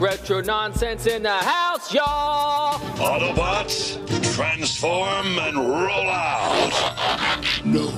Retro 0.00 0.40
nonsense 0.40 1.06
in 1.06 1.22
the 1.22 1.30
house, 1.30 1.94
y'all. 1.94 2.80
Autobots, 2.98 3.96
transform 4.34 5.38
and 5.38 5.56
roll 5.56 6.10
out. 6.10 7.44
No. 7.64 7.92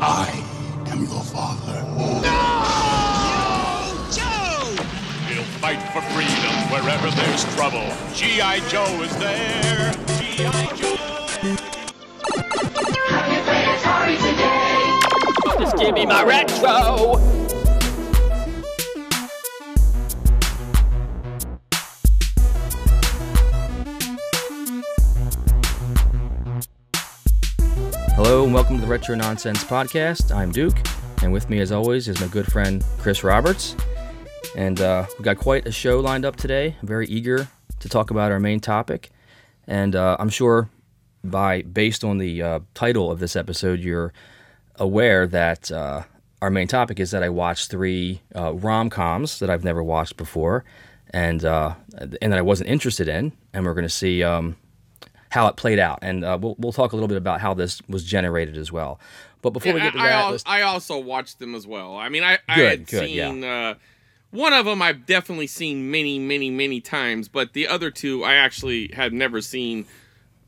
I 0.00 0.30
am 0.86 1.00
your 1.00 1.24
father. 1.24 1.82
No! 2.22 2.30
Yo, 3.26 4.12
Joe! 4.12 4.76
We'll 5.28 5.44
fight 5.58 5.82
for 5.92 6.02
freedom 6.12 6.54
wherever 6.70 7.10
there's 7.16 7.44
trouble. 7.56 7.92
G.I. 8.14 8.60
Joe 8.68 9.02
is 9.02 9.16
there. 9.16 9.92
G.I. 10.20 10.76
Joe. 10.76 10.96
Just 15.58 15.76
give 15.76 15.94
me 15.94 16.06
my 16.06 16.22
retro. 16.22 17.39
Hello 28.30 28.44
and 28.44 28.54
welcome 28.54 28.76
to 28.76 28.80
the 28.80 28.86
Retro 28.86 29.16
Nonsense 29.16 29.64
Podcast. 29.64 30.32
I'm 30.32 30.52
Duke, 30.52 30.78
and 31.20 31.32
with 31.32 31.50
me, 31.50 31.58
as 31.58 31.72
always, 31.72 32.06
is 32.06 32.20
my 32.20 32.28
good 32.28 32.46
friend 32.46 32.84
Chris 32.98 33.24
Roberts. 33.24 33.74
And 34.54 34.80
uh, 34.80 35.06
we 35.18 35.24
got 35.24 35.36
quite 35.36 35.66
a 35.66 35.72
show 35.72 35.98
lined 35.98 36.24
up 36.24 36.36
today. 36.36 36.76
I'm 36.80 36.86
very 36.86 37.08
eager 37.08 37.48
to 37.80 37.88
talk 37.88 38.12
about 38.12 38.30
our 38.30 38.38
main 38.38 38.60
topic, 38.60 39.10
and 39.66 39.96
uh, 39.96 40.16
I'm 40.20 40.28
sure 40.28 40.70
by 41.24 41.62
based 41.62 42.04
on 42.04 42.18
the 42.18 42.40
uh, 42.40 42.60
title 42.72 43.10
of 43.10 43.18
this 43.18 43.34
episode, 43.34 43.80
you're 43.80 44.12
aware 44.76 45.26
that 45.26 45.72
uh, 45.72 46.04
our 46.40 46.50
main 46.50 46.68
topic 46.68 47.00
is 47.00 47.10
that 47.10 47.24
I 47.24 47.30
watched 47.30 47.68
three 47.68 48.20
uh, 48.36 48.54
rom 48.54 48.90
coms 48.90 49.40
that 49.40 49.50
I've 49.50 49.64
never 49.64 49.82
watched 49.82 50.16
before, 50.16 50.64
and 51.12 51.44
uh, 51.44 51.74
and 51.98 52.32
that 52.32 52.38
I 52.38 52.42
wasn't 52.42 52.70
interested 52.70 53.08
in, 53.08 53.32
and 53.52 53.66
we're 53.66 53.74
going 53.74 53.82
to 53.82 53.88
see. 53.88 54.22
Um, 54.22 54.54
how 55.30 55.46
it 55.48 55.56
played 55.56 55.78
out, 55.78 55.98
and 56.02 56.24
uh, 56.24 56.38
we'll 56.40 56.54
we'll 56.58 56.72
talk 56.72 56.92
a 56.92 56.96
little 56.96 57.08
bit 57.08 57.16
about 57.16 57.40
how 57.40 57.54
this 57.54 57.80
was 57.88 58.04
generated 58.04 58.56
as 58.56 58.70
well. 58.70 59.00
But 59.42 59.50
before 59.50 59.72
we 59.72 59.80
get 59.80 59.94
to 59.94 59.98
I, 60.00 60.06
that, 60.08 60.24
I, 60.26 60.30
let's- 60.30 60.44
I 60.46 60.62
also 60.62 60.98
watched 60.98 61.38
them 61.38 61.54
as 61.54 61.66
well. 61.66 61.96
I 61.96 62.08
mean, 62.10 62.22
I, 62.22 62.38
I 62.48 62.60
had 62.60 62.86
good, 62.86 63.08
yeah. 63.08 63.30
seen 63.30 63.42
uh, 63.44 63.74
one 64.30 64.52
of 64.52 64.66
them. 64.66 64.82
I've 64.82 65.06
definitely 65.06 65.46
seen 65.46 65.90
many, 65.90 66.18
many, 66.18 66.50
many 66.50 66.80
times, 66.80 67.28
but 67.28 67.54
the 67.54 67.66
other 67.66 67.90
two 67.90 68.22
I 68.22 68.34
actually 68.34 68.88
had 68.88 69.12
never 69.14 69.40
seen. 69.40 69.86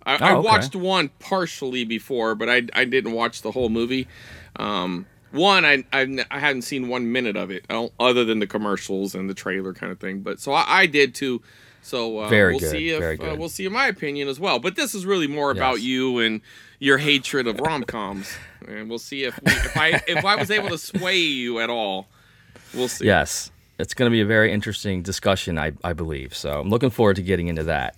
I, 0.05 0.14
I 0.16 0.33
Oh, 0.33 0.38
okay. 0.41 0.47
watched 0.48 0.77
one 0.77 1.10
partially 1.20 1.84
before, 1.84 2.34
but 2.34 2.50
I, 2.50 2.62
I 2.75 2.84
didn't 2.84 3.12
watch 3.12 3.42
the 3.42 3.53
whole 3.53 3.69
movie. 3.70 4.08
Um, 4.56 5.06
one 5.30 5.64
I, 5.64 5.84
I 5.92 6.27
I 6.30 6.38
hadn't 6.41 6.62
seen 6.62 6.88
one 6.88 7.10
minute 7.12 7.36
of 7.36 7.50
it, 7.50 7.64
uh, 7.70 7.86
other 7.98 8.25
than 8.25 8.41
the 8.41 8.47
commercials 8.47 9.14
and 9.14 9.30
the 9.30 9.34
trailer 9.34 9.72
kind 9.72 9.91
of 9.91 9.98
thing. 10.00 10.20
But 10.20 10.41
so 10.41 10.53
I, 10.53 10.64
I 10.69 10.86
did 10.86 11.14
too. 11.14 11.41
So 11.83 12.20
uh, 12.20 12.28
Very 12.28 12.52
we'll 12.55 12.61
good, 12.61 12.70
see 12.70 12.88
if 12.91 13.20
Uh, 13.20 13.34
we'll 13.36 13.48
see 13.48 13.66
in 13.66 13.72
my 13.72 13.88
opinion 13.88 14.28
as 14.28 14.38
well. 14.38 14.58
But 14.61 14.77
this 14.77 14.94
is 14.94 15.05
really 15.05 15.27
more 15.27 15.50
about 15.50 15.75
Yes. 15.78 15.83
you 15.83 16.19
and 16.20 16.41
your 16.78 16.98
hatred 16.98 17.47
of 17.48 17.58
rom 17.61 17.83
coms, 17.84 18.33
and 18.69 18.88
we'll 18.88 18.98
see 19.00 19.25
if 19.25 19.38
we, 19.44 19.52
if 19.52 19.77
I 19.77 20.03
if 20.06 20.25
I 20.25 20.36
was 20.36 20.50
able 20.50 20.69
to 20.70 20.78
sway 20.78 21.19
you 21.19 21.58
at 21.60 21.70
all. 21.70 22.06
We'll 22.72 22.88
see. 22.88 23.05
yes, 23.06 23.50
it's 23.78 23.94
going 23.94 24.10
to 24.10 24.12
be 24.14 24.20
a 24.20 24.27
very 24.27 24.53
interesting 24.53 25.03
discussion, 25.03 25.58
I 25.58 25.72
I 25.83 25.92
believe. 25.92 26.34
So 26.34 26.60
I'm 26.60 26.70
looking 26.70 26.91
forward 26.91 27.16
to 27.16 27.22
getting 27.22 27.48
into 27.48 27.64
that. 27.64 27.97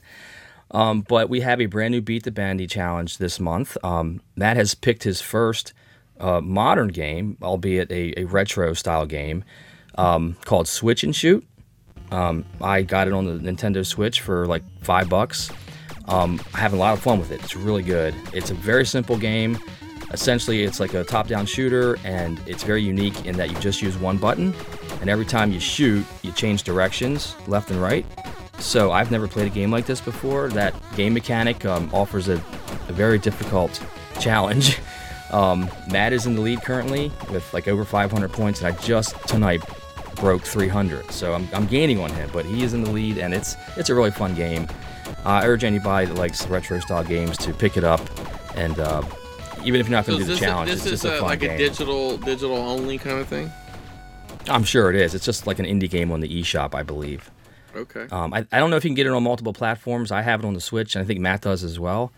Um, 0.70 1.02
but 1.02 1.28
we 1.28 1.40
have 1.42 1.60
a 1.60 1.66
brand 1.66 1.92
new 1.92 2.00
Beat 2.00 2.24
the 2.24 2.32
Bandy 2.32 2.66
challenge 2.66 3.18
this 3.18 3.38
month. 3.38 3.77
Um, 3.84 4.22
Matt 4.34 4.56
has 4.56 4.74
picked 4.74 5.05
his 5.05 5.20
first 5.20 5.72
uh, 6.18 6.40
modern 6.40 6.88
game, 6.88 7.36
albeit 7.42 7.92
a, 7.92 8.18
a 8.18 8.24
retro 8.24 8.72
style 8.72 9.06
game, 9.06 9.44
um, 9.96 10.36
called 10.46 10.66
Switch 10.66 11.05
and 11.05 11.14
Shoot. 11.14 11.46
Um, 12.15 12.45
I 12.61 12.83
got 12.83 13.09
it 13.09 13.12
on 13.12 13.25
the 13.25 13.53
Nintendo 13.53 13.84
Switch 13.84 14.20
for 14.20 14.47
like 14.47 14.62
five 14.83 15.09
bucks. 15.09 15.51
Um, 16.07 16.41
I'm 16.53 16.61
having 16.61 16.79
a 16.79 16.81
lot 16.81 16.95
of 16.95 17.03
fun 17.03 17.19
with 17.19 17.33
it. 17.33 17.43
It's 17.43 17.57
really 17.57 17.83
good. 17.83 18.15
It's 18.33 18.51
a 18.51 18.55
very 18.55 18.87
simple 18.87 19.17
game. 19.17 19.59
Essentially, 20.13 20.63
it's 20.63 20.79
like 20.79 20.95
a 20.95 21.03
top-down 21.03 21.47
shooter, 21.47 21.98
and 22.05 22.41
it's 22.47 22.63
very 22.63 22.83
unique 22.83 23.27
in 23.27 23.36
that 23.36 23.51
you 23.51 23.58
just 23.58 23.83
use 23.83 23.98
one 23.98 24.17
button, 24.17 24.55
and 25.01 25.11
every 25.11 25.24
time 25.24 25.51
you 25.51 25.58
shoot, 25.58 26.07
you 26.23 26.30
change 26.30 26.63
directions 26.63 27.35
left 27.48 27.73
and 27.73 27.83
right. 27.83 28.07
So 28.58 28.92
I've 28.92 29.11
never 29.11 29.27
played 29.27 29.48
a 29.48 29.51
game 29.51 29.73
like 29.73 29.86
this 29.86 30.01
before. 30.01 30.51
That 30.51 30.73
game 30.95 31.14
mechanic 31.14 31.64
um, 31.64 31.91
offers 31.92 32.29
a, 32.29 32.35
a 32.35 32.92
very 32.92 33.19
difficult 33.19 33.83
challenge. 34.20 34.79
Um, 35.30 35.69
Matt 35.91 36.13
is 36.13 36.27
in 36.27 36.36
the 36.36 36.41
lead 36.41 36.63
currently 36.63 37.11
with 37.33 37.53
like 37.53 37.67
over 37.67 37.85
500 37.85 38.33
points, 38.33 38.61
and 38.61 38.69
I 38.69 38.79
just 38.83 39.17
tonight 39.27 39.64
broke 40.17 40.42
300. 40.42 41.11
So 41.11 41.35
I'm, 41.35 41.48
I'm 41.52 41.67
gaining 41.67 42.01
on 42.01 42.11
him, 42.11 42.30
but 42.33 42.45
he 42.45 42.63
is 42.63 42.75
in 42.75 42.83
the 42.85 42.91
lead, 42.91 43.19
and 43.19 43.35
it's 43.35 43.57
it's 43.77 43.91
a 43.91 43.95
really 43.95 44.11
fun 44.11 44.35
game. 44.35 44.67
Uh, 45.25 45.29
I 45.29 45.47
urge 45.47 45.64
anybody 45.64 46.07
that 46.07 46.14
likes 46.14 46.47
retro 46.47 46.80
style 46.80 47.05
games 47.05 47.36
to 47.39 47.52
pick 47.52 47.77
it 47.77 47.85
up, 47.85 48.01
and 48.57 48.79
uh, 48.79 49.03
even 49.64 49.80
if 49.80 49.89
you're 49.89 49.97
not 49.97 50.07
going 50.07 50.19
to 50.19 50.23
is 50.23 50.29
do 50.29 50.35
the 50.35 50.39
a, 50.39 50.48
challenge, 50.48 50.70
this 50.70 50.80
it's 50.80 50.86
is 50.86 51.03
just 51.03 51.05
a 51.05 51.17
a, 51.17 51.20
fun 51.20 51.29
like 51.29 51.41
game. 51.41 51.51
a 51.53 51.58
digital 51.58 52.17
digital 52.19 52.57
only 52.57 52.98
kind 52.98 53.19
of 53.19 53.29
thing. 53.29 53.51
I'm 54.48 54.64
sure 54.64 54.91
it 54.91 54.97
is. 54.97 55.14
It's 55.14 55.24
just 55.24 55.47
like 55.47 55.58
an 55.58 55.64
indie 55.67 55.89
game 55.89 56.13
on 56.13 56.20
the 56.20 56.29
eShop, 56.29 56.74
I 56.74 56.83
believe. 56.83 57.30
Okay. 57.74 58.07
Um, 58.11 58.33
I, 58.35 58.47
I 58.53 58.58
don't 58.58 58.70
know 58.70 58.77
if 58.77 58.85
you 58.85 58.91
can 58.91 58.95
get 58.95 59.07
it 59.07 59.13
on 59.13 59.23
multiple 59.23 59.53
platforms. 59.53 60.13
I 60.13 60.23
have 60.23 60.41
it 60.45 60.47
on 60.47 60.55
the 60.55 60.61
Switch, 60.61 60.95
and 60.95 61.03
I 61.03 61.07
think 61.07 61.20
Matt 61.20 61.41
does 61.41 61.64
as 61.64 61.79
well. 61.80 62.13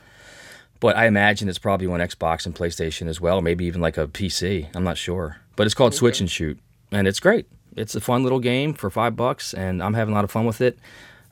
But 0.81 0.97
I 0.97 1.07
imagine 1.07 1.49
it's 1.49 1.59
probably 1.59 1.87
on 1.87 2.01
Xbox 2.01 2.45
and 2.45 2.55
PlayStation 2.55 3.07
as 3.07 3.21
well, 3.21 3.41
maybe 3.41 3.65
even 3.65 3.81
like 3.81 3.97
a 3.97 4.07
PC. 4.07 4.69
I'm 4.75 4.85
not 4.85 4.99
sure. 4.99 5.39
But 5.55 5.67
it's 5.67 5.75
called 5.75 5.95
Switch 5.95 6.21
and 6.21 6.31
Shoot, 6.31 6.59
and 6.93 7.09
it's 7.09 7.21
great. 7.21 7.47
It's 7.77 7.95
a 7.95 8.01
fun 8.01 8.23
little 8.23 8.41
game 8.41 8.75
for 8.75 8.91
five 8.91 9.15
bucks, 9.15 9.55
and 9.55 9.83
I'm 9.83 9.95
having 9.95 10.13
a 10.13 10.15
lot 10.17 10.25
of 10.25 10.31
fun 10.31 10.47
with 10.47 10.61
it. 10.61 10.79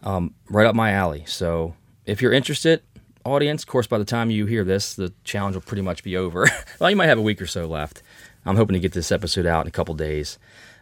Um, 0.02 0.34
right 0.50 0.66
up 0.66 0.74
my 0.74 0.92
alley. 0.92 1.24
So 1.26 1.74
if 2.04 2.20
you're 2.20 2.32
interested, 2.32 2.82
audience, 3.24 3.62
of 3.62 3.68
course, 3.68 3.86
by 3.86 3.98
the 3.98 4.04
time 4.04 4.30
you 4.30 4.46
hear 4.46 4.64
this, 4.64 4.94
the 4.94 5.12
challenge 5.24 5.56
will 5.56 5.62
pretty 5.62 5.82
much 5.82 6.02
be 6.02 6.16
over. 6.16 6.46
well, 6.78 6.90
you 6.90 6.96
might 6.96 7.06
have 7.06 7.18
a 7.18 7.22
week 7.22 7.40
or 7.40 7.46
so 7.46 7.66
left. 7.66 8.02
I'm 8.44 8.56
hoping 8.56 8.74
to 8.74 8.80
get 8.80 8.92
this 8.92 9.10
episode 9.10 9.46
out 9.46 9.62
in 9.62 9.68
a 9.68 9.70
couple 9.70 9.94
days. 9.94 10.38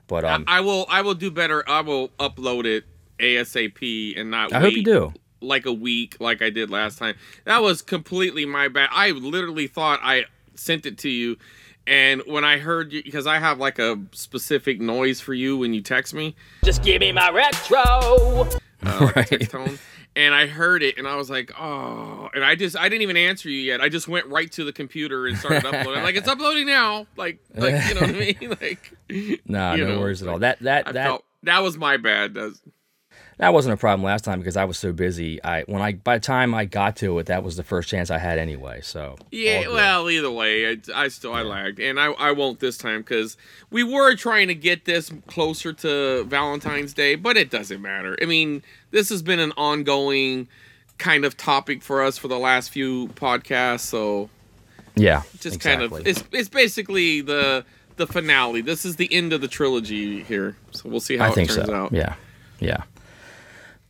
But 0.08 0.24
um, 0.24 0.44
I 0.48 0.60
will 0.60 0.84
I 0.88 1.02
will 1.02 1.14
do 1.14 1.30
better. 1.30 1.66
I 1.68 1.80
will 1.80 2.08
upload 2.18 2.64
it 2.64 2.84
ASAP 3.18 4.18
and 4.18 4.30
not. 4.30 4.52
I 4.52 4.60
hope 4.60 4.74
you 4.74 4.84
do. 4.84 5.12
Like 5.40 5.66
a 5.66 5.72
week, 5.72 6.16
like 6.20 6.42
I 6.42 6.50
did 6.50 6.70
last 6.70 6.98
time. 6.98 7.14
That 7.44 7.62
was 7.62 7.82
completely 7.82 8.44
my 8.44 8.68
bad. 8.68 8.90
I 8.92 9.10
literally 9.10 9.66
thought 9.68 10.00
I 10.02 10.24
sent 10.54 10.86
it 10.86 10.98
to 10.98 11.08
you, 11.08 11.36
and 11.86 12.22
when 12.26 12.44
I 12.44 12.58
heard 12.58 12.92
you, 12.92 13.02
because 13.02 13.26
I 13.26 13.38
have 13.38 13.58
like 13.58 13.78
a 13.78 13.98
specific 14.12 14.80
noise 14.80 15.20
for 15.20 15.34
you 15.34 15.56
when 15.58 15.74
you 15.74 15.80
text 15.80 16.14
me, 16.14 16.34
Just 16.64 16.82
give 16.82 17.00
me 17.00 17.12
my 17.12 17.30
retro. 17.30 18.48
uh, 18.84 19.12
Right. 19.14 19.26
text 19.26 19.50
tone, 19.50 19.78
and 20.16 20.34
I 20.34 20.46
heard 20.46 20.82
it, 20.82 20.98
and 20.98 21.06
I 21.08 21.16
was 21.16 21.30
like, 21.30 21.52
oh, 21.58 22.28
and 22.34 22.44
I 22.44 22.54
just 22.54 22.76
I 22.76 22.88
didn't 22.88 23.02
even 23.02 23.16
answer 23.16 23.48
you 23.48 23.60
yet. 23.60 23.80
I 23.80 23.88
just 23.88 24.08
went 24.08 24.26
right 24.26 24.50
to 24.52 24.64
the 24.64 24.72
computer 24.72 25.26
and 25.26 25.36
started 25.38 25.64
uploading. 25.64 25.98
I'm 25.98 26.02
like 26.04 26.16
it's 26.16 26.28
uploading 26.28 26.66
now, 26.66 27.06
like 27.16 27.38
like 27.54 27.84
you 27.88 27.94
know 27.94 28.00
what 28.02 28.10
I 28.10 28.12
mean, 28.12 28.50
like. 28.60 29.40
Nah, 29.46 29.74
you 29.74 29.84
no 29.86 30.00
worries 30.00 30.22
at 30.22 30.28
all. 30.28 30.38
That 30.40 30.58
that 30.60 30.88
I 30.88 30.92
that 30.92 31.04
felt 31.04 31.24
that 31.44 31.60
was 31.62 31.76
my 31.76 31.96
bad. 31.96 32.34
That's, 32.34 32.60
that 33.42 33.52
wasn't 33.52 33.74
a 33.74 33.76
problem 33.76 34.04
last 34.04 34.24
time 34.24 34.38
because 34.38 34.56
I 34.56 34.64
was 34.64 34.78
so 34.78 34.92
busy. 34.92 35.42
I 35.42 35.62
when 35.62 35.82
I 35.82 35.94
by 35.94 36.18
the 36.18 36.24
time 36.24 36.54
I 36.54 36.64
got 36.64 36.94
to 36.98 37.18
it, 37.18 37.26
that 37.26 37.42
was 37.42 37.56
the 37.56 37.64
first 37.64 37.88
chance 37.88 38.08
I 38.08 38.18
had 38.18 38.38
anyway. 38.38 38.82
So 38.82 39.16
Yeah, 39.32 39.66
well, 39.66 40.08
either 40.08 40.30
way, 40.30 40.70
I, 40.70 40.76
I 40.94 41.08
still 41.08 41.34
I 41.34 41.42
lagged, 41.42 41.80
and 41.80 41.98
I, 41.98 42.12
I 42.12 42.30
won't 42.30 42.60
this 42.60 42.78
time 42.78 43.00
because 43.00 43.36
we 43.68 43.82
were 43.82 44.14
trying 44.14 44.46
to 44.46 44.54
get 44.54 44.84
this 44.84 45.10
closer 45.26 45.72
to 45.72 46.22
Valentine's 46.22 46.94
Day, 46.94 47.16
but 47.16 47.36
it 47.36 47.50
doesn't 47.50 47.82
matter. 47.82 48.16
I 48.22 48.26
mean, 48.26 48.62
this 48.92 49.08
has 49.08 49.22
been 49.22 49.40
an 49.40 49.52
ongoing 49.56 50.46
kind 50.98 51.24
of 51.24 51.36
topic 51.36 51.82
for 51.82 52.00
us 52.00 52.16
for 52.16 52.28
the 52.28 52.38
last 52.38 52.70
few 52.70 53.08
podcasts, 53.08 53.80
so 53.80 54.30
yeah, 54.94 55.22
just 55.40 55.56
exactly. 55.56 55.88
kind 55.88 56.00
of 56.00 56.06
it's 56.06 56.22
it's 56.30 56.48
basically 56.48 57.22
the 57.22 57.64
the 57.96 58.06
finale. 58.06 58.60
This 58.60 58.84
is 58.84 58.94
the 58.94 59.12
end 59.12 59.32
of 59.32 59.40
the 59.40 59.48
trilogy 59.48 60.22
here, 60.22 60.56
so 60.70 60.88
we'll 60.88 61.00
see 61.00 61.16
how 61.16 61.24
I 61.24 61.30
it 61.30 61.34
think 61.34 61.50
turns 61.50 61.66
so. 61.66 61.74
out. 61.74 61.92
Yeah, 61.92 62.14
yeah. 62.60 62.84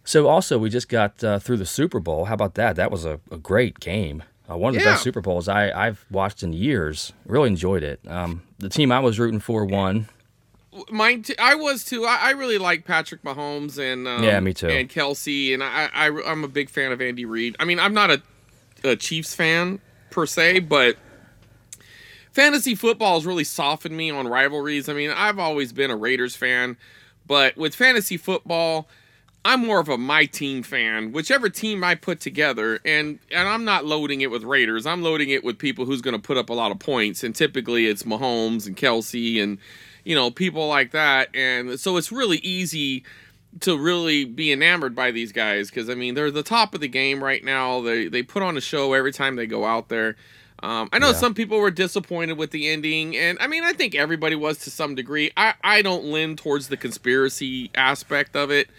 So 0.04 0.26
also, 0.28 0.58
we 0.58 0.69
just 0.69 0.88
got 0.88 1.22
uh, 1.22 1.38
through 1.38 1.58
the 1.58 1.66
Super 1.66 2.00
Bowl. 2.00 2.25
How 2.26 2.34
about 2.34 2.54
that? 2.54 2.76
That 2.76 2.90
was 2.90 3.04
a, 3.04 3.20
a 3.31 3.38
great 3.38 3.78
game. 3.81 4.22
Uh, 4.50 4.56
one 4.56 4.70
of 4.70 4.75
the 4.75 4.81
Yeah. 4.84 4.93
best 4.94 5.04
Super 5.04 5.20
Bowls 5.20 5.46
I, 5.49 5.70
I've 5.70 6.04
watched 6.10 6.43
in 6.43 6.52
years. 6.52 7.12
Really 7.26 7.49
enjoyed 7.49 7.82
it. 7.84 8.00
Um, 8.08 8.43
the 8.58 8.69
team 8.69 8.90
I 8.90 8.99
was 8.99 9.19
rooting 9.20 9.38
for 9.40 9.64
won. 9.64 10.08
Mine, 10.90 11.22
too, 11.22 11.34
I 11.38 11.54
was 11.54 11.84
too. 11.84 12.04
I, 12.04 12.19
I 12.22 12.31
really 12.31 12.58
like 12.58 12.84
Patrick 12.84 13.22
Mahomes 13.22 13.78
and 13.78 14.08
um, 14.08 14.25
Yeah, 14.25 14.40
me 14.40 14.52
too. 14.54 14.69
And 14.69 14.88
Kelce, 14.88 15.52
and 15.54 15.62
I, 15.62 15.88
I, 15.93 16.06
I'm 16.26 16.43
a 16.44 16.49
big 16.49 16.69
fan 16.70 16.90
of 16.93 17.00
Andy 17.00 17.25
Reid. 17.25 17.54
I 17.60 17.64
mean, 17.66 17.78
I'm 17.78 17.94
not 17.94 18.10
a, 18.10 18.22
a 18.82 18.96
Chiefs 18.96 19.34
fan 19.34 19.81
per 20.10 20.26
se, 20.26 20.60
but 20.60 20.96
fantasy 22.32 22.75
football 22.75 23.14
has 23.14 23.26
really 23.26 23.44
softened 23.44 23.96
me 23.96 24.10
on 24.10 24.26
rivalries. 24.26 24.88
I 24.88 24.94
mean, 24.94 25.10
I've 25.10 25.38
always 25.38 25.72
been 25.72 25.90
a 25.90 25.96
Raiders 25.96 26.34
fan, 26.37 26.76
but 27.26 27.56
with 27.56 27.75
fantasy 27.75 28.16
football, 28.16 28.88
I'm 29.44 29.66
more 29.66 29.80
of 29.80 29.88
a 29.88 29.98
my 29.98 30.24
team 30.26 30.62
fan. 30.62 31.10
Whichever 31.12 31.48
team 31.48 31.82
I 31.82 31.94
put 31.96 32.20
together, 32.20 32.78
and 32.84 33.18
and 33.30 33.48
I'm 33.48 33.64
not 33.64 33.84
loading 33.84 34.20
it 34.20 34.30
with 34.30 34.44
Raiders. 34.44 34.86
I'm 34.86 35.02
loading 35.02 35.30
it 35.30 35.42
with 35.42 35.58
people 35.58 35.84
who's 35.84 36.00
going 36.00 36.14
to 36.16 36.22
put 36.22 36.36
up 36.36 36.48
a 36.48 36.54
lot 36.54 36.70
of 36.70 36.78
points, 36.78 37.24
and 37.24 37.34
typically 37.34 37.86
it's 37.86 38.04
Mahomes 38.04 38.66
and 38.66 38.76
Kelce 38.76 39.42
and 39.42 39.58
you 40.04 40.14
know 40.14 40.30
people 40.30 40.68
like 40.68 40.92
that. 40.92 41.34
And 41.34 41.78
so 41.80 41.96
it's 41.96 42.12
really 42.12 42.38
easy 42.38 43.04
to 43.60 43.76
really 43.76 44.24
be 44.24 44.50
enamored 44.52 44.94
by 44.94 45.10
these 45.10 45.32
guys 45.32 45.70
because 45.70 45.90
I 45.90 45.94
mean 45.94 46.14
they're 46.14 46.30
the 46.30 46.42
top 46.44 46.74
of 46.74 46.80
the 46.80 46.88
game 46.88 47.22
right 47.22 47.42
now. 47.44 47.80
They 47.80 48.06
they 48.08 48.22
put 48.22 48.42
on 48.44 48.56
a 48.56 48.60
show 48.60 48.92
every 48.92 49.12
time 49.12 49.34
they 49.36 49.46
go 49.46 49.64
out 49.64 49.88
there. 49.88 50.16
Um, 50.62 50.88
I 50.92 51.00
know 51.00 51.08
Yeah. 51.08 51.14
some 51.14 51.34
people 51.34 51.58
were 51.58 51.72
disappointed 51.72 52.38
with 52.38 52.52
the 52.52 52.68
ending, 52.68 53.16
and 53.16 53.36
I 53.40 53.48
mean 53.48 53.64
I 53.64 53.72
think 53.72 53.96
everybody 53.96 54.36
was 54.36 54.58
to 54.58 54.70
some 54.70 54.94
degree. 54.94 55.32
I 55.36 55.54
I 55.64 55.82
don't 55.82 56.04
lean 56.12 56.36
towards 56.36 56.68
the 56.68 56.76
conspiracy 56.76 57.70
aspect 57.74 58.36
of 58.36 58.52
it. 58.52 58.70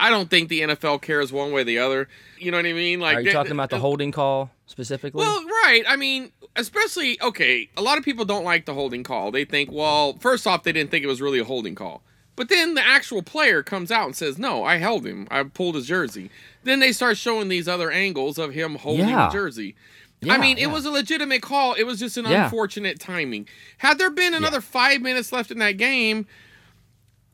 I 0.00 0.10
don't 0.10 0.28
think 0.30 0.48
the 0.48 0.60
NFL 0.62 1.02
cares 1.02 1.32
one 1.32 1.52
way 1.52 1.60
or 1.60 1.64
the 1.64 1.78
other. 1.78 2.08
You 2.38 2.50
know 2.50 2.56
what 2.58 2.66
I 2.66 2.72
mean? 2.72 3.00
Like 3.00 3.18
Are 3.18 3.20
you 3.20 3.32
talking 3.32 3.52
about 3.52 3.70
the 3.70 3.78
holding 3.78 4.12
call 4.12 4.50
specifically? 4.66 5.18
well, 5.20 5.44
right. 5.44 5.82
I 5.86 5.96
mean, 5.96 6.32
especially 6.56 7.20
okay. 7.22 7.68
A 7.76 7.82
lot 7.82 7.98
of 7.98 8.04
people 8.04 8.24
don't 8.24 8.44
like 8.44 8.64
the 8.64 8.74
holding 8.74 9.02
call. 9.02 9.30
They 9.30 9.44
think, 9.44 9.70
well, 9.70 10.14
first 10.18 10.46
off, 10.46 10.62
they 10.62 10.72
didn't 10.72 10.90
think 10.90 11.04
it 11.04 11.08
was 11.08 11.20
really 11.20 11.38
a 11.38 11.44
holding 11.44 11.74
call. 11.74 12.02
But 12.36 12.48
then 12.48 12.74
the 12.74 12.86
actual 12.86 13.22
player 13.22 13.62
comes 13.62 13.90
out 13.90 14.06
and 14.06 14.16
says, 14.16 14.38
"No, 14.38 14.64
I 14.64 14.76
held 14.78 15.04
him. 15.04 15.28
I 15.30 15.42
pulled 15.42 15.74
his 15.74 15.86
jersey." 15.86 16.30
Then 16.64 16.80
they 16.80 16.92
start 16.92 17.18
showing 17.18 17.48
these 17.48 17.68
other 17.68 17.90
angles 17.90 18.38
of 18.38 18.54
him 18.54 18.76
holding 18.76 19.08
Yeah. 19.08 19.26
the 19.26 19.32
jersey. 19.32 19.74
Yeah, 20.22 20.34
I 20.34 20.38
mean, 20.38 20.56
yeah. 20.56 20.64
it 20.64 20.70
was 20.70 20.84
a 20.86 20.90
legitimate 20.90 21.42
call. 21.42 21.74
It 21.74 21.84
was 21.84 21.98
just 21.98 22.16
an 22.16 22.26
unfortunate 22.26 22.98
timing. 23.00 23.46
Had 23.78 23.98
there 23.98 24.10
been 24.10 24.32
another 24.34 24.60
five 24.60 25.02
minutes 25.02 25.32
left 25.32 25.50
in 25.50 25.58
that 25.58 25.76
game, 25.78 26.26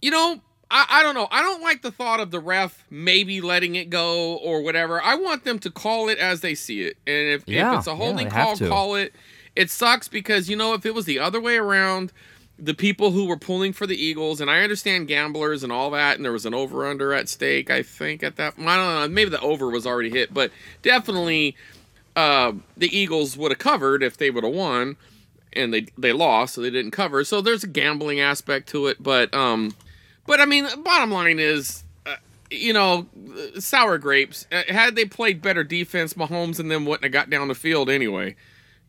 you 0.03 0.11
know, 0.11 0.41
I, 0.71 0.87
I 0.89 1.03
don't 1.03 1.15
know. 1.15 1.29
I 1.31 1.43
don't 1.43 1.63
like 1.63 1.83
the 1.83 1.91
thought 1.91 2.21
of 2.21 2.31
the 2.31 2.41
ref 2.41 2.85
maybe 2.91 3.41
letting 3.41 3.77
it 3.77 3.91
go 3.91 4.37
or 4.37 4.63
whatever. 4.63 5.01
I 5.01 5.15
want 5.15 5.45
them 5.45 5.59
to 5.61 5.71
call 5.71 6.09
it 6.09 6.19
as 6.19 6.41
they 6.41 6.55
see 6.55 6.83
it. 6.83 6.97
And 7.07 7.29
if, 7.29 7.49
Yeah, 7.49 7.73
if 7.73 7.79
it's 7.79 7.87
a 7.87 7.91
yeah, 7.91 7.97
holding 7.97 8.31
have 8.31 8.59
call, 8.59 8.69
call 8.69 8.95
it. 8.97 9.15
It 9.55 9.71
sucks 9.71 10.09
because, 10.09 10.51
you 10.51 10.57
know, 10.57 10.75
if 10.75 10.85
it 10.85 10.95
was 10.95 11.07
the 11.07 11.19
other 11.19 11.41
way 11.41 11.57
around, 11.57 12.13
the 12.59 12.75
people 12.75 13.11
who 13.11 13.27
were 13.27 13.37
pulling 13.37 13.73
for 13.73 13.87
the 13.87 13.97
Eagles, 13.97 14.41
and 14.41 14.51
I 14.51 14.63
understand 14.63 15.09
gamblers 15.09 15.63
and 15.63 15.71
all 15.71 15.91
that, 15.91 16.17
and 16.17 16.25
there 16.25 16.33
was 16.33 16.47
an 16.47 16.55
over 16.55 16.87
under 16.87 17.13
at 17.13 17.29
stake, 17.29 17.71
I 17.71 17.83
think, 17.83 18.23
at 18.23 18.37
that 18.37 18.55
I 18.59 18.77
don't 18.77 19.01
know, 19.01 19.09
maybe 19.09 19.31
the 19.31 19.41
over 19.41 19.71
was 19.71 19.87
already 19.87 20.11
hit, 20.11 20.33
but 20.33 20.51
definitely 20.83 21.57
uh, 22.17 22.53
the 22.77 22.95
Eagles 22.97 23.37
would 23.37 23.51
have 23.51 23.59
covered 23.59 24.03
if 24.03 24.17
they 24.17 24.31
would 24.31 24.45
have 24.45 24.55
won, 24.55 24.97
and 25.53 25.73
they 25.73 25.87
they 25.99 26.13
lost, 26.13 26.55
so 26.55 26.63
they 26.63 26.71
didn't 26.71 26.93
cover. 26.93 27.25
So 27.25 27.41
there's 27.41 27.65
a 27.65 27.69
gambling 27.69 28.21
aspect 28.21 28.69
to 28.71 28.87
it, 28.87 29.03
but 29.03 29.33
um, 29.35 29.75
but 30.27 30.41
I 30.41 30.45
mean, 30.47 30.67
bottom 30.83 31.11
line 31.11 31.39
is, 31.39 31.85
uh, 32.07 32.17
you 32.51 32.73
know, 32.73 33.07
sour 33.59 33.99
grapes. 33.99 34.47
Uh, 34.53 34.63
had 34.69 34.97
they 34.97 35.05
played 35.05 35.43
better 35.43 35.65
defense, 35.65 36.15
Mahomes 36.15 36.59
and 36.59 36.71
them 36.71 36.85
wouldn't 36.87 37.05
have 37.05 37.13
got 37.13 37.31
down 37.31 37.49
the 37.49 37.55
field 37.55 37.89
anyway. 37.91 38.37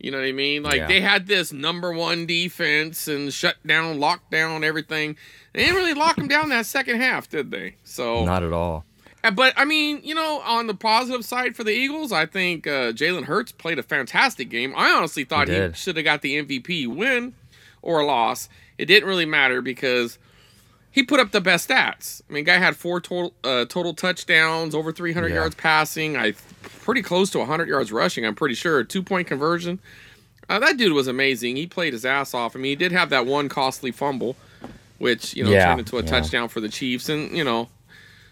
You 0.00 0.12
know 0.12 0.18
what 0.18 0.26
I 0.28 0.32
mean? 0.32 0.62
Like 0.62 0.76
Yeah. 0.76 0.86
they 0.86 1.00
had 1.00 1.26
this 1.26 1.52
number 1.52 1.92
one 1.92 2.24
defense 2.24 3.08
and 3.08 3.32
shut 3.32 3.56
down, 3.66 3.98
locked 3.98 4.30
down 4.30 4.62
everything. 4.62 5.16
They 5.52 5.64
didn't 5.64 5.74
really 5.76 5.94
lock 5.94 6.14
them 6.16 6.28
down 6.28 6.50
that 6.50 6.66
second 6.66 7.00
half, 7.00 7.28
did 7.28 7.50
they? 7.50 7.74
So 7.82 8.24
Not 8.24 8.44
at 8.44 8.52
all. 8.52 8.84
uh, 9.24 9.32
But 9.32 9.54
I 9.56 9.64
mean, 9.64 10.00
you 10.04 10.14
know, 10.14 10.40
on 10.44 10.68
the 10.68 10.74
positive 10.74 11.24
side 11.24 11.56
for 11.56 11.64
the 11.64 11.72
Eagles, 11.72 12.12
I 12.12 12.26
think 12.26 12.64
uh, 12.68 12.92
Jalen 12.92 13.24
Hurts 13.24 13.50
played 13.50 13.80
a 13.80 13.82
fantastic 13.82 14.48
game. 14.50 14.72
I 14.76 14.92
honestly 14.92 15.24
thought 15.24 15.48
He 15.48 15.54
he, 15.60 15.72
should 15.74 15.96
have 15.96 16.04
got 16.04 16.22
the 16.22 16.40
MVP 16.44 16.86
win 16.86 17.34
or 17.82 17.98
a 17.98 18.06
loss. 18.06 18.48
It 18.78 18.84
didn't 18.86 19.08
really 19.08 19.26
matter 19.26 19.60
because 19.60 20.16
he 20.90 21.02
put 21.02 21.20
up 21.20 21.30
the 21.30 21.40
best 21.40 21.68
stats. 21.68 22.22
I 22.28 22.32
mean, 22.32 22.44
guy 22.44 22.56
had 22.58 22.76
four 22.76 23.00
total 23.00 23.34
uh, 23.44 23.64
total 23.66 23.94
touchdowns, 23.94 24.74
over 24.74 24.92
300 24.92 25.28
Yeah. 25.28 25.34
yards 25.36 25.54
passing. 25.54 26.16
I 26.16 26.32
pretty 26.80 27.02
close 27.02 27.30
to 27.30 27.38
100 27.38 27.68
yards 27.68 27.92
rushing. 27.92 28.24
I'm 28.24 28.34
pretty 28.34 28.54
sure 28.54 28.82
two 28.84 29.02
point 29.02 29.28
conversion. 29.28 29.78
Uh, 30.48 30.58
that 30.58 30.76
dude 30.78 30.92
was 30.92 31.06
amazing. 31.06 31.56
He 31.56 31.66
played 31.66 31.92
his 31.92 32.06
ass 32.06 32.32
off. 32.32 32.56
I 32.56 32.58
mean, 32.58 32.70
he 32.70 32.76
did 32.76 32.90
have 32.92 33.10
that 33.10 33.26
one 33.26 33.48
costly 33.50 33.90
fumble, 33.92 34.34
which 34.98 35.34
you 35.34 35.44
know 35.44 35.50
Yeah, 35.50 35.66
turned 35.66 35.80
into 35.80 35.98
a 35.98 36.02
yeah. 36.02 36.08
touchdown 36.08 36.48
for 36.48 36.60
the 36.60 36.68
Chiefs, 36.70 37.08
and 37.08 37.36
you 37.36 37.44
know 37.44 37.68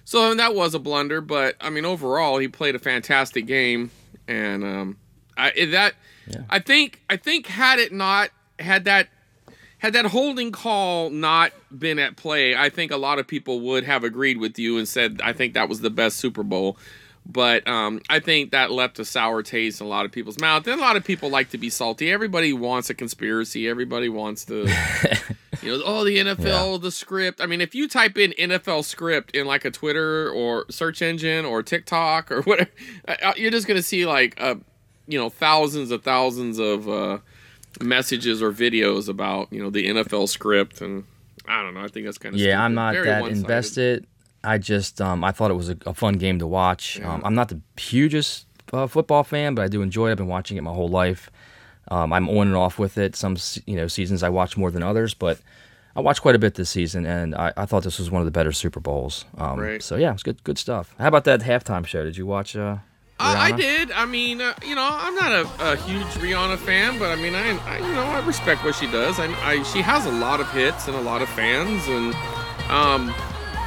so 0.05 0.35
that 0.35 0.55
was 0.55 0.73
a 0.73 0.79
blunder, 0.79 1.21
but 1.21 1.57
I 1.61 1.69
mean, 1.69 1.85
overall, 1.85 2.39
he 2.39 2.47
played 2.49 2.75
a 2.77 2.79
fantastic 2.79 3.45
game, 3.47 3.91
and 4.29 4.63
um, 4.65 4.97
I 5.37 5.51
that 5.73 5.95
I 6.49 6.59
think 6.61 7.03
I 7.11 7.17
think 7.17 7.49
had 7.49 7.79
it 7.81 7.93
not 7.93 8.31
had 8.59 8.85
that 8.85 9.09
had 9.79 9.93
that 9.93 10.07
holding 10.07 10.53
call 10.53 11.11
not 11.11 11.53
been 11.77 11.99
at 11.99 12.17
play, 12.17 12.57
I 12.57 12.71
think 12.71 12.91
a 12.91 12.97
lot 12.97 13.19
of 13.19 13.27
people 13.27 13.61
would 13.61 13.85
have 13.85 14.05
agreed 14.05 14.39
with 14.39 14.59
you 14.59 14.79
and 14.79 14.89
said 14.89 15.21
I 15.23 15.33
think 15.33 15.55
that 15.55 15.69
was 15.69 15.81
the 15.81 15.91
best 15.91 16.17
Super 16.17 16.43
Bowl. 16.43 16.79
But 17.29 17.67
um, 17.67 18.01
I 18.09 18.21
think 18.21 18.53
that 18.53 18.71
left 18.71 19.01
a 19.01 19.05
sour 19.05 19.43
taste 19.43 19.81
in 19.81 19.87
a 19.87 19.91
lot 19.91 20.05
of 20.05 20.13
people's 20.13 20.39
mouth. 20.39 20.65
And 20.67 20.79
a 20.79 20.83
lot 20.83 20.95
of 20.95 21.05
people 21.05 21.29
like 21.29 21.51
to 21.51 21.59
be 21.59 21.71
salty. 21.71 22.13
Everybody 22.13 22.53
wants 22.53 22.89
a 22.89 22.95
conspiracy. 22.95 23.69
Everybody 23.69 24.09
wants 24.09 24.45
to 24.45 24.69
you 25.63 25.77
know, 25.77 25.83
oh, 25.85 26.05
the 26.05 26.19
NFL, 26.19 26.81
the 26.81 26.91
script. 26.91 27.41
I 27.41 27.47
mean, 27.47 27.61
if 27.61 27.75
you 27.75 27.89
type 27.89 28.17
in 28.17 28.33
NFL 28.33 28.85
script 28.85 29.35
in 29.35 29.47
like 29.47 29.65
a 29.65 29.71
Twitter 29.71 30.31
or 30.31 30.67
search 30.71 31.03
engine 31.03 31.45
or 31.45 31.63
TikTok 31.63 32.31
or 32.31 32.43
whatever, 32.43 32.71
uh, 33.09 33.33
you're 33.37 33.51
just 33.51 33.67
gonna 33.67 33.83
see 33.83 34.07
like, 34.07 34.41
uh, 34.41 34.57
you 35.07 35.19
know, 35.19 35.29
thousands 35.29 35.91
of 35.91 36.03
thousands 36.03 36.59
of 36.59 36.89
uh, 36.89 37.19
messages 37.81 38.43
or 38.43 38.53
videos 38.53 39.09
about 39.09 39.53
you 39.53 39.63
know 39.63 39.71
the 39.71 39.87
NFL 39.89 40.29
script, 40.29 40.81
and 40.81 41.05
I 41.47 41.63
don't 41.63 41.75
know. 41.75 41.83
I 41.85 41.89
think 41.89 42.07
that's 42.07 42.19
kind 42.19 42.35
of 42.35 42.41
Yeah, 42.41 42.63
I'm 42.63 42.75
not 42.75 42.95
that 42.95 43.27
invested. 43.29 44.07
I 44.45 44.59
just 44.59 45.01
um, 45.01 45.25
I 45.25 45.33
thought 45.33 45.51
it 45.51 45.55
was 45.55 45.71
a, 45.71 45.77
a 45.87 45.95
fun 45.95 46.15
game 46.15 46.39
to 46.39 46.47
watch. 46.47 47.01
Um, 47.01 47.23
I'm 47.25 47.35
not 47.35 47.49
the 47.49 47.61
hugest 47.81 48.47
uh, 48.73 48.87
football 48.87 49.25
fan, 49.25 49.55
but 49.55 49.63
I 49.63 49.69
do 49.69 49.83
enjoy 49.83 50.09
it. 50.09 50.13
I've 50.13 50.17
been 50.19 50.29
watching 50.29 50.57
it 50.57 50.63
my 50.63 50.73
whole 50.73 50.89
life. 50.89 51.31
Um, 51.89 52.13
I'm 52.13 52.29
on 52.29 52.49
and 52.49 52.57
off 52.57 52.79
with 52.79 52.99
it. 52.99 53.17
Some 53.17 53.37
you 53.67 53.77
know 53.77 53.89
seasons 53.89 54.23
I 54.23 54.29
watch 54.29 54.57
more 54.57 54.71
than 54.71 54.83
others, 54.83 55.15
but 55.15 55.41
I 55.95 56.01
watched 56.01 56.23
quite 56.23 56.35
a 56.35 56.39
bit 56.39 56.55
this 56.55 56.71
season, 56.71 57.07
and 57.07 57.35
I, 57.35 57.53
I 57.57 57.67
thought 57.67 57.83
this 57.83 57.99
was 57.99 58.11
one 58.11 58.21
of 58.21 58.27
the 58.27 58.31
better 58.31 58.53
Super 58.53 58.81
Bowls. 58.81 59.25
Um, 59.39 59.59
Right. 59.59 59.83
So 59.83 59.97
yeah, 59.97 60.13
it's 60.13 60.23
good 60.23 60.43
good 60.45 60.59
stuff. 60.59 60.95
How 60.99 61.09
about 61.09 61.25
that 61.25 61.41
halftime 61.41 61.87
show? 61.87 62.05
Did 62.05 62.17
you 62.17 62.27
watch? 62.27 62.55
Uh, 62.55 62.77
I, 63.19 63.49
I 63.49 63.53
did. 63.53 63.93
I 63.93 64.05
mean, 64.05 64.41
uh, 64.41 64.55
you 64.65 64.75
know, 64.75 64.87
I'm 64.89 65.15
not 65.15 65.33
a, 65.33 65.73
a 65.73 65.77
huge 65.77 66.07
Rihanna 66.23 66.59
fan, 66.59 66.99
but 66.99 67.11
I 67.11 67.17
mean, 67.17 67.35
I, 67.35 67.57
I 67.67 67.79
you 67.79 67.95
know 67.95 68.03
I 68.03 68.25
respect 68.27 68.63
what 68.63 68.75
she 68.75 68.87
does. 68.91 69.19
I, 69.19 69.27
I 69.43 69.63
she 69.63 69.81
has 69.81 70.05
a 70.07 70.13
lot 70.13 70.41
of 70.41 70.51
hits 70.53 70.87
and 70.87 70.97
a 70.97 71.01
lot 71.01 71.23
of 71.23 71.29
fans, 71.31 71.87
and 71.89 72.15
um, 72.71 73.15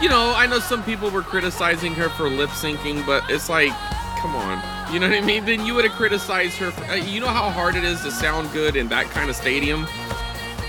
you 0.01 0.07
know, 0.07 0.33
I 0.35 0.45
know 0.45 0.59
some 0.59 0.83
people 0.83 1.09
were 1.09 1.23
criticizing 1.23 1.93
her 1.95 2.09
for 2.09 2.29
lip 2.29 2.51
syncing, 2.51 3.05
but 3.05 3.23
it's 3.29 3.49
like, 3.49 3.71
come 4.19 4.35
on, 4.35 4.93
you 4.93 4.99
know 4.99 5.09
what 5.09 5.17
I 5.17 5.21
mean? 5.21 5.45
Then 5.45 5.65
you 5.65 5.73
would 5.75 5.85
have 5.85 5.93
criticized 5.93 6.57
her. 6.57 6.71
For, 6.71 6.83
uh, 6.85 6.95
you 6.95 7.19
know 7.19 7.27
how 7.27 7.49
hard 7.49 7.75
it 7.75 7.83
is 7.83 8.01
to 8.03 8.11
sound 8.11 8.51
good 8.51 8.75
in 8.75 8.87
that 8.89 9.07
kind 9.07 9.29
of 9.29 9.35
stadium. 9.35 9.87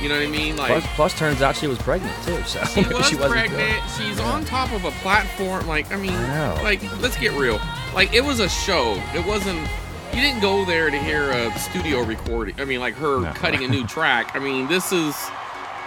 You 0.00 0.08
know 0.08 0.14
what 0.18 0.24
I 0.26 0.30
mean? 0.30 0.56
Like 0.56 0.68
Plus, 0.70 0.86
plus, 0.94 1.18
turns 1.18 1.42
out 1.42 1.56
she 1.56 1.66
was 1.66 1.78
pregnant 1.78 2.14
too. 2.24 2.42
So 2.44 2.64
she 2.64 2.82
was 2.94 3.06
she 3.08 3.16
pregnant. 3.16 3.50
good. 3.56 3.82
She's 3.98 4.18
on 4.20 4.44
top 4.44 4.72
of 4.72 4.84
a 4.84 4.90
platform. 5.02 5.66
Like, 5.66 5.92
I 5.92 5.96
mean, 5.96 6.12
I 6.12 6.54
know. 6.56 6.62
like, 6.62 6.80
let's 7.00 7.18
get 7.18 7.32
real. 7.32 7.60
Like, 7.94 8.14
it 8.14 8.24
was 8.24 8.40
a 8.40 8.48
show. 8.48 8.94
It 9.14 9.26
wasn't. 9.26 9.58
You 10.14 10.20
didn't 10.20 10.40
go 10.40 10.64
there 10.64 10.90
to 10.90 10.98
hear 10.98 11.30
a 11.30 11.56
studio 11.58 12.02
recording. 12.02 12.58
I 12.60 12.64
mean, 12.64 12.80
like 12.80 12.94
her 12.94 13.20
No. 13.20 13.32
cutting 13.32 13.62
a 13.62 13.68
new 13.68 13.86
track. 13.88 14.32
I 14.34 14.38
mean, 14.40 14.66
this 14.68 14.90
is, 14.90 15.14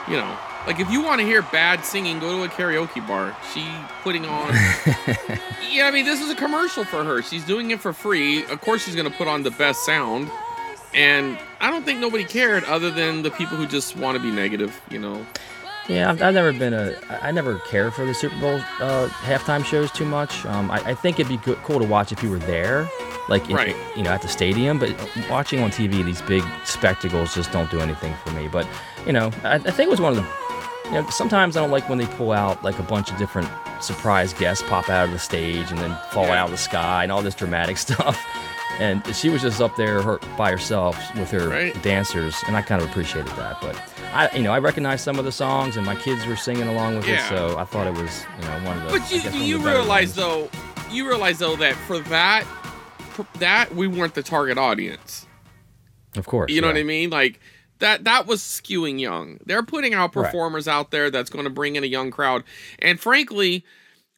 you 0.07 0.15
know, 0.15 0.37
like 0.65 0.79
if 0.79 0.89
you 0.89 1.01
want 1.01 1.19
to 1.19 1.25
hear 1.27 1.41
bad 1.41 1.83
singing, 1.83 2.19
go 2.19 2.37
to 2.37 2.43
a 2.43 2.47
karaoke 2.47 3.05
bar. 3.05 3.35
She 3.53 3.67
putting 4.03 4.25
on. 4.25 4.53
yeah, 5.71 5.87
I 5.87 5.91
mean, 5.91 6.05
this 6.05 6.21
is 6.21 6.29
a 6.29 6.35
commercial 6.35 6.85
for 6.85 7.03
her. 7.03 7.21
She's 7.21 7.43
doing 7.43 7.71
it 7.71 7.81
for 7.81 7.91
free. 7.93 8.45
Of 8.45 8.61
course, 8.61 8.83
she's 8.85 8.95
gonna 8.95 9.09
put 9.11 9.27
on 9.27 9.43
the 9.43 9.51
best 9.51 9.85
sound. 9.85 10.29
And 10.95 11.37
I 11.59 11.69
don't 11.71 11.83
think 11.85 11.99
nobody 11.99 12.23
cared 12.23 12.63
other 12.65 12.91
than 12.91 13.23
the 13.23 13.31
people 13.31 13.57
who 13.57 13.65
just 13.65 13.95
want 13.97 14.15
to 14.17 14.21
be 14.23 14.31
negative, 14.31 14.79
you 14.91 14.99
know. 14.99 15.25
Yeah, 15.89 16.09
I've, 16.09 16.21
I've 16.21 16.33
never 16.33 16.53
been 16.53 16.73
a. 16.73 16.95
I 17.21 17.31
never 17.31 17.59
cared 17.59 17.93
for 17.93 18.05
the 18.05 18.13
Super 18.13 18.39
Bowl 18.39 18.55
uh, 18.79 19.09
halftime 19.23 19.65
shows 19.65 19.91
too 19.91 20.05
much. 20.05 20.45
Um, 20.45 20.71
I, 20.71 20.77
I 20.91 20.93
think 20.93 21.19
it'd 21.19 21.29
be 21.29 21.37
good, 21.37 21.57
cool 21.57 21.79
to 21.79 21.85
watch 21.85 22.11
if 22.13 22.23
you 22.23 22.29
were 22.29 22.39
there, 22.39 22.87
like 23.27 23.49
in, 23.49 23.55
Right. 23.55 23.75
you 23.95 24.01
know, 24.03 24.11
at 24.11 24.21
the 24.21 24.29
stadium. 24.29 24.79
But 24.79 24.95
watching 25.29 25.59
on 25.61 25.71
TV, 25.71 26.05
these 26.05 26.21
big 26.21 26.41
spectacles 26.63 27.35
just 27.35 27.51
don't 27.51 27.69
do 27.69 27.81
anything 27.81 28.13
for 28.23 28.31
me. 28.31 28.47
But 28.47 28.65
you 29.05 29.11
know, 29.11 29.29
I, 29.43 29.55
I 29.55 29.59
think 29.59 29.87
it 29.87 29.89
was 29.89 29.99
one 29.99 30.17
of 30.17 30.23
the. 30.23 30.29
You 30.85 31.01
know, 31.01 31.09
sometimes 31.09 31.57
I 31.57 31.61
don't 31.61 31.71
like 31.71 31.89
when 31.89 31.97
they 31.97 32.05
pull 32.05 32.31
out 32.31 32.63
like 32.63 32.77
a 32.79 32.83
bunch 32.83 33.11
of 33.11 33.17
different 33.17 33.49
surprise 33.81 34.31
guests 34.33 34.63
pop 34.69 34.89
out 34.89 35.05
of 35.07 35.11
the 35.11 35.19
stage 35.19 35.69
and 35.71 35.79
then 35.79 35.97
fall 36.11 36.27
Yeah. 36.27 36.41
out 36.41 36.45
of 36.45 36.51
the 36.51 36.57
sky 36.57 37.03
and 37.03 37.11
all 37.11 37.21
this 37.21 37.35
dramatic 37.35 37.77
stuff. 37.87 38.23
And 38.79 39.05
she 39.15 39.29
was 39.29 39.41
just 39.41 39.61
up 39.61 39.75
there 39.75 40.01
her, 40.01 40.17
by 40.37 40.51
herself 40.51 40.97
with 41.15 41.29
her 41.31 41.49
Right. 41.49 41.83
dancers, 41.83 42.35
and 42.47 42.55
I 42.57 42.61
kind 42.61 42.81
of 42.81 42.89
appreciated 42.89 43.31
that. 43.33 43.61
But 43.61 43.79
I, 44.13 44.35
you 44.35 44.41
know, 44.43 44.51
I 44.51 44.59
recognized 44.59 45.03
some 45.03 45.19
of 45.19 45.25
the 45.25 45.31
songs, 45.31 45.77
and 45.77 45.85
my 45.85 45.95
kids 45.95 46.25
were 46.25 46.35
singing 46.35 46.67
along 46.67 46.95
with 46.97 47.07
Yeah. 47.07 47.23
it, 47.25 47.29
so 47.29 47.57
I 47.57 47.65
thought 47.65 47.85
it 47.87 47.93
was, 47.93 48.25
you 48.39 48.45
know, 48.47 48.59
one 48.65 48.77
of 48.77 48.91
the. 48.91 48.99
But 48.99 49.11
you, 49.35 49.39
you 49.45 49.57
realize 49.59 50.15
ones. 50.17 50.49
though, 50.49 50.49
you 50.91 51.07
realize 51.07 51.37
though 51.39 51.55
that 51.57 51.75
for 51.75 51.99
that, 51.99 52.45
for 53.11 53.27
that 53.39 53.73
we 53.75 53.87
weren't 53.87 54.15
the 54.15 54.23
target 54.23 54.57
audience. 54.57 55.27
of 56.15 56.25
course, 56.25 56.51
You 56.51 56.61
know 56.61 56.67
yeah. 56.67 56.73
what 56.73 56.79
I 56.79 56.83
mean? 56.83 57.09
Like 57.11 57.39
that 57.79 58.03
that 58.05 58.25
was 58.27 58.41
skewing 58.41 58.99
young. 58.99 59.39
They're 59.45 59.63
putting 59.63 59.93
out 59.93 60.15
Right. 60.15 60.25
performers 60.25 60.67
out 60.67 60.89
there 60.91 61.09
that's 61.11 61.29
going 61.29 61.43
to 61.45 61.49
bring 61.51 61.75
in 61.75 61.83
a 61.83 61.87
young 61.87 62.09
crowd. 62.11 62.43
And 62.79 62.99
frankly, 62.99 63.65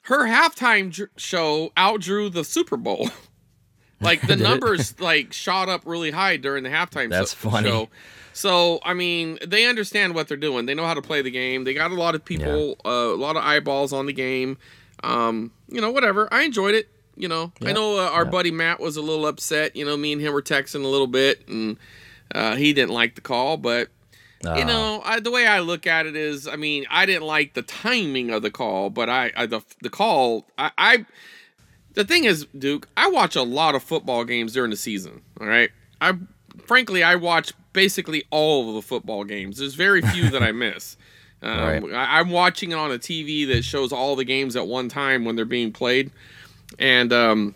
her 0.03 0.25
halftime 0.27 1.09
show 1.17 1.71
outdrew 1.77 2.29
the 2.31 2.43
Super 2.45 2.77
Bowl. 2.77 3.09
like 4.01 4.21
the 4.27 4.35
numbers 4.35 4.99
like 4.99 5.33
shot 5.33 5.69
up 5.69 5.81
really 5.85 6.11
high 6.11 6.37
during 6.37 6.63
the 6.63 6.69
halftime 6.69 7.09
That's 7.09 7.31
so- 7.31 7.49
funny. 7.49 7.69
show. 7.69 7.89
So 8.33 8.79
I 8.83 8.93
mean, 8.93 9.39
they 9.45 9.65
understand 9.65 10.13
what 10.13 10.27
they're 10.27 10.35
doing. 10.35 10.65
They 10.65 10.73
know 10.73 10.85
how 10.85 10.93
to 10.93 11.01
play 11.01 11.21
the 11.21 11.31
game. 11.31 11.63
They 11.63 11.73
got 11.73 11.91
a 11.91 11.95
lot 11.95 12.15
of 12.15 12.25
people, 12.25 12.77
uh, 12.85 12.89
a 12.89 13.15
lot 13.15 13.37
of 13.37 13.43
eyeballs 13.43 13.93
on 13.93 14.07
the 14.07 14.13
game. 14.13 14.57
Um, 15.03 15.51
you 15.69 15.79
know, 15.79 15.91
whatever. 15.91 16.27
I 16.33 16.43
enjoyed 16.43 16.75
it. 16.75 16.89
You 17.17 17.29
know, 17.29 17.53
I 17.61 17.71
know 17.71 17.97
uh, 17.97 18.09
our 18.09 18.25
buddy 18.25 18.51
Matt 18.51 18.81
was 18.81 18.97
a 18.97 19.01
little 19.01 19.25
upset. 19.25 19.73
You 19.77 19.85
know, 19.85 19.95
me 19.95 20.11
and 20.11 20.21
him 20.21 20.33
were 20.33 20.41
texting 20.41 20.83
a 20.83 20.87
little 20.87 21.07
bit, 21.07 21.47
and 21.47 21.77
uh, 22.33 22.57
he 22.57 22.73
didn't 22.73 22.91
like 22.93 23.15
the 23.15 23.21
call. 23.21 23.55
But 23.55 23.87
you 24.43 24.65
know, 24.65 25.01
I, 25.05 25.21
the 25.21 25.31
way 25.31 25.47
I 25.47 25.61
look 25.61 25.87
at 25.87 26.05
it 26.05 26.17
is, 26.17 26.45
I 26.45 26.57
mean, 26.57 26.85
I 26.89 27.05
didn't 27.05 27.23
like 27.25 27.53
the 27.53 27.61
timing 27.61 28.31
of 28.31 28.41
the 28.41 28.51
call, 28.51 28.89
but 28.89 29.09
I, 29.09 29.31
I 29.37 29.45
the 29.45 29.61
the 29.81 29.89
call, 29.89 30.45
I, 30.57 30.71
I, 30.77 31.05
the 31.95 32.03
thing 32.03 32.25
is, 32.25 32.45
Duke, 32.57 32.87
I 32.95 33.09
watch 33.09 33.35
a 33.35 33.41
lot 33.43 33.75
of 33.75 33.83
football 33.83 34.23
games 34.23 34.53
during 34.53 34.69
the 34.71 34.77
season. 34.77 35.21
All 35.41 35.47
right, 35.47 35.69
I, 36.01 36.13
frankly, 36.65 37.03
I 37.03 37.15
watch 37.15 37.53
basically 37.73 38.23
all 38.29 38.69
of 38.69 38.75
the 38.75 38.81
football 38.81 39.23
games. 39.23 39.57
There's 39.57 39.75
very 39.75 40.01
few 40.01 40.29
that 40.29 40.43
I 40.43 40.51
miss. 40.53 40.97
Um, 41.41 41.59
Right. 41.59 41.93
I, 41.93 42.19
I'm 42.19 42.29
watching 42.29 42.71
it 42.71 42.75
on 42.75 42.91
a 42.91 42.97
TV 42.97 43.47
that 43.47 43.63
shows 43.63 43.91
all 43.91 44.15
the 44.15 44.23
games 44.23 44.55
at 44.55 44.67
one 44.67 44.89
time 44.89 45.25
when 45.25 45.35
they're 45.35 45.45
being 45.45 45.71
played, 45.71 46.11
and 46.79 47.11
um, 47.13 47.55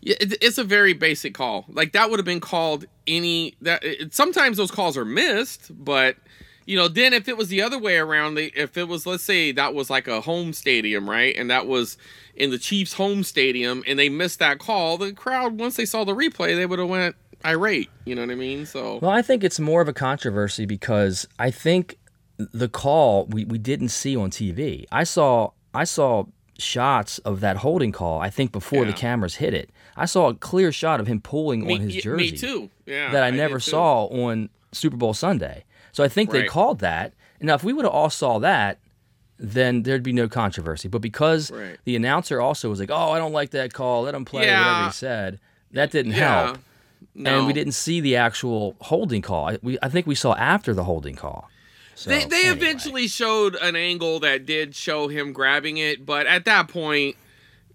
yeah, 0.00 0.16
it, 0.20 0.36
it's 0.42 0.58
a 0.58 0.64
very 0.64 0.92
basic 0.92 1.34
call. 1.34 1.66
Like 1.68 1.92
that 1.92 2.10
would 2.10 2.18
have 2.18 2.26
been 2.26 2.40
called 2.40 2.86
any 3.06 3.54
that. 3.62 3.84
It, 3.84 4.14
sometimes 4.14 4.56
those 4.56 4.70
calls 4.70 4.96
are 4.96 5.04
missed, 5.04 5.70
but 5.84 6.16
you 6.70 6.76
know, 6.76 6.86
then 6.86 7.12
if 7.12 7.26
it 7.26 7.36
was 7.36 7.48
the 7.48 7.62
other 7.62 7.80
way 7.80 7.98
around, 7.98 8.36
they, 8.36 8.44
if 8.54 8.76
it 8.76 8.86
was, 8.86 9.04
let's 9.04 9.24
say 9.24 9.50
that 9.50 9.74
was 9.74 9.90
like 9.90 10.06
a 10.06 10.20
home 10.20 10.52
stadium, 10.52 11.10
right, 11.10 11.34
and 11.36 11.50
that 11.50 11.66
was 11.66 11.98
in 12.36 12.50
the 12.50 12.58
Chiefs' 12.58 12.92
home 12.92 13.24
stadium, 13.24 13.82
and 13.88 13.98
they 13.98 14.08
missed 14.08 14.38
that 14.38 14.60
call, 14.60 14.96
the 14.96 15.12
crowd 15.12 15.58
once 15.58 15.74
they 15.74 15.84
saw 15.84 16.04
the 16.04 16.14
replay, 16.14 16.54
they 16.54 16.66
would 16.66 16.78
have 16.78 16.88
went 16.88 17.16
irate. 17.44 17.90
You 18.04 18.14
know 18.14 18.20
what 18.20 18.30
I 18.30 18.36
mean? 18.36 18.66
So 18.66 19.00
Well, 19.02 19.10
I 19.10 19.20
think 19.20 19.42
it's 19.42 19.58
more 19.58 19.80
of 19.80 19.88
a 19.88 19.92
controversy 19.92 20.64
because 20.64 21.26
I 21.40 21.50
think 21.50 21.98
the 22.38 22.68
call 22.68 23.26
we, 23.26 23.44
we 23.44 23.58
didn't 23.58 23.88
see 23.88 24.16
on 24.16 24.30
TV. 24.30 24.84
I 24.92 25.02
saw 25.02 25.50
I 25.74 25.82
saw 25.82 26.26
shots 26.56 27.18
of 27.18 27.40
that 27.40 27.56
holding 27.56 27.90
call. 27.90 28.20
I 28.20 28.30
think 28.30 28.52
before 28.52 28.84
the 28.84 28.92
cameras 28.92 29.34
hit 29.34 29.54
it, 29.54 29.70
I 29.96 30.04
saw 30.04 30.28
a 30.28 30.34
clear 30.34 30.70
shot 30.70 31.00
of 31.00 31.08
him 31.08 31.20
pulling 31.20 31.66
me, 31.66 31.74
on 31.74 31.80
his 31.80 31.96
jersey 31.96 32.30
me 32.30 32.38
too. 32.38 32.70
Yeah, 32.86 33.10
that 33.10 33.24
I, 33.24 33.32
did 33.32 33.38
never 33.38 33.58
saw 33.58 34.04
on 34.04 34.50
Super 34.70 34.96
Bowl 34.96 35.14
Sunday. 35.14 35.64
So 35.92 36.04
I 36.04 36.08
think 36.08 36.30
they 36.30 36.44
called 36.44 36.80
that. 36.80 37.12
Now, 37.40 37.54
if 37.54 37.64
we 37.64 37.72
would 37.72 37.84
have 37.84 37.94
all 37.94 38.10
saw 38.10 38.38
that, 38.40 38.78
then 39.38 39.82
there'd 39.84 40.02
be 40.02 40.12
no 40.12 40.28
controversy. 40.28 40.88
But 40.88 41.00
because 41.00 41.50
Right. 41.50 41.78
the 41.84 41.96
announcer 41.96 42.40
also 42.40 42.68
was 42.68 42.78
like, 42.78 42.90
"Oh, 42.90 43.10
I 43.12 43.18
don't 43.18 43.32
like 43.32 43.50
that 43.50 43.72
call. 43.72 44.02
Let 44.02 44.14
him 44.14 44.24
play," 44.26 44.42
whatever 44.46 44.86
he 44.86 44.92
said, 44.92 45.40
that 45.72 45.90
didn't 45.90 46.12
Yeah. 46.12 46.44
help 46.46 46.58
No. 47.14 47.38
and 47.38 47.46
we 47.46 47.52
didn't 47.54 47.72
see 47.72 48.00
the 48.00 48.16
actual 48.16 48.76
holding 48.80 49.22
call. 49.22 49.48
I, 49.48 49.58
we, 49.62 49.78
I 49.82 49.88
think 49.88 50.06
we 50.06 50.14
saw 50.14 50.34
after 50.34 50.74
the 50.74 50.84
holding 50.84 51.16
call. 51.16 51.48
So, 51.94 52.10
they 52.10 52.24
they 52.26 52.46
anyway. 52.46 52.56
eventually 52.56 53.08
showed 53.08 53.54
an 53.56 53.76
angle 53.76 54.20
that 54.20 54.44
did 54.46 54.74
show 54.74 55.08
him 55.08 55.32
grabbing 55.32 55.78
it, 55.78 56.04
but 56.06 56.26
at 56.26 56.44
that 56.44 56.68
point, 56.68 57.16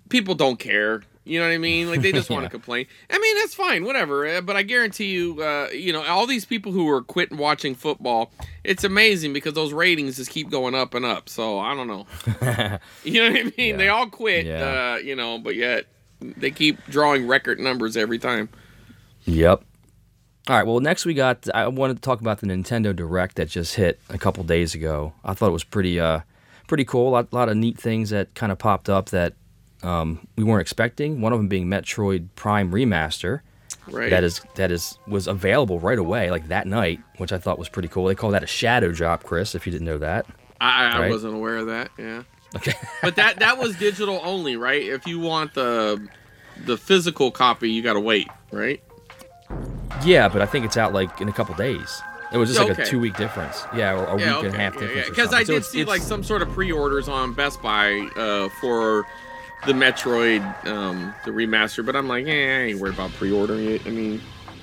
people 0.10 0.36
don't 0.36 0.60
care. 0.60 1.02
You 1.26 1.40
know 1.40 1.48
what 1.48 1.54
I 1.54 1.58
mean? 1.58 1.90
Like 1.90 2.02
they 2.02 2.12
just 2.12 2.30
want 2.30 2.42
to 2.44 2.46
Yeah. 2.46 2.50
complain. 2.50 2.86
I 3.10 3.18
mean, 3.18 3.36
that's 3.38 3.54
fine, 3.56 3.84
whatever. 3.84 4.28
uh, 4.28 4.42
But 4.42 4.56
I 4.56 4.62
guarantee 4.62 5.12
you, 5.12 5.42
uh, 5.42 5.70
you 5.74 5.92
know, 5.92 6.04
all 6.04 6.28
these 6.28 6.46
people 6.46 6.72
who 6.72 6.88
are 6.90 7.02
quitting 7.02 7.38
watching 7.38 7.74
football, 7.76 8.32
it's 8.64 8.84
amazing 8.84 9.34
because 9.34 9.54
those 9.54 9.74
ratings 9.74 10.18
just 10.18 10.30
keep 10.30 10.50
going 10.52 10.76
up 10.76 10.94
and 10.94 11.04
up. 11.04 11.28
So 11.28 11.58
I 11.60 11.74
don't 11.76 11.88
know. 11.88 12.06
you 13.04 13.22
know 13.24 13.32
what 13.32 13.40
I 13.42 13.52
mean? 13.58 13.78
They 13.78 13.90
all 13.90 14.08
quit, 14.08 14.46
Yeah. 14.46 14.94
uh, 14.94 14.98
you 14.98 15.16
know, 15.16 15.40
but 15.40 15.56
yet 15.56 15.86
they 16.22 16.52
keep 16.52 16.78
drawing 16.86 17.28
record 17.28 17.60
numbers 17.60 17.98
every 17.98 18.20
time. 18.20 18.50
Yep. 19.26 19.64
All 20.48 20.56
right. 20.56 20.66
Well, 20.68 20.80
next 20.80 21.06
we 21.06 21.16
got. 21.16 21.48
I 21.56 21.68
wanted 21.68 21.96
to 21.96 22.02
talk 22.02 22.22
about 22.22 22.40
the 22.40 22.46
Nintendo 22.46 22.96
Direct 22.96 23.36
that 23.38 23.50
just 23.50 23.74
hit 23.76 24.00
a 24.10 24.18
couple 24.20 24.44
days 24.44 24.76
ago. 24.76 25.14
I 25.24 25.34
thought 25.34 25.48
it 25.50 25.54
was 25.54 25.64
pretty, 25.64 26.00
uh, 26.00 26.20
pretty 26.68 26.86
cool. 26.86 27.10
A 27.10 27.12
lot, 27.12 27.34
lot 27.34 27.50
of 27.50 27.58
neat 27.58 27.80
things 27.80 28.12
that 28.12 28.36
kind 28.36 28.52
of 28.52 28.60
popped 28.60 28.88
up 28.88 29.10
that 29.10 29.34
um, 29.84 30.28
we 30.36 30.44
weren't 30.44 30.62
expecting. 30.62 31.22
One 31.22 31.34
of 31.34 31.40
them 31.40 31.48
being 31.48 31.68
Metroid 31.68 32.28
Prime 32.36 32.72
Remaster. 32.72 33.42
Right. 33.88 34.10
That 34.10 34.24
is 34.24 34.42
that 34.56 34.72
is 34.72 34.98
was 35.08 35.28
available 35.28 35.80
right 35.80 36.00
away, 36.00 36.32
like 36.32 36.48
that 36.48 36.66
night, 36.68 37.00
which 37.18 37.32
I 37.32 37.38
thought 37.38 37.60
was 37.60 37.70
pretty 37.70 37.88
cool. 37.88 38.06
They 38.06 38.16
call 38.16 38.32
that 38.32 38.44
a 38.44 38.48
shadow 38.48 38.92
drop, 38.92 39.24
Chris. 39.24 39.54
If 39.54 39.66
you 39.68 39.72
didn't 39.72 39.86
know 39.86 40.00
that. 40.00 40.26
I, 40.60 40.86
I 40.86 41.00
right? 41.02 41.12
wasn't 41.12 41.36
aware 41.36 41.58
of 41.58 41.68
that. 41.68 41.92
Yeah. 41.98 42.24
Okay. 42.56 42.74
But 43.04 43.16
that 43.18 43.40
that 43.40 43.58
was 43.60 43.76
digital 43.76 44.20
only, 44.24 44.56
right? 44.56 44.82
If 44.82 45.06
you 45.06 45.20
want 45.20 45.54
the 45.54 46.08
the 46.66 46.78
physical 46.78 47.30
copy, 47.30 47.70
you 47.70 47.84
gotta 47.84 48.00
wait, 48.00 48.28
right? 48.52 48.82
yeah, 50.04 50.28
but 50.30 50.42
I 50.42 50.46
think 50.46 50.66
it's 50.66 50.78
out 50.78 50.94
like 50.94 51.22
in 51.22 51.30
a 51.30 51.34
couple 51.34 51.54
days. 51.56 52.02
It 52.34 52.38
was 52.38 52.50
just 52.50 52.60
like 52.60 52.72
Okay. 52.72 52.84
a 52.84 52.86
two 52.86 53.00
week 53.00 53.16
difference. 53.18 53.64
Yeah, 53.76 53.94
or 53.94 54.06
a 54.06 54.20
Yeah, 54.20 54.26
week 54.28 54.36
okay. 54.38 54.48
and 54.48 54.56
a 54.56 54.60
half 54.60 54.74
difference. 54.78 55.10
Because 55.10 55.30
something. 55.30 55.38
I 55.40 55.44
So 55.44 55.54
did 55.54 55.58
it's- 55.58 55.72
see 55.72 55.82
it's- 55.82 55.88
like 56.00 56.02
some 56.02 56.24
sort 56.24 56.42
of 56.42 56.50
pre-orders 56.50 57.08
on 57.08 57.34
Best 57.34 57.62
Buy 57.62 58.00
uh, 58.16 58.50
for 58.60 59.06
the 59.66 59.74
Metroid, 59.74 60.42
um, 60.68 61.14
the 61.26 61.32
remaster. 61.32 61.86
But 61.86 61.96
I'm 61.96 62.08
like, 62.08 62.26
eh, 62.28 62.30
I 62.32 62.62
ain't 62.70 62.80
worried 62.80 62.94
about 62.96 63.12
pre-ordering 63.14 63.66
it. 63.70 63.86
I 63.86 63.90
mean, 63.90 64.22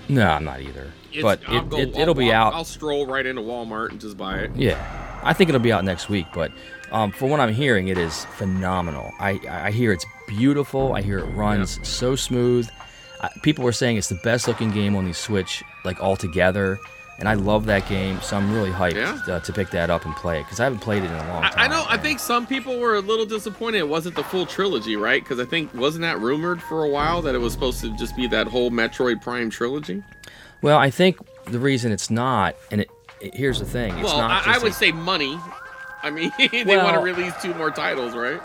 No, 0.09 0.27
I'm 0.27 0.45
not 0.45 0.61
either. 0.61 0.91
but 1.21 1.41
I'll 1.49 1.59
it, 1.59 1.69
go, 1.69 1.77
it, 1.79 1.95
I'll 1.95 2.01
it'll 2.03 2.15
be 2.15 2.33
out. 2.33 2.55
I'll 2.55 2.65
stroll 2.65 3.07
right 3.07 3.25
into 3.27 3.43
Walmart 3.43 3.91
and 3.91 4.01
just 4.01 4.17
buy 4.17 4.39
it. 4.39 4.51
Yeah, 4.57 5.21
I 5.23 5.33
think 5.33 5.49
it'll 5.49 5.61
be 5.61 5.73
out 5.73 5.85
next 5.85 6.09
week. 6.09 6.27
But 6.35 6.53
um, 6.91 7.13
from 7.13 7.31
what 7.31 7.41
I'm 7.41 7.53
hearing, 7.53 7.89
it 7.89 7.99
is 7.99 8.25
phenomenal. 8.37 9.11
I 9.21 9.41
I 9.49 9.71
hear 9.71 9.93
it's 9.93 10.07
beautiful. 10.29 10.95
I 10.95 11.03
hear 11.03 11.19
it 11.19 11.27
runs 11.35 11.79
so 11.87 12.17
smooth. 12.17 12.69
I, 13.21 13.31
people 13.43 13.65
were 13.65 13.73
saying 13.73 13.97
it's 13.97 14.09
the 14.09 14.21
best 14.25 14.49
looking 14.49 14.71
game 14.71 14.97
on 14.97 15.05
the 15.07 15.13
Switch, 15.15 15.63
like 15.85 16.01
altogether. 16.01 16.79
And 17.19 17.29
I 17.29 17.35
love 17.35 17.67
that 17.67 17.89
game, 17.89 18.21
so 18.21 18.37
I'm 18.37 18.53
really 18.53 18.71
hyped 18.71 18.95
Yeah. 18.95 19.19
uh, 19.33 19.39
to 19.41 19.53
pick 19.53 19.71
that 19.71 19.91
up 19.91 20.05
and 20.05 20.17
play 20.17 20.41
it 20.41 20.45
because 20.45 20.59
I 20.59 20.65
haven't 20.65 20.81
played 20.81 21.05
it 21.05 21.07
in 21.11 21.13
a 21.13 21.29
long 21.29 21.43
time. 21.43 21.53
I, 21.57 21.65
I 21.65 21.69
know. 21.69 21.85
I 21.89 21.97
think 21.97 22.19
some 22.19 22.47
people 22.47 22.79
were 22.79 22.97
a 22.97 23.01
little 23.01 23.27
disappointed 23.27 23.79
it 23.79 23.89
wasn't 23.89 24.17
the 24.17 24.25
full 24.25 24.45
trilogy, 24.47 24.97
right? 24.97 25.23
Because 25.23 25.39
I 25.39 25.45
think 25.45 25.73
wasn't 25.75 26.03
that 26.03 26.19
rumored 26.21 26.61
for 26.63 26.85
a 26.85 26.89
while 26.89 27.23
that 27.23 27.35
it 27.35 27.39
was 27.39 27.53
supposed 27.53 27.81
to 27.83 27.97
just 27.97 28.17
be 28.17 28.27
that 28.29 28.49
whole 28.49 28.71
Metroid 28.71 29.21
Prime 29.23 29.51
trilogy. 29.51 30.03
Well, 30.63 30.79
I 30.79 30.91
think 30.91 31.19
the 31.45 31.59
reason 31.61 31.93
it's 31.93 32.11
not, 32.11 32.57
and 32.73 32.81
it, 32.81 32.91
it- 33.21 33.35
here's 33.35 33.59
the 33.61 33.67
thing, 33.67 33.93
it's 33.95 34.05
well, 34.05 34.19
not. 34.19 34.47
I, 34.47 34.55
I 34.57 34.59
would 34.59 34.73
a- 34.73 34.75
say 34.75 34.91
money. 34.91 35.39
I 36.03 36.11
mean, 36.11 36.33
they 36.39 36.77
want 36.77 36.95
to 36.97 37.01
release 37.03 37.35
two 37.41 37.55
more 37.55 37.71
titles, 37.71 38.15
right? 38.17 38.41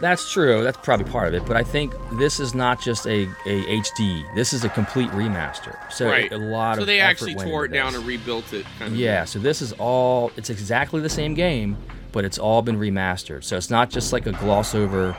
That's 0.00 0.32
true. 0.32 0.62
That's 0.62 0.78
probably 0.78 1.10
part 1.10 1.28
of 1.28 1.34
it. 1.34 1.46
But 1.46 1.56
I 1.56 1.62
think 1.62 1.94
this 2.18 2.40
is 2.40 2.54
not 2.54 2.80
just 2.80 3.06
a, 3.06 3.22
a 3.46 3.80
HD. 3.80 4.34
This 4.34 4.52
is 4.52 4.64
a 4.64 4.68
complete 4.68 5.10
remaster. 5.10 5.76
So 5.92 6.08
right. 6.08 6.30
a 6.32 6.38
lot 6.38 6.72
of 6.72 6.76
so 6.76 6.80
of 6.82 6.86
they 6.86 7.00
actually 7.00 7.34
tore 7.34 7.64
it 7.64 7.72
down 7.72 7.92
this. 7.92 8.00
and 8.00 8.08
rebuilt 8.08 8.52
it. 8.52 8.66
Kind 8.78 8.92
of 8.92 8.98
Yeah. 8.98 9.24
So 9.24 9.38
this 9.38 9.62
is 9.62 9.72
all. 9.74 10.30
It's 10.36 10.50
exactly 10.50 11.00
the 11.00 11.08
same 11.08 11.34
game, 11.34 11.76
but 12.12 12.24
it's 12.24 12.38
all 12.38 12.62
been 12.62 12.78
remastered. 12.78 13.44
So 13.44 13.56
it's 13.56 13.70
not 13.70 13.90
just 13.90 14.12
like 14.12 14.26
a 14.26 14.32
gloss 14.32 14.74
over 14.74 15.16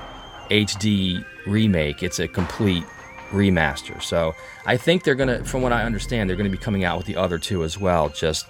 HD 0.50 1.24
remake. 1.46 2.04
It's 2.04 2.20
a 2.20 2.28
complete 2.28 2.84
remaster. 3.32 4.02
So 4.02 4.34
I 4.66 4.78
think 4.78 5.04
they're 5.04 5.16
gonna, 5.16 5.44
from 5.44 5.62
what 5.62 5.74
I 5.74 5.84
understand, 5.84 6.30
they're 6.30 6.38
gonna 6.38 6.50
be 6.50 6.58
coming 6.58 6.84
out 6.84 6.98
with 6.98 7.08
the 7.08 7.16
other 7.16 7.38
two 7.38 7.64
as 7.64 7.78
well, 7.78 8.10
just 8.10 8.46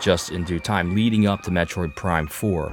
just 0.00 0.30
in 0.30 0.44
due 0.44 0.60
time, 0.60 0.94
leading 0.94 1.26
up 1.26 1.42
to 1.42 1.50
Metroid 1.50 1.94
Prime 1.96 2.28
4, 2.28 2.70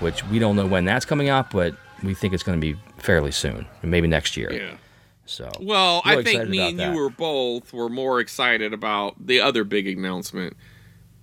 which 0.00 0.24
we 0.28 0.38
don't 0.38 0.56
know 0.56 0.66
when 0.66 0.84
that's 0.84 1.04
coming 1.04 1.28
out, 1.28 1.50
but 1.50 1.74
we 2.02 2.14
think 2.14 2.34
it's 2.34 2.42
going 2.42 2.60
to 2.60 2.74
be 2.74 2.78
fairly 2.98 3.30
soon, 3.30 3.66
maybe 3.82 4.06
next 4.08 4.36
year. 4.36 4.52
Yeah. 4.52 4.76
So 5.24 5.50
Well, 5.60 6.02
I 6.04 6.22
think 6.22 6.48
me 6.48 6.68
and 6.68 6.78
that. 6.78 6.92
you 6.92 6.98
were 7.00 7.10
both 7.10 7.72
were 7.72 7.88
more 7.88 8.20
excited 8.20 8.72
about 8.72 9.14
the 9.26 9.40
other 9.40 9.64
big 9.64 9.88
announcement, 9.88 10.56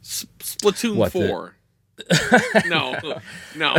S- 0.02 0.26
Splatoon 0.40 0.96
What, 0.96 1.14
the- 1.14 1.28
Four. 1.28 1.56
no, 2.66 2.98
no, 3.04 3.22
no, 3.56 3.76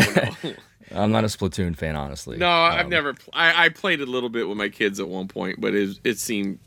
I'm 0.95 1.11
not 1.11 1.25
a 1.25 1.27
Splatoon 1.27 1.77
fan, 1.77 1.97
honestly. 1.97 2.37
no. 2.39 2.49
I've 2.49 2.85
Um, 2.85 2.91
never. 2.91 3.13
Pl- 3.15 3.33
I, 3.35 3.65
I 3.67 3.69
played 3.71 4.01
a 4.01 4.07
little 4.07 4.29
bit 4.29 4.49
with 4.49 4.57
my 4.57 4.69
kids 4.69 5.01
at 5.01 5.09
one 5.09 5.27
point, 5.29 5.61
but 5.61 5.75
it 5.75 5.99
it 6.05 6.19
seemed 6.19 6.61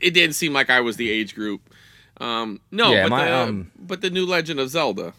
it 0.00 0.12
didn't 0.12 0.34
seem 0.34 0.52
like 0.52 0.68
I 0.70 0.80
was 0.80 0.96
the 0.96 1.08
age 1.10 1.34
group. 1.36 1.72
Um, 2.20 2.60
no, 2.72 2.90
Yeah, 2.92 3.04
but 3.04 3.10
my, 3.10 3.24
the 3.26 3.36
um, 3.36 3.70
but 3.78 4.00
the 4.00 4.10
new 4.10 4.26
Legend 4.26 4.58
of 4.58 4.68
Zelda. 4.70 5.14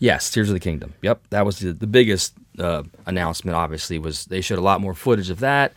Yes, 0.00 0.28
Tears 0.30 0.48
of 0.50 0.54
the 0.54 0.60
Kingdom. 0.60 0.94
Yep, 1.02 1.28
that 1.30 1.46
was 1.46 1.60
the, 1.60 1.72
the 1.72 1.86
biggest 1.86 2.34
uh, 2.58 2.82
announcement. 3.06 3.56
Obviously, 3.56 3.98
was 3.98 4.26
they 4.26 4.40
showed 4.40 4.58
a 4.58 4.62
lot 4.62 4.80
more 4.80 4.94
footage 4.94 5.30
of 5.30 5.40
that. 5.40 5.72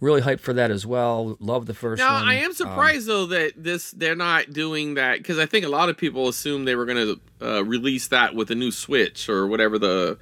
Really 0.00 0.20
hyped 0.20 0.40
for 0.40 0.52
that 0.52 0.70
as 0.70 0.84
well. 0.84 1.38
Love 1.40 1.64
the 1.64 1.72
first 1.72 2.00
Now 2.00 2.14
one. 2.14 2.28
I 2.28 2.34
am 2.34 2.48
Um, 2.50 2.52
surprised 2.54 3.06
though 3.06 3.24
that 3.26 3.52
this 3.56 3.92
they're 3.92 4.14
not 4.14 4.52
doing 4.52 4.94
that 4.94 5.18
because 5.18 5.38
I 5.38 5.46
think 5.46 5.64
a 5.64 5.70
lot 5.70 5.88
of 5.88 5.96
people 5.96 6.28
assumed 6.28 6.68
they 6.68 6.74
were 6.76 6.84
going 6.84 7.18
to 7.40 7.46
uh, 7.46 7.62
release 7.64 8.08
that 8.08 8.34
with 8.34 8.50
a 8.50 8.54
new 8.54 8.70
Switch 8.70 9.28
or 9.30 9.46
whatever 9.46 9.78
the 9.78 10.18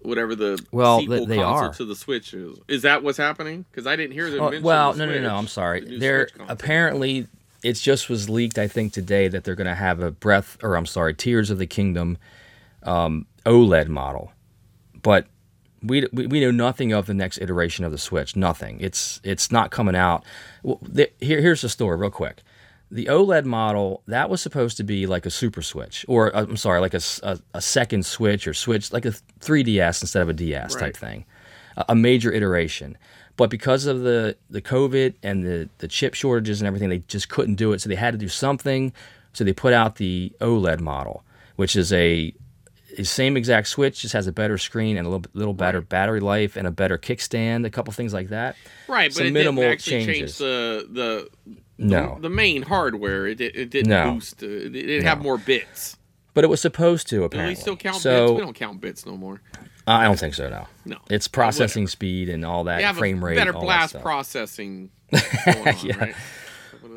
whatever 0.00 0.34
the 0.34 0.64
Well, 0.72 1.00
sequel 1.00 1.26
they- 1.26 1.38
are. 1.42 1.74
to 1.74 1.84
the 1.84 1.94
Switch 1.96 2.32
is. 2.32 2.58
Is 2.68 2.82
that 2.82 3.02
what's 3.02 3.18
happening? 3.18 3.66
Because 3.70 3.86
I 3.86 3.96
didn't 3.96 4.12
hear 4.12 4.30
them. 4.30 4.40
Oh, 4.40 4.44
mention 4.50 4.62
well, 4.64 4.92
the 4.94 5.04
no, 5.04 5.12
no, 5.12 5.20
no, 5.20 5.36
I'm 5.36 5.48
sorry. 5.48 5.80
the 5.80 5.98
Switch 5.98 6.34
console. 6.34 6.46
apparently 6.48 7.26
it 7.62 7.74
just 7.74 8.08
was 8.08 8.30
leaked. 8.30 8.58
I 8.58 8.68
think 8.68 8.92
today 8.94 9.28
that 9.28 9.44
they're 9.44 9.56
going 9.56 9.66
to 9.66 9.74
have 9.74 10.00
a 10.00 10.10
Breath, 10.10 10.56
or 10.62 10.74
I'm 10.76 10.86
sorry, 10.86 11.12
Tears 11.14 11.50
of 11.50 11.58
the 11.58 11.66
Kingdom 11.66 12.16
um, 12.84 13.26
OLED 13.44 13.88
model, 13.88 14.32
but 15.02 15.26
we, 15.82 16.06
we 16.12 16.26
we 16.26 16.40
know 16.40 16.50
nothing 16.50 16.92
of 16.92 17.06
the 17.06 17.14
next 17.14 17.38
iteration 17.38 17.84
of 17.84 17.92
the 17.92 17.98
Switch. 17.98 18.36
Nothing. 18.36 18.78
It's 18.80 19.20
it's 19.24 19.52
not 19.52 19.70
coming 19.70 19.94
out. 19.96 20.24
Well, 20.62 20.78
the, 20.82 21.10
here 21.20 21.40
here's 21.40 21.62
the 21.62 21.68
story, 21.68 21.96
real 21.96 22.10
quick. 22.10 22.42
the 22.90 23.06
OLED 23.06 23.44
model 23.44 24.02
that 24.06 24.30
was 24.30 24.40
supposed 24.40 24.76
to 24.78 24.84
be 24.84 25.06
like 25.06 25.26
a 25.26 25.30
super 25.30 25.62
switch, 25.62 26.04
or 26.08 26.34
uh, 26.34 26.42
I'm 26.42 26.56
sorry, 26.56 26.80
like 26.80 26.94
a 26.94 27.00
a 27.54 27.60
second 27.60 28.06
switch 28.06 28.48
or 28.48 28.54
switch, 28.54 28.92
like 28.92 29.04
a 29.04 29.12
3DS 29.40 30.02
instead 30.02 30.22
of 30.22 30.28
a 30.28 30.32
DS 30.34 30.74
Right. 30.74 30.80
type 30.80 30.96
thing, 30.96 31.24
a, 31.76 31.84
a 31.90 31.94
major 31.94 32.32
iteration. 32.32 32.96
But 33.36 33.50
because 33.50 33.86
of 33.86 34.00
the 34.00 34.36
the 34.50 34.62
COVID 34.62 35.14
and 35.22 35.44
the 35.44 35.68
the 35.78 35.88
chip 35.88 36.14
shortages 36.14 36.60
and 36.60 36.66
everything, 36.66 36.88
they 36.88 37.00
just 37.08 37.28
couldn't 37.28 37.56
do 37.56 37.72
it. 37.72 37.80
So 37.82 37.88
they 37.88 37.96
had 37.96 38.12
to 38.12 38.18
do 38.18 38.28
something. 38.28 38.92
So 39.34 39.44
they 39.44 39.52
put 39.52 39.74
out 39.74 39.96
the 39.96 40.32
OLED 40.40 40.80
model, 40.80 41.24
which 41.56 41.76
is 41.76 41.92
a 41.92 42.34
same 43.04 43.36
exact 43.36 43.68
switch, 43.68 44.00
just 44.00 44.12
has 44.14 44.26
a 44.26 44.32
better 44.32 44.58
screen 44.58 44.96
and 44.96 45.06
a 45.06 45.10
little 45.10 45.30
little 45.34 45.54
better 45.54 45.80
battery 45.80 46.20
life 46.20 46.56
and 46.56 46.66
a 46.66 46.70
better 46.70 46.96
kickstand, 46.98 47.66
a 47.66 47.70
couple 47.70 47.92
things 47.92 48.12
like 48.14 48.28
that. 48.28 48.56
Right, 48.88 49.12
but 49.14 49.26
it 49.26 49.32
minimal 49.32 49.62
didn't 49.62 49.72
actually 49.74 50.04
change 50.06 50.38
the 50.38 50.86
the 50.90 51.28
No, 51.78 52.18
the 52.20 52.30
main 52.30 52.62
hardware. 52.62 53.26
It, 53.26 53.40
it 53.40 53.70
didn't 53.70 53.90
No. 53.90 54.12
boost. 54.14 54.42
Uh, 54.42 54.46
it 54.46 54.70
didn't 54.72 55.06
have 55.06 55.20
more 55.22 55.38
bits. 55.38 55.96
but 56.34 56.44
it 56.44 56.48
was 56.48 56.60
supposed 56.60 57.08
to 57.08 57.16
Do 57.16 57.24
apparently. 57.24 57.52
we 57.54 57.60
still 57.60 57.76
count 57.76 57.96
so, 57.96 58.26
bits? 58.28 58.32
We 58.38 58.40
don't 58.44 58.54
count 58.54 58.80
bits 58.80 59.06
no 59.06 59.16
more. 59.16 59.40
I 59.86 60.04
don't 60.04 60.18
think 60.18 60.34
so. 60.34 60.48
No, 60.48 60.66
No. 60.84 60.96
it's 61.08 61.28
processing 61.28 61.86
speed 61.86 62.28
and 62.28 62.44
all 62.44 62.64
that 62.64 62.94
frame 62.96 63.24
rate, 63.24 63.36
better 63.36 63.54
all 63.54 63.60
that 63.60 63.92
blast 63.92 64.00
processing 64.00 64.90
on, 65.12 65.74
Yeah. 65.82 65.96
right? 65.98 66.14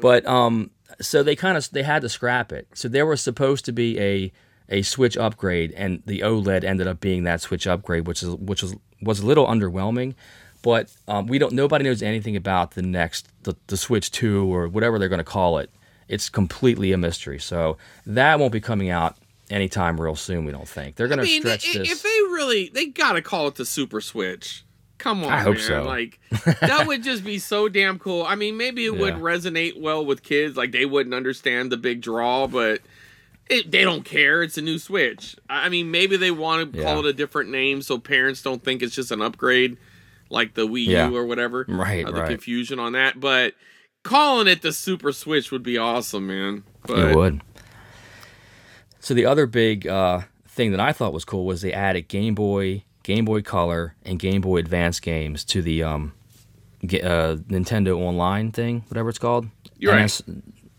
But 0.01 0.25
um, 0.25 0.71
so 1.01 1.23
they 1.23 1.35
kind 1.35 1.57
of 1.57 1.69
they 1.71 1.83
had 1.83 2.01
to 2.01 2.09
scrap 2.09 2.51
it. 2.51 2.67
So 2.73 2.87
there 2.87 3.05
was 3.05 3.21
supposed 3.21 3.65
to 3.65 3.71
be 3.71 3.99
a 3.99 4.31
a 4.69 4.81
switch 4.83 5.17
upgrade, 5.17 5.71
and 5.73 6.01
the 6.05 6.19
OLED 6.19 6.63
ended 6.63 6.87
up 6.87 6.99
being 6.99 7.23
that 7.23 7.41
switch 7.41 7.65
upgrade, 7.67 8.07
which 8.07 8.21
is 8.23 8.29
which 8.35 8.61
was 8.61 8.75
was 9.01 9.19
a 9.19 9.25
little 9.25 9.47
underwhelming. 9.47 10.15
But 10.61 10.91
um, 11.07 11.27
we 11.27 11.39
don't. 11.39 11.53
Nobody 11.53 11.83
knows 11.85 12.01
anything 12.03 12.35
about 12.35 12.71
the 12.71 12.81
next 12.81 13.27
the, 13.43 13.55
the 13.67 13.77
Switch 13.77 14.11
Two 14.11 14.53
or 14.53 14.67
whatever 14.67 14.99
they're 14.99 15.07
going 15.09 15.19
to 15.19 15.23
call 15.23 15.57
it. 15.57 15.69
It's 16.07 16.27
completely 16.29 16.91
a 16.91 16.97
mystery. 16.97 17.39
So 17.39 17.77
that 18.05 18.39
won't 18.39 18.51
be 18.51 18.59
coming 18.59 18.89
out 18.89 19.15
anytime 19.49 19.99
real 20.01 20.15
soon. 20.15 20.43
We 20.45 20.51
don't 20.51 20.67
think 20.67 20.95
they're 20.95 21.07
going 21.07 21.19
I 21.19 21.23
to 21.23 21.27
mean, 21.29 21.41
stretch 21.41 21.69
i- 21.75 21.79
this. 21.79 21.91
if 21.91 22.03
they 22.03 22.09
really, 22.09 22.69
they 22.73 22.87
gotta 22.87 23.21
call 23.21 23.47
it 23.47 23.55
the 23.55 23.65
Super 23.65 24.01
Switch. 24.01 24.65
Come 24.97 25.23
on, 25.23 25.31
I 25.31 25.39
hope 25.39 25.55
man. 25.55 25.63
so. 25.65 25.83
Like 25.83 26.19
that 26.59 26.83
would 26.87 27.03
just 27.03 27.23
be 27.23 27.39
so 27.39 27.69
damn 27.69 27.97
cool. 27.99 28.23
I 28.25 28.35
mean, 28.35 28.57
maybe 28.57 28.85
it 28.85 28.97
would 28.97 29.13
resonate 29.13 29.79
well 29.79 30.05
with 30.05 30.23
kids. 30.23 30.57
Like 30.57 30.73
they 30.73 30.85
wouldn't 30.85 31.15
understand 31.15 31.71
the 31.71 31.77
big 31.77 32.01
draw, 32.01 32.47
but 32.47 32.81
it, 33.49 33.71
they 33.71 33.83
don't 33.83 34.05
care. 34.05 34.43
It's 34.43 34.57
a 34.57 34.61
new 34.61 34.77
Switch. 34.77 35.35
I 35.49 35.69
mean, 35.69 35.91
maybe 35.91 36.15
they 36.17 36.31
want 36.31 36.73
to 36.73 36.83
call 36.83 36.99
it 36.99 37.05
a 37.05 37.13
different 37.13 37.49
name 37.49 37.81
so 37.81 37.97
parents 37.97 38.41
don't 38.41 38.63
think 38.63 38.81
it's 38.81 38.95
just 38.95 39.11
an 39.11 39.21
upgrade, 39.21 39.77
like 40.29 40.53
the 40.53 40.67
Wii 40.67 40.85
Yeah. 40.85 41.09
U 41.09 41.17
or 41.17 41.25
whatever. 41.25 41.65
Right, 41.67 42.05
Uh, 42.05 42.11
the 42.11 42.21
right. 42.21 42.29
confusion 42.29 42.77
on 42.79 42.93
that, 42.93 43.19
but 43.19 43.55
calling 44.03 44.47
it 44.47 44.61
the 44.61 44.71
Super 44.71 45.11
Switch 45.11 45.51
would 45.51 45.63
be 45.63 45.77
awesome, 45.77 46.27
man. 46.27 46.63
But 46.85 46.99
It 47.09 47.15
would. 47.15 47.41
So 48.99 49.13
the 49.13 49.25
other 49.25 49.45
big 49.45 49.87
uh, 49.87 50.21
thing 50.47 50.71
that 50.71 50.79
I 50.79 50.91
thought 50.91 51.13
was 51.13 51.25
cool 51.25 51.45
was 51.45 51.61
they 51.61 51.73
added 51.73 52.07
Game 52.07 52.35
Boy, 52.35 52.83
Game 53.03 53.25
Boy 53.25 53.41
Color, 53.41 53.95
and 54.03 54.19
Game 54.19 54.41
Boy 54.41 54.57
Advance 54.57 54.99
games 54.99 55.43
to 55.45 55.61
the 55.61 55.83
um, 55.83 56.13
uh, 56.83 56.87
Nintendo 57.47 57.97
Online 57.97 58.51
thing, 58.51 58.83
whatever 58.89 59.09
it's 59.09 59.17
called. 59.19 59.47
You're 59.77 59.93
right. 59.93 60.21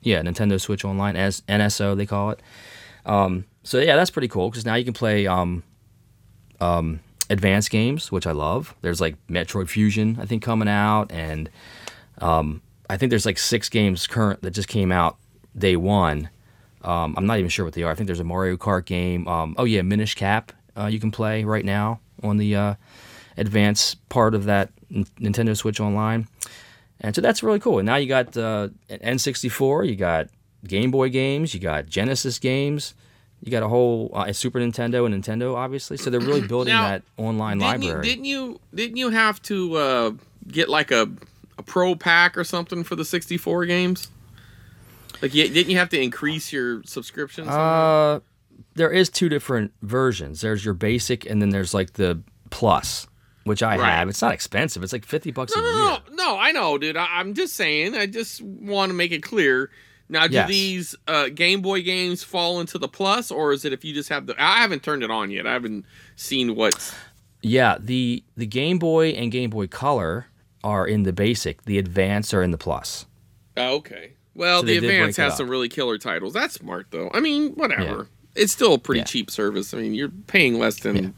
Yeah, 0.02 0.22
Nintendo 0.22 0.60
Switch 0.60 0.84
Online, 0.84 1.16
as 1.16 1.42
NSO 1.42 1.96
they 1.96 2.06
call 2.06 2.30
it. 2.30 2.40
Um, 3.04 3.44
so 3.62 3.78
yeah, 3.78 3.96
that's 3.96 4.10
pretty 4.10 4.28
cool 4.28 4.50
because 4.50 4.64
now 4.64 4.74
you 4.74 4.84
can 4.84 4.94
play 4.94 5.26
um, 5.26 5.62
um, 6.60 7.00
advanced 7.28 7.70
games, 7.70 8.10
which 8.10 8.26
I 8.26 8.32
love. 8.32 8.74
There's 8.80 9.00
like 9.00 9.16
Metroid 9.28 9.68
Fusion, 9.68 10.18
I 10.20 10.26
think, 10.26 10.42
coming 10.42 10.68
out, 10.68 11.12
and 11.12 11.50
um, 12.18 12.62
I 12.88 12.96
think 12.96 13.10
there's 13.10 13.26
like 13.26 13.38
six 13.38 13.68
games 13.68 14.06
current 14.06 14.42
that 14.42 14.52
just 14.52 14.68
came 14.68 14.92
out 14.92 15.16
day 15.56 15.76
one. 15.76 16.30
Um, 16.82 17.14
I'm 17.16 17.26
not 17.26 17.38
even 17.38 17.50
sure 17.50 17.64
what 17.64 17.74
they 17.74 17.82
are. 17.82 17.92
I 17.92 17.94
think 17.94 18.06
there's 18.06 18.20
a 18.20 18.24
Mario 18.24 18.56
Kart 18.56 18.86
game. 18.86 19.28
Um, 19.28 19.54
oh 19.58 19.64
yeah, 19.64 19.82
Minish 19.82 20.14
Cap 20.14 20.52
uh, 20.76 20.86
you 20.86 21.00
can 21.00 21.10
play 21.10 21.44
right 21.44 21.64
now 21.64 22.00
on 22.22 22.36
the 22.36 22.54
uh, 22.56 22.74
advanced 23.36 24.06
part 24.08 24.34
of 24.34 24.44
that 24.44 24.70
Nintendo 24.90 25.56
Switch 25.56 25.80
Online, 25.80 26.26
and 27.00 27.14
so 27.14 27.20
that's 27.20 27.42
really 27.42 27.60
cool. 27.60 27.78
And 27.78 27.86
now 27.86 27.96
you 27.96 28.06
got 28.06 28.36
uh, 28.36 28.68
an 28.88 29.16
N64, 29.16 29.88
you 29.88 29.96
got 29.96 30.28
Game 30.66 30.90
Boy 30.90 31.08
games, 31.08 31.54
you 31.54 31.60
got 31.60 31.86
Genesis 31.86 32.38
games, 32.38 32.94
you 33.42 33.50
got 33.50 33.62
a 33.62 33.68
whole 33.68 34.10
uh, 34.14 34.32
Super 34.32 34.60
Nintendo 34.60 35.06
and 35.06 35.14
Nintendo, 35.24 35.54
obviously. 35.56 35.96
So 35.96 36.10
they're 36.10 36.20
really 36.20 36.40
building 36.46 36.74
Now, 36.74 36.88
that 36.88 37.02
online 37.16 37.58
didn't 37.58 37.82
you, 37.82 37.88
library. 37.88 38.04
didn't 38.06 38.24
you 38.26 38.60
didn't 38.74 38.96
you 38.96 39.10
have 39.10 39.40
to 39.42 39.76
uh, 39.76 40.10
get 40.48 40.68
like 40.68 40.90
a, 40.90 41.08
a 41.58 41.62
pro 41.62 41.94
pack 41.94 42.36
or 42.36 42.44
something 42.44 42.84
for 42.84 42.96
the 42.96 43.04
64 43.04 43.66
games? 43.66 44.08
Like, 45.22 45.34
you, 45.34 45.48
didn't 45.48 45.70
you 45.70 45.76
have 45.78 45.90
to 45.90 46.00
increase 46.00 46.52
your 46.52 46.82
subscription? 46.84 47.44
somehow? 47.44 47.60
Uh, 47.60 48.20
there 48.74 48.90
is 48.90 49.10
two 49.10 49.28
different 49.28 49.72
versions. 49.82 50.40
There's 50.40 50.64
your 50.64 50.72
basic, 50.74 51.26
and 51.26 51.42
then 51.42 51.50
there's 51.50 51.74
like 51.74 51.94
the 51.94 52.22
plus, 52.50 53.06
which 53.50 53.62
I 53.62 53.76
Right. 53.76 53.90
have. 53.90 54.08
It's 54.08 54.22
not 54.22 54.32
expensive. 54.32 54.82
It's 54.82 54.92
like 54.94 55.04
fifty 55.04 55.30
bucks 55.32 55.52
no, 55.54 55.60
a 55.60 55.62
no, 55.62 55.68
year. 55.68 55.98
no, 56.10 56.14
no, 56.14 56.38
I 56.38 56.52
know, 56.52 56.78
dude. 56.78 56.96
I, 56.96 57.06
I'm 57.18 57.34
just 57.34 57.54
saying. 57.54 57.94
I 57.94 58.06
just 58.06 58.40
want 58.40 58.88
to 58.90 58.94
make 58.94 59.12
it 59.12 59.22
clear. 59.22 59.70
Now, 60.08 60.26
do 60.26 60.34
Yes. 60.34 60.48
these 60.48 60.96
uh, 61.06 61.28
Game 61.28 61.60
Boy 61.60 61.82
games 61.82 62.24
fall 62.24 62.60
into 62.60 62.78
the 62.78 62.88
plus, 62.88 63.30
or 63.30 63.52
is 63.52 63.64
it 63.64 63.72
if 63.72 63.84
you 63.84 63.92
just 63.94 64.08
have 64.08 64.26
the? 64.26 64.34
I 64.42 64.58
haven't 64.62 64.82
turned 64.82 65.02
it 65.04 65.10
on 65.10 65.30
yet. 65.30 65.46
I 65.46 65.52
haven't 65.52 65.84
seen 66.16 66.54
what's. 66.56 66.94
Yeah, 67.42 67.76
the 67.78 68.22
the 68.36 68.46
Game 68.46 68.78
Boy 68.78 69.08
and 69.10 69.30
Game 69.30 69.50
Boy 69.50 69.66
Color 69.66 70.26
are 70.64 70.86
in 70.86 71.02
the 71.04 71.12
basic. 71.12 71.64
The 71.64 71.78
Advance 71.78 72.32
are 72.34 72.42
in 72.42 72.50
the 72.50 72.58
plus. 72.58 73.06
Oh, 73.56 73.76
okay. 73.76 74.12
Well, 74.34 74.60
So 74.60 74.66
the 74.66 74.76
Advance 74.78 75.16
has 75.16 75.36
some 75.36 75.48
really 75.48 75.68
killer 75.68 75.98
titles. 75.98 76.32
That's 76.34 76.54
smart, 76.54 76.86
though. 76.90 77.10
I 77.12 77.20
mean, 77.20 77.52
whatever. 77.52 78.06
It's 78.36 78.52
still 78.52 78.74
a 78.74 78.78
pretty 78.78 79.00
Yeah. 79.00 79.04
cheap 79.04 79.30
service. 79.30 79.74
I 79.74 79.78
mean, 79.78 79.92
you're 79.94 80.08
paying 80.08 80.58
less 80.58 80.80
than. 80.80 80.96
Yeah. 80.96 81.10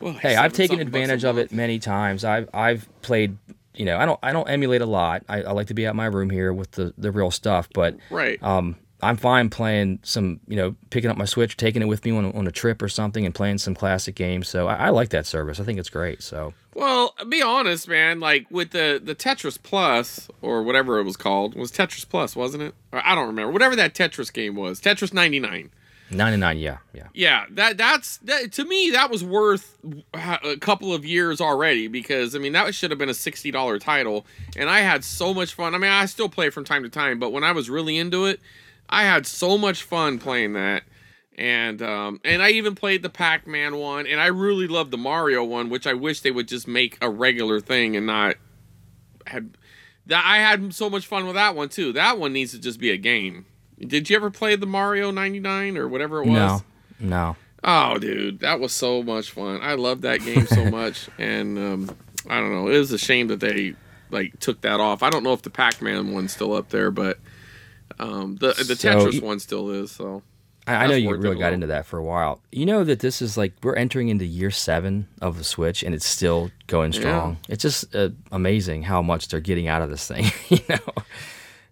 Well, 0.00 0.12
Hey, 0.14 0.36
I've 0.36 0.52
taken 0.52 0.78
something 0.78 0.86
bucks 0.86 0.96
a 0.96 1.02
advantage 1.02 1.24
of 1.24 1.38
it 1.38 1.52
many 1.52 1.78
times. 1.78 2.24
I've 2.24 2.48
I've 2.54 2.88
played. 3.02 3.36
You 3.74 3.84
know, 3.84 3.96
I 3.96 4.06
don't 4.06 4.18
I 4.22 4.32
don't 4.32 4.48
emulate 4.48 4.80
a 4.82 4.86
lot. 4.86 5.22
I, 5.28 5.42
I 5.42 5.52
like 5.52 5.68
to 5.68 5.74
be 5.74 5.86
at 5.86 5.94
my 5.94 6.06
room 6.06 6.30
here 6.30 6.52
with 6.52 6.72
the 6.72 6.92
the 6.98 7.12
real 7.12 7.30
stuff, 7.30 7.68
but 7.72 7.96
Right. 8.10 8.42
um, 8.42 8.74
I'm 9.00 9.16
fine 9.16 9.48
playing 9.50 10.00
some, 10.02 10.40
you 10.48 10.56
know, 10.56 10.74
picking 10.90 11.08
up 11.08 11.16
my 11.16 11.24
Switch, 11.26 11.56
taking 11.56 11.82
it 11.82 11.84
with 11.84 12.04
me 12.04 12.10
on, 12.10 12.24
a- 12.24 12.32
on 12.32 12.48
a 12.48 12.50
trip 12.50 12.82
or 12.82 12.88
something, 12.88 13.24
and 13.24 13.32
playing 13.32 13.58
some 13.58 13.76
classic 13.76 14.16
games. 14.16 14.48
So 14.48 14.66
I, 14.66 14.86
I 14.86 14.88
like 14.88 15.10
that 15.10 15.24
service. 15.26 15.60
I 15.60 15.64
think 15.64 15.78
it's 15.78 15.90
great. 15.90 16.20
So 16.24 16.54
Well, 16.74 17.14
be 17.28 17.40
honest, 17.40 17.86
man. 17.86 18.18
Like 18.18 18.46
with 18.50 18.72
the 18.72 19.00
the 19.02 19.14
Tetris 19.14 19.62
Plus 19.62 20.28
or 20.42 20.64
whatever 20.64 20.98
it 20.98 21.04
was 21.04 21.16
called, 21.16 21.54
it 21.54 21.60
was 21.60 21.70
Tetris 21.70 22.08
Plus, 22.08 22.34
wasn't 22.34 22.64
it? 22.64 22.74
Or 22.90 23.00
I 23.06 23.14
don't 23.14 23.28
remember. 23.28 23.52
Whatever 23.52 23.76
that 23.76 23.94
Tetris 23.94 24.32
game 24.32 24.56
was, 24.56 24.80
Tetris 24.80 25.12
99. 25.14 25.70
99, 26.10 26.58
yeah, 26.58 26.78
yeah, 26.94 27.08
Yeah, 27.12 27.44
that 27.50 27.76
that's 27.76 28.18
that, 28.18 28.52
to 28.52 28.64
me 28.64 28.90
that 28.90 29.10
was 29.10 29.22
worth 29.22 29.78
a 30.14 30.56
couple 30.56 30.94
of 30.94 31.04
years 31.04 31.40
already 31.40 31.88
because 31.88 32.34
I 32.34 32.38
mean 32.38 32.52
that 32.52 32.74
should 32.74 32.90
have 32.90 32.98
been 32.98 33.08
a 33.08 33.14
sixty 33.14 33.50
dollar 33.50 33.78
title, 33.78 34.26
and 34.56 34.70
I 34.70 34.80
had 34.80 35.04
so 35.04 35.34
much 35.34 35.54
fun. 35.54 35.74
I 35.74 35.78
mean 35.78 35.90
I 35.90 36.06
still 36.06 36.28
play 36.28 36.50
from 36.50 36.64
time 36.64 36.82
to 36.82 36.88
time, 36.88 37.18
but 37.18 37.30
when 37.30 37.44
I 37.44 37.52
was 37.52 37.68
really 37.68 37.98
into 37.98 38.24
it, 38.24 38.40
I 38.88 39.04
had 39.04 39.26
so 39.26 39.58
much 39.58 39.82
fun 39.82 40.18
playing 40.18 40.54
that. 40.54 40.82
And 41.36 41.82
um, 41.82 42.20
and 42.24 42.42
I 42.42 42.50
even 42.50 42.74
played 42.74 43.02
the 43.02 43.10
Pac 43.10 43.46
Man 43.46 43.76
one, 43.76 44.06
and 44.06 44.20
I 44.20 44.26
really 44.26 44.66
loved 44.66 44.90
the 44.90 44.98
Mario 44.98 45.44
one, 45.44 45.70
which 45.70 45.86
I 45.86 45.94
wish 45.94 46.20
they 46.20 46.32
would 46.32 46.48
just 46.48 46.66
make 46.66 46.98
a 47.00 47.08
regular 47.08 47.60
thing 47.60 47.94
and 47.96 48.06
not 48.06 48.36
had 49.26 49.56
that. 50.06 50.24
I 50.26 50.38
had 50.38 50.74
so 50.74 50.90
much 50.90 51.06
fun 51.06 51.26
with 51.26 51.36
that 51.36 51.54
one 51.54 51.68
too. 51.68 51.92
That 51.92 52.18
one 52.18 52.32
needs 52.32 52.50
to 52.52 52.58
just 52.58 52.80
be 52.80 52.90
a 52.90 52.96
game. 52.96 53.46
Did 53.78 54.10
you 54.10 54.16
ever 54.16 54.30
play 54.30 54.56
the 54.56 54.66
Mario 54.66 55.10
ninety 55.10 55.40
nine 55.40 55.76
or 55.76 55.88
whatever 55.88 56.22
it 56.22 56.28
was? 56.28 56.36
no, 56.36 56.62
no. 57.00 57.36
Oh, 57.64 57.98
dude, 57.98 58.40
that 58.40 58.60
was 58.60 58.72
so 58.72 59.02
much 59.02 59.32
fun. 59.32 59.60
I 59.62 59.74
love 59.74 60.02
that 60.02 60.20
game 60.24 60.46
so 60.46 60.64
much, 60.70 61.08
and 61.18 61.58
um, 61.58 61.96
I 62.28 62.38
don't 62.40 62.52
know. 62.52 62.68
It 62.68 62.78
was 62.78 62.92
a 62.92 62.98
shame 62.98 63.28
that 63.28 63.40
they 63.40 63.74
like 64.10 64.38
took 64.40 64.60
that 64.62 64.80
off. 64.80 65.02
I 65.02 65.10
don't 65.10 65.22
know 65.22 65.32
if 65.32 65.42
the 65.42 65.50
Pac-Man 65.50 66.12
one's 66.12 66.32
still 66.32 66.54
up 66.54 66.70
there, 66.70 66.90
but 66.90 67.18
um, 67.98 68.36
the 68.36 68.48
the 68.48 68.76
So 68.76 68.88
Tetris 68.88 69.22
one 69.22 69.40
still 69.40 69.70
is. 69.70 69.90
So 69.90 70.22
I, 70.66 70.84
I 70.84 70.86
know 70.86 70.94
you 70.94 71.14
really 71.16 71.38
got 71.38 71.52
into 71.52 71.66
that 71.68 71.86
for 71.86 71.98
a 71.98 72.04
while. 72.04 72.40
You 72.52 72.66
know 72.66 72.84
that 72.84 73.00
this 73.00 73.22
is 73.22 73.36
like 73.36 73.54
we're 73.62 73.76
entering 73.76 74.08
into 74.08 74.24
year 74.24 74.50
seven 74.50 75.08
of 75.20 75.38
the 75.38 75.44
Switch, 75.44 75.82
and 75.82 75.94
it's 75.94 76.06
still 76.06 76.50
going 76.66 76.92
strong. 76.92 77.38
It's 77.48 77.62
just 77.62 77.94
uh, 77.94 78.10
amazing 78.30 78.82
how 78.82 79.02
much 79.02 79.28
they're 79.28 79.40
getting 79.40 79.66
out 79.66 79.82
of 79.82 79.90
this 79.90 80.06
thing. 80.06 80.26
you 80.48 80.60
know. 80.68 81.02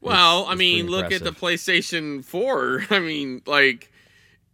Well, 0.00 0.46
I 0.46 0.52
it's 0.52 0.58
mean, 0.58 0.86
pretty 0.86 1.02
look 1.02 1.12
at 1.12 1.24
the 1.24 1.32
PlayStation 1.32 2.24
4. 2.24 2.86
I 2.90 2.98
mean, 2.98 3.42
like, 3.46 3.90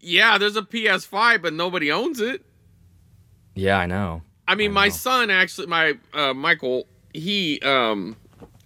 yeah, 0.01 0.39
there's 0.39 0.57
a 0.57 0.63
PS5, 0.63 1.43
but 1.43 1.53
nobody 1.53 1.91
owns 1.93 2.21
it. 2.21 2.45
Yeah, 3.55 3.79
I 3.79 3.87
know. 3.87 4.23
I 4.49 4.55
mean, 4.55 4.71
I 4.71 4.75
my 4.75 4.87
know. 4.87 4.93
son 4.93 5.31
actually, 5.31 5.67
my 5.67 5.99
uh, 6.15 6.35
Michael, 6.35 6.87
he 7.13 7.61
um 7.61 8.17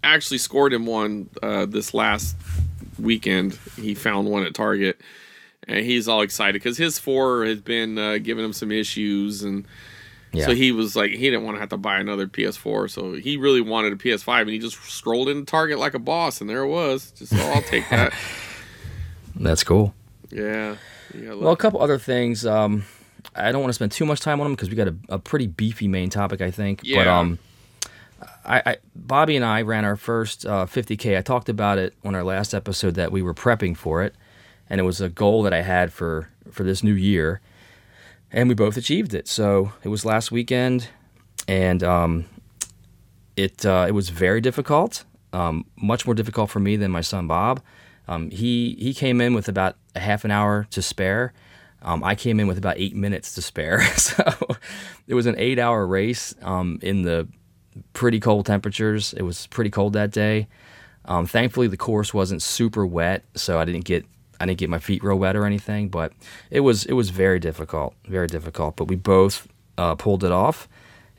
actually 0.05 0.39
scored 0.39 0.73
him 0.73 0.87
one 0.87 1.29
uh, 1.43 1.67
this 1.67 1.93
last 1.93 2.37
weekend. 2.99 3.59
He 3.77 3.95
found 3.95 4.29
one 4.29 4.45
at 4.45 4.55
Target, 4.55 5.01
and 5.67 5.85
he's 5.85 6.09
all 6.09 6.23
excited 6.23 6.55
because 6.55 6.79
his 6.79 6.99
four 6.99 7.45
has 7.45 7.61
been 7.61 7.99
uh, 7.99 8.19
giving 8.19 8.45
him 8.45 8.53
some 8.53 8.71
issues, 8.71 9.43
and 9.43 9.67
Yeah. 10.37 10.47
So 10.47 10.55
he 10.55 10.73
was 10.73 10.95
like, 10.97 11.11
he 11.11 11.31
didn't 11.31 11.45
want 11.45 11.57
to 11.57 11.61
have 11.61 11.71
to 11.71 11.77
buy 11.77 11.99
another 11.99 12.27
PS4, 12.27 12.91
so 12.91 13.15
he 13.15 13.37
really 13.37 13.61
wanted 13.61 13.93
a 13.93 13.97
PS5, 13.97 14.43
and 14.43 14.51
he 14.51 14.59
just 14.59 14.77
scrolled 14.85 15.29
into 15.29 15.45
Target 15.45 15.79
like 15.79 15.95
a 15.95 15.99
boss, 15.99 16.41
and 16.41 16.49
there 16.51 16.63
it 16.63 16.69
was. 16.69 17.11
Just, 17.13 17.33
oh, 17.35 17.53
I'll 17.55 17.63
take 17.63 17.89
that. 17.91 18.13
That's 19.37 19.63
cool. 19.65 19.95
yeah. 20.31 20.77
yeah 21.15 21.35
Well, 21.35 21.53
a 21.53 21.57
couple 21.57 21.81
other 21.83 21.99
things. 21.99 22.47
Um, 22.47 22.85
I 23.35 23.53
don't 23.53 23.61
want 23.61 23.71
to 23.71 23.75
spend 23.75 23.93
too 23.93 24.07
much 24.07 24.21
time 24.21 24.41
on 24.41 24.47
them 24.47 24.55
because 24.55 24.71
we 24.71 24.77
got 24.77 24.89
a, 24.89 24.97
a 25.11 25.19
pretty 25.19 25.47
beefy 25.47 25.89
main 25.89 26.11
topic, 26.11 26.41
I 26.41 26.51
think. 26.51 26.81
But 26.81 26.89
Yeah. 26.89 27.19
um, 27.19 27.39
I, 28.45 28.63
I 28.65 28.77
Bobby 28.95 29.37
and 29.37 29.45
I 29.45 29.63
ran 29.63 29.85
our 29.85 29.97
first 29.97 30.47
uh, 30.47 30.67
50k. 30.67 31.19
I 31.19 31.23
talked 31.23 31.49
about 31.49 31.79
it 31.79 31.95
on 32.05 32.15
our 32.15 32.23
last 32.25 32.55
episode 32.55 32.95
that 32.95 33.13
we 33.13 33.21
were 33.21 33.35
prepping 33.35 33.77
for 33.77 34.03
it, 34.03 34.15
and 34.71 34.81
it 34.81 34.85
was 34.85 35.01
a 35.01 35.09
goal 35.09 35.43
that 35.43 35.53
I 35.53 35.63
had 35.63 35.93
for 35.93 36.31
for 36.51 36.63
this 36.65 36.83
new 36.83 36.95
year, 36.95 37.41
and 38.37 38.51
we 38.51 38.55
both 38.55 38.77
achieved 38.77 39.15
it. 39.15 39.27
So 39.27 39.73
it 39.83 39.89
was 39.89 40.05
last 40.05 40.31
weekend, 40.31 40.89
and 41.49 41.83
um, 41.83 42.27
it 43.35 43.65
uh, 43.65 43.87
it 43.89 43.93
was 43.93 44.11
very 44.11 44.41
difficult, 44.43 45.05
um, 45.33 45.65
much 45.77 46.07
more 46.07 46.15
difficult 46.15 46.51
for 46.51 46.61
me 46.61 46.77
than 46.77 46.91
my 46.93 47.01
son 47.01 47.27
Bob. 47.27 47.63
Um, 48.07 48.31
he 48.31 48.77
he 48.79 48.95
came 48.95 49.21
in 49.21 49.35
with 49.35 49.49
about 49.49 49.77
a 49.97 50.01
half 50.01 50.25
an 50.25 50.31
hour 50.31 50.69
to 50.71 50.83
spare. 50.83 51.33
Um, 51.83 52.05
I 52.05 52.15
came 52.15 52.39
in 52.39 52.47
with 52.47 52.59
about 52.59 52.77
eight 52.79 52.95
minutes 52.95 53.35
to 53.35 53.43
spare, 53.43 53.83
so 53.97 54.25
it 55.07 55.15
was 55.15 55.27
an 55.27 55.37
eight-hour 55.39 55.87
race 55.87 56.35
um, 56.43 56.79
in 56.83 57.03
the 57.03 57.29
pretty 57.93 58.21
cold 58.21 58.45
temperatures. 58.47 59.15
It 59.15 59.23
was 59.23 59.47
pretty 59.49 59.71
cold 59.71 59.95
that 59.95 60.11
day. 60.11 60.49
Um, 61.05 61.27
thankfully, 61.27 61.69
the 61.69 61.77
course 61.77 62.13
wasn't 62.13 62.43
super 62.43 62.85
wet, 62.85 63.25
so 63.35 63.59
I 63.59 63.65
didn't 63.65 63.85
get 63.85 64.05
I 64.41 64.47
didn't 64.47 64.59
get 64.59 64.71
my 64.71 64.79
feet 64.79 65.03
real 65.03 65.19
wet 65.19 65.37
or 65.37 65.45
anything. 65.45 65.89
But 65.89 66.13
it 66.51 66.61
was 66.61 66.85
it 66.85 66.93
was 66.93 67.11
very 67.11 67.39
difficult, 67.39 67.95
very 68.07 68.27
difficult. 68.27 68.77
But 68.77 68.89
we 68.89 68.97
both 68.97 69.49
uh, 69.79 69.95
pulled 69.95 70.25
it 70.25 70.33
off, 70.33 70.69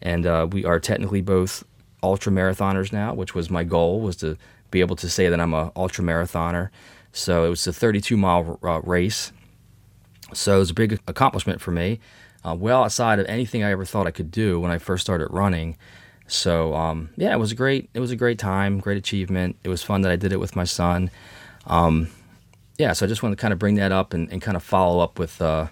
and 0.02 0.26
uh, 0.26 0.48
we 0.52 0.66
are 0.66 0.80
technically 0.80 1.22
both 1.22 1.64
ultra 2.04 2.32
marathoners 2.32 2.92
now, 2.94 3.14
which 3.14 3.34
was 3.34 3.50
my 3.50 3.64
goal 3.64 4.02
was 4.02 4.16
to 4.18 4.38
be 4.72 4.82
able 4.82 4.96
to 4.98 5.10
say 5.10 5.30
that 5.30 5.40
I'm 5.40 5.54
a 5.54 5.72
ultra 5.76 6.04
marathoner. 6.04 6.70
So 7.12 7.46
it 7.46 7.50
was 7.50 7.66
a 7.66 7.74
32 7.74 8.18
mile 8.18 8.60
uh, 8.64 8.82
race. 8.82 9.32
So 10.34 10.58
it 10.58 10.60
was 10.60 10.70
a 10.72 10.74
big 10.74 11.00
accomplishment 11.08 11.62
for 11.62 11.72
me, 11.72 12.00
uh, 12.46 12.54
well 12.54 12.84
outside 12.84 13.20
of 13.20 13.26
anything 13.28 13.64
I 13.64 13.72
ever 13.72 13.86
thought 13.86 14.08
I 14.08 14.12
could 14.12 14.30
do 14.30 14.60
when 14.60 14.72
I 14.72 14.78
first 14.78 15.02
started 15.02 15.30
running. 15.32 15.78
So 16.28 16.76
um, 16.76 17.10
yeah, 17.16 17.34
it 17.34 17.40
was 17.40 17.52
a 17.52 17.56
great 17.56 17.90
it 17.94 18.02
was 18.02 18.12
a 18.12 18.16
great 18.16 18.38
time, 18.38 18.80
great 18.80 18.98
achievement. 18.98 19.56
It 19.64 19.70
was 19.70 19.84
fun 19.84 20.02
that 20.02 20.12
I 20.12 20.18
did 20.18 20.34
it 20.34 20.40
with 20.40 20.56
my 20.56 20.66
son. 20.66 21.10
Um, 21.66 22.10
yeah, 22.78 22.94
so 22.94 23.06
I 23.06 23.10
just 23.10 23.24
wanted 23.24 23.38
to 23.38 23.42
kind 23.42 23.54
of 23.54 23.60
bring 23.60 23.76
that 23.76 23.92
up 23.92 24.14
and, 24.14 24.32
and 24.32 24.42
kind 24.42 24.56
of 24.58 24.64
follow 24.64 25.00
up 25.00 25.20
with 25.20 25.42
uh, 25.42 25.68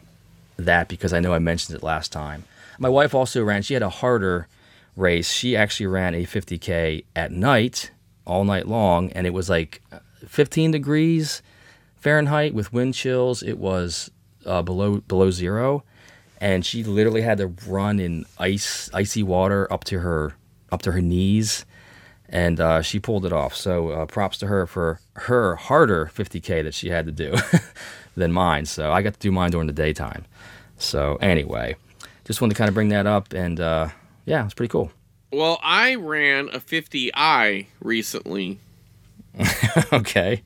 that 0.57 0.87
because 0.87 1.13
I 1.13 1.19
know 1.19 1.33
I 1.33 1.39
mentioned 1.39 1.77
it 1.77 1.83
last 1.83 2.11
time. 2.11 2.43
My 2.79 2.89
wife 2.89 3.13
also 3.13 3.43
ran. 3.43 3.61
She 3.61 3.73
had 3.73 3.83
a 3.83 3.89
harder 3.89 4.47
race. 4.95 5.31
She 5.31 5.55
actually 5.55 5.87
ran 5.87 6.15
a 6.15 6.25
50k 6.25 7.05
at 7.15 7.31
night, 7.31 7.91
all 8.25 8.43
night 8.43 8.67
long, 8.67 9.11
and 9.11 9.27
it 9.27 9.31
was 9.31 9.49
like 9.49 9.81
15 10.27 10.71
degrees 10.71 11.41
Fahrenheit 11.95 12.53
with 12.53 12.73
wind 12.73 12.93
chills. 12.93 13.41
It 13.41 13.57
was 13.57 14.11
uh, 14.45 14.61
below 14.61 14.97
below 15.01 15.31
zero, 15.31 15.83
and 16.39 16.65
she 16.65 16.83
literally 16.83 17.21
had 17.21 17.39
to 17.39 17.47
run 17.67 17.99
in 17.99 18.25
ice 18.37 18.89
icy 18.93 19.23
water 19.23 19.71
up 19.71 19.83
to 19.85 19.99
her 19.99 20.33
up 20.71 20.81
to 20.83 20.91
her 20.91 21.01
knees, 21.01 21.65
and 22.29 22.59
uh, 22.59 22.81
she 22.81 22.99
pulled 22.99 23.25
it 23.25 23.33
off. 23.33 23.55
So 23.55 23.89
uh, 23.89 24.05
props 24.05 24.37
to 24.39 24.47
her 24.47 24.65
for 24.67 24.99
her 25.13 25.55
harder 25.55 26.11
50k 26.13 26.63
that 26.63 26.73
she 26.73 26.89
had 26.89 27.05
to 27.05 27.11
do 27.11 27.35
than 28.17 28.31
mine. 28.31 28.65
So 28.65 28.91
I 28.91 29.01
got 29.01 29.13
to 29.13 29.19
do 29.19 29.31
mine 29.31 29.51
during 29.51 29.67
the 29.67 29.73
daytime. 29.73 30.25
So 30.77 31.17
anyway, 31.21 31.75
just 32.25 32.41
wanted 32.41 32.53
to 32.55 32.57
kind 32.57 32.67
of 32.67 32.73
bring 32.73 32.89
that 32.89 33.05
up, 33.07 33.33
and 33.33 33.59
uh, 33.59 33.89
yeah, 34.25 34.43
it's 34.45 34.53
pretty 34.53 34.71
cool. 34.71 34.91
Well, 35.31 35.59
I 35.63 35.95
ran 35.95 36.49
a 36.49 36.59
50i 36.59 37.65
recently. 37.81 38.59
okay. 39.93 40.43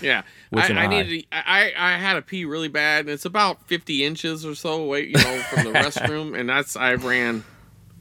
Yeah, 0.00 0.22
What's 0.50 0.70
I, 0.70 0.74
I 0.74 0.86
needed. 0.86 1.22
to- 1.22 1.26
I 1.32 1.72
I 1.76 1.92
had 1.96 2.14
to 2.14 2.22
pee 2.22 2.44
really 2.44 2.68
bad, 2.68 3.00
and 3.00 3.08
it's 3.10 3.24
about 3.24 3.66
50 3.66 4.04
inches 4.04 4.44
or 4.44 4.54
so 4.54 4.82
away, 4.82 5.06
you 5.06 5.14
know, 5.14 5.38
from 5.50 5.64
the 5.64 5.70
restroom, 5.78 6.38
and 6.38 6.48
that's 6.48 6.76
I 6.76 6.94
ran. 6.94 7.44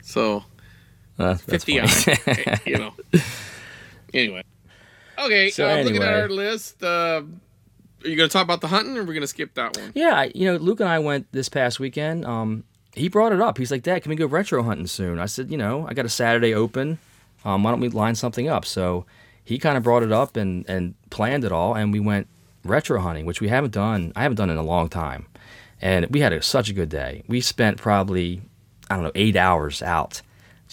So 0.03 0.43
Uh, 1.17 1.35
50 1.35 1.79
funny. 1.79 2.17
i, 2.27 2.61
you 2.65 2.77
know. 2.77 2.93
Anyway, 4.13 4.43
okay. 5.17 5.49
So 5.49 5.69
uh, 5.69 5.81
looking 5.81 6.01
at 6.01 6.13
our 6.13 6.29
list, 6.29 6.83
uh, 6.83 7.21
are 8.05 8.07
you 8.07 8.15
going 8.15 8.29
to 8.29 8.33
talk 8.33 8.43
about 8.43 8.61
the 8.61 8.67
hunting, 8.67 8.97
or 8.97 9.01
we're 9.01 9.07
we 9.07 9.13
going 9.13 9.21
to 9.21 9.27
skip 9.27 9.53
that 9.55 9.77
one? 9.77 9.91
Yeah, 9.95 10.27
you 10.35 10.45
know, 10.45 10.57
Luke 10.57 10.79
and 10.79 10.89
I 10.89 10.99
went 10.99 11.31
this 11.31 11.49
past 11.49 11.79
weekend. 11.79 12.25
Um, 12.25 12.63
he 12.93 13.09
brought 13.09 13.31
it 13.33 13.41
up. 13.41 13.57
He's 13.57 13.71
like, 13.71 13.83
"Dad, 13.83 14.03
can 14.03 14.09
we 14.09 14.15
go 14.15 14.25
retro 14.25 14.63
hunting 14.63 14.87
soon?" 14.87 15.19
I 15.19 15.25
said, 15.25 15.51
"You 15.51 15.57
know, 15.57 15.87
I 15.87 15.93
got 15.93 16.05
a 16.05 16.09
Saturday 16.09 16.53
open. 16.53 16.99
Um, 17.43 17.63
why 17.63 17.71
don't 17.71 17.79
we 17.79 17.89
line 17.89 18.15
something 18.15 18.47
up?" 18.47 18.65
So 18.65 19.05
he 19.43 19.57
kind 19.57 19.77
of 19.77 19.83
brought 19.83 20.03
it 20.03 20.11
up 20.11 20.35
and 20.37 20.65
and 20.69 20.95
planned 21.09 21.43
it 21.43 21.51
all, 21.51 21.75
and 21.75 21.91
we 21.91 21.99
went 21.99 22.27
retro 22.63 22.99
hunting, 22.99 23.25
which 23.25 23.41
we 23.41 23.47
haven't 23.47 23.73
done. 23.73 24.13
I 24.15 24.23
haven't 24.23 24.37
done 24.37 24.49
in 24.49 24.57
a 24.57 24.63
long 24.63 24.89
time, 24.89 25.25
and 25.81 26.07
we 26.07 26.19
had 26.19 26.33
a, 26.33 26.41
such 26.41 26.69
a 26.69 26.73
good 26.73 26.89
day. 26.89 27.23
We 27.27 27.41
spent 27.41 27.77
probably 27.77 28.41
I 28.89 28.95
don't 28.95 29.03
know 29.03 29.11
eight 29.15 29.35
hours 29.35 29.81
out, 29.81 30.21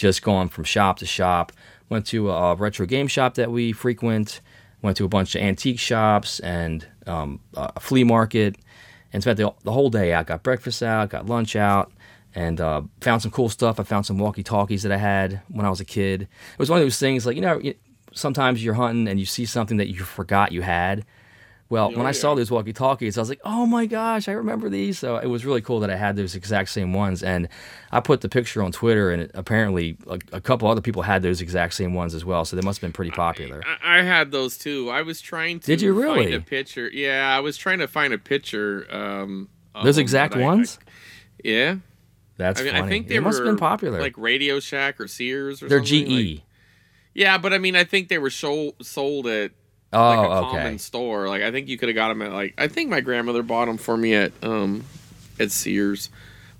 just 0.02 0.22
going 0.22 0.48
from 0.48 0.64
shop 0.64 0.98
to 0.98 1.06
shop. 1.06 1.52
Went 1.88 2.06
to 2.06 2.28
a 2.28 2.56
retro 2.56 2.86
game 2.86 3.06
shop 3.06 3.34
that 3.34 3.52
we 3.52 3.70
frequent. 3.70 4.40
Went 4.82 4.96
to 4.96 5.04
a 5.04 5.08
bunch 5.08 5.36
of 5.36 5.42
antique 5.42 5.78
shops 5.78 6.40
and 6.40 6.84
um, 7.06 7.38
a 7.54 7.78
flea 7.78 8.02
market 8.02 8.56
and 9.12 9.22
spent 9.22 9.36
the, 9.36 9.54
the 9.62 9.70
whole 9.70 9.90
day 9.90 10.12
out. 10.12 10.26
Got 10.26 10.42
breakfast 10.42 10.82
out, 10.82 11.10
got 11.10 11.26
lunch 11.26 11.54
out, 11.54 11.92
and 12.34 12.60
uh, 12.60 12.82
found 13.00 13.22
some 13.22 13.30
cool 13.30 13.48
stuff. 13.48 13.78
I 13.78 13.84
found 13.84 14.04
some 14.04 14.18
walkie 14.18 14.42
talkies 14.42 14.82
that 14.82 14.90
I 14.90 14.96
had 14.96 15.40
when 15.48 15.64
I 15.64 15.70
was 15.70 15.80
a 15.80 15.84
kid. 15.84 16.22
It 16.22 16.58
was 16.58 16.68
one 16.68 16.80
of 16.80 16.84
those 16.84 16.98
things 16.98 17.24
like, 17.24 17.36
you 17.36 17.42
know, 17.42 17.62
sometimes 18.12 18.64
you're 18.64 18.74
hunting 18.74 19.06
and 19.06 19.20
you 19.20 19.26
see 19.26 19.46
something 19.46 19.76
that 19.76 19.88
you 19.88 20.02
forgot 20.02 20.50
you 20.50 20.62
had. 20.62 21.04
Well, 21.72 21.90
when 21.90 22.04
I 22.04 22.12
saw 22.12 22.34
these 22.34 22.50
walkie 22.50 22.74
talkies, 22.74 23.16
I 23.16 23.22
was 23.22 23.30
like, 23.30 23.40
oh 23.44 23.64
my 23.64 23.86
gosh, 23.86 24.28
I 24.28 24.32
remember 24.32 24.68
these. 24.68 24.98
So 24.98 25.16
it 25.16 25.26
was 25.26 25.46
really 25.46 25.62
cool 25.62 25.80
that 25.80 25.88
I 25.88 25.96
had 25.96 26.16
those 26.16 26.34
exact 26.34 26.68
same 26.68 26.92
ones. 26.92 27.22
And 27.22 27.48
I 27.90 28.00
put 28.00 28.20
the 28.20 28.28
picture 28.28 28.62
on 28.62 28.72
Twitter, 28.72 29.10
and 29.10 29.22
it, 29.22 29.30
apparently 29.32 29.96
a, 30.06 30.18
a 30.32 30.40
couple 30.42 30.68
other 30.68 30.82
people 30.82 31.00
had 31.00 31.22
those 31.22 31.40
exact 31.40 31.72
same 31.72 31.94
ones 31.94 32.14
as 32.14 32.26
well. 32.26 32.44
So 32.44 32.56
they 32.56 32.62
must 32.62 32.82
have 32.82 32.82
been 32.88 32.92
pretty 32.92 33.12
popular. 33.12 33.62
I, 33.82 34.00
I 34.00 34.02
had 34.02 34.30
those 34.32 34.58
too. 34.58 34.90
I 34.90 35.00
was 35.00 35.22
trying 35.22 35.60
to 35.60 35.66
Did 35.66 35.80
you 35.80 35.94
find 35.94 36.04
really? 36.18 36.34
a 36.34 36.40
picture. 36.40 36.90
Yeah, 36.92 37.34
I 37.34 37.40
was 37.40 37.56
trying 37.56 37.78
to 37.78 37.88
find 37.88 38.12
a 38.12 38.18
picture. 38.18 38.86
Um, 38.94 39.48
of 39.74 39.84
Those 39.86 39.96
exact 39.96 40.34
but 40.34 40.42
I- 40.42 40.44
ones? 40.44 40.78
I- 40.78 40.90
yeah, 41.42 41.76
That's 42.36 42.60
I 42.60 42.64
mean, 42.64 42.72
funny. 42.74 42.84
I 42.84 42.88
think 42.90 43.08
they, 43.08 43.18
must 43.18 43.38
have 43.38 43.46
been 43.46 43.56
popular. 43.56 43.98
like 43.98 44.18
Radio 44.18 44.60
Shack 44.60 45.00
or 45.00 45.08
Sears 45.08 45.62
or 45.62 45.68
They're 45.70 45.78
something. 45.78 46.04
GE. 46.06 46.10
like- 46.34 46.42
yeah, 47.14 47.38
but 47.38 47.54
I 47.54 47.58
mean, 47.58 47.76
I 47.76 47.84
think 47.84 48.08
they 48.08 48.18
were 48.18 48.28
sold 48.30 49.26
at 49.26 49.52
oh, 49.92 50.08
like 50.08 50.18
a 50.18 50.32
okay. 50.32 50.50
common 50.58 50.78
store. 50.78 51.28
Like 51.28 51.42
I 51.42 51.50
think 51.50 51.68
you 51.68 51.78
could 51.78 51.88
have 51.88 51.96
got 51.96 52.08
them 52.08 52.22
at 52.22 52.32
like 52.32 52.54
I 52.58 52.68
think 52.68 52.90
my 52.90 53.00
grandmother 53.00 53.42
bought 53.42 53.66
them 53.66 53.76
for 53.78 53.96
me 53.96 54.14
at 54.14 54.32
um 54.42 54.84
at 55.40 55.50
Sears, 55.50 56.10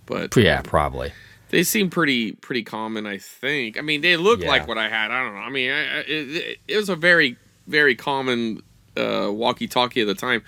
but 0.06 0.34
Yeah, 0.36 0.62
probably. 0.62 1.12
they 1.50 1.62
seem 1.62 1.90
pretty 1.90 2.32
pretty 2.32 2.62
common. 2.62 3.06
I 3.06 3.18
think. 3.18 3.78
I 3.78 3.80
mean, 3.82 4.00
they 4.00 4.16
look 4.16 4.40
Yeah. 4.40 4.48
like 4.48 4.66
what 4.68 4.78
I 4.78 4.88
had. 4.88 5.10
I 5.10 5.22
don't 5.24 5.34
know. 5.34 5.40
I 5.40 5.50
mean, 5.50 5.70
I, 5.70 5.98
I- 5.98 6.04
it, 6.06 6.58
it 6.68 6.76
was 6.76 6.88
a 6.88 6.96
very 6.96 7.36
very 7.66 7.94
common 7.94 8.60
uh, 8.96 9.28
walkie-talkie 9.30 10.00
at 10.00 10.06
the 10.06 10.14
time. 10.14 10.42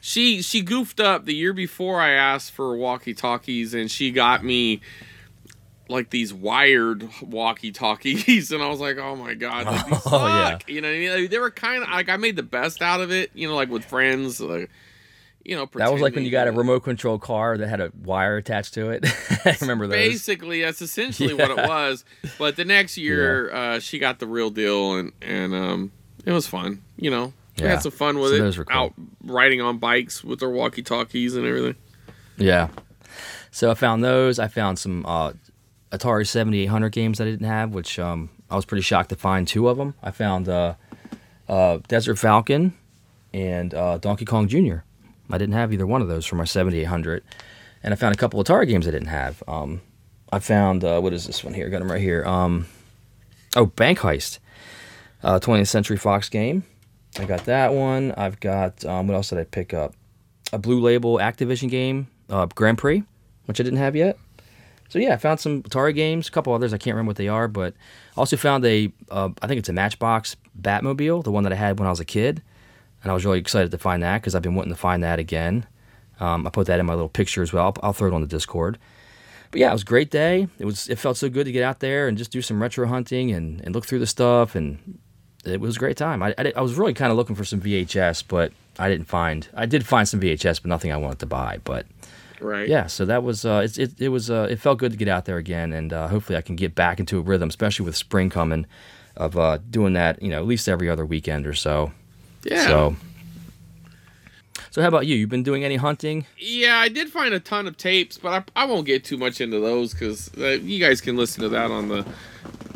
She 0.00 0.42
she 0.42 0.60
goofed 0.62 1.00
up 1.00 1.24
the 1.24 1.34
year 1.34 1.52
before 1.52 2.00
I 2.00 2.10
asked 2.10 2.52
for 2.52 2.76
walkie-talkies, 2.76 3.72
and 3.74 3.90
she 3.90 4.10
got 4.10 4.44
me 4.44 4.80
like 5.88 6.10
these 6.10 6.32
wired 6.34 7.08
walkie-talkies, 7.22 8.50
and 8.52 8.62
I 8.62 8.68
was 8.68 8.80
like, 8.80 8.98
oh 8.98 9.16
my 9.16 9.34
god, 9.34 9.66
like, 9.66 9.86
these 9.86 10.00
Oh, 10.06 10.26
yeah. 10.26 10.50
suck. 10.52 10.68
You 10.68 10.80
know, 10.80 10.88
I 10.88 10.92
mean? 10.98 11.10
Like, 11.22 11.30
they 11.30 11.38
were 11.38 11.50
kind 11.50 11.82
of 11.82 11.88
like 11.90 12.08
I 12.08 12.16
made 12.16 12.36
the 12.36 12.42
best 12.42 12.82
out 12.82 13.00
of 13.00 13.10
it. 13.10 13.30
You 13.34 13.48
know, 13.48 13.54
like 13.54 13.70
with 13.70 13.84
friends, 13.84 14.40
like 14.40 14.70
you 15.44 15.54
know. 15.56 15.68
That 15.74 15.92
was 15.92 16.02
like 16.02 16.14
when 16.14 16.24
you 16.24 16.30
got 16.30 16.48
a 16.48 16.52
remote 16.52 16.80
control 16.84 17.18
car 17.18 17.56
that 17.56 17.68
had 17.68 17.80
a 17.80 17.92
wire 18.02 18.36
attached 18.36 18.74
to 18.74 18.90
it. 18.90 19.06
I 19.44 19.56
remember 19.60 19.86
those. 19.86 19.96
Basically, 19.96 20.62
that's 20.62 20.82
essentially 20.82 21.34
what 21.34 21.50
it 21.50 21.56
was. 21.68 22.04
But 22.38 22.56
the 22.56 22.64
next 22.64 22.96
year, 22.98 23.52
uh, 23.54 23.78
she 23.80 23.98
got 23.98 24.18
the 24.18 24.26
real 24.26 24.50
deal, 24.50 24.94
and 24.94 25.12
and 25.22 25.54
um, 25.54 25.92
it 26.24 26.32
was 26.32 26.46
fun. 26.46 26.82
You 26.96 27.10
know, 27.10 27.32
we 27.58 27.64
Yeah. 27.64 27.70
had 27.70 27.82
some 27.82 27.92
fun 27.92 28.18
with 28.18 28.30
So 28.30 28.36
it. 28.36 28.38
those 28.40 28.58
were 28.58 28.64
cool. 28.64 28.76
Out 28.76 28.94
riding 29.22 29.60
on 29.60 29.78
bikes 29.78 30.24
with 30.24 30.40
their 30.40 30.50
walkie 30.50 30.82
talkies 30.82 31.36
and 31.36 31.46
everything. 31.46 31.76
Yeah. 32.36 32.68
So 33.52 33.70
I 33.70 33.74
found 33.74 34.04
those. 34.04 34.38
I 34.38 34.48
found 34.48 34.78
some 34.78 35.06
uh, 35.06 35.32
Atari 35.92 36.26
7800 36.26 36.90
games 36.90 37.18
that 37.18 37.26
I 37.26 37.30
didn't 37.30 37.46
have, 37.46 37.72
which 37.72 37.98
um, 37.98 38.30
I 38.50 38.56
was 38.56 38.64
pretty 38.64 38.82
shocked 38.82 39.10
to 39.10 39.16
find 39.16 39.46
two 39.46 39.68
of 39.68 39.76
them. 39.76 39.94
I 40.02 40.10
found 40.10 40.48
uh, 40.48 40.74
uh, 41.48 41.78
Desert 41.88 42.16
Falcon 42.16 42.74
and 43.32 43.74
uh, 43.74 43.98
Donkey 43.98 44.24
Kong 44.24 44.48
Jr. 44.48 44.78
I 45.30 45.38
didn't 45.38 45.54
have 45.54 45.72
either 45.72 45.86
one 45.86 46.02
of 46.02 46.08
those 46.08 46.26
for 46.26 46.36
my 46.36 46.44
7800. 46.44 47.22
And 47.82 47.92
I 47.92 47.96
found 47.96 48.14
a 48.14 48.18
couple 48.18 48.42
Atari 48.42 48.66
games 48.66 48.86
I 48.86 48.90
didn't 48.90 49.08
have. 49.08 49.42
Um, 49.46 49.80
I 50.32 50.38
found, 50.40 50.84
uh, 50.84 51.00
what 51.00 51.12
is 51.12 51.26
this 51.26 51.44
one 51.44 51.54
here? 51.54 51.68
Got 51.68 51.80
them 51.80 51.90
right 51.90 52.00
here. 52.00 52.24
Um, 52.24 52.66
oh, 53.54 53.66
Bank 53.66 54.00
Heist, 54.00 54.38
uh, 55.22 55.38
20th 55.38 55.68
Century 55.68 55.96
Fox 55.96 56.28
game. 56.28 56.64
I 57.18 57.24
got 57.24 57.44
that 57.44 57.72
one. 57.72 58.12
I've 58.16 58.40
got, 58.40 58.84
um, 58.84 59.06
what 59.06 59.14
else 59.14 59.30
did 59.30 59.38
I 59.38 59.44
pick 59.44 59.72
up? 59.72 59.94
a 60.52 60.58
blue 60.58 60.80
label 60.80 61.18
Activision 61.18 61.70
game, 61.70 62.08
uh, 62.30 62.46
Grand 62.46 62.78
Prix, 62.78 63.02
which 63.46 63.60
I 63.60 63.64
didn't 63.64 63.78
have 63.78 63.96
yet. 63.96 64.18
So 64.88 64.98
yeah, 64.98 65.14
I 65.14 65.16
found 65.16 65.40
some 65.40 65.62
Atari 65.62 65.94
games, 65.94 66.28
a 66.28 66.30
couple 66.30 66.52
others 66.54 66.72
I 66.72 66.78
can't 66.78 66.94
remember 66.94 67.10
what 67.10 67.16
they 67.16 67.28
are, 67.28 67.48
but 67.48 67.74
also 68.16 68.36
found 68.36 68.64
a 68.64 68.90
uh, 69.10 69.30
I 69.42 69.46
think 69.46 69.58
it's 69.58 69.68
a 69.68 69.72
Matchbox 69.72 70.36
Batmobile, 70.60 71.24
the 71.24 71.30
one 71.32 71.42
that 71.44 71.52
I 71.52 71.56
had 71.56 71.78
when 71.78 71.86
I 71.86 71.90
was 71.90 72.00
a 72.00 72.04
kid, 72.04 72.42
and 73.02 73.10
I 73.10 73.14
was 73.14 73.24
really 73.24 73.38
excited 73.38 73.70
to 73.70 73.78
find 73.78 74.02
that 74.02 74.20
because 74.20 74.34
I've 74.34 74.42
been 74.42 74.54
wanting 74.54 74.72
to 74.72 74.78
find 74.78 75.02
that 75.02 75.18
again. 75.18 75.66
Um, 76.18 76.46
I 76.46 76.50
put 76.50 76.66
that 76.68 76.80
in 76.80 76.86
my 76.86 76.94
little 76.94 77.08
picture 77.10 77.42
as 77.42 77.52
well. 77.52 77.66
I'll, 77.66 77.76
I'll 77.88 77.92
throw 77.92 78.08
it 78.08 78.14
on 78.14 78.22
the 78.22 78.26
Discord. 78.26 78.78
But 79.50 79.60
yeah, 79.60 79.68
it 79.68 79.72
was 79.74 79.82
a 79.82 79.86
great 79.86 80.10
day. 80.10 80.48
It 80.58 80.64
was 80.64 80.88
it 80.88 80.98
felt 80.98 81.16
so 81.16 81.28
good 81.28 81.44
to 81.44 81.52
get 81.52 81.62
out 81.62 81.80
there 81.80 82.08
and 82.08 82.16
just 82.18 82.30
do 82.30 82.40
some 82.42 82.60
retro 82.60 82.86
hunting 82.88 83.30
and, 83.32 83.60
and 83.62 83.74
look 83.74 83.86
through 83.86 83.98
the 84.00 84.06
stuff 84.06 84.54
and 84.54 84.98
it 85.44 85.60
was 85.60 85.76
a 85.76 85.78
great 85.78 85.96
time. 85.96 86.22
I, 86.22 86.34
I, 86.38 86.42
did- 86.42 86.56
I 86.56 86.60
was 86.62 86.74
really 86.74 86.94
kind 86.94 87.10
of 87.12 87.16
looking 87.16 87.36
for 87.36 87.44
some 87.44 87.60
VHS, 87.60 88.24
but 88.26 88.52
I 88.78 88.88
didn't 88.88 89.06
find. 89.06 89.46
I 89.54 89.66
did 89.66 89.86
find 89.86 90.08
some 90.08 90.20
VHS, 90.20 90.62
but 90.62 90.68
nothing 90.68 90.90
I 90.90 90.96
wanted 90.96 91.20
to 91.20 91.26
buy. 91.26 91.58
But 91.62 91.86
Right. 92.40 92.68
yeah, 92.68 92.86
so 92.86 93.04
that 93.04 93.22
was 93.22 93.44
uh, 93.44 93.62
it, 93.64 93.78
it. 93.78 94.00
It 94.00 94.08
was 94.08 94.30
uh, 94.30 94.48
it 94.50 94.60
felt 94.60 94.78
good 94.78 94.92
to 94.92 94.98
get 94.98 95.08
out 95.08 95.24
there 95.24 95.38
again, 95.38 95.72
and 95.72 95.92
uh, 95.92 96.08
hopefully 96.08 96.36
I 96.36 96.42
can 96.42 96.56
get 96.56 96.74
back 96.74 97.00
into 97.00 97.18
a 97.18 97.22
rhythm, 97.22 97.48
especially 97.48 97.86
with 97.86 97.96
spring 97.96 98.30
coming, 98.30 98.66
of 99.16 99.36
uh, 99.36 99.58
doing 99.70 99.94
that. 99.94 100.22
You 100.22 100.30
know, 100.30 100.38
at 100.38 100.46
least 100.46 100.68
every 100.68 100.88
other 100.88 101.06
weekend 101.06 101.46
or 101.46 101.54
so. 101.54 101.92
Yeah. 102.42 102.66
So. 102.66 102.96
So 104.70 104.82
how 104.82 104.88
about 104.88 105.06
you? 105.06 105.16
You've 105.16 105.30
been 105.30 105.42
doing 105.42 105.64
any 105.64 105.76
hunting? 105.76 106.26
Yeah, 106.36 106.76
I 106.76 106.88
did 106.90 107.08
find 107.08 107.32
a 107.32 107.40
ton 107.40 107.66
of 107.66 107.78
tapes, 107.78 108.18
but 108.18 108.46
I, 108.56 108.64
I 108.64 108.66
won't 108.66 108.84
get 108.84 109.04
too 109.04 109.16
much 109.16 109.40
into 109.40 109.58
those 109.58 109.94
because 109.94 110.30
uh, 110.36 110.48
you 110.48 110.78
guys 110.78 111.00
can 111.00 111.16
listen 111.16 111.42
to 111.44 111.48
that 111.48 111.70
on 111.70 111.88
the 111.88 112.06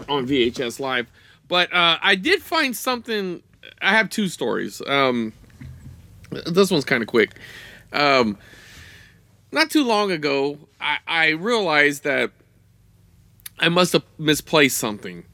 on 0.08 0.26
VHS 0.26 0.80
Live. 0.80 1.08
But 1.46 1.70
uh, 1.74 1.98
I 2.00 2.14
did 2.14 2.42
find 2.42 2.74
something. 2.74 3.42
I 3.82 3.90
have 3.90 4.08
two 4.08 4.28
stories. 4.28 4.80
Um, 4.86 5.34
this 6.30 6.70
one's 6.70 6.84
kind 6.84 7.02
of 7.02 7.08
quick. 7.08 7.32
Um, 7.92 8.38
not 9.52 9.70
too 9.70 9.84
long 9.84 10.10
ago, 10.10 10.58
I, 10.80 10.98
I 11.06 11.28
realized 11.30 12.04
that 12.04 12.30
I 13.58 13.68
must 13.68 13.92
have 13.92 14.04
misplaced 14.18 14.78
something. 14.78 15.24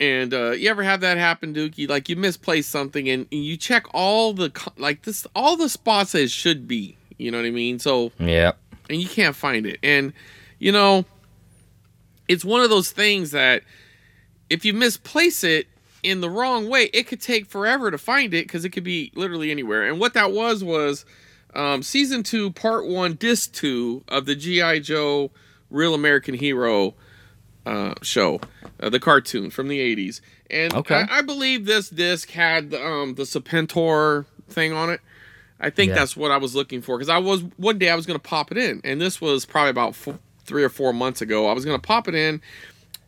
And 0.00 0.34
uh, 0.34 0.50
you 0.50 0.68
ever 0.68 0.82
have 0.82 1.00
that 1.02 1.16
happen, 1.16 1.54
Dookie? 1.54 1.88
Like 1.88 2.08
you 2.08 2.16
misplace 2.16 2.66
something 2.66 3.08
and, 3.08 3.26
and 3.30 3.44
you 3.44 3.56
check 3.56 3.86
all 3.94 4.32
the 4.32 4.50
like 4.76 5.02
this 5.02 5.26
all 5.36 5.56
the 5.56 5.68
spots 5.68 6.12
that 6.12 6.22
it 6.22 6.30
should 6.30 6.66
be. 6.66 6.96
You 7.18 7.30
know 7.30 7.38
what 7.38 7.46
I 7.46 7.50
mean? 7.50 7.78
So 7.78 8.10
Yeah. 8.18 8.52
and 8.90 9.00
you 9.00 9.08
can't 9.08 9.36
find 9.36 9.64
it. 9.64 9.78
And 9.82 10.12
you 10.58 10.72
know, 10.72 11.04
it's 12.26 12.44
one 12.44 12.62
of 12.62 12.70
those 12.70 12.90
things 12.90 13.30
that 13.30 13.62
if 14.50 14.64
you 14.64 14.72
misplace 14.74 15.44
it 15.44 15.68
in 16.02 16.20
the 16.20 16.28
wrong 16.30 16.68
way, 16.68 16.90
it 16.92 17.06
could 17.06 17.20
take 17.20 17.46
forever 17.46 17.90
to 17.92 17.98
find 17.98 18.34
it 18.34 18.46
because 18.48 18.64
it 18.64 18.70
could 18.70 18.82
be 18.84 19.12
literally 19.14 19.52
anywhere. 19.52 19.88
And 19.88 20.00
what 20.00 20.14
that 20.14 20.32
was 20.32 20.64
was 20.64 21.04
um, 21.54 21.82
season 21.82 22.22
two, 22.22 22.50
part 22.52 22.86
one, 22.86 23.14
disc 23.14 23.52
two 23.52 24.02
of 24.08 24.26
the 24.26 24.34
GI 24.34 24.80
Joe 24.80 25.30
Real 25.70 25.94
American 25.94 26.34
Hero 26.34 26.94
uh, 27.66 27.94
show, 28.02 28.40
uh, 28.80 28.88
the 28.88 28.98
cartoon 29.00 29.50
from 29.50 29.68
the 29.68 29.78
'80s. 29.78 30.20
And 30.50 30.74
Okay. 30.74 30.94
I, 31.08 31.18
I 31.18 31.22
believe 31.22 31.64
this 31.64 31.88
disc 31.88 32.30
had 32.30 32.74
um, 32.74 33.14
the 33.14 33.22
Serpentor 33.22 34.26
thing 34.48 34.72
on 34.72 34.90
it. 34.90 35.00
I 35.60 35.70
think 35.70 35.90
Yeah. 35.90 35.94
that's 35.96 36.16
what 36.16 36.30
I 36.32 36.36
was 36.38 36.54
looking 36.54 36.82
for 36.82 36.98
because 36.98 37.08
I 37.08 37.18
was 37.18 37.42
one 37.56 37.78
day 37.78 37.88
I 37.88 37.94
was 37.94 38.04
going 38.06 38.18
to 38.18 38.22
pop 38.28 38.50
it 38.50 38.58
in, 38.58 38.80
and 38.84 39.00
this 39.00 39.20
was 39.20 39.46
probably 39.46 39.70
about 39.70 39.94
four, 39.94 40.18
three 40.44 40.64
or 40.64 40.68
four 40.68 40.92
months 40.92 41.22
ago. 41.22 41.46
I 41.46 41.52
was 41.52 41.64
going 41.64 41.80
to 41.80 41.86
pop 41.86 42.08
it 42.08 42.14
in, 42.16 42.42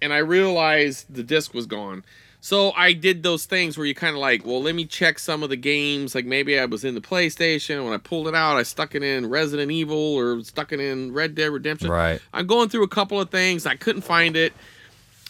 and 0.00 0.12
I 0.12 0.18
realized 0.18 1.12
the 1.12 1.24
disc 1.24 1.52
was 1.52 1.66
gone. 1.66 2.04
So 2.44 2.72
I 2.72 2.92
did 2.92 3.22
those 3.22 3.46
things 3.46 3.78
where 3.78 3.86
you 3.86 3.94
kind 3.94 4.14
of 4.14 4.20
like, 4.20 4.44
well, 4.44 4.62
let 4.62 4.74
me 4.74 4.84
check 4.84 5.18
some 5.18 5.42
of 5.42 5.48
the 5.48 5.56
games. 5.56 6.14
Like 6.14 6.26
maybe 6.26 6.60
I 6.60 6.66
was 6.66 6.84
in 6.84 6.94
the 6.94 7.00
PlayStation 7.00 7.82
when 7.82 7.94
I 7.94 7.96
pulled 7.96 8.28
it 8.28 8.34
out, 8.34 8.58
I 8.58 8.64
stuck 8.64 8.94
it 8.94 9.02
in 9.02 9.30
Resident 9.30 9.72
Evil 9.72 9.96
or 9.96 10.42
stuck 10.42 10.70
it 10.70 10.78
in 10.78 11.14
Red 11.14 11.34
Dead 11.34 11.46
Redemption. 11.46 11.88
Right. 11.88 12.20
I'm 12.34 12.46
going 12.46 12.68
through 12.68 12.82
a 12.82 12.88
couple 12.88 13.18
of 13.18 13.30
things. 13.30 13.64
I 13.64 13.76
couldn't 13.76 14.02
find 14.02 14.36
it. 14.36 14.52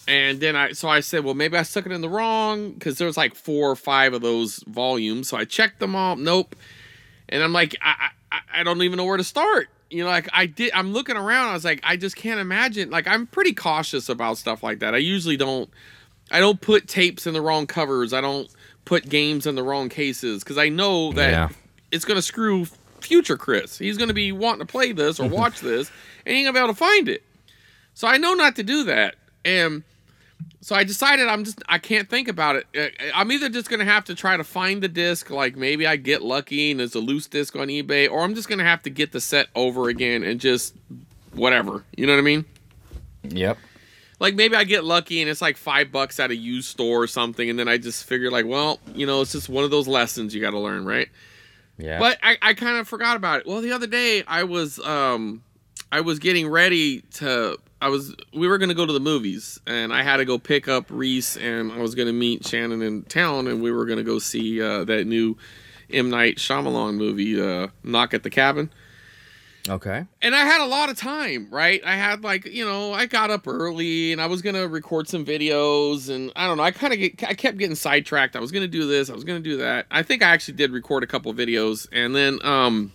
And 0.08 0.40
then 0.40 0.56
I, 0.56 0.72
so 0.72 0.88
I 0.88 0.98
said, 0.98 1.22
well, 1.22 1.34
maybe 1.34 1.56
I 1.56 1.62
stuck 1.62 1.86
it 1.86 1.92
in 1.92 2.00
the 2.00 2.08
wrong 2.08 2.72
because 2.72 2.98
there 2.98 3.06
was 3.06 3.16
like 3.16 3.36
four 3.36 3.70
or 3.70 3.76
five 3.76 4.12
of 4.12 4.20
those 4.20 4.64
volumes. 4.66 5.28
So 5.28 5.36
I 5.36 5.44
checked 5.44 5.78
them 5.78 5.94
all. 5.94 6.16
Nope. 6.16 6.56
And 7.28 7.44
I'm 7.44 7.52
like, 7.52 7.76
I, 7.80 8.08
I, 8.32 8.40
I 8.52 8.62
don't 8.64 8.82
even 8.82 8.96
know 8.96 9.04
where 9.04 9.18
to 9.18 9.22
start. 9.22 9.68
You 9.88 10.02
know, 10.02 10.10
like 10.10 10.28
I 10.32 10.46
did, 10.46 10.72
I'm 10.74 10.92
looking 10.92 11.16
around. 11.16 11.50
I 11.50 11.52
was 11.52 11.64
like, 11.64 11.78
I 11.84 11.96
just 11.96 12.16
can't 12.16 12.40
imagine. 12.40 12.90
Like, 12.90 13.06
I'm 13.06 13.28
pretty 13.28 13.52
cautious 13.52 14.08
about 14.08 14.36
stuff 14.36 14.64
like 14.64 14.80
that. 14.80 14.96
I 14.96 14.98
usually 14.98 15.36
don't, 15.36 15.70
I 16.30 16.40
don't 16.40 16.60
put 16.60 16.88
tapes 16.88 17.26
in 17.26 17.34
the 17.34 17.40
wrong 17.40 17.66
covers. 17.66 18.12
I 18.12 18.20
don't 18.20 18.48
put 18.84 19.08
games 19.08 19.46
in 19.46 19.54
the 19.54 19.62
wrong 19.62 19.88
cases 19.88 20.42
because 20.42 20.58
I 20.58 20.68
know 20.68 21.12
that 21.12 21.30
Yeah. 21.30 21.48
it's 21.90 22.04
going 22.04 22.16
to 22.16 22.22
screw 22.22 22.66
future 23.00 23.36
Chris. 23.36 23.78
He's 23.78 23.96
going 23.98 24.08
to 24.08 24.14
be 24.14 24.32
wanting 24.32 24.60
to 24.60 24.66
play 24.66 24.92
this 24.92 25.20
or 25.20 25.24
mm-hmm. 25.24 25.34
watch 25.34 25.60
this 25.60 25.90
and 26.24 26.32
he 26.34 26.40
ain't 26.40 26.46
going 26.46 26.54
to 26.54 26.58
be 26.60 26.64
able 26.64 26.74
to 26.74 26.78
find 26.78 27.08
it. 27.08 27.22
So 27.94 28.08
I 28.08 28.16
know 28.16 28.34
not 28.34 28.56
to 28.56 28.62
do 28.62 28.84
that. 28.84 29.14
And 29.44 29.84
so 30.60 30.74
I 30.74 30.84
decided 30.84 31.28
I'm 31.28 31.44
just 31.44 31.62
I 31.68 31.78
can't 31.78 32.08
think 32.08 32.26
about 32.26 32.56
it. 32.56 32.94
I'm 33.14 33.30
either 33.30 33.48
just 33.48 33.68
gonna 33.68 33.84
have 33.84 34.04
to 34.06 34.14
try 34.14 34.36
to 34.36 34.44
find 34.44 34.82
the 34.82 34.88
disc, 34.88 35.28
like 35.30 35.56
maybe 35.56 35.86
I 35.86 35.96
get 35.96 36.22
lucky 36.22 36.70
and 36.70 36.80
there's 36.80 36.94
a 36.94 37.00
loose 37.00 37.26
disc 37.26 37.54
on 37.54 37.68
eBay, 37.68 38.10
or 38.10 38.22
I'm 38.22 38.34
just 38.34 38.48
gonna 38.48 38.64
have 38.64 38.82
to 38.84 38.90
get 38.90 39.12
the 39.12 39.20
set 39.20 39.48
over 39.54 39.88
again 39.88 40.24
and 40.24 40.40
just 40.40 40.74
whatever. 41.32 41.84
You 41.96 42.06
know 42.06 42.14
what 42.14 42.18
I 42.18 42.22
mean? 42.22 42.44
Yep. 43.24 43.58
Like 44.20 44.34
maybe 44.34 44.56
I 44.56 44.64
get 44.64 44.84
lucky 44.84 45.20
and 45.20 45.28
it's 45.28 45.42
like 45.42 45.56
five 45.56 45.90
bucks 45.90 46.20
at 46.20 46.30
a 46.30 46.36
used 46.36 46.68
store 46.68 47.02
or 47.02 47.06
something, 47.06 47.50
and 47.50 47.58
then 47.58 47.68
I 47.68 47.78
just 47.78 48.04
figure 48.04 48.30
like, 48.30 48.46
well, 48.46 48.80
you 48.94 49.06
know, 49.06 49.20
it's 49.20 49.32
just 49.32 49.48
one 49.48 49.64
of 49.64 49.70
those 49.70 49.88
lessons 49.88 50.34
you 50.34 50.40
got 50.40 50.52
to 50.52 50.58
learn, 50.58 50.84
right? 50.84 51.08
Yeah. 51.78 51.98
But 51.98 52.18
I, 52.22 52.36
I 52.40 52.54
kind 52.54 52.76
of 52.76 52.86
forgot 52.86 53.16
about 53.16 53.40
it. 53.40 53.46
Well, 53.46 53.60
the 53.60 53.72
other 53.72 53.86
day 53.86 54.22
I 54.26 54.44
was 54.44 54.78
um 54.80 55.42
I 55.90 56.00
was 56.00 56.18
getting 56.18 56.48
ready 56.48 57.00
to 57.14 57.58
I 57.82 57.88
was 57.88 58.14
we 58.32 58.48
were 58.48 58.58
gonna 58.58 58.74
go 58.74 58.86
to 58.86 58.92
the 58.92 59.00
movies 59.00 59.60
and 59.66 59.92
I 59.92 60.02
had 60.02 60.18
to 60.18 60.24
go 60.24 60.38
pick 60.38 60.68
up 60.68 60.86
Reese 60.88 61.36
and 61.36 61.72
I 61.72 61.78
was 61.78 61.94
gonna 61.94 62.12
meet 62.12 62.46
Shannon 62.46 62.82
in 62.82 63.02
town 63.02 63.46
and 63.48 63.62
we 63.62 63.70
were 63.70 63.86
gonna 63.86 64.04
go 64.04 64.18
see 64.18 64.62
uh, 64.62 64.84
that 64.84 65.06
new 65.06 65.36
M 65.92 66.10
Night 66.10 66.36
Shyamalan 66.36 66.94
movie, 66.94 67.40
uh, 67.40 67.68
Knock 67.82 68.14
at 68.14 68.22
the 68.22 68.30
Cabin. 68.30 68.70
Okay. 69.68 70.06
And 70.22 70.34
I 70.34 70.40
had 70.40 70.60
a 70.60 70.66
lot 70.66 70.90
of 70.90 70.96
time, 70.96 71.48
right? 71.50 71.80
I 71.84 71.94
had 71.96 72.22
like, 72.24 72.46
you 72.46 72.64
know, 72.64 72.92
I 72.92 73.06
got 73.06 73.30
up 73.30 73.46
early 73.46 74.12
and 74.12 74.20
I 74.20 74.26
was 74.26 74.42
gonna 74.42 74.66
record 74.68 75.08
some 75.08 75.24
videos 75.24 76.08
and 76.08 76.32
I 76.36 76.46
don't 76.46 76.56
know, 76.56 76.62
I 76.62 76.70
kind 76.70 76.92
of 76.92 76.98
get 76.98 77.22
I 77.24 77.34
kept 77.34 77.58
getting 77.58 77.76
sidetracked. 77.76 78.36
I 78.36 78.40
was 78.40 78.52
gonna 78.52 78.68
do 78.68 78.86
this, 78.86 79.10
I 79.10 79.14
was 79.14 79.24
gonna 79.24 79.40
do 79.40 79.58
that. 79.58 79.86
I 79.90 80.02
think 80.02 80.22
I 80.22 80.30
actually 80.30 80.54
did 80.54 80.70
record 80.72 81.02
a 81.02 81.06
couple 81.06 81.32
videos 81.34 81.86
and 81.92 82.14
then 82.14 82.38
um 82.44 82.92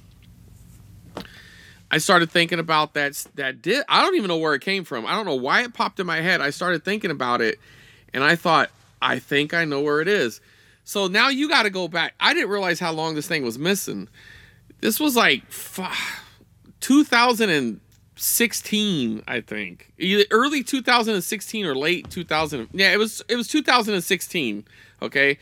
I 1.91 1.97
started 1.97 2.29
thinking 2.29 2.60
about 2.60 2.93
that 2.93 3.25
that 3.36 3.62
did 3.62 3.84
I 3.89 4.01
don't 4.01 4.15
even 4.15 4.27
know 4.27 4.38
where 4.38 4.53
it 4.53 4.62
came 4.62 4.84
from. 4.84 5.05
I 5.05 5.15
don't 5.15 5.25
know 5.25 5.36
why 5.36 5.63
it 5.63 5.73
popped 5.73 5.99
in 5.99 6.05
my 6.05 6.21
head. 6.21 6.41
I 6.41 6.51
started 6.51 6.84
thinking 6.86 7.12
about 7.12 7.41
it 7.41 7.60
and 8.13 8.23
I 8.23 8.36
thought, 8.36 8.69
I 9.01 9.19
think 9.19 9.53
I 9.53 9.65
know 9.65 9.82
where 9.82 10.01
it 10.01 10.08
is. 10.08 10.41
So 10.84 11.08
now 11.08 11.29
you 11.29 11.47
got 11.47 11.63
to 11.63 11.69
go 11.69 11.88
back. 11.88 12.15
I 12.19 12.34
didn't 12.34 12.49
realize 12.49 12.79
how 12.79 12.91
long 12.91 13.13
this 13.15 13.27
thing 13.27 13.43
was 13.43 13.60
missing. 13.60 14.10
This 14.82 14.99
was 14.99 15.15
like 15.15 15.43
f- 15.49 16.23
2016, 16.79 19.23
I 19.27 19.41
think. 19.41 19.91
Either 19.97 20.23
early 20.31 20.63
2016 20.63 21.65
or 21.65 21.75
late 21.75 22.09
2000. 22.09 22.69
Yeah, 22.73 22.93
it 22.93 22.97
was 22.97 23.21
it 23.27 23.35
was 23.35 23.47
2016. 23.47 24.65
Okay. 25.01 25.37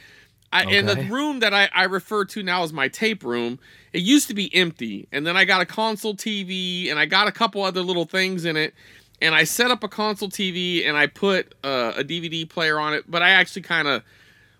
I, 0.52 0.64
And 0.64 0.88
the 0.88 0.96
room 1.12 1.40
that 1.40 1.54
I, 1.54 1.70
I 1.74 1.84
refer 1.84 2.24
to 2.26 2.42
now 2.42 2.64
as 2.64 2.72
my 2.72 2.88
tape 2.88 3.24
room, 3.24 3.60
it 3.92 4.02
used 4.02 4.30
to 4.30 4.34
be 4.34 4.54
empty. 4.56 5.08
And 5.12 5.28
then 5.28 5.36
I 5.36 5.44
got 5.44 5.60
a 5.62 5.66
console 5.66 6.16
TV 6.16 6.90
and 6.90 6.98
I 6.98 7.06
got 7.06 7.28
a 7.28 7.34
couple 7.34 7.64
other 7.64 7.82
little 7.82 8.06
things 8.06 8.46
in 8.46 8.56
it. 8.56 8.74
And 9.22 9.36
I 9.36 9.44
set 9.44 9.72
up 9.72 9.84
a 9.84 9.90
console 9.90 10.30
TV 10.30 10.88
and 10.88 10.96
I 10.96 11.08
put 11.08 11.54
uh, 11.64 11.94
a 11.98 12.04
DVD 12.04 12.48
player 12.48 12.80
on 12.80 12.94
it. 12.94 13.04
But 13.10 13.24
I 13.24 13.32
actually 13.32 13.64
kind 13.64 13.90
of, 13.90 14.04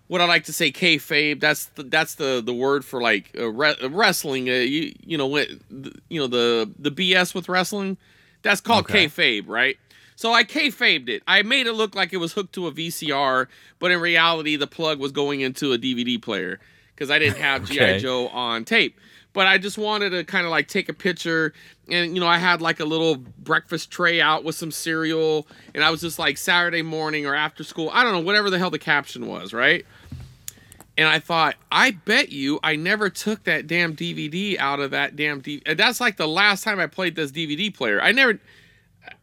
what 0.08 0.20
I 0.20 0.24
like 0.24 0.44
to 0.44 0.52
say, 0.52 0.72
kayfabe. 0.72 1.38
That's 1.40 1.66
the 1.66 1.84
that's 1.84 2.16
the 2.16 2.42
the 2.44 2.52
word 2.54 2.84
for 2.84 3.00
like 3.00 3.30
uh, 3.38 3.48
re- 3.50 3.76
wrestling. 3.88 4.48
Uh, 4.48 4.54
you 4.54 4.94
you 5.04 5.16
know 5.16 5.26
what 5.26 5.48
the- 5.70 5.94
you 6.08 6.18
know 6.20 6.26
the 6.26 6.70
the 6.78 6.90
BS 6.90 7.34
with 7.34 7.48
wrestling. 7.48 7.96
That's 8.42 8.60
called 8.60 8.84
Okay. 8.90 9.06
kayfabe, 9.06 9.44
right? 9.48 9.76
So 10.16 10.32
I 10.32 10.42
kayfabed 10.42 11.08
it. 11.08 11.22
I 11.28 11.42
made 11.42 11.66
it 11.68 11.74
look 11.74 11.94
like 11.94 12.12
it 12.12 12.16
was 12.16 12.32
hooked 12.32 12.52
to 12.54 12.66
a 12.66 12.72
VCR, 12.72 13.46
but 13.78 13.90
in 13.92 14.00
reality, 14.00 14.56
the 14.56 14.66
plug 14.66 14.98
was 14.98 15.12
going 15.12 15.40
into 15.42 15.72
a 15.72 15.78
DVD 15.78 16.20
player 16.20 16.58
because 16.94 17.08
I 17.10 17.18
didn't 17.20 17.38
have 17.38 17.64
GI 17.68 17.98
Joe 18.00 18.26
on 18.28 18.64
tape. 18.64 18.98
But 19.34 19.46
I 19.46 19.58
just 19.58 19.78
wanted 19.78 20.10
to 20.10 20.24
kind 20.24 20.44
of 20.46 20.50
like 20.50 20.66
take 20.66 20.88
a 20.88 20.92
picture, 20.94 21.52
and 21.88 22.14
you 22.14 22.20
know, 22.20 22.26
I 22.26 22.38
had 22.38 22.60
like 22.62 22.80
a 22.80 22.84
little 22.84 23.16
breakfast 23.16 23.90
tray 23.90 24.20
out 24.20 24.42
with 24.42 24.56
some 24.56 24.72
cereal, 24.72 25.46
and 25.74 25.84
I 25.84 25.90
was 25.90 26.00
just 26.00 26.18
like 26.18 26.38
Saturday 26.38 26.82
morning 26.82 27.26
or 27.26 27.34
after 27.34 27.62
school. 27.62 27.90
I 27.92 28.02
don't 28.02 28.12
know, 28.14 28.20
whatever 28.20 28.50
the 28.50 28.58
hell 28.58 28.70
the 28.70 28.78
caption 28.80 29.26
was, 29.28 29.52
right? 29.52 29.84
And 30.98 31.06
I 31.08 31.20
thought, 31.20 31.54
I 31.72 31.92
bet 31.92 32.30
you 32.30 32.58
I 32.62 32.74
never 32.76 33.08
took 33.08 33.44
that 33.44 33.66
damn 33.68 33.94
DVD 33.94 34.58
out 34.58 34.80
of 34.80 34.90
that 34.90 35.14
damn 35.16 35.40
DVD. 35.40 35.76
That's 35.76 36.00
like 36.00 36.16
the 36.16 36.26
last 36.28 36.64
time 36.64 36.80
I 36.80 36.88
played 36.88 37.14
this 37.14 37.30
DVD 37.30 37.72
player. 37.72 38.02
I 38.02 38.12
never, 38.12 38.40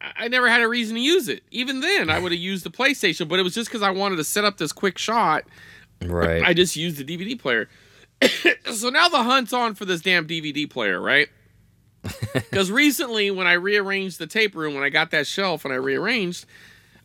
I- 0.01 0.13
I 0.17 0.27
never 0.29 0.47
had 0.49 0.61
a 0.61 0.67
reason 0.69 0.95
to 0.95 1.01
use 1.01 1.27
it. 1.27 1.43
Even 1.51 1.81
then, 1.81 2.09
I 2.09 2.17
would 2.17 2.31
have 2.31 2.41
used 2.41 2.63
the 2.65 2.71
PlayStation, 2.71 3.27
but 3.27 3.39
it 3.39 3.43
was 3.43 3.53
just 3.53 3.69
because 3.69 3.81
I 3.81 3.91
wanted 3.91 4.15
to 4.15 4.23
set 4.23 4.45
up 4.45 4.57
this 4.57 4.71
quick 4.71 4.97
shot. 4.97 5.43
Right. 6.01 6.41
I 6.43 6.53
just 6.53 6.75
used 6.75 6.97
the 6.97 7.03
DVD 7.03 7.37
player. 7.37 7.69
so 8.73 8.89
now 8.89 9.09
the 9.09 9.21
hunt's 9.23 9.51
on 9.53 9.75
for 9.75 9.83
this 9.85 10.01
damn 10.01 10.25
DVD 10.27 10.69
player, 10.69 10.99
right? 10.99 11.27
Because 12.33 12.71
recently, 12.71 13.31
when 13.31 13.47
I 13.47 13.53
rearranged 13.53 14.19
the 14.19 14.27
tape 14.27 14.55
room, 14.55 14.75
when 14.75 14.83
I 14.83 14.89
got 14.89 15.11
that 15.11 15.27
shelf 15.27 15.65
and 15.65 15.73
I 15.73 15.77
rearranged, 15.77 16.45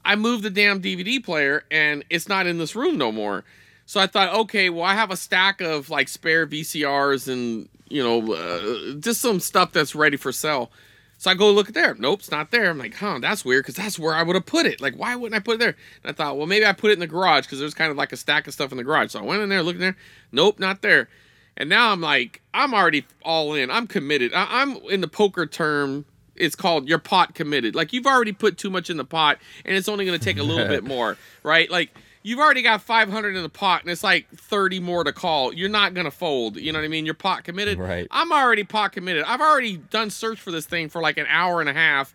I 0.04 0.14
moved 0.14 0.44
the 0.44 0.50
damn 0.50 0.80
DVD 0.80 1.22
player 1.24 1.64
and 1.70 2.04
it's 2.10 2.28
not 2.28 2.46
in 2.46 2.58
this 2.58 2.76
room 2.76 2.98
no 2.98 3.10
more. 3.10 3.44
So 3.90 3.98
I 3.98 4.06
thought, 4.06 4.32
okay, 4.42 4.70
well, 4.70 4.84
I 4.84 4.94
have 4.94 5.10
a 5.10 5.16
stack 5.16 5.60
of 5.60 5.90
like 5.90 6.06
spare 6.06 6.46
VCRs 6.46 7.26
and, 7.26 7.68
you 7.88 8.00
know, 8.00 8.34
uh, 8.34 8.94
just 9.00 9.20
some 9.20 9.40
stuff 9.40 9.72
that's 9.72 9.96
ready 9.96 10.16
for 10.16 10.30
sale. 10.30 10.70
So 11.18 11.28
I 11.28 11.34
go 11.34 11.50
look 11.50 11.66
at 11.66 11.74
there. 11.74 11.96
Nope, 11.96 12.20
it's 12.20 12.30
not 12.30 12.52
there. 12.52 12.70
I'm 12.70 12.78
like, 12.78 12.94
huh, 12.94 13.18
that's 13.20 13.44
weird 13.44 13.64
because 13.64 13.74
that's 13.74 13.98
where 13.98 14.14
I 14.14 14.22
would 14.22 14.36
have 14.36 14.46
put 14.46 14.64
it. 14.64 14.80
Like, 14.80 14.94
why 14.94 15.16
wouldn't 15.16 15.34
I 15.34 15.42
put 15.42 15.56
it 15.56 15.58
there? 15.58 15.74
And 16.04 16.10
I 16.10 16.12
thought, 16.12 16.38
well, 16.38 16.46
maybe 16.46 16.64
I 16.64 16.72
put 16.72 16.92
it 16.92 16.94
in 16.94 17.00
the 17.00 17.08
garage 17.08 17.46
because 17.46 17.58
there's 17.58 17.74
kind 17.74 17.90
of 17.90 17.96
like 17.96 18.12
a 18.12 18.16
stack 18.16 18.46
of 18.46 18.54
stuff 18.54 18.70
in 18.70 18.78
the 18.78 18.84
garage. 18.84 19.10
So 19.10 19.18
I 19.18 19.22
went 19.24 19.42
in 19.42 19.48
there, 19.48 19.64
looking 19.64 19.80
there. 19.80 19.96
Nope, 20.30 20.60
not 20.60 20.82
there. 20.82 21.08
And 21.56 21.68
now 21.68 21.90
I'm 21.90 22.00
like, 22.00 22.42
I'm 22.54 22.72
already 22.72 23.04
all 23.24 23.54
in. 23.54 23.72
I'm 23.72 23.88
committed. 23.88 24.32
I- 24.32 24.62
I'm 24.62 24.76
in 24.88 25.00
the 25.00 25.08
poker 25.08 25.46
term. 25.46 26.04
It's 26.36 26.54
called 26.54 26.88
your 26.88 26.98
pot 26.98 27.34
committed. 27.34 27.74
Like 27.74 27.92
you've 27.92 28.06
already 28.06 28.32
put 28.32 28.56
too 28.56 28.70
much 28.70 28.88
in 28.88 28.98
the 28.98 29.04
pot, 29.04 29.38
and 29.64 29.76
it's 29.76 29.88
only 29.88 30.04
going 30.04 30.16
to 30.16 30.24
take 30.24 30.38
a 30.38 30.44
little 30.44 30.68
bit 30.68 30.84
more, 30.84 31.16
right? 31.42 31.68
Like 31.68 31.92
you've 32.22 32.38
already 32.38 32.62
got 32.62 32.82
500 32.82 33.36
in 33.36 33.42
the 33.42 33.48
pot, 33.48 33.82
and 33.82 33.90
it's 33.90 34.04
like 34.04 34.28
30 34.34 34.80
more 34.80 35.04
to 35.04 35.12
call. 35.12 35.52
You're 35.52 35.68
not 35.68 35.94
going 35.94 36.04
to 36.04 36.10
fold. 36.10 36.56
You 36.56 36.72
know 36.72 36.78
what 36.78 36.84
I 36.84 36.88
mean? 36.88 37.04
You're 37.04 37.14
pot 37.14 37.44
committed. 37.44 37.78
Right. 37.78 38.06
I'm 38.10 38.32
already 38.32 38.64
pot 38.64 38.92
committed. 38.92 39.24
I've 39.26 39.40
already 39.40 39.76
done 39.76 40.10
search 40.10 40.40
for 40.40 40.50
this 40.50 40.66
thing 40.66 40.88
for 40.88 41.00
like 41.00 41.18
an 41.18 41.26
hour 41.28 41.60
and 41.60 41.68
a 41.68 41.74
half. 41.74 42.14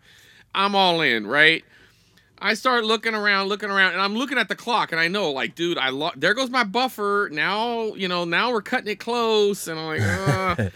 I'm 0.54 0.76
all 0.76 1.02
in, 1.02 1.28
right? 1.28 1.64
I 2.38 2.54
start 2.54 2.84
looking 2.84 3.16
around, 3.16 3.48
looking 3.48 3.70
around, 3.70 3.94
and 3.94 4.02
I'm 4.02 4.16
looking 4.16 4.38
at 4.38 4.50
the 4.50 4.56
clock, 4.56 4.92
and 4.92 5.00
I 5.00 5.08
know, 5.08 5.32
like, 5.32 5.56
dude, 5.56 5.78
I 5.78 5.90
lo- 5.90 6.12
there 6.16 6.34
goes 6.34 6.50
my 6.50 6.64
buffer. 6.64 7.30
Now, 7.32 7.94
you 7.96 8.08
know, 8.08 8.26
now 8.26 8.52
we're 8.52 8.62
cutting 8.62 8.90
it 8.90 9.00
close, 9.00 9.68
and 9.68 9.80
I'm 9.80 9.86
like, 9.86 10.02
uh. 10.60 10.70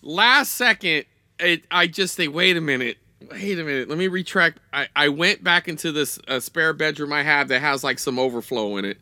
last 0.00 0.52
second, 0.52 1.04
it, 1.40 1.64
I 1.70 1.86
just 1.88 2.14
say, 2.14 2.28
wait 2.28 2.56
a 2.56 2.60
minute, 2.60 2.98
wait 3.30 3.58
a 3.58 3.64
minute, 3.64 3.88
let 3.88 3.98
me 3.98 4.08
retract. 4.08 4.58
I, 4.72 4.88
I 4.94 5.08
went 5.08 5.42
back 5.42 5.68
into 5.68 5.92
this 5.92 6.18
uh, 6.28 6.40
spare 6.40 6.72
bedroom 6.72 7.12
I 7.12 7.22
have 7.22 7.48
that 7.48 7.60
has 7.60 7.82
like 7.82 7.98
some 7.98 8.18
overflow 8.18 8.76
in 8.76 8.84
it, 8.84 8.98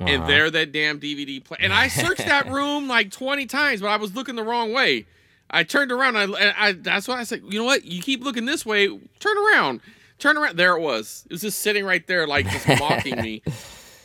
and 0.00 0.28
there 0.28 0.50
that 0.50 0.72
damn 0.72 1.00
DVD 1.00 1.42
play. 1.42 1.58
And 1.60 1.72
I 1.72 1.88
searched 1.88 2.26
that 2.26 2.46
room 2.50 2.88
like 2.88 3.10
20 3.10 3.46
times, 3.46 3.80
but 3.80 3.88
I 3.88 3.96
was 3.96 4.14
looking 4.14 4.36
the 4.36 4.44
wrong 4.44 4.72
way. 4.72 5.06
I 5.50 5.62
turned 5.64 5.92
around. 5.92 6.16
I, 6.16 6.24
and 6.24 6.54
I 6.56 6.72
that's 6.72 7.08
why 7.08 7.18
I 7.18 7.24
said, 7.24 7.42
you 7.48 7.58
know 7.58 7.64
what? 7.64 7.84
You 7.84 8.02
keep 8.02 8.22
looking 8.22 8.44
this 8.44 8.66
way. 8.66 8.88
Turn 9.18 9.36
around. 9.38 9.80
Turn 10.18 10.36
around. 10.36 10.56
There 10.56 10.76
it 10.76 10.80
was. 10.80 11.24
It 11.26 11.32
was 11.32 11.40
just 11.40 11.60
sitting 11.60 11.84
right 11.84 12.06
there, 12.06 12.26
like 12.26 12.48
just 12.48 12.68
mocking 12.80 13.16
me. 13.20 13.42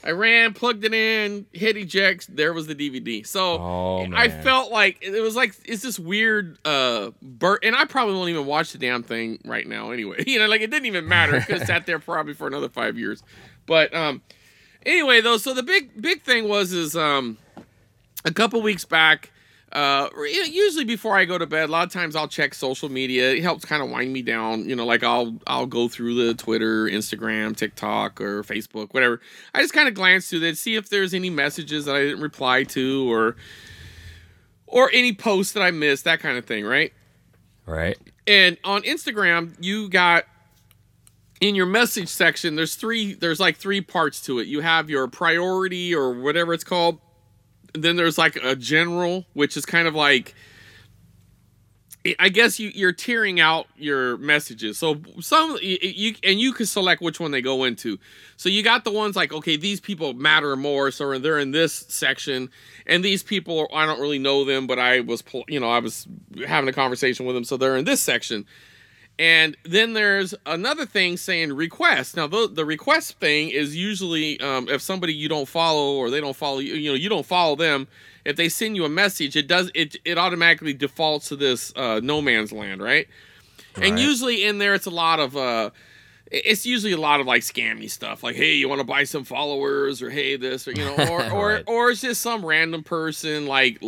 I 0.04 0.12
ran, 0.12 0.54
plugged 0.54 0.84
it 0.84 0.94
in, 0.94 1.46
hit 1.54 1.78
eject. 1.78 2.36
There 2.36 2.52
was 2.54 2.68
the 2.68 2.76
DVD. 2.76 3.26
So 3.26 3.58
Oh, 3.58 4.08
I 4.14 4.28
felt 4.30 4.72
like 4.72 4.98
it 5.02 5.22
was 5.22 5.36
like 5.36 5.56
it's 5.66 5.82
this 5.82 5.98
weird 5.98 6.58
uh 6.66 7.12
bur 7.22 7.60
And 7.64 7.76
I 7.76 7.86
probably 7.86 8.16
won't 8.16 8.30
even 8.30 8.46
watch 8.46 8.72
the 8.74 8.78
damn 8.78 9.04
thing 9.04 9.40
right 9.46 9.68
now 9.68 9.92
anyway. 9.92 10.24
You 10.28 10.40
know, 10.40 10.48
like 10.48 10.62
it 10.62 10.72
didn't 10.72 10.88
even 10.88 11.08
matter. 11.08 11.36
It 11.36 11.46
could 11.46 11.60
have 11.60 11.68
sat 11.74 11.86
there 11.86 12.00
probably 12.00 12.34
for 12.34 12.48
another 12.48 12.70
five 12.70 12.98
years. 12.98 13.24
But 13.66 13.94
um, 13.94 14.22
anyway, 14.86 15.22
though, 15.22 15.38
so 15.38 15.54
the 15.54 15.64
big 15.64 16.02
big 16.02 16.22
thing 16.24 16.48
was 16.48 16.74
is 16.74 16.96
um, 16.96 17.38
a 18.26 18.32
couple 18.32 18.62
weeks 18.62 18.86
back. 18.86 19.32
Uh, 19.74 20.08
usually 20.24 20.86
before 20.86 21.18
I 21.18 21.26
go 21.26 21.40
to 21.40 21.48
bed, 21.48 21.68
a 21.68 21.72
lot 21.72 21.88
of 21.88 21.92
times 21.92 22.16
I'll 22.16 22.28
check 22.28 22.54
social 22.54 22.90
media. 22.90 23.32
It 23.32 23.42
helps 23.42 23.66
kind 23.66 23.82
of 23.82 23.90
wind 23.90 24.14
me 24.14 24.22
down. 24.22 24.70
You 24.70 24.76
know, 24.76 24.86
like 24.86 25.04
I'll 25.04 25.36
I'll 25.48 25.66
go 25.66 25.88
through 25.88 26.14
the 26.14 26.36
Twitter, 26.36 26.86
Instagram, 26.86 27.58
TikTok, 27.58 28.22
or 28.22 28.44
Facebook, 28.44 28.94
whatever. 28.94 29.20
I 29.54 29.62
just 29.62 29.74
kind 29.74 29.88
of 29.88 29.96
glance 29.96 30.30
through 30.30 30.42
that, 30.42 30.58
see 30.58 30.76
if 30.76 30.90
there's 30.90 31.16
any 31.16 31.32
messages 31.32 31.86
that 31.86 31.96
I 31.96 32.02
didn't 32.02 32.22
reply 32.22 32.64
to, 32.66 33.12
or 33.12 33.36
or 34.68 34.92
any 34.94 35.12
posts 35.12 35.54
that 35.54 35.64
I 35.64 35.72
missed, 35.72 36.04
that 36.04 36.20
kind 36.20 36.38
of 36.38 36.46
thing, 36.46 36.66
right? 36.66 36.94
Right. 37.66 37.98
And 38.28 38.58
on 38.64 38.84
Instagram, 38.84 39.56
you 39.60 39.90
got 39.90 40.26
in 41.42 41.56
your 41.56 41.66
message 41.66 42.10
section, 42.10 42.56
there's 42.56 42.76
three, 42.76 43.14
there's 43.14 43.40
like 43.40 43.58
three 43.58 43.82
parts 43.82 44.22
to 44.22 44.40
it. 44.40 44.48
You 44.48 44.62
have 44.62 44.90
your 44.90 45.08
priority 45.08 45.94
or 45.94 46.14
whatever 46.14 46.54
it's 46.54 46.64
called. 46.64 47.00
Then 47.74 47.96
there's 47.96 48.18
like 48.18 48.36
a 48.38 48.56
general, 48.56 49.26
which 49.34 49.58
is 49.58 49.66
kind 49.66 49.88
of 49.88 49.96
like, 49.96 50.36
I 52.20 52.28
guess 52.28 52.60
you, 52.60 52.70
you're 52.76 52.92
tearing 52.92 53.40
out 53.40 53.68
your 53.78 54.18
messages. 54.18 54.78
So 54.78 55.02
some 55.22 55.58
you, 55.62 56.16
and 56.24 56.40
you 56.40 56.52
can 56.52 56.66
select 56.66 57.02
which 57.02 57.20
one 57.20 57.32
they 57.32 57.42
go 57.42 57.64
into. 57.64 57.98
So 58.36 58.50
you 58.50 58.62
got 58.62 58.84
the 58.84 58.92
ones 58.92 59.16
like, 59.16 59.32
okay, 59.32 59.56
these 59.56 59.80
people 59.80 60.14
matter 60.14 60.56
more, 60.58 60.92
so 60.92 61.18
they're 61.18 61.40
in 61.40 61.52
this 61.52 61.74
section, 61.74 62.50
and 62.86 63.06
these 63.06 63.24
people 63.24 63.70
I 63.74 63.86
don't 63.86 64.02
really 64.02 64.20
know 64.20 64.44
them, 64.44 64.68
but 64.68 64.80
I 64.80 65.00
was 65.00 65.24
you 65.48 65.60
know 65.60 65.70
I 65.70 65.80
was 65.80 66.06
having 66.46 66.68
a 66.68 66.74
conversation 66.74 67.26
with 67.26 67.36
them, 67.36 67.46
so 67.46 67.56
they're 67.56 67.78
in 67.78 67.86
this 67.86 68.02
section. 68.02 68.46
And 69.20 69.56
then 69.64 69.94
there's 69.94 70.34
another 70.46 70.86
thing 70.86 71.18
saying 71.18 71.54
request. 71.54 72.16
Now 72.18 72.26
the 72.28 72.50
the 72.52 72.66
request 72.66 73.20
thing 73.20 73.50
is 73.50 73.76
usually 73.76 74.40
um, 74.40 74.68
if 74.70 74.82
somebody 74.82 75.14
you 75.14 75.30
don't 75.30 75.48
follow 75.48 75.94
or 75.96 76.10
they 76.10 76.20
don't 76.20 76.36
follow 76.36 76.60
you, 76.60 76.74
you 76.74 76.90
know, 76.92 76.96
you 76.96 77.10
don't 77.10 77.26
follow 77.26 77.56
them. 77.56 77.88
If 78.26 78.38
they 78.38 78.50
send 78.50 78.76
you 78.76 78.86
a 78.86 78.90
message, 78.90 79.36
it 79.36 79.48
does 79.48 79.70
it 79.76 79.98
it 80.04 80.18
automatically 80.18 80.74
defaults 80.74 81.28
to 81.30 81.36
this 81.36 81.72
uh, 81.76 82.00
no 82.04 82.22
man's 82.22 82.52
land, 82.52 82.82
right? 82.82 83.08
And 83.82 83.92
Right. 83.92 84.00
usually 84.00 84.44
in 84.46 84.58
there, 84.58 84.74
it's 84.74 84.86
a 84.88 84.92
lot 84.92 85.20
of 85.20 85.38
uh, 85.38 85.70
it's 86.32 86.66
usually 86.66 86.94
a 86.94 86.98
lot 86.98 87.20
of 87.20 87.28
like 87.28 87.44
scammy 87.44 87.90
stuff, 87.92 88.24
like 88.24 88.36
hey, 88.36 88.54
you 88.56 88.68
want 88.68 88.80
to 88.80 88.86
buy 88.88 89.04
some 89.04 89.24
followers, 89.26 90.02
or 90.02 90.10
hey, 90.10 90.38
this, 90.38 90.68
or 90.68 90.72
you 90.72 90.84
know, 90.86 90.96
or 90.96 91.24
or 91.32 91.50
Right. 91.54 91.64
or 91.68 91.92
it's 91.92 92.02
just 92.02 92.22
some 92.22 92.44
random 92.44 92.84
person 92.84 93.46
like 93.46 93.80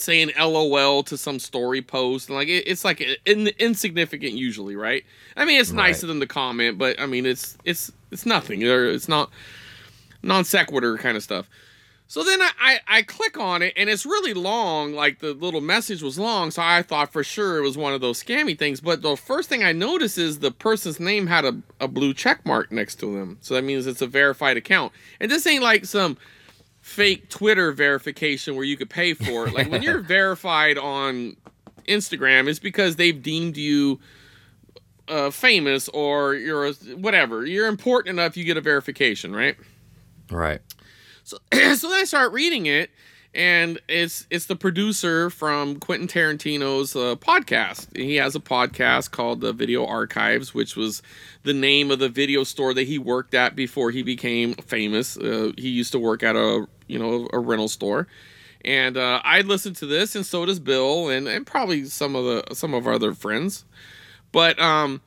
saying 0.00 0.32
LOL 0.38 1.02
to 1.04 1.16
some 1.16 1.38
story 1.38 1.82
post, 1.82 2.28
and 2.28 2.36
like 2.36 2.48
it, 2.48 2.64
it's 2.66 2.84
like 2.84 3.00
in, 3.26 3.48
insignificant 3.58 4.32
usually, 4.32 4.76
right? 4.76 5.04
I 5.36 5.44
mean, 5.44 5.60
it's 5.60 5.72
nice 5.72 5.96
Right. 5.96 6.02
of 6.04 6.08
them 6.08 6.20
to 6.20 6.26
comment, 6.26 6.78
but 6.78 6.98
I 7.00 7.06
mean, 7.06 7.26
it's 7.26 7.56
it's 7.64 7.92
it's 8.10 8.26
nothing, 8.26 8.62
it's 8.62 9.08
not 9.08 9.30
non 10.22 10.44
sequitur 10.44 10.98
kind 10.98 11.16
of 11.16 11.22
stuff. 11.22 11.48
So 12.08 12.24
then 12.24 12.42
I, 12.42 12.50
I, 12.60 12.80
I 12.88 13.02
click 13.02 13.38
on 13.38 13.62
it 13.62 13.72
and 13.76 13.88
it's 13.88 14.04
really 14.04 14.34
long, 14.34 14.94
like 14.94 15.20
the 15.20 15.32
little 15.32 15.60
message 15.60 16.02
was 16.02 16.18
long, 16.18 16.50
so 16.50 16.60
I 16.60 16.82
thought 16.82 17.12
for 17.12 17.22
sure 17.22 17.58
it 17.58 17.62
was 17.62 17.78
one 17.78 17.92
of 17.94 18.00
those 18.00 18.20
scammy 18.20 18.58
things. 18.58 18.80
But 18.80 19.02
the 19.02 19.16
first 19.16 19.48
thing 19.48 19.62
I 19.62 19.70
noticed 19.70 20.18
is 20.18 20.40
the 20.40 20.50
person's 20.50 20.98
name 20.98 21.28
had 21.28 21.44
a, 21.44 21.56
a 21.78 21.86
blue 21.86 22.12
check 22.12 22.44
mark 22.44 22.72
next 22.72 22.96
to 22.96 23.16
them. 23.16 23.38
So 23.42 23.54
that 23.54 23.62
means 23.62 23.86
it's 23.86 24.02
a 24.02 24.08
verified 24.08 24.56
account. 24.56 24.92
And 25.20 25.30
this 25.30 25.46
ain't 25.46 25.62
like 25.62 25.84
some 25.84 26.18
fake 26.80 27.28
Twitter 27.28 27.72
verification 27.72 28.56
where 28.56 28.64
you 28.64 28.76
could 28.76 28.90
pay 28.90 29.14
for 29.14 29.46
it. 29.46 29.54
Like 29.54 29.70
when 29.70 29.82
you're 29.82 29.98
verified 30.00 30.78
on 30.78 31.36
Instagram, 31.86 32.48
it's 32.48 32.58
because 32.58 32.96
they've 32.96 33.22
deemed 33.22 33.56
you 33.56 34.00
uh, 35.08 35.30
famous 35.30 35.88
or 35.88 36.34
you're 36.34 36.66
a, 36.66 36.72
whatever. 36.96 37.44
You're 37.44 37.66
important 37.66 38.18
enough, 38.18 38.36
you 38.36 38.44
get 38.44 38.56
a 38.56 38.60
verification, 38.60 39.34
right? 39.34 39.56
Right. 40.30 40.60
So, 41.24 41.38
so 41.52 41.88
then 41.88 42.00
I 42.00 42.04
start 42.04 42.32
reading 42.32 42.66
it, 42.66 42.90
and 43.34 43.78
it's 43.88 44.26
it's 44.30 44.46
the 44.46 44.56
producer 44.56 45.30
from 45.30 45.78
Quentin 45.78 46.08
Tarantino's 46.08 46.96
uh, 46.96 47.14
podcast. 47.16 47.96
He 47.96 48.16
has 48.16 48.34
a 48.34 48.40
podcast 48.40 49.12
called 49.12 49.40
the 49.40 49.52
Video 49.52 49.86
Archives, 49.86 50.52
which 50.52 50.76
was 50.76 51.02
the 51.44 51.52
name 51.52 51.90
of 51.90 52.00
the 52.00 52.08
video 52.08 52.42
store 52.44 52.74
that 52.74 52.86
he 52.86 52.98
worked 52.98 53.34
at 53.34 53.54
before 53.54 53.90
he 53.90 54.02
became 54.02 54.54
famous. 54.54 55.16
Uh, 55.16 55.52
he 55.56 55.68
used 55.68 55.92
to 55.92 55.98
work 55.98 56.22
at 56.22 56.34
a 56.34 56.66
you 56.88 56.98
know 56.98 57.28
a 57.32 57.38
rental 57.38 57.68
store, 57.68 58.08
and 58.64 58.96
uh, 58.96 59.20
I 59.22 59.42
listened 59.42 59.76
to 59.76 59.86
this, 59.86 60.16
and 60.16 60.26
so 60.26 60.44
does 60.44 60.58
Bill, 60.58 61.08
and, 61.08 61.28
and 61.28 61.46
probably 61.46 61.84
some 61.84 62.16
of 62.16 62.24
the 62.24 62.54
some 62.54 62.74
of 62.74 62.86
our 62.86 62.94
other 62.94 63.14
friends. 63.14 63.64
But 64.32 64.58
um, 64.60 65.00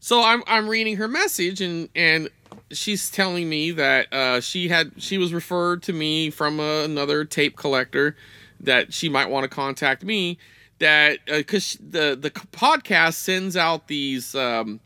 so 0.00 0.22
I'm 0.22 0.42
I'm 0.46 0.68
reading 0.68 0.96
her 0.96 1.08
message, 1.08 1.60
and 1.60 1.90
and 1.94 2.30
she's 2.70 3.10
telling 3.10 3.48
me 3.48 3.70
that 3.72 4.12
uh, 4.12 4.40
she 4.40 4.68
had 4.68 4.92
she 4.98 5.18
was 5.18 5.32
referred 5.32 5.82
to 5.84 5.92
me 5.92 6.30
from 6.30 6.60
uh, 6.60 6.82
another 6.84 7.24
tape 7.24 7.56
collector 7.56 8.16
that 8.60 8.92
she 8.92 9.08
might 9.08 9.30
want 9.30 9.44
to 9.44 9.48
contact 9.48 10.04
me 10.04 10.38
that 10.78 11.18
because 11.26 11.76
the 11.80 12.16
the 12.20 12.30
podcast 12.30 13.14
sends 13.14 13.56
out 13.56 13.88
these 13.88 14.34
um, 14.34 14.80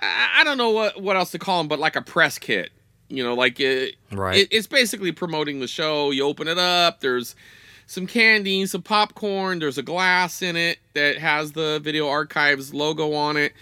I, 0.00 0.38
I 0.38 0.44
don't 0.44 0.58
know 0.58 0.70
what 0.70 1.00
what 1.00 1.16
else 1.16 1.30
to 1.32 1.38
call 1.38 1.58
them 1.58 1.68
but 1.68 1.78
like 1.78 1.96
a 1.96 2.02
press 2.02 2.38
kit 2.38 2.70
you 3.08 3.22
know 3.24 3.34
like 3.34 3.58
it, 3.60 3.96
Right. 4.12 4.36
it, 4.38 4.48
it's 4.50 4.66
basically 4.66 5.12
promoting 5.12 5.60
the 5.60 5.66
show 5.68 6.10
you 6.10 6.24
open 6.24 6.48
it 6.48 6.58
up 6.58 7.00
there's 7.00 7.34
some 7.86 8.06
candy 8.06 8.66
some 8.66 8.82
popcorn 8.82 9.58
there's 9.58 9.78
a 9.78 9.82
glass 9.82 10.42
in 10.42 10.56
it 10.56 10.78
that 10.94 11.18
has 11.18 11.52
the 11.52 11.80
video 11.82 12.08
archives 12.08 12.72
logo 12.72 13.12
on 13.14 13.36
it 13.36 13.52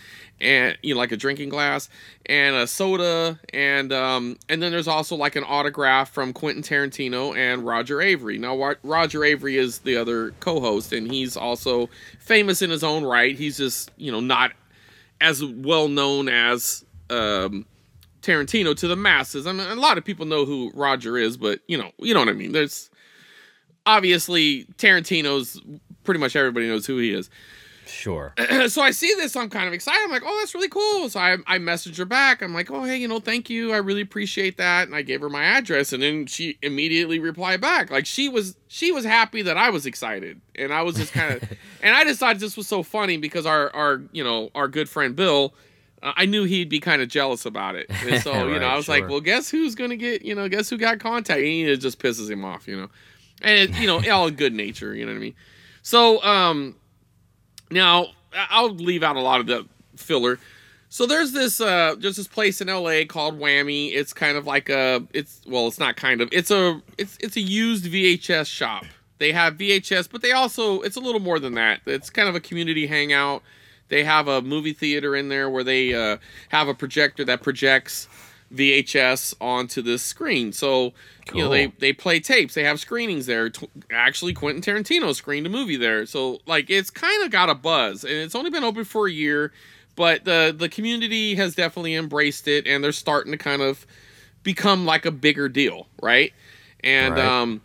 and 0.40 0.76
you 0.82 0.94
know 0.94 0.98
like 0.98 1.12
a 1.12 1.16
drinking 1.16 1.48
glass 1.48 1.88
and 2.26 2.54
a 2.54 2.66
soda 2.66 3.38
and 3.52 3.92
um 3.92 4.36
and 4.48 4.62
then 4.62 4.70
there's 4.70 4.88
also 4.88 5.16
like 5.16 5.36
an 5.36 5.44
autograph 5.44 6.10
from 6.10 6.32
Quentin 6.32 6.62
Tarantino 6.62 7.36
and 7.36 7.64
Roger 7.64 7.96
Avary. 7.96 8.38
Now 8.38 8.56
Roger 8.82 9.20
Avary 9.20 9.54
is 9.54 9.80
the 9.80 9.96
other 9.96 10.30
co-host 10.40 10.92
and 10.92 11.10
he's 11.10 11.36
also 11.36 11.88
famous 12.20 12.62
in 12.62 12.70
his 12.70 12.84
own 12.84 13.04
right. 13.04 13.36
He's 13.36 13.56
just, 13.56 13.90
you 13.96 14.12
know, 14.12 14.20
not 14.20 14.52
as 15.20 15.44
well 15.44 15.88
known 15.88 16.28
as 16.28 16.84
um 17.10 17.66
Tarantino 18.22 18.76
to 18.76 18.88
the 18.88 18.96
masses. 18.96 19.46
I 19.46 19.52
mean 19.52 19.66
a 19.66 19.74
lot 19.74 19.98
of 19.98 20.04
people 20.04 20.26
know 20.26 20.44
who 20.44 20.70
Roger 20.74 21.16
is, 21.16 21.36
but 21.36 21.60
you 21.66 21.78
know, 21.78 21.90
you 21.98 22.14
know 22.14 22.20
what 22.20 22.28
I 22.28 22.34
mean. 22.34 22.52
There's 22.52 22.90
obviously 23.86 24.66
Tarantino's 24.76 25.60
pretty 26.04 26.20
much 26.20 26.36
everybody 26.36 26.68
knows 26.68 26.86
who 26.86 26.98
he 26.98 27.12
is. 27.12 27.28
Sure. 27.88 28.34
so 28.68 28.82
I 28.82 28.90
see 28.90 29.12
this, 29.16 29.34
I'm 29.34 29.48
kind 29.48 29.66
of 29.66 29.72
excited. 29.72 30.00
I'm 30.02 30.10
like, 30.10 30.22
oh, 30.24 30.38
that's 30.40 30.54
really 30.54 30.68
cool. 30.68 31.08
So 31.08 31.18
I, 31.18 31.36
I 31.46 31.58
messaged 31.58 31.96
her 31.98 32.04
back. 32.04 32.42
I'm 32.42 32.54
like, 32.54 32.70
oh, 32.70 32.84
hey, 32.84 32.96
you 32.96 33.08
know, 33.08 33.18
thank 33.18 33.48
you. 33.48 33.72
I 33.72 33.78
really 33.78 34.02
appreciate 34.02 34.56
that. 34.58 34.86
And 34.86 34.94
I 34.94 35.02
gave 35.02 35.20
her 35.20 35.28
my 35.28 35.42
address, 35.42 35.92
and 35.92 36.02
then 36.02 36.26
she 36.26 36.58
immediately 36.62 37.18
replied 37.18 37.60
back. 37.60 37.90
Like 37.90 38.06
she 38.06 38.28
was 38.28 38.56
she 38.68 38.92
was 38.92 39.04
happy 39.04 39.42
that 39.42 39.56
I 39.56 39.70
was 39.70 39.86
excited, 39.86 40.40
and 40.54 40.72
I 40.72 40.82
was 40.82 40.96
just 40.96 41.12
kind 41.12 41.34
of, 41.34 41.42
and 41.82 41.94
I 41.94 42.04
just 42.04 42.20
thought 42.20 42.38
this 42.38 42.56
was 42.56 42.66
so 42.66 42.82
funny 42.82 43.16
because 43.16 43.46
our 43.46 43.74
our 43.74 44.02
you 44.12 44.22
know 44.22 44.50
our 44.54 44.68
good 44.68 44.88
friend 44.88 45.16
Bill. 45.16 45.54
Uh, 46.00 46.12
I 46.16 46.26
knew 46.26 46.44
he'd 46.44 46.68
be 46.68 46.78
kind 46.78 47.02
of 47.02 47.08
jealous 47.08 47.44
about 47.44 47.74
it, 47.74 47.86
and 47.90 48.22
so 48.22 48.48
you 48.52 48.60
know 48.60 48.66
I 48.66 48.76
was 48.76 48.88
like, 48.88 49.08
"Well, 49.08 49.20
guess 49.20 49.50
who's 49.50 49.74
gonna 49.74 49.96
get 49.96 50.22
you 50.22 50.34
know, 50.34 50.48
guess 50.48 50.70
who 50.70 50.76
got 50.76 51.00
contact?" 51.00 51.40
And 51.40 51.68
it 51.68 51.78
just 51.78 51.98
pisses 51.98 52.30
him 52.30 52.44
off, 52.44 52.68
you 52.68 52.76
know, 52.76 52.88
and 53.42 53.58
it, 53.58 53.80
you 53.80 53.86
know, 53.86 54.00
all 54.12 54.28
in 54.28 54.34
good 54.34 54.52
nature, 54.52 54.94
you 54.94 55.04
know 55.04 55.12
what 55.12 55.18
I 55.18 55.22
mean. 55.22 55.34
So, 55.82 56.22
um, 56.22 56.76
now 57.70 58.08
I'll 58.34 58.70
leave 58.70 59.02
out 59.02 59.16
a 59.16 59.20
lot 59.20 59.40
of 59.40 59.46
the 59.46 59.66
filler. 59.96 60.38
So 60.90 61.06
there's 61.06 61.32
this 61.32 61.60
uh 61.60 61.96
there's 61.98 62.16
this 62.16 62.28
place 62.28 62.60
in 62.60 62.68
LA 62.68 63.04
called 63.06 63.38
Whammy. 63.38 63.92
It's 63.92 64.12
kind 64.12 64.36
of 64.36 64.46
like 64.46 64.68
a 64.68 65.02
it's 65.12 65.42
well, 65.46 65.66
it's 65.66 65.78
not 65.78 65.96
kind 65.96 66.20
of. 66.20 66.28
It's 66.32 66.50
a 66.50 66.82
it's 66.96 67.18
it's 67.20 67.36
a 67.36 67.40
used 67.40 67.84
VHS 67.84 68.46
shop. 68.46 68.84
They 69.18 69.32
have 69.32 69.54
VHS, 69.54 70.08
but 70.10 70.22
they 70.22 70.32
also 70.32 70.80
it's 70.80 70.96
a 70.96 71.00
little 71.00 71.20
more 71.20 71.38
than 71.38 71.54
that. 71.54 71.80
It's 71.86 72.08
kind 72.10 72.28
of 72.28 72.34
a 72.34 72.40
community 72.40 72.86
hangout. 72.86 73.42
They 73.88 74.04
have 74.04 74.28
a 74.28 74.42
movie 74.42 74.72
theater 74.72 75.16
in 75.16 75.28
there 75.28 75.48
where 75.48 75.64
they 75.64 75.94
uh, 75.94 76.18
have 76.50 76.68
a 76.68 76.74
projector 76.74 77.24
that 77.24 77.42
projects 77.42 78.06
VHS 78.54 79.34
onto 79.40 79.82
this 79.82 80.02
screen. 80.02 80.52
So 80.52 80.92
you 81.32 81.42
know 81.42 81.48
they 81.50 81.66
they 81.66 81.92
play 81.92 82.20
tapes. 82.20 82.54
They 82.54 82.64
have 82.64 82.80
screenings 82.80 83.26
there. 83.26 83.50
Tw- 83.50 83.70
actually, 83.90 84.32
Quentin 84.32 84.62
Tarantino 84.62 85.14
screened 85.14 85.46
a 85.46 85.50
movie 85.50 85.76
there. 85.76 86.06
So 86.06 86.40
like 86.46 86.70
it's 86.70 86.90
kind 86.90 87.24
of 87.24 87.30
got 87.30 87.50
a 87.50 87.54
buzz, 87.54 88.04
and 88.04 88.12
it's 88.14 88.34
only 88.34 88.50
been 88.50 88.64
open 88.64 88.84
for 88.84 89.06
a 89.06 89.12
year, 89.12 89.52
but 89.96 90.24
the 90.24 90.54
the 90.56 90.68
community 90.68 91.34
has 91.34 91.54
definitely 91.54 91.94
embraced 91.94 92.48
it, 92.48 92.66
and 92.66 92.82
they're 92.82 92.92
starting 92.92 93.32
to 93.32 93.38
kind 93.38 93.62
of 93.62 93.86
become 94.42 94.86
like 94.86 95.04
a 95.04 95.10
bigger 95.10 95.48
deal, 95.48 95.86
right? 96.00 96.32
And 96.82 97.16
Right. 97.16 97.26
um, 97.26 97.60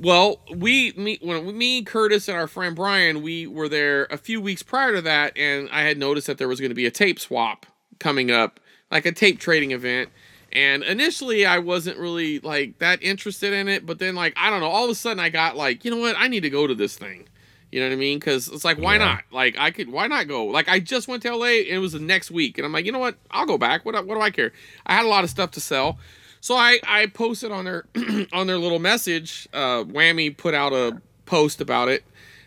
well, 0.00 0.40
we 0.54 0.92
me 0.92 1.18
when 1.22 1.56
me 1.56 1.82
Curtis 1.82 2.28
and 2.28 2.36
our 2.36 2.48
friend 2.48 2.74
Brian, 2.76 3.22
we 3.22 3.46
were 3.46 3.68
there 3.68 4.04
a 4.10 4.16
few 4.18 4.40
weeks 4.40 4.62
prior 4.62 4.94
to 4.94 5.02
that, 5.02 5.36
and 5.38 5.68
I 5.70 5.82
had 5.82 5.96
noticed 5.98 6.26
that 6.26 6.38
there 6.38 6.48
was 6.48 6.60
going 6.60 6.70
to 6.70 6.74
be 6.74 6.86
a 6.86 6.90
tape 6.90 7.20
swap 7.20 7.66
coming 7.98 8.30
up, 8.30 8.58
like 8.92 9.06
a 9.06 9.12
tape 9.12 9.40
trading 9.40 9.72
event. 9.72 10.10
And 10.52 10.82
initially, 10.84 11.46
I 11.46 11.58
wasn't 11.58 11.98
really 11.98 12.38
like 12.40 12.78
that 12.78 13.02
interested 13.02 13.52
in 13.54 13.66
it, 13.68 13.86
but 13.86 13.98
then 13.98 14.14
like 14.14 14.34
I 14.36 14.50
don't 14.50 14.60
know, 14.60 14.68
all 14.68 14.84
of 14.84 14.90
a 14.90 14.94
sudden 14.94 15.18
I 15.18 15.30
got 15.30 15.56
like, 15.56 15.84
you 15.84 15.90
know 15.90 15.96
what, 15.96 16.14
I 16.16 16.28
need 16.28 16.40
to 16.40 16.50
go 16.50 16.66
to 16.68 16.74
this 16.74 16.94
thing. 16.96 17.26
You 17.72 17.80
know 17.80 17.86
what 17.86 17.94
I 17.94 17.96
mean? 17.96 18.18
Because 18.18 18.48
it's 18.48 18.66
like, 18.66 18.76
why 18.76 18.96
Yeah. 18.96 19.06
not? 19.06 19.22
Like, 19.32 19.56
I 19.58 19.70
could, 19.70 19.90
why 19.90 20.06
not 20.06 20.28
go? 20.28 20.44
Like, 20.44 20.68
I 20.68 20.78
just 20.78 21.08
went 21.08 21.22
to 21.22 21.34
LA. 21.34 21.46
And 21.46 21.68
it 21.68 21.78
was 21.78 21.92
the 21.92 22.00
next 22.00 22.30
week, 22.30 22.58
and 22.58 22.66
I'm 22.66 22.72
like, 22.72 22.84
you 22.84 22.92
know 22.92 22.98
what? 22.98 23.16
I'll 23.30 23.46
go 23.46 23.56
back. 23.56 23.86
What, 23.86 23.94
what 24.06 24.14
do 24.14 24.20
I 24.20 24.28
care? 24.30 24.52
I 24.84 24.92
had 24.94 25.06
a 25.06 25.08
lot 25.08 25.24
of 25.24 25.30
stuff 25.30 25.52
to 25.52 25.60
sell, 25.62 25.96
so 26.42 26.54
I, 26.54 26.80
I 26.86 27.06
posted 27.06 27.50
on 27.50 27.64
their, 27.64 27.86
on 28.34 28.46
their 28.46 28.58
little 28.58 28.78
message. 28.78 29.48
Uh, 29.54 29.84
Whammy 29.84 30.36
put 30.36 30.52
out 30.52 30.74
a 30.74 31.00
post 31.24 31.62
about 31.62 31.88
it, 31.88 32.04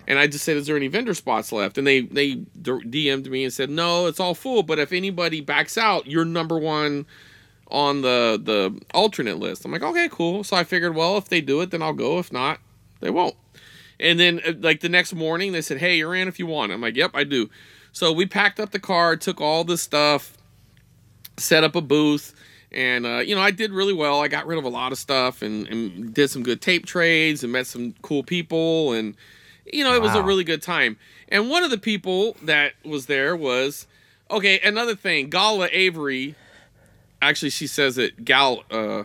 and 0.07 0.19
I 0.19 0.27
just 0.27 0.45
said, 0.45 0.57
is 0.57 0.67
there 0.67 0.75
any 0.75 0.87
vendor 0.87 1.13
spots 1.13 1.51
left? 1.51 1.77
And 1.77 1.85
they, 1.87 2.01
they 2.01 2.35
DM'd 2.35 3.29
me 3.29 3.43
and 3.43 3.53
said, 3.53 3.69
no, 3.69 4.05
it's 4.07 4.19
all 4.19 4.35
full. 4.35 4.63
But 4.63 4.79
if 4.79 4.91
anybody 4.91 5.41
backs 5.41 5.77
out, 5.77 6.07
you're 6.07 6.25
number 6.25 6.57
one 6.57 7.05
on 7.71 8.01
the 8.01 8.39
the 8.41 8.79
alternate 8.93 9.39
list. 9.39 9.65
I'm 9.65 9.71
like, 9.71 9.81
okay, 9.81 10.07
cool. 10.11 10.43
So 10.43 10.55
I 10.55 10.63
figured, 10.63 10.95
well, 10.95 11.17
if 11.17 11.29
they 11.29 11.41
do 11.41 11.61
it, 11.61 11.71
then 11.71 11.81
I'll 11.81 11.93
go. 11.93 12.19
If 12.19 12.31
not, 12.31 12.59
they 12.99 13.09
won't. 13.09 13.35
And 13.99 14.19
then 14.19 14.41
uh, 14.45 14.53
like 14.59 14.81
the 14.81 14.89
next 14.89 15.13
morning, 15.13 15.51
they 15.51 15.61
said, 15.61 15.77
hey, 15.77 15.97
you're 15.97 16.15
in 16.15 16.27
if 16.27 16.37
you 16.37 16.45
want. 16.45 16.71
I'm 16.71 16.81
like, 16.81 16.95
yep, 16.95 17.11
I 17.13 17.23
do. 17.23 17.49
So 17.91 18.11
we 18.11 18.25
packed 18.25 18.59
up 18.59 18.71
the 18.71 18.79
car, 18.79 19.15
took 19.15 19.39
all 19.39 19.63
the 19.63 19.77
stuff, 19.77 20.37
set 21.37 21.63
up 21.63 21.75
a 21.75 21.81
booth. 21.81 22.33
And 22.71 23.05
uh, 23.05 23.19
you 23.19 23.35
know, 23.35 23.41
I 23.41 23.51
did 23.51 23.71
really 23.71 23.93
well. 23.93 24.21
I 24.21 24.27
got 24.27 24.45
rid 24.45 24.59
of 24.59 24.65
a 24.65 24.69
lot 24.69 24.91
of 24.91 24.97
stuff 24.97 25.41
and, 25.41 25.67
and 25.67 26.13
did 26.13 26.29
some 26.29 26.43
good 26.43 26.61
tape 26.61 26.85
trades 26.85 27.43
and 27.43 27.51
met 27.51 27.67
some 27.67 27.95
cool 28.01 28.21
people. 28.21 28.91
And 28.91 29.15
you 29.71 29.83
know, 29.83 29.93
it 29.93 30.01
was 30.01 30.15
a 30.15 30.23
really 30.23 30.43
good 30.43 30.61
time. 30.61 30.97
And 31.29 31.49
one 31.49 31.63
of 31.63 31.71
the 31.71 31.77
people 31.77 32.37
that 32.43 32.73
was 32.83 33.07
there 33.07 33.35
was 33.35 33.87
okay. 34.29 34.59
Another 34.59 34.95
thing, 34.95 35.29
Gala 35.29 35.69
Avary. 35.69 36.35
Actually, 37.21 37.49
she 37.49 37.67
says 37.67 37.97
it 37.97 38.23
Gal. 38.23 38.63
Uh, 38.69 39.03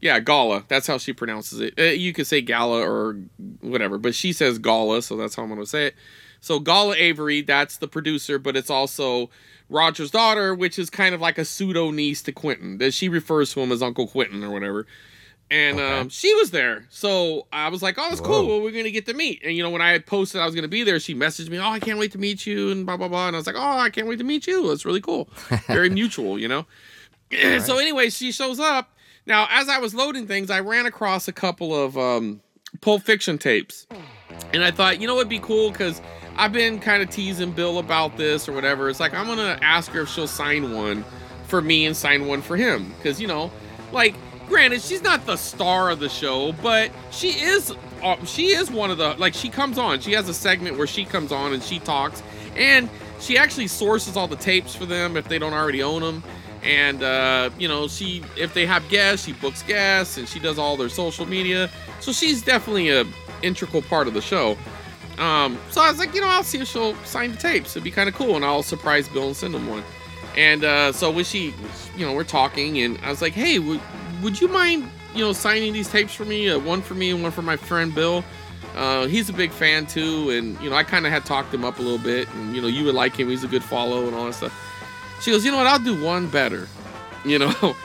yeah, 0.00 0.18
Gala. 0.18 0.64
That's 0.68 0.86
how 0.86 0.98
she 0.98 1.12
pronounces 1.12 1.60
it. 1.60 1.74
Uh, 1.78 1.84
you 1.84 2.12
could 2.12 2.26
say 2.26 2.40
Gala 2.40 2.80
or 2.80 3.16
whatever, 3.60 3.98
but 3.98 4.14
she 4.14 4.32
says 4.32 4.58
Gala, 4.58 5.02
so 5.02 5.16
that's 5.16 5.36
how 5.36 5.44
I'm 5.44 5.48
gonna 5.48 5.64
say 5.66 5.86
it. 5.86 5.94
So 6.40 6.58
Gala 6.58 6.96
Avary, 6.96 7.46
that's 7.46 7.76
the 7.76 7.86
producer, 7.86 8.40
but 8.40 8.56
it's 8.56 8.70
also 8.70 9.30
Roger's 9.68 10.10
daughter, 10.10 10.54
which 10.54 10.76
is 10.76 10.90
kind 10.90 11.14
of 11.14 11.20
like 11.20 11.38
a 11.38 11.44
pseudo 11.44 11.92
niece 11.92 12.20
to 12.22 12.32
Quentin. 12.32 12.78
That 12.78 12.92
she 12.92 13.08
refers 13.08 13.52
to 13.54 13.60
him 13.60 13.70
as 13.70 13.80
Uncle 13.80 14.08
Quentin 14.08 14.42
or 14.42 14.50
whatever. 14.50 14.86
And 15.52 15.78
Okay. 15.78 16.00
um, 16.00 16.08
she 16.08 16.32
was 16.36 16.50
there, 16.50 16.86
so 16.88 17.46
I 17.52 17.68
was 17.68 17.82
like, 17.82 17.98
"Oh, 17.98 18.08
that's 18.08 18.22
cool. 18.22 18.48
Well, 18.48 18.62
we're 18.62 18.70
gonna 18.70 18.90
get 18.90 19.04
to 19.04 19.12
meet." 19.12 19.42
And 19.44 19.54
you 19.54 19.62
know, 19.62 19.68
when 19.68 19.82
I 19.82 19.90
had 19.90 20.06
posted 20.06 20.40
I 20.40 20.46
was 20.46 20.54
gonna 20.54 20.66
be 20.66 20.82
there, 20.82 20.98
she 20.98 21.14
messaged 21.14 21.50
me, 21.50 21.58
"Oh, 21.58 21.68
I 21.68 21.78
can't 21.78 21.98
wait 21.98 22.10
to 22.12 22.18
meet 22.18 22.46
you," 22.46 22.70
and 22.70 22.86
blah 22.86 22.96
blah 22.96 23.08
blah. 23.08 23.26
And 23.26 23.36
I 23.36 23.38
was 23.38 23.46
like, 23.46 23.56
"Oh, 23.58 23.78
I 23.78 23.90
can't 23.90 24.06
wait 24.06 24.16
to 24.16 24.24
meet 24.24 24.46
you. 24.46 24.66
That's 24.68 24.86
really 24.86 25.02
cool. 25.02 25.28
Very 25.68 25.90
mutual, 25.90 26.38
you 26.38 26.48
know." 26.48 26.64
so 27.60 27.76
anyway, 27.78 28.08
she 28.08 28.32
shows 28.32 28.58
up. 28.58 28.88
Now, 29.26 29.46
as 29.50 29.68
I 29.68 29.78
was 29.78 29.94
loading 29.94 30.26
things, 30.26 30.50
I 30.50 30.60
ran 30.60 30.86
across 30.86 31.28
a 31.28 31.32
couple 31.32 31.74
of 31.74 31.98
um, 31.98 32.40
Pulp 32.80 33.02
Fiction 33.02 33.36
tapes, 33.36 33.86
and 34.54 34.64
I 34.64 34.70
thought, 34.70 35.00
you 35.00 35.06
know, 35.06 35.14
what'd 35.14 35.28
be 35.28 35.38
cool 35.38 35.70
because 35.70 36.00
I've 36.36 36.52
been 36.52 36.80
kind 36.80 37.02
of 37.02 37.10
teasing 37.10 37.52
Bill 37.52 37.78
about 37.78 38.16
this 38.16 38.48
or 38.48 38.52
whatever. 38.52 38.88
It's 38.88 39.00
like 39.00 39.12
I'm 39.12 39.26
gonna 39.26 39.58
ask 39.60 39.90
her 39.92 40.00
if 40.02 40.08
she'll 40.08 40.26
sign 40.26 40.74
one 40.74 41.04
for 41.46 41.60
me 41.60 41.84
and 41.84 41.94
sign 41.94 42.26
one 42.26 42.40
for 42.40 42.56
him 42.56 42.90
because 42.96 43.20
you 43.20 43.28
know, 43.28 43.50
like, 43.92 44.14
granted, 44.52 44.82
she's 44.82 45.02
not 45.02 45.24
the 45.24 45.36
star 45.36 45.90
of 45.90 45.98
the 45.98 46.08
show, 46.08 46.52
but 46.62 46.90
she 47.10 47.30
is. 47.40 47.74
Uh, 48.02 48.22
she 48.24 48.48
is 48.48 48.70
one 48.70 48.90
of 48.90 48.98
the 48.98 49.14
like 49.18 49.32
she 49.32 49.48
comes 49.48 49.78
on. 49.78 50.00
She 50.00 50.12
has 50.12 50.28
a 50.28 50.34
segment 50.34 50.76
where 50.76 50.86
she 50.86 51.04
comes 51.04 51.32
on 51.32 51.52
and 51.52 51.62
she 51.62 51.78
talks, 51.78 52.22
and 52.54 52.88
she 53.18 53.38
actually 53.38 53.68
sources 53.68 54.16
all 54.16 54.26
the 54.26 54.36
tapes 54.36 54.74
for 54.74 54.84
them 54.84 55.16
if 55.16 55.26
they 55.28 55.38
don't 55.38 55.54
already 55.54 55.82
own 55.82 56.02
them 56.02 56.22
and 56.62 57.02
uh, 57.02 57.50
you 57.58 57.66
know 57.66 57.88
she 57.88 58.22
if 58.36 58.54
they 58.54 58.66
have 58.66 58.88
guests 58.88 59.26
she 59.26 59.32
books 59.34 59.62
guests 59.62 60.16
and 60.16 60.28
she 60.28 60.38
does 60.38 60.58
all 60.58 60.76
their 60.76 60.88
social 60.88 61.26
media 61.26 61.68
so 62.00 62.12
she's 62.12 62.42
definitely 62.42 62.88
a 62.90 63.04
integral 63.42 63.82
part 63.82 64.06
of 64.06 64.14
the 64.14 64.20
show 64.20 64.56
um, 65.18 65.58
so 65.70 65.80
i 65.80 65.90
was 65.90 65.98
like 65.98 66.14
you 66.14 66.20
know 66.20 66.28
i'll 66.28 66.44
see 66.44 66.60
if 66.60 66.68
she'll 66.68 66.94
sign 67.04 67.32
the 67.32 67.36
tapes 67.36 67.72
it'd 67.72 67.82
be 67.82 67.90
kind 67.90 68.08
of 68.08 68.14
cool 68.14 68.36
and 68.36 68.44
i'll 68.44 68.62
surprise 68.62 69.08
bill 69.08 69.26
and 69.26 69.36
send 69.36 69.54
him 69.54 69.66
one 69.66 69.82
and 70.36 70.64
uh, 70.64 70.92
so 70.92 71.10
when 71.10 71.24
she 71.24 71.52
you 71.96 72.06
know 72.06 72.12
we're 72.12 72.24
talking 72.24 72.78
and 72.78 72.98
i 73.02 73.10
was 73.10 73.20
like 73.20 73.32
hey 73.32 73.58
would 74.22 74.40
you 74.40 74.48
mind 74.48 74.88
you 75.14 75.24
know 75.24 75.32
signing 75.32 75.72
these 75.72 75.88
tapes 75.88 76.14
for 76.14 76.24
me 76.24 76.48
uh, 76.48 76.58
one 76.58 76.80
for 76.82 76.94
me 76.94 77.10
and 77.10 77.22
one 77.22 77.32
for 77.32 77.42
my 77.42 77.56
friend 77.56 77.94
bill 77.94 78.24
uh, 78.76 79.06
he's 79.06 79.28
a 79.28 79.32
big 79.32 79.50
fan 79.50 79.84
too 79.86 80.30
and 80.30 80.58
you 80.62 80.70
know 80.70 80.76
i 80.76 80.82
kind 80.82 81.04
of 81.06 81.12
had 81.12 81.24
talked 81.24 81.52
him 81.52 81.64
up 81.64 81.78
a 81.78 81.82
little 81.82 81.98
bit 81.98 82.26
and 82.34 82.54
you 82.56 82.62
know 82.62 82.68
you 82.68 82.84
would 82.84 82.94
like 82.94 83.14
him 83.14 83.28
he's 83.28 83.44
a 83.44 83.48
good 83.48 83.62
follow 83.64 84.06
and 84.06 84.14
all 84.14 84.24
that 84.26 84.32
stuff 84.34 84.68
she 85.22 85.30
goes, 85.30 85.44
you 85.44 85.52
know 85.52 85.58
what? 85.58 85.68
I'll 85.68 85.78
do 85.78 86.02
one 86.02 86.28
better. 86.28 86.68
You 87.24 87.38
know, 87.38 87.76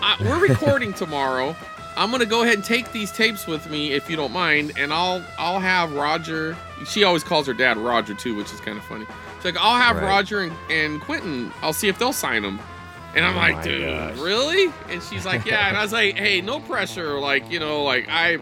I, 0.00 0.16
we're 0.20 0.38
recording 0.38 0.92
tomorrow. 1.02 1.56
I'm 1.96 2.12
gonna 2.12 2.26
go 2.26 2.44
ahead 2.44 2.54
and 2.54 2.64
take 2.64 2.92
these 2.92 3.10
tapes 3.10 3.48
with 3.48 3.68
me 3.68 3.90
if 3.90 4.08
you 4.08 4.14
don't 4.14 4.30
mind, 4.30 4.70
and 4.78 4.92
I'll 4.92 5.20
I'll 5.36 5.58
have 5.58 5.92
Roger. 5.94 6.56
She 6.86 7.02
always 7.02 7.24
calls 7.24 7.48
her 7.48 7.54
dad 7.54 7.76
Roger 7.76 8.14
too, 8.14 8.36
which 8.36 8.52
is 8.52 8.60
kind 8.60 8.78
of 8.78 8.84
funny. 8.84 9.04
She's 9.38 9.46
like, 9.46 9.56
I'll 9.58 9.80
have 9.80 9.96
Right. 9.96 10.04
Roger 10.06 10.42
and, 10.42 10.52
and 10.70 11.00
Quentin. 11.00 11.52
I'll 11.60 11.72
see 11.72 11.88
if 11.88 11.98
they'll 11.98 12.12
sign 12.12 12.42
them. 12.42 12.60
And 13.14 13.24
I'm 13.24 13.34
Oh 13.34 13.38
like, 13.38 13.62
dude, 13.62 13.82
gosh. 13.88 14.18
really? 14.18 14.72
And 14.88 15.02
she's 15.02 15.24
like, 15.24 15.44
yeah. 15.44 15.68
And 15.68 15.76
I 15.76 15.82
was 15.82 15.92
like, 15.92 16.16
hey, 16.16 16.40
no 16.40 16.60
pressure. 16.60 17.18
Like, 17.20 17.48
you 17.50 17.60
know, 17.60 17.84
like 17.84 18.06
I 18.08 18.38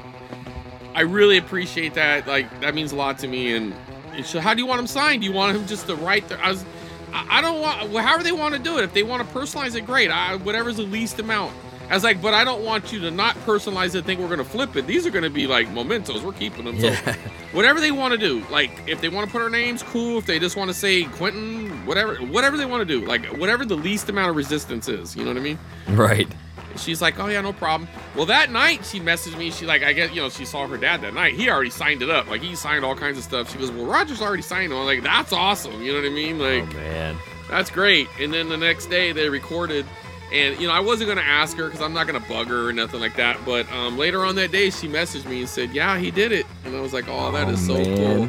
I 0.94 1.02
really 1.02 1.36
appreciate 1.38 1.94
that. 1.94 2.26
Like 2.26 2.60
that 2.60 2.74
means 2.74 2.92
a 2.92 2.96
lot 2.96 3.18
to 3.18 3.28
me. 3.28 3.54
And 3.54 3.74
and 4.12 4.24
so, 4.26 4.40
how 4.40 4.54
do 4.54 4.60
you 4.60 4.66
want 4.66 4.80
him 4.80 4.86
signed? 4.86 5.22
Do 5.22 5.28
you 5.28 5.32
want 5.34 5.56
him 5.56 5.66
just 5.66 5.86
to 5.86 5.96
write? 5.96 6.28
The, 6.28 6.38
I 6.42 6.50
was, 6.50 6.64
I, 7.12 7.38
I 7.38 7.40
don't 7.40 7.60
want. 7.60 7.90
Well, 7.90 8.04
however 8.04 8.22
they 8.22 8.32
want 8.32 8.54
to 8.54 8.60
do 8.60 8.78
it. 8.78 8.84
If 8.84 8.92
they 8.92 9.02
want 9.02 9.26
to 9.26 9.34
personalize 9.34 9.74
it, 9.74 9.86
great. 9.86 10.10
I, 10.10 10.36
whatever's 10.36 10.76
the 10.76 10.82
least 10.82 11.18
amount. 11.18 11.54
I 11.90 11.94
was 11.94 12.04
like, 12.04 12.22
but 12.22 12.32
I 12.32 12.44
don't 12.44 12.64
want 12.64 12.92
you 12.92 13.00
to 13.00 13.10
not 13.10 13.34
personalize 13.46 13.94
it. 13.94 14.04
Think 14.04 14.20
we're 14.20 14.28
gonna 14.28 14.44
flip 14.44 14.76
it. 14.76 14.86
These 14.86 15.06
are 15.06 15.10
gonna 15.10 15.28
be 15.30 15.46
like 15.46 15.68
mementos. 15.70 16.22
We're 16.22 16.32
keeping 16.32 16.64
them. 16.64 16.80
So 16.80 16.88
Yeah. 16.88 17.14
whatever 17.52 17.80
they 17.80 17.90
want 17.90 18.12
to 18.12 18.18
do. 18.18 18.42
Like 18.50 18.70
if 18.86 19.00
they 19.00 19.08
want 19.08 19.26
to 19.26 19.32
put 19.32 19.42
our 19.42 19.50
names, 19.50 19.82
cool. 19.82 20.18
If 20.18 20.26
they 20.26 20.38
just 20.38 20.56
want 20.56 20.68
to 20.70 20.74
say 20.74 21.04
Quentin, 21.04 21.68
whatever, 21.86 22.16
whatever 22.16 22.56
they 22.56 22.64
want 22.66 22.86
to 22.86 23.00
do. 23.00 23.06
Like 23.06 23.26
whatever 23.38 23.64
the 23.64 23.76
least 23.76 24.08
amount 24.08 24.30
of 24.30 24.36
resistance 24.36 24.88
is. 24.88 25.14
You 25.14 25.24
know 25.24 25.30
what 25.30 25.36
I 25.36 25.40
mean? 25.40 25.58
Right. 25.88 26.28
She's 26.76 27.02
like, 27.02 27.18
oh 27.20 27.26
yeah, 27.26 27.42
no 27.42 27.52
problem. 27.52 27.86
Well, 28.16 28.24
that 28.26 28.50
night 28.50 28.86
she 28.86 28.98
messaged 28.98 29.36
me. 29.36 29.50
She 29.50 29.66
like, 29.66 29.82
I 29.82 29.92
guess 29.92 30.10
you 30.14 30.22
know, 30.22 30.30
she 30.30 30.46
saw 30.46 30.66
her 30.66 30.78
dad 30.78 31.02
that 31.02 31.12
night. 31.12 31.34
He 31.34 31.50
already 31.50 31.68
signed 31.68 32.00
it 32.00 32.08
up. 32.08 32.30
Like 32.30 32.40
he 32.40 32.54
signed 32.56 32.84
all 32.84 32.96
kinds 32.96 33.18
of 33.18 33.24
stuff. 33.24 33.52
She 33.52 33.58
goes, 33.58 33.70
well, 33.70 33.84
Roger's 33.84 34.22
already 34.22 34.42
signed 34.42 34.72
it. 34.72 34.76
I'm 34.76 34.86
like, 34.86 35.02
that's 35.02 35.34
awesome. 35.34 35.82
You 35.82 35.92
know 35.92 36.00
what 36.00 36.06
I 36.06 36.14
mean? 36.14 36.38
Like, 36.38 36.62
oh 36.62 36.78
man. 36.78 37.18
that's 37.50 37.70
great. 37.70 38.08
And 38.18 38.32
then 38.32 38.48
the 38.48 38.56
next 38.56 38.86
day 38.86 39.12
they 39.12 39.28
recorded, 39.28 39.84
and 40.32 40.60
you 40.60 40.66
know, 40.66 40.72
I 40.72 40.80
wasn't 40.80 41.08
gonna 41.08 41.20
ask 41.20 41.56
her 41.56 41.66
because 41.66 41.80
I'm 41.80 41.92
not 41.92 42.06
gonna 42.06 42.20
bug 42.20 42.48
her 42.48 42.68
or 42.68 42.72
nothing 42.72 43.00
like 43.00 43.16
that. 43.16 43.38
But 43.44 43.70
um, 43.72 43.98
later 43.98 44.24
on 44.24 44.34
that 44.36 44.50
day, 44.52 44.70
she 44.70 44.88
messaged 44.88 45.26
me 45.26 45.40
and 45.40 45.48
said, 45.48 45.70
yeah, 45.70 45.98
he 45.98 46.10
did 46.10 46.32
it. 46.32 46.46
And 46.64 46.74
I 46.76 46.80
was 46.80 46.92
like, 46.92 47.04
oh, 47.08 47.30
that 47.32 47.48
is 47.48 47.64
so 47.64 47.74
cool. 47.96 48.28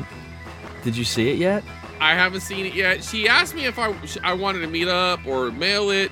Did 0.84 0.97
you 0.97 1.06
see 1.06 1.30
it 1.30 1.38
yet? 1.38 1.64
I 1.99 2.16
haven't 2.16 2.41
seen 2.41 2.66
it 2.66 2.74
yet. 2.74 3.04
She 3.04 3.30
asked 3.30 3.56
me 3.56 3.66
if 3.66 3.80
I 3.80 3.95
I 4.24 4.34
wanted 4.34 4.60
to 4.60 4.68
meet 4.68 4.88
up 4.89 5.26
or 5.26 5.51
mail 5.51 5.89
it. 5.89 6.12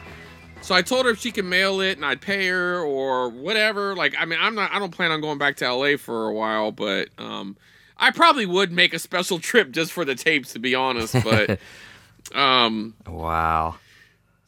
So 0.62 0.76
I 0.76 0.82
told 0.84 1.06
her 1.06 1.12
if 1.12 1.20
she 1.20 1.32
could 1.32 1.46
mail 1.46 1.82
it 1.82 1.98
and 1.98 2.06
I'd 2.06 2.22
pay 2.22 2.48
her 2.48 2.80
or 2.82 3.30
whatever. 3.30 3.96
Like 3.96 4.16
I 4.18 4.26
mean, 4.26 4.40
I'm 4.42 4.56
not 4.56 4.72
I 4.72 4.80
don't 4.80 4.92
plan 4.92 5.12
on 5.12 5.20
going 5.20 5.38
back 5.38 5.58
to 5.58 5.74
LA 5.74 5.98
for 5.98 6.28
a 6.28 6.34
while, 6.34 6.72
but 6.72 7.10
um 7.18 7.58
I 7.98 8.12
probably 8.12 8.46
would 8.46 8.72
make 8.72 8.94
a 8.94 9.00
special 9.00 9.40
trip 9.50 9.72
just 9.72 9.92
for 9.92 10.06
the 10.06 10.16
tapes 10.16 10.54
to 10.54 10.60
be 10.60 10.76
honest, 10.76 11.16
but 11.24 11.60
um 12.36 12.94
Wow. 13.08 13.76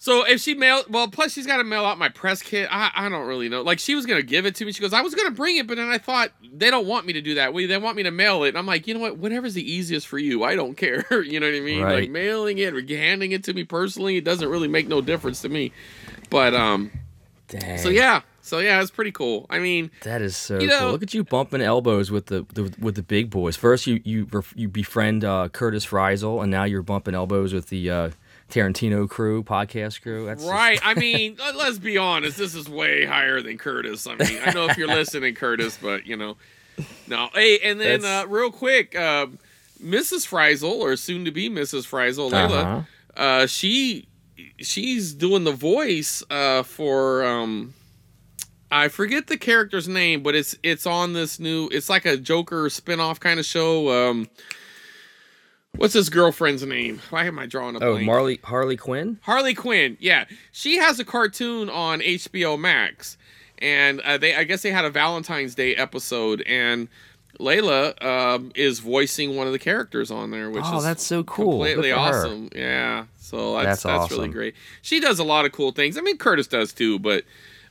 So 0.04 0.26
if 0.28 0.42
she 0.42 0.54
mail, 0.54 0.84
well, 0.90 1.08
plus 1.08 1.32
she's 1.32 1.48
got 1.48 1.58
to 1.58 1.64
mail 1.64 1.86
out 1.86 1.98
my 1.98 2.10
press 2.10 2.42
kit. 2.42 2.68
I, 2.70 2.92
I 2.94 3.08
don't 3.08 3.26
really 3.26 3.48
know. 3.48 3.62
Like 3.62 3.80
she 3.80 3.96
was 3.96 4.06
gonna 4.06 4.22
give 4.22 4.46
it 4.46 4.54
to 4.56 4.66
me. 4.66 4.74
She 4.74 4.82
goes, 4.82 4.92
I 4.92 5.00
was 5.00 5.16
gonna 5.16 5.32
bring 5.32 5.56
it, 5.56 5.66
but 5.66 5.78
then 5.78 5.88
I 5.88 5.98
thought 5.98 6.32
they 6.54 6.70
don't 6.70 6.86
want 6.88 7.06
me 7.06 7.14
to 7.14 7.22
do 7.22 7.36
that. 7.36 7.54
We 7.54 7.68
they 7.68 7.78
want 7.78 7.96
me 7.96 8.04
to 8.04 8.12
mail 8.12 8.44
it. 8.44 8.50
And 8.50 8.58
I'm 8.58 8.66
like, 8.66 8.86
you 8.86 8.94
know 8.94 9.00
what? 9.00 9.18
Whatever's 9.18 9.54
the 9.54 9.64
easiest 9.64 10.06
for 10.08 10.18
you. 10.18 10.44
I 10.44 10.56
don't 10.58 10.76
care. 10.84 11.06
you 11.24 11.40
know 11.40 11.48
what 11.48 11.56
I 11.56 11.62
mean? 11.62 11.82
Right. 11.84 12.02
Like 12.02 12.10
mailing 12.10 12.58
it 12.58 12.74
or 12.74 12.82
handing 12.86 13.32
it 13.32 13.46
to 13.46 13.54
me 13.54 13.64
personally, 13.64 14.18
it 14.18 14.26
doesn't 14.26 14.50
really 14.50 14.68
make 14.68 14.90
no 14.90 15.00
difference 15.00 15.42
to 15.44 15.48
me. 15.48 15.72
But 16.30 16.54
um, 16.54 16.92
Dang. 17.48 17.78
so 17.78 17.88
yeah, 17.88 18.24
so 18.42 18.60
yeah, 18.60 18.82
it's 18.82 18.92
pretty 18.92 19.14
cool. 19.14 19.46
I 19.50 19.60
mean, 19.60 19.90
That 20.02 20.22
is 20.22 20.36
so 20.36 20.60
You 20.60 20.68
know- 20.68 20.80
cool. 20.80 20.92
Look 20.92 21.04
at 21.04 21.14
you 21.14 21.24
bumping 21.24 21.62
elbows 21.62 22.12
with 22.12 22.26
the, 22.26 22.46
the 22.54 22.74
with 22.78 22.96
the 22.96 23.04
big 23.04 23.30
boys. 23.30 23.56
First, 23.56 23.88
you 23.88 24.02
you 24.04 24.28
you 24.54 24.68
befriend 24.68 25.24
uh, 25.24 25.48
Curtis 25.48 25.86
Friesel, 25.86 26.42
and 26.42 26.52
now 26.52 26.66
you're 26.66 26.82
bumping 26.84 27.16
elbows 27.16 27.54
with 27.54 27.68
the 27.70 27.90
uh, 27.90 28.10
Tarantino 28.54 29.10
crew, 29.10 29.44
podcast 29.44 30.02
crew. 30.02 30.26
That's 30.26 30.42
just- 30.42 30.52
right? 30.54 30.80
I 30.84 30.94
mean, 30.94 31.36
let- 31.40 31.56
let's 31.56 31.80
be 31.80 31.98
honest. 31.98 32.38
This 32.38 32.54
is 32.56 32.70
way 32.70 33.06
higher 33.06 33.42
than 33.42 33.58
Curtis. 33.58 34.06
I 34.08 34.16
mean, 34.16 34.40
I 34.46 34.52
know 34.52 34.68
if 34.70 34.78
you're 34.78 34.88
listening, 35.00 35.34
Curtis, 35.36 35.78
but 35.82 36.06
you 36.06 36.16
know, 36.16 36.38
no. 37.08 37.30
Hey, 37.34 37.60
and 37.60 37.80
then 37.82 38.06
uh, 38.06 38.26
real 38.28 38.52
quick, 38.52 38.96
uh, 38.96 39.28
Mrs. 39.84 40.28
Friesel, 40.28 40.72
or 40.80 40.96
soon 40.96 41.26
to 41.26 41.32
be 41.32 41.50
Mrs. 41.50 41.88
Friesel, 41.88 42.32
Layla, 42.32 42.64
Uh-huh. 42.64 43.22
uh, 43.22 43.48
she 43.48 44.08
she's 44.60 45.14
doing 45.14 45.44
the 45.44 45.52
voice 45.52 46.24
uh, 46.30 46.64
for 46.64 47.24
um, 47.26 47.74
I 48.72 48.88
forget 48.88 49.28
the 49.28 49.38
character's 49.38 49.88
name, 49.88 50.24
but 50.24 50.36
it's 50.36 50.56
it's 50.64 50.86
on 50.88 51.14
this 51.14 51.40
new. 51.40 51.70
It's 51.72 51.90
like 51.90 52.06
a 52.06 52.18
Joker 52.18 52.70
spin-off 52.70 53.20
kind 53.20 53.40
of 53.40 53.46
show. 53.46 54.10
Um, 54.10 54.28
what's 55.78 55.94
his 55.94 56.10
girlfriend's 56.10 56.66
name? 56.66 57.02
Why 57.10 57.26
am 57.26 57.40
I 57.40 57.46
drawing 57.46 57.76
a 57.76 57.80
Oh, 57.80 57.94
blank? 57.94 58.06
Marley 58.06 58.40
Harley 58.44 58.78
Quinn. 58.78 59.20
Harley 59.24 59.54
Quinn, 59.54 59.98
yeah, 60.00 60.26
she 60.52 60.78
has 60.78 61.00
a 61.00 61.06
cartoon 61.06 61.70
on 61.70 62.00
HBO 62.02 62.60
Max, 62.60 63.18
and 63.60 64.00
uh, 64.02 64.18
they 64.18 64.36
I 64.36 64.44
guess 64.44 64.62
they 64.62 64.72
had 64.72 64.86
a 64.86 64.90
Valentine's 64.90 65.56
Day 65.56 65.76
episode, 65.76 66.42
and 66.44 66.88
Layla 67.40 68.02
um, 68.04 68.52
is 68.56 68.80
voicing 68.80 69.36
one 69.36 69.48
of 69.48 69.54
the 69.54 69.60
characters 69.60 70.12
on 70.12 70.30
there, 70.32 70.50
which 70.52 70.64
Oh, 70.68 70.78
is 70.78 70.84
that's 70.84 71.04
so 71.06 71.24
cool. 71.24 71.54
Completely 71.64 71.90
for 71.92 71.98
her. 71.98 72.02
awesome. 72.26 72.50
Yeah, 72.56 73.06
so 73.20 73.54
that's 73.56 73.84
That's 73.84 73.84
that's, 73.84 74.12
really 74.12 74.30
great. 74.30 74.56
She 74.82 75.00
does 75.00 75.18
a 75.20 75.24
lot 75.24 75.46
of 75.46 75.52
cool 75.52 75.72
things. 75.72 75.98
I 75.98 76.02
mean, 76.02 76.18
Curtis 76.18 76.48
does 76.48 76.74
too, 76.74 77.00
but 77.00 77.24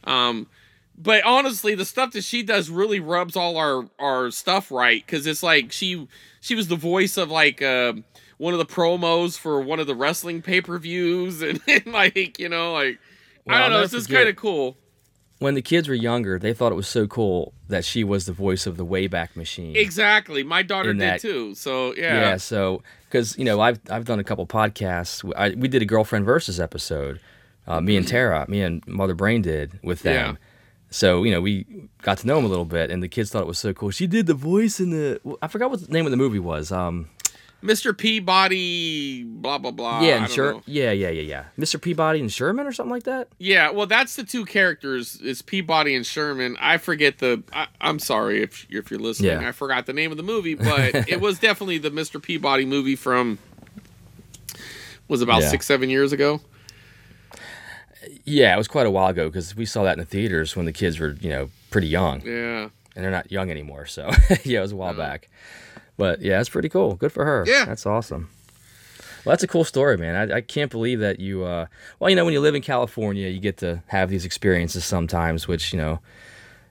um, 0.05 0.49
but 0.97 1.25
honestly, 1.25 1.75
the 1.75 1.85
stuff 1.85 2.13
that 2.13 2.23
she 2.25 2.43
does 2.43 2.71
really 2.71 3.01
rubs 3.01 3.37
all 3.37 3.57
our 3.57 3.89
our 3.99 4.31
stuff 4.31 4.71
right 4.71 5.05
because 5.05 5.27
it's 5.27 5.43
like 5.43 5.73
she 5.73 6.07
she 6.41 6.55
was 6.55 6.69
the 6.69 6.77
voice 6.77 7.17
of 7.17 7.31
like 7.31 7.63
uh, 7.63 7.95
one 8.39 8.53
of 8.55 8.59
the 8.59 8.67
promos 8.67 9.39
for 9.39 9.61
one 9.61 9.81
of 9.81 9.87
the 9.87 9.95
wrestling 9.95 10.43
pay 10.43 10.61
per 10.61 10.79
views, 10.79 11.43
and, 11.49 11.61
and 11.67 11.87
like 11.87 12.39
you 12.39 12.49
know 12.49 12.73
like 12.73 12.99
Well, 13.45 13.57
I 13.57 13.61
I'll 13.61 13.65
don't 13.65 13.71
know, 13.71 13.77
never 13.79 13.85
it's 13.85 13.93
just 13.95 14.11
kind 14.11 14.29
of 14.29 14.37
cool. 14.37 14.77
When 15.39 15.55
the 15.55 15.63
kids 15.63 15.89
were 15.89 15.95
younger, 15.97 16.39
they 16.39 16.55
thought 16.55 16.71
it 16.71 16.77
was 16.77 16.87
so 16.87 17.09
cool 17.09 17.53
that 17.67 17.85
she 17.85 18.05
was 18.05 18.27
the 18.27 18.33
voice 18.33 18.65
of 18.65 18.77
the 18.77 18.87
Wayback 18.87 19.35
Machine. 19.35 19.75
Exactly, 19.75 20.45
my 20.45 20.63
daughter 20.63 20.93
did 20.93 21.01
that- 21.03 21.21
too. 21.21 21.57
So 21.57 21.93
Yeah. 21.97 22.21
yeah, 22.21 22.37
so 22.37 22.81
because 23.09 23.37
you 23.37 23.45
know 23.45 23.61
I've 23.61 23.81
I've 23.91 24.05
done 24.05 24.21
a 24.21 24.25
couple 24.25 24.47
podcasts. 24.47 25.29
I, 25.37 25.51
we 25.57 25.67
did 25.67 25.83
a 25.83 25.85
girlfriend 25.87 26.27
versus 26.27 26.61
episode. 26.61 27.19
Uh, 27.67 27.81
me 27.81 27.97
and 27.97 28.07
Tara, 28.07 28.45
me 28.49 28.63
and 28.63 28.87
Mother 28.87 29.15
Brain 29.15 29.43
did 29.43 29.81
with 29.83 30.03
them. 30.03 30.37
Yeah. 30.41 30.49
So 30.93 31.25
you 31.25 31.31
know 31.33 31.41
we 31.41 31.67
got 32.03 32.19
to 32.19 32.27
know 32.27 32.39
him 32.39 32.45
a 32.45 32.49
little 32.49 32.65
bit, 32.65 32.91
and 32.91 33.03
the 33.03 33.09
kids 33.09 33.31
thought 33.31 33.43
it 33.43 33.47
was 33.49 33.59
so 33.59 33.73
cool. 33.73 33.91
She 33.91 34.07
did 34.07 34.27
the 34.27 34.35
voice 34.35 34.79
in 34.79 34.91
the. 34.91 35.21
I 35.43 35.49
forgot 35.49 35.71
what 35.71 35.81
the 35.85 35.93
name 35.93 36.05
of 36.05 36.11
the 36.11 36.17
movie 36.17 36.39
was. 36.39 36.71
Um, 36.71 37.09
Mr. 37.63 37.97
Peabody, 37.97 39.23
blah 39.25 39.57
blah 39.57 39.71
blah. 39.71 40.01
yeah, 40.03 40.17
and 40.25 40.31
Sher- 40.31 40.53
know. 40.55 40.63
yeah, 40.67 40.91
yeah, 40.91 41.09
yeah, 41.11 41.23
yeah. 41.23 41.45
Mr. 41.59 41.81
Peabody 41.81 42.19
and 42.21 42.31
Sherman 42.33 42.67
or 42.67 42.73
something 42.73 42.91
like 42.91 43.05
that. 43.05 43.29
Yeah, 43.39 43.71
well, 43.71 43.87
that's 43.87 44.17
the 44.17 44.25
two 44.25 44.45
characters. 44.45 45.19
It's 45.23 45.43
Peabody 45.43 45.95
and 45.95 46.05
Sherman. 46.05 46.57
I 46.61 46.77
forget 46.79 47.19
the. 47.19 47.43
I, 47.53 47.69
I'm 47.81 47.99
sorry 47.99 48.43
if 48.43 48.67
if 48.69 48.91
you're 48.91 49.01
listening. 49.01 49.41
Yeah. 49.41 49.49
I 49.49 49.53
forgot 49.53 49.87
the 49.87 49.93
name 49.93 50.11
of 50.11 50.17
the 50.17 50.23
movie, 50.25 50.55
but 50.57 50.95
it 51.09 51.21
was 51.21 51.39
definitely 51.39 51.79
the 51.79 51.91
Mr. 51.91 52.21
Peabody 52.21 52.65
movie 52.67 52.97
from. 52.97 53.39
Was 55.09 55.23
about 55.23 55.43
Yeah. 55.43 55.49
six 55.49 55.67
seven 55.67 55.89
years 55.91 56.13
ago. 56.13 56.41
Yeah, 58.25 58.55
it 58.55 58.59
was 58.59 58.69
quite 58.69 58.87
a 58.87 58.91
while 58.91 59.09
ago 59.09 59.29
because 59.29 59.57
we 59.57 59.67
saw 59.67 59.83
that 59.85 59.95
in 59.95 59.99
the 59.99 60.05
theaters 60.05 60.55
when 60.57 60.67
the 60.67 60.73
kids 60.73 60.99
were 61.01 61.17
you 61.21 61.29
know 61.31 61.51
pretty 61.71 61.89
young, 61.89 62.21
Yeah. 62.23 62.69
and 62.95 63.05
they're 63.05 63.11
not 63.11 63.31
young 63.33 63.51
anymore. 63.51 63.87
So 63.87 64.11
yeah, 64.45 64.59
it 64.59 64.63
was 64.63 64.73
a 64.73 64.77
while 64.77 64.95
back. 64.95 65.29
But 65.97 66.21
yeah, 66.23 66.41
it's 66.41 66.49
pretty 66.49 66.69
cool. 66.69 66.95
Good 66.95 67.13
for 67.13 67.25
her. 67.25 67.45
Yeah. 67.47 67.65
that's 67.65 67.85
awesome. 67.87 68.31
Well, 69.25 69.33
that's 69.33 69.43
a 69.45 69.49
cool 69.49 69.63
story, 69.65 69.97
man. 69.99 70.33
I, 70.33 70.37
I 70.37 70.41
can't 70.41 70.71
believe 70.71 70.99
that 71.01 71.21
you. 71.21 71.45
Uh, 71.45 71.67
well, 72.01 72.11
you 72.11 72.17
know, 72.17 72.25
when 72.25 72.35
you 72.35 72.41
live 72.41 72.55
in 72.57 72.63
California, 72.63 73.29
you 73.29 73.39
get 73.41 73.59
to 73.59 73.83
have 73.89 74.09
these 74.11 74.25
experiences 74.25 74.85
sometimes, 74.85 75.47
which 75.47 75.73
you 75.73 75.79
know, 75.79 76.01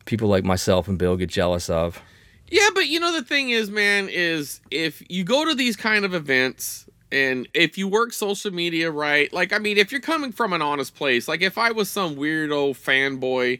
people 0.05 0.27
like 0.27 0.43
myself 0.43 0.87
and 0.87 0.97
Bill 0.97 1.15
get 1.15 1.29
jealous 1.29 1.69
of. 1.69 2.01
Yeah, 2.49 2.67
but 2.73 2.87
you 2.87 2.99
know 2.99 3.13
the 3.13 3.23
thing 3.23 3.51
is, 3.51 3.69
man, 3.71 4.09
is 4.09 4.59
if 4.69 5.01
you 5.09 5.23
go 5.23 5.45
to 5.45 5.55
these 5.55 5.77
kind 5.77 6.03
of 6.03 6.13
events 6.13 6.87
and 7.11 7.47
if 7.53 7.77
you 7.77 7.87
work 7.87 8.13
social 8.13 8.51
media 8.51 8.89
right, 8.91 9.31
like 9.33 9.53
I 9.53 9.57
mean, 9.57 9.77
if 9.77 9.91
you're 9.91 10.01
coming 10.01 10.31
from 10.31 10.53
an 10.53 10.61
honest 10.61 10.95
place, 10.95 11.27
like 11.27 11.41
if 11.41 11.57
I 11.57 11.71
was 11.71 11.89
some 11.89 12.15
weirdo 12.15 12.71
fanboy, 12.71 13.59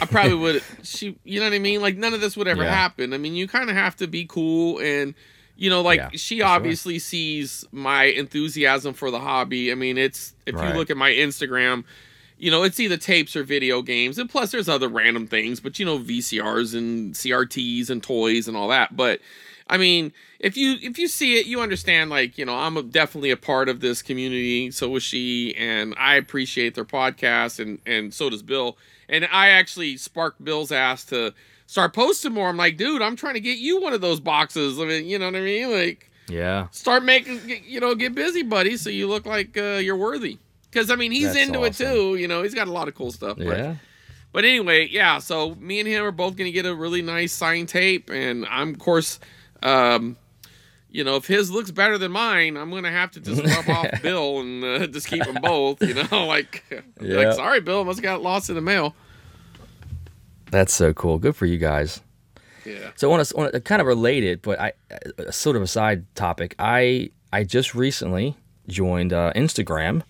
I 0.00 0.06
probably 0.06 0.34
would 0.36 0.62
she 0.82 1.18
you 1.24 1.40
know 1.40 1.46
what 1.46 1.52
I 1.54 1.58
mean? 1.58 1.80
Like 1.80 1.96
none 1.96 2.14
of 2.14 2.20
this 2.20 2.36
would 2.36 2.48
ever 2.48 2.64
Yeah. 2.64 2.70
happen. 2.74 3.12
I 3.12 3.18
mean, 3.18 3.34
you 3.34 3.46
kind 3.48 3.70
of 3.70 3.76
have 3.76 3.96
to 3.96 4.06
be 4.06 4.26
cool 4.26 4.78
and 4.78 5.14
you 5.56 5.68
know, 5.68 5.82
like 5.82 5.98
Yeah, 5.98 6.08
she 6.14 6.36
for 6.36 6.46
sure. 6.46 6.46
obviously 6.46 6.98
sees 6.98 7.64
my 7.70 8.04
enthusiasm 8.04 8.94
for 8.94 9.10
the 9.10 9.20
hobby. 9.20 9.70
I 9.70 9.74
mean, 9.74 9.98
it's 9.98 10.34
if 10.46 10.54
Right. 10.56 10.68
you 10.68 10.72
look 10.74 10.90
at 10.90 10.96
my 10.96 11.10
Instagram, 11.10 11.84
you 12.38 12.50
know, 12.50 12.62
it's 12.62 12.80
either 12.80 12.96
tapes 12.96 13.36
or 13.36 13.44
video 13.44 13.82
games, 13.82 14.18
and 14.18 14.30
plus 14.30 14.50
there's 14.52 14.70
other 14.70 14.88
random 14.88 15.26
things, 15.26 15.60
but 15.60 15.78
you 15.78 15.84
know, 15.84 15.98
VCRs 15.98 16.74
and 16.74 17.14
CRTs 17.14 17.90
and 17.90 18.02
toys 18.02 18.48
and 18.48 18.56
all 18.56 18.68
that. 18.68 18.96
But 18.96 19.20
I 19.70 19.76
mean, 19.76 20.12
if 20.40 20.56
you 20.56 20.76
if 20.82 20.98
you 20.98 21.06
see 21.06 21.38
it, 21.38 21.46
you 21.46 21.60
understand. 21.60 22.10
Like, 22.10 22.36
you 22.36 22.44
know, 22.44 22.56
I'm 22.56 22.76
a, 22.76 22.82
definitely 22.82 23.30
a 23.30 23.36
part 23.36 23.68
of 23.68 23.78
this 23.80 24.02
community. 24.02 24.72
So 24.72 24.88
was 24.88 25.04
she, 25.04 25.54
and 25.56 25.94
I 25.96 26.16
appreciate 26.16 26.74
their 26.74 26.84
podcast, 26.84 27.60
and 27.60 27.78
and 27.86 28.12
so 28.12 28.28
does 28.28 28.42
Bill. 28.42 28.76
And 29.08 29.28
I 29.30 29.50
actually 29.50 29.96
sparked 29.96 30.44
Bill's 30.44 30.72
ass 30.72 31.04
to 31.06 31.32
start 31.66 31.94
posting 31.94 32.32
more. 32.32 32.48
I'm 32.48 32.56
like, 32.56 32.76
dude, 32.76 33.00
I'm 33.00 33.14
trying 33.14 33.34
to 33.34 33.40
get 33.40 33.58
you 33.58 33.80
one 33.80 33.92
of 33.92 34.00
those 34.00 34.18
boxes. 34.18 34.80
I 34.80 34.84
mean, 34.86 35.06
you 35.06 35.18
know 35.20 35.26
what 35.26 35.36
I 35.36 35.40
mean? 35.40 35.70
Like, 35.70 36.10
Yeah, 36.28 36.68
start 36.70 37.04
making 37.04 37.40
you 37.64 37.78
know 37.78 37.94
get 37.94 38.14
busy 38.14 38.42
buddy 38.42 38.76
so 38.76 38.90
you 38.90 39.08
look 39.08 39.24
like 39.24 39.56
uh, 39.56 39.78
you're 39.78 39.96
worthy 39.96 40.38
because 40.70 40.90
i 40.90 40.94
mean 40.94 41.10
he's 41.10 41.32
That's 41.32 41.48
into 41.48 41.60
awesome. 41.60 41.86
it 41.86 41.90
too 41.90 42.16
you 42.16 42.28
know 42.28 42.42
he's 42.42 42.54
got 42.54 42.68
a 42.68 42.72
lot 42.72 42.86
of 42.86 42.94
cool 42.94 43.10
stuff 43.10 43.36
but, 43.36 43.58
yeah. 43.58 43.74
but 44.32 44.44
anyway 44.44 44.86
yeah 44.88 45.18
so 45.18 45.56
me 45.56 45.80
and 45.80 45.88
him 45.88 46.04
are 46.04 46.12
both 46.12 46.36
gonna 46.36 46.52
get 46.52 46.66
a 46.66 46.74
really 46.74 47.02
nice 47.02 47.32
signed 47.32 47.68
tape 47.68 48.10
and 48.10 48.46
i'm 48.46 48.70
of 48.70 48.78
course 48.78 49.18
um 49.62 50.16
you 50.90 51.04
know 51.04 51.16
if 51.16 51.26
his 51.26 51.50
looks 51.50 51.70
better 51.70 51.98
than 51.98 52.10
mine 52.12 52.56
i'm 52.56 52.70
gonna 52.70 52.90
have 52.90 53.10
to 53.10 53.20
just 53.20 53.42
rub 53.68 53.68
off 53.68 54.02
bill 54.02 54.40
and 54.40 54.64
uh, 54.64 54.86
just 54.86 55.06
keep 55.06 55.22
them 55.24 55.38
both 55.42 55.80
you 55.82 55.94
know 55.94 56.26
like, 56.26 56.64
Yeah. 57.00 57.16
like 57.16 57.34
sorry 57.34 57.60
bill 57.60 57.84
must 57.84 57.98
have 57.98 58.02
got 58.02 58.22
lost 58.22 58.48
in 58.48 58.54
the 58.56 58.60
mail 58.62 58.94
That's 60.50 60.72
so 60.72 60.92
cool. 60.92 61.18
Good 61.18 61.36
for 61.36 61.46
you 61.46 61.58
guys. 61.58 62.00
yeah 62.64 62.90
So 62.96 63.08
I 63.08 63.10
want 63.16 63.26
to, 63.26 63.36
want 63.36 63.52
to 63.52 63.60
kind 63.60 63.80
of 63.80 63.86
relate 63.86 64.24
it, 64.24 64.42
but 64.42 64.58
I 64.58 64.72
uh, 65.18 65.30
sort 65.30 65.54
of 65.56 65.62
a 65.62 65.66
side 65.68 66.04
topic. 66.16 66.54
I 66.58 67.10
I 67.32 67.44
just 67.44 67.74
recently 67.74 68.36
joined 68.66 69.12
uh, 69.12 69.32
Instagram. 69.36 70.02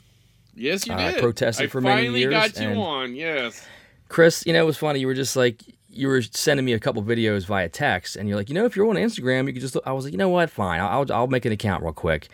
yes 0.54 0.86
you 0.86 0.94
I 0.94 1.12
did 1.12 1.20
protested 1.20 1.66
I 1.66 1.68
for 1.68 1.80
many 1.82 2.08
years. 2.18 2.32
finally 2.32 2.48
got 2.48 2.60
you 2.62 2.80
on 2.80 3.14
yes 3.14 3.66
Chris, 4.08 4.44
you 4.46 4.52
know, 4.52 4.62
it 4.62 4.66
was 4.66 4.76
funny. 4.78 4.98
You 4.98 5.06
were 5.06 5.14
just 5.14 5.36
like, 5.36 5.62
you 5.92 6.08
were 6.08 6.22
sending 6.22 6.64
me 6.64 6.72
a 6.72 6.78
couple 6.78 7.02
videos 7.02 7.46
via 7.46 7.68
text, 7.68 8.16
and 8.16 8.28
you're 8.28 8.36
like, 8.38 8.48
you 8.48 8.54
know, 8.54 8.64
if 8.64 8.76
you're 8.76 8.88
on 8.88 8.96
Instagram, 8.96 9.46
you 9.46 9.52
could 9.52 9.62
just. 9.62 9.74
Look. 9.74 9.84
I 9.86 9.92
was 9.92 10.04
like, 10.04 10.12
you 10.12 10.18
know 10.18 10.28
what? 10.28 10.50
Fine, 10.50 10.80
I'll 10.80 11.10
I'll 11.12 11.26
make 11.26 11.44
an 11.44 11.52
account 11.52 11.82
real 11.82 11.92
quick. 11.92 12.28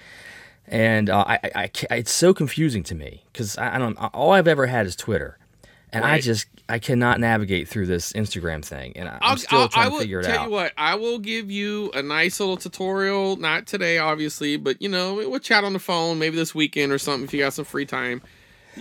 And 0.68 1.08
uh, 1.10 1.24
I, 1.26 1.38
I, 1.54 1.70
I 1.90 1.94
it's 1.96 2.10
so 2.10 2.34
confusing 2.34 2.82
to 2.84 2.94
me 2.94 3.22
because 3.32 3.56
I, 3.56 3.76
I 3.76 3.78
don't. 3.78 3.96
All 4.14 4.32
I've 4.32 4.48
ever 4.48 4.66
had 4.66 4.84
is 4.86 4.96
Twitter, 4.96 5.38
and 5.92 6.04
I 6.04 6.20
just 6.20 6.46
I 6.68 6.80
cannot 6.80 7.20
navigate 7.20 7.68
through 7.68 7.86
this 7.86 8.12
Instagram 8.14 8.64
thing, 8.64 8.92
and 8.96 9.08
I'm 9.08 9.18
I'll, 9.22 9.36
still 9.36 9.60
I'll, 9.60 9.68
trying 9.68 9.86
I 9.86 9.90
to 9.90 9.98
figure 10.00 10.20
it 10.20 10.24
tell 10.24 10.40
out. 10.40 10.44
you 10.46 10.50
what. 10.50 10.72
I 10.76 10.96
will 10.96 11.20
give 11.20 11.50
you 11.52 11.92
a 11.94 12.02
nice 12.02 12.40
little 12.40 12.56
tutorial. 12.56 13.36
Not 13.36 13.66
today, 13.68 13.98
obviously, 13.98 14.56
but 14.56 14.82
you 14.82 14.88
know, 14.88 15.14
we'll 15.14 15.38
chat 15.38 15.62
on 15.62 15.72
the 15.72 15.78
phone 15.78 16.18
maybe 16.18 16.34
this 16.36 16.52
weekend 16.52 16.90
or 16.90 16.98
something 16.98 17.24
if 17.24 17.32
you 17.32 17.38
got 17.40 17.52
some 17.52 17.64
free 17.64 17.86
time. 17.86 18.20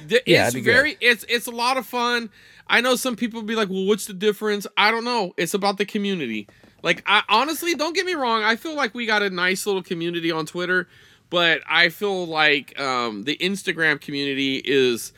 Th- 0.09 0.23
Yeah, 0.25 0.45
it's 0.45 0.53
that'd 0.55 0.65
good. 0.65 0.73
very. 0.73 0.97
It's 0.99 1.23
it's 1.29 1.45
a 1.45 1.51
lot 1.51 1.77
of 1.77 1.85
fun. 1.85 2.31
I 2.67 2.81
know 2.81 2.95
some 2.95 3.15
people 3.15 3.41
be 3.43 3.55
like, 3.55 3.69
"Well, 3.69 3.85
what's 3.85 4.05
the 4.05 4.13
difference?" 4.13 4.65
I 4.77 4.91
don't 4.91 5.03
know. 5.03 5.33
It's 5.37 5.53
about 5.53 5.77
the 5.77 5.85
community. 5.85 6.47
Like, 6.83 7.03
I 7.07 7.23
honestly 7.29 7.73
don't 7.75 7.95
get 7.95 8.05
me 8.05 8.13
wrong. 8.13 8.43
I 8.43 8.55
feel 8.55 8.75
like 8.75 8.93
we 8.93 9.05
got 9.05 9.23
a 9.23 9.29
nice 9.29 9.65
little 9.65 9.81
community 9.81 10.31
on 10.31 10.45
Twitter, 10.45 10.87
but 11.29 11.61
I 11.67 11.89
feel 11.89 12.27
like 12.27 12.79
um, 12.79 13.23
the 13.23 13.37
Instagram 13.37 13.99
community 13.99 14.61
is 14.63 15.11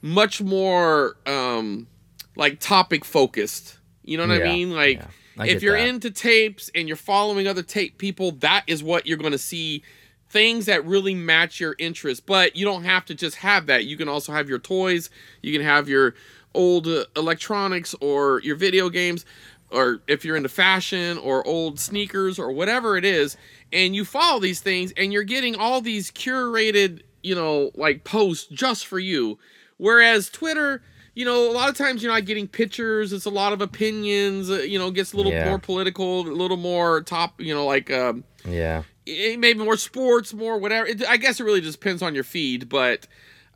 much 0.00 0.40
more 0.40 1.16
um, 1.26 1.88
like 2.36 2.60
topic 2.60 3.04
focused. 3.04 3.78
You 4.04 4.16
know 4.16 4.26
what 4.26 4.40
I 4.40 4.44
mean? 4.44 4.70
Like 4.72 4.98
yeah. 4.98 5.06
I 5.38 5.48
if 5.48 5.62
you're 5.62 5.76
that. 5.76 5.88
into 5.88 6.10
tapes 6.10 6.70
and 6.74 6.88
you're 6.88 6.96
following 6.96 7.46
other 7.46 7.62
tape 7.62 7.98
people, 7.98 8.32
that 8.32 8.64
is 8.66 8.82
what 8.82 9.06
you're 9.06 9.18
going 9.18 9.32
to 9.32 9.38
see 9.38 9.82
things 10.30 10.66
that 10.66 10.84
really 10.84 11.14
match 11.14 11.60
your 11.60 11.74
interest. 11.78 12.26
But 12.26 12.56
you 12.56 12.64
don't 12.64 12.84
have 12.84 13.04
to 13.06 13.14
just 13.14 13.36
have 13.36 13.66
that. 13.66 13.84
You 13.84 13.96
can 13.96 14.08
also 14.08 14.32
have 14.32 14.48
your 14.48 14.58
toys, 14.58 15.10
you 15.42 15.52
can 15.52 15.66
have 15.66 15.88
your 15.88 16.14
old 16.58 16.86
uh, 16.86 17.04
electronics 17.16 17.94
or 18.00 18.40
your 18.42 18.56
video 18.56 18.88
games 18.90 19.24
or 19.70 20.00
if 20.08 20.24
you're 20.24 20.36
into 20.36 20.48
fashion 20.48 21.16
or 21.18 21.46
old 21.46 21.78
sneakers 21.78 22.38
or 22.38 22.50
whatever 22.52 22.96
it 22.96 23.04
is 23.04 23.36
and 23.72 23.94
you 23.94 24.04
follow 24.04 24.40
these 24.40 24.60
things 24.60 24.92
and 24.96 25.12
you're 25.12 25.22
getting 25.36 25.54
all 25.54 25.80
these 25.80 26.10
curated, 26.10 27.02
you 27.22 27.34
know, 27.34 27.70
like 27.74 28.02
posts 28.04 28.46
just 28.46 28.86
for 28.86 28.98
you. 28.98 29.38
Whereas 29.76 30.30
Twitter, 30.30 30.82
you 31.14 31.24
know, 31.24 31.50
a 31.50 31.52
lot 31.52 31.68
of 31.68 31.76
times 31.76 32.02
you're 32.02 32.12
not 32.12 32.24
getting 32.24 32.48
pictures. 32.48 33.12
It's 33.12 33.26
a 33.26 33.30
lot 33.30 33.52
of 33.52 33.60
opinions. 33.60 34.50
Uh, 34.50 34.56
you 34.58 34.78
know, 34.78 34.90
gets 34.90 35.12
a 35.12 35.16
little 35.16 35.32
Yeah. 35.32 35.44
more 35.46 35.58
political, 35.58 36.20
a 36.20 36.32
little 36.32 36.56
more 36.56 37.02
top. 37.02 37.40
You 37.40 37.54
know, 37.54 37.66
like 37.66 37.90
um, 37.90 38.24
Yeah. 38.48 38.84
maybe 39.06 39.54
more 39.54 39.76
sports, 39.76 40.32
more 40.32 40.58
whatever. 40.58 40.86
It, 40.86 41.04
I 41.06 41.16
guess 41.16 41.40
it 41.40 41.44
really 41.44 41.60
just 41.60 41.80
depends 41.80 42.02
on 42.02 42.14
your 42.14 42.24
feed. 42.24 42.68
But 42.68 43.06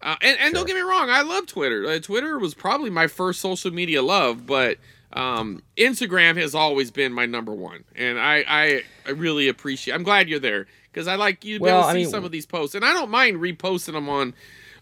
uh, 0.03 0.16
and 0.20 0.36
and 0.40 0.55
don't 0.55 0.66
get 0.66 0.74
me 0.74 0.82
wrong, 0.82 1.11
I 1.11 1.22
love 1.22 1.46
Twitter. 1.46 1.86
Uh, 1.86 1.98
Twitter 1.98 2.38
was 2.38 2.55
probably 2.55 2.90
my 2.90 3.07
first 3.07 3.40
social 3.40 3.70
media 3.72 4.03
love, 4.03 4.46
but 4.46 4.78
um, 5.12 5.62
Instagram 5.76 6.36
has 6.36 6.55
always 6.55 6.90
been 6.90 7.12
my 7.12 7.26
number 7.26 7.53
one, 7.53 7.84
and 7.94 8.18
I 8.18 8.44
I, 8.48 8.82
I 9.07 9.11
really 9.11 9.48
appreciate. 9.48 9.94
I'm 9.94 10.03
glad 10.03 10.28
you're 10.28 10.40
there 10.40 10.66
because 10.90 11.07
I 11.07 11.14
like 11.16 11.44
you 11.44 11.59
to 11.59 11.64
be 11.64 11.70
able 11.70 11.82
to 11.82 11.86
I 11.86 11.92
see 11.92 11.98
mean- 12.00 12.09
some 12.11 12.24
of 12.24 12.32
these 12.32 12.46
posts, 12.46 12.74
and 12.74 12.84
I 12.84 12.92
don't 12.92 13.11
mind 13.11 13.38
reposting 13.38 13.92
them 13.92 14.09
on 14.09 14.34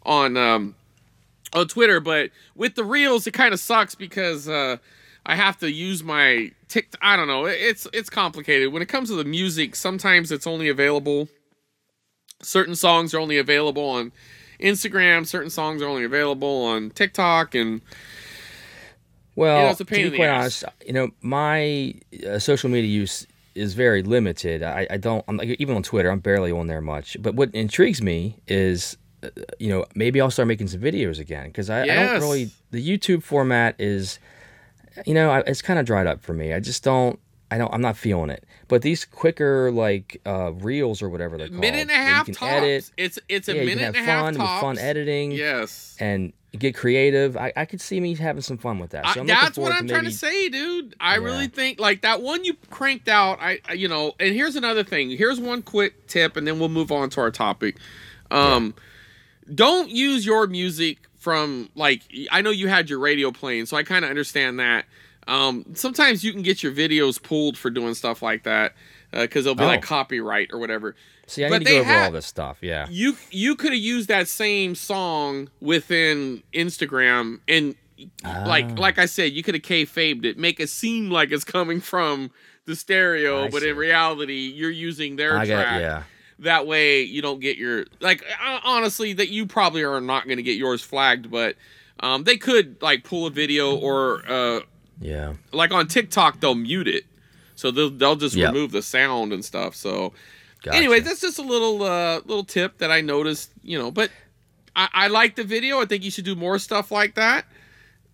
on 0.04 0.36
um, 0.36 0.74
on 1.52 1.68
Twitter, 1.68 2.00
but 2.00 2.30
with 2.54 2.74
the 2.74 2.84
reels, 2.84 3.26
it 3.26 3.32
kind 3.32 3.52
of 3.52 3.60
sucks 3.60 3.94
because 3.94 4.48
uh, 4.48 4.76
I 5.26 5.36
have 5.36 5.58
to 5.58 5.70
use 5.70 6.02
my 6.02 6.52
tick. 6.68 6.94
I 7.02 7.16
don't 7.16 7.28
know. 7.28 7.44
It's 7.46 7.86
it's 7.92 8.08
complicated 8.08 8.72
when 8.72 8.82
it 8.82 8.86
comes 8.88 9.08
to 9.10 9.16
the 9.16 9.24
music. 9.24 9.74
Sometimes 9.76 10.32
it's 10.32 10.46
only 10.46 10.68
available. 10.68 11.28
Certain 12.42 12.74
songs 12.74 13.12
are 13.12 13.18
only 13.18 13.36
available 13.36 13.84
on 13.84 14.12
Instagram. 14.60 15.26
Certain 15.26 15.50
songs 15.50 15.82
are 15.82 15.86
only 15.86 16.04
available 16.04 16.64
on 16.64 16.90
TikTok, 16.90 17.54
and 17.54 17.80
Well, 19.34 19.70
a 19.70 19.84
pain 19.84 20.04
to 20.04 20.04
be 20.04 20.10
the 20.10 20.16
quite 20.16 20.28
honest, 20.28 20.64
you 20.86 20.92
know, 20.92 21.10
my 21.22 21.94
uh, 22.28 22.38
social 22.38 22.70
media 22.70 22.90
use 22.90 23.26
is 23.54 23.74
very 23.74 24.02
limited. 24.02 24.62
I, 24.62 24.86
I 24.90 24.96
don't, 24.96 25.24
I'm 25.28 25.36
like, 25.36 25.48
even 25.58 25.76
on 25.76 25.82
Twitter, 25.82 26.10
I'm 26.10 26.20
barely 26.20 26.52
on 26.52 26.66
there 26.66 26.80
much. 26.80 27.16
But 27.20 27.34
what 27.34 27.52
intrigues 27.54 28.00
me 28.00 28.36
is, 28.46 28.96
uh, 29.22 29.28
you 29.58 29.68
know, 29.68 29.84
maybe 29.94 30.20
I'll 30.20 30.30
start 30.30 30.48
making 30.48 30.68
some 30.68 30.80
videos 30.80 31.18
again 31.18 31.48
because 31.48 31.68
I, 31.68 31.82
I 31.82 31.86
don't 31.86 32.20
really. 32.20 32.50
The 32.70 32.86
YouTube 32.86 33.22
format 33.22 33.74
is, 33.78 34.18
you 35.06 35.14
know, 35.14 35.30
I, 35.30 35.40
it's 35.40 35.62
kind 35.62 35.78
of 35.78 35.86
dried 35.86 36.06
up 36.06 36.22
for 36.22 36.32
me. 36.32 36.52
I 36.52 36.60
just 36.60 36.84
don't. 36.84 37.18
I 37.50 37.58
don't. 37.58 37.72
I'm 37.74 37.80
not 37.82 37.96
feeling 37.96 38.30
it. 38.30 38.44
But 38.68 38.82
these 38.82 39.04
quicker 39.04 39.70
like 39.72 40.20
uh, 40.24 40.52
reels 40.52 41.02
or 41.02 41.08
whatever 41.08 41.36
they're 41.36 41.48
called, 41.48 41.60
minute 41.60 41.80
and 41.82 41.90
a 41.90 41.94
half 41.94 42.28
you 42.28 42.34
tops. 42.34 42.50
can 42.52 42.62
edit. 42.64 42.90
It's 42.96 43.18
it's 43.28 43.48
a 43.48 43.54
yeah, 43.56 43.62
you 43.62 43.66
minute 43.68 43.94
can 43.94 43.94
have 43.94 43.96
and 43.96 44.06
a 44.06 44.10
half 44.10 44.22
fun 44.24 44.34
tops. 44.34 44.62
with 44.62 44.78
fun 44.78 44.78
editing. 44.78 45.32
Yes. 45.32 45.96
and 45.98 46.32
get 46.58 46.74
creative. 46.74 47.36
I, 47.36 47.52
I 47.56 47.64
could 47.64 47.80
see 47.80 48.00
me 48.00 48.14
having 48.16 48.42
some 48.42 48.58
fun 48.58 48.78
with 48.80 48.90
that. 48.90 49.04
So 49.14 49.20
I'm 49.20 49.26
looking 49.26 49.40
that's 49.40 49.56
what 49.58 49.72
I'm 49.72 49.86
to 49.86 49.92
trying 49.92 50.04
to 50.04 50.10
say, 50.10 50.48
dude. 50.48 50.94
I 51.00 51.14
Yeah. 51.18 51.24
really 51.24 51.46
think 51.48 51.78
like 51.80 52.02
that 52.02 52.22
one 52.22 52.42
you 52.44 52.54
cranked 52.70 53.08
out. 53.08 53.38
I, 53.40 53.60
I- 53.68 53.74
you 53.74 53.86
know, 53.88 54.14
and 54.18 54.34
here's 54.34 54.56
another 54.56 54.82
thing. 54.84 55.10
Here's 55.10 55.38
one 55.40 55.62
quick 55.62 56.06
tip, 56.08 56.36
and 56.36 56.46
then 56.46 56.58
we'll 56.58 56.68
move 56.68 56.90
on 56.92 57.08
to 57.10 57.20
our 57.20 57.30
topic. 57.30 57.76
Um, 58.32 58.74
don't 59.52 59.90
use 59.90 60.24
your 60.26 60.46
music 60.46 60.98
from 61.18 61.68
like 61.74 62.02
I 62.30 62.40
know 62.42 62.50
you 62.50 62.68
had 62.68 62.88
your 62.90 62.98
radio 62.98 63.30
playing, 63.30 63.66
so 63.66 63.76
I 63.76 63.82
kind 63.82 64.04
of 64.04 64.10
understand 64.10 64.58
that. 64.60 64.86
Um, 65.30 65.64
sometimes 65.74 66.24
you 66.24 66.32
can 66.32 66.42
get 66.42 66.62
your 66.62 66.72
videos 66.72 67.22
pulled 67.22 67.56
for 67.56 67.70
doing 67.70 67.94
stuff 67.94 68.20
like 68.22 68.42
that 68.44 68.74
because 69.12 69.44
they'll 69.44 69.54
be 69.54 69.64
Oh. 69.64 69.68
like 69.68 69.82
copyright 69.82 70.50
or 70.52 70.58
whatever. 70.58 70.96
See, 71.26 71.44
I 71.44 71.48
But 71.48 71.60
need 71.60 71.66
to 71.66 71.70
go 71.70 71.78
over 71.80 71.84
had- 71.88 72.04
all 72.06 72.10
this 72.12 72.26
stuff. 72.26 72.58
Yeah. 72.60 72.86
you 72.90 73.16
you 73.30 73.54
could 73.54 73.72
have 73.72 73.80
used 73.80 74.08
that 74.08 74.26
same 74.28 74.74
song 74.74 75.48
within 75.60 76.42
Instagram 76.52 77.40
and 77.48 77.74
Ah. 78.24 78.44
like 78.46 78.78
like 78.78 78.98
I 78.98 79.06
said, 79.06 79.32
you 79.32 79.42
could 79.42 79.54
have 79.54 79.62
kayfabed 79.62 80.24
it, 80.24 80.38
make 80.38 80.58
it 80.58 80.68
seem 80.70 81.10
like 81.10 81.30
it's 81.30 81.44
coming 81.44 81.80
from 81.80 82.30
the 82.66 82.74
stereo, 82.74 83.44
I 83.44 83.48
but 83.50 83.62
see. 83.62 83.68
in 83.68 83.76
reality, 83.76 84.52
you're 84.54 84.70
using 84.70 85.16
their 85.16 85.36
I 85.38 85.46
track. 85.46 85.66
got 85.66 85.80
yeah. 85.80 86.02
That 86.40 86.66
way, 86.66 87.02
you 87.02 87.20
don't 87.22 87.40
get 87.40 87.56
your 87.58 87.84
like 88.00 88.24
uh, 88.44 88.60
honestly 88.64 89.12
that 89.12 89.28
you 89.28 89.46
probably 89.46 89.82
are 89.84 90.00
not 90.00 90.24
going 90.24 90.38
to 90.38 90.42
get 90.42 90.56
yours 90.56 90.82
flagged, 90.82 91.30
but 91.30 91.56
um, 92.00 92.24
they 92.24 92.36
could 92.38 92.80
like 92.80 93.04
pull 93.04 93.26
a 93.26 93.30
video 93.30 93.76
or 93.76 94.22
uh, 94.26 94.60
Yeah. 95.00 95.34
like 95.52 95.72
on 95.72 95.88
TikTok 95.88 96.40
they'll 96.40 96.54
mute 96.54 96.86
it, 96.88 97.04
so 97.54 97.70
they'll 97.70 97.90
they'll 97.90 98.16
just 98.16 98.36
Yep. 98.36 98.52
remove 98.52 98.72
the 98.72 98.82
sound 98.82 99.32
and 99.32 99.44
stuff. 99.44 99.74
So 99.74 100.12
Gotcha. 100.62 100.76
Anyways, 100.76 101.04
that's 101.04 101.22
just 101.22 101.38
a 101.38 101.42
little 101.42 101.82
uh 101.82 102.16
little 102.26 102.44
tip 102.44 102.78
that 102.78 102.90
I 102.90 103.00
noticed, 103.00 103.50
you 103.62 103.78
know, 103.78 103.90
but 103.90 104.10
I, 104.76 104.88
I 104.92 105.06
like 105.08 105.34
the 105.36 105.44
video. 105.44 105.80
I 105.80 105.86
think 105.86 106.04
you 106.04 106.10
should 106.10 106.26
do 106.26 106.34
more 106.34 106.58
stuff 106.58 106.90
like 106.90 107.14
that. 107.14 107.46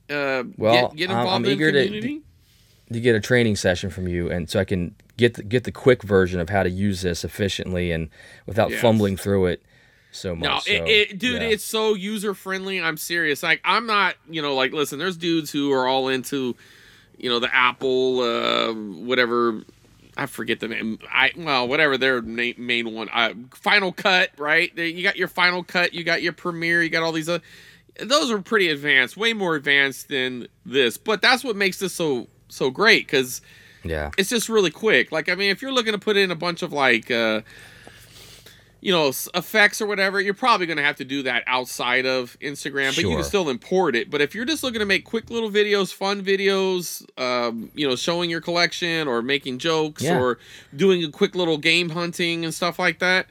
Uh 0.09 0.45
Well, 0.57 0.89
get, 0.91 0.97
get 0.97 1.11
I'm- 1.11 1.19
involved 1.19 1.35
I'm 1.35 1.45
in 1.47 1.51
eager 1.53 1.73
to- 1.73 1.85
community. 1.87 2.23
to 2.93 3.01
get 3.01 3.17
a 3.17 3.21
training 3.21 3.57
session 3.57 3.91
from 3.91 4.07
you, 4.07 4.31
and 4.31 4.49
so 4.49 4.61
I 4.61 4.65
can 4.65 4.95
get 5.17 5.35
the, 5.35 5.43
get 5.43 5.65
the 5.65 5.73
quick 5.73 6.03
version 6.05 6.39
of 6.39 6.49
how 6.51 6.63
to 6.63 6.71
use 6.71 7.03
this 7.03 7.25
efficiently 7.25 7.91
and 7.91 8.11
without 8.47 8.71
Yes. 8.71 8.81
fumbling 8.81 9.17
through 9.17 9.47
it 9.47 9.63
so 10.13 10.37
much. 10.37 10.49
No, 10.49 10.59
so, 10.61 10.71
it, 10.85 10.89
it, 10.89 11.19
dude, 11.19 11.43
yeah. 11.43 11.49
it's 11.49 11.65
so 11.65 11.95
user 11.95 12.33
friendly. 12.35 12.81
I'm 12.81 12.97
serious. 12.97 13.43
Like, 13.43 13.61
I'm 13.65 13.87
not, 13.87 14.15
you 14.31 14.41
know, 14.41 14.55
like, 14.55 14.73
listen, 14.73 14.99
there's 15.01 15.17
dudes 15.17 15.51
who 15.51 15.73
are 15.73 15.89
all 15.89 16.09
into, 16.09 16.55
you 17.19 17.29
know, 17.29 17.39
the 17.39 17.55
Apple, 17.55 18.21
uh, 18.21 18.73
whatever. 18.73 19.63
I 20.17 20.27
forget 20.27 20.61
the 20.61 20.69
name. 20.69 20.99
I 21.13 21.33
well, 21.37 21.69
whatever 21.69 21.99
their 21.99 22.23
na- 22.23 22.53
main 22.57 22.95
one. 22.95 23.09
Uh, 23.13 23.35
Final 23.55 23.93
Cut, 23.93 24.31
right? 24.39 24.75
There, 24.75 24.87
you 24.87 25.03
got 25.03 25.17
your 25.17 25.29
Final 25.29 25.63
Cut. 25.63 25.93
You 25.93 26.05
got 26.05 26.23
your 26.23 26.33
Premiere. 26.33 26.83
You 26.83 26.89
got 26.89 27.03
all 27.03 27.13
these. 27.13 27.29
Uh, 27.29 27.41
those 28.01 28.31
are 28.31 28.41
pretty 28.41 28.69
advanced, 28.69 29.17
way 29.17 29.33
more 29.33 29.57
advanced 29.57 30.09
than 30.09 30.49
this. 30.65 30.97
But 30.97 31.23
that's 31.23 31.45
what 31.45 31.57
makes 31.57 31.79
this 31.79 31.93
so 31.93 32.29
so 32.49 32.71
great 32.71 33.07
because 33.07 33.43
yeah. 33.85 34.11
it's 34.17 34.31
just 34.31 34.49
really 34.49 34.71
quick. 34.71 35.13
Like, 35.13 35.29
I 35.29 35.35
mean, 35.35 35.51
if 35.51 35.63
you're 35.63 35.73
looking 35.73 35.93
to 35.93 35.99
put 35.99 36.17
in 36.17 36.31
a 36.31 36.37
bunch 36.37 36.63
of 36.63 36.73
like, 36.73 37.11
uh, 37.11 37.43
you 38.81 38.93
know, 38.93 39.09
effects 39.35 39.81
or 39.81 39.87
whatever, 39.87 40.21
you're 40.21 40.35
probably 40.35 40.67
going 40.67 40.77
to 40.77 40.83
have 40.83 40.97
to 40.97 41.05
do 41.05 41.23
that 41.25 41.43
outside 41.47 42.05
of 42.07 42.37
Instagram, 42.41 42.95
but 42.95 42.99
you 43.03 43.09
can 43.09 43.25
still 43.25 43.49
import 43.49 43.97
it. 43.97 44.11
But 44.11 44.21
if 44.21 44.35
you're 44.35 44.45
just 44.45 44.63
looking 44.63 44.81
to 44.81 44.87
make 44.87 45.05
quick 45.05 45.31
little 45.31 45.51
videos, 45.51 45.93
fun 45.93 46.23
videos, 46.23 47.03
um, 47.21 47.71
you 47.75 47.89
know, 47.89 47.97
showing 47.97 48.29
your 48.31 48.41
collection 48.43 49.09
or 49.09 49.23
making 49.23 49.59
jokes 49.59 50.03
Yeah. 50.03 50.21
or 50.21 50.39
doing 50.77 51.03
a 51.03 51.11
quick 51.11 51.35
little 51.35 51.59
game 51.59 51.89
hunting 51.89 52.45
and 52.45 52.53
stuff 52.55 52.79
like 52.79 52.99
that, 53.01 53.27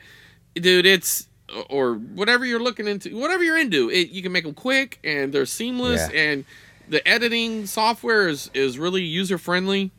dude, 0.56 0.86
it's 0.86 1.28
or 1.70 1.93
whatever 1.93 2.43
you're 2.43 2.60
looking 2.60 2.88
into, 2.88 3.16
whatever 3.16 3.43
you're 3.43 3.58
into, 3.58 3.89
it, 3.91 4.10
you 4.10 4.24
can 4.24 4.32
make 4.32 4.43
them 4.46 4.56
quick 4.56 4.98
and 5.04 5.32
they're 5.32 5.46
seamless 5.46 6.10
Yeah. 6.12 6.20
and 6.20 6.46
the 6.89 7.08
editing 7.08 7.68
software 7.68 8.28
is 8.28 8.50
is 8.56 8.78
really 8.80 9.04
user 9.04 9.38
friendly 9.38 9.91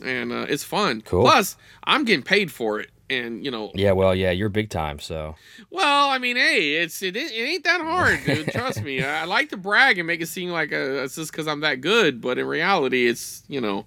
and 0.00 0.32
uh, 0.32 0.46
it's 0.48 0.62
fun. 0.64 1.02
Cool. 1.04 1.22
Plus, 1.22 1.56
I'm 1.84 2.04
getting 2.04 2.22
paid 2.22 2.52
for 2.52 2.78
it, 2.80 2.90
and 3.10 3.44
you 3.44 3.50
know, 3.50 3.70
Yeah, 3.74 3.92
well, 3.92 4.14
yeah, 4.14 4.30
you're 4.30 4.48
big 4.48 4.70
time, 4.70 4.98
so 4.98 5.34
well, 5.70 6.08
I 6.08 6.18
mean, 6.18 6.36
hey, 6.36 6.76
it's 6.76 7.02
it, 7.02 7.16
it 7.16 7.32
ain't 7.32 7.64
that 7.64 7.80
hard, 7.80 8.24
dude. 8.24 8.50
Trust 8.52 8.82
me. 8.82 9.02
I, 9.02 9.22
I 9.22 9.24
like 9.24 9.50
to 9.50 9.56
brag 9.56 9.98
and 9.98 10.06
make 10.06 10.20
it 10.20 10.26
seem 10.28 10.50
like 10.50 10.72
uh 10.72 11.02
it's 11.04 11.16
just 11.16 11.30
because 11.32 11.46
I'm 11.48 11.60
that 11.60 11.80
good, 11.80 12.20
but 12.20 12.38
in 12.38 12.46
reality, 12.46 13.06
it's 13.06 13.42
you 13.48 13.60
know, 13.60 13.84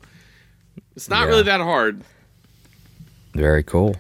it's 0.96 1.10
not 1.10 1.22
Yeah. 1.24 1.28
really 1.30 1.44
that 1.44 1.62
hard. 1.62 2.02
very 3.34 3.64
cool. 3.64 3.96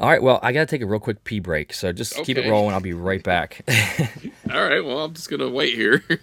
All 0.00 0.08
right, 0.08 0.22
well, 0.22 0.38
I 0.44 0.52
got 0.52 0.60
to 0.60 0.66
take 0.66 0.80
a 0.80 0.86
real 0.86 1.00
quick 1.00 1.24
pee 1.24 1.40
break, 1.40 1.72
so 1.72 1.90
just 1.92 2.14
keep 2.22 2.38
it 2.38 2.48
rolling. 2.48 2.72
I'll 2.72 2.80
be 2.80 2.92
right 2.92 3.20
back. 3.20 3.62
All 4.54 4.62
right, 4.64 4.78
well, 4.84 5.00
I'm 5.00 5.12
just 5.12 5.28
gonna 5.28 5.48
wait 5.50 5.74
here. 5.74 6.04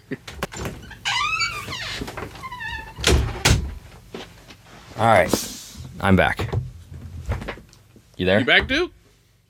All 4.98 5.04
right, 5.06 5.66
I'm 6.00 6.16
back. 6.16 6.50
You 8.16 8.26
there? 8.26 8.40
you 8.40 8.44
back, 8.46 8.66
Duke? 8.68 8.92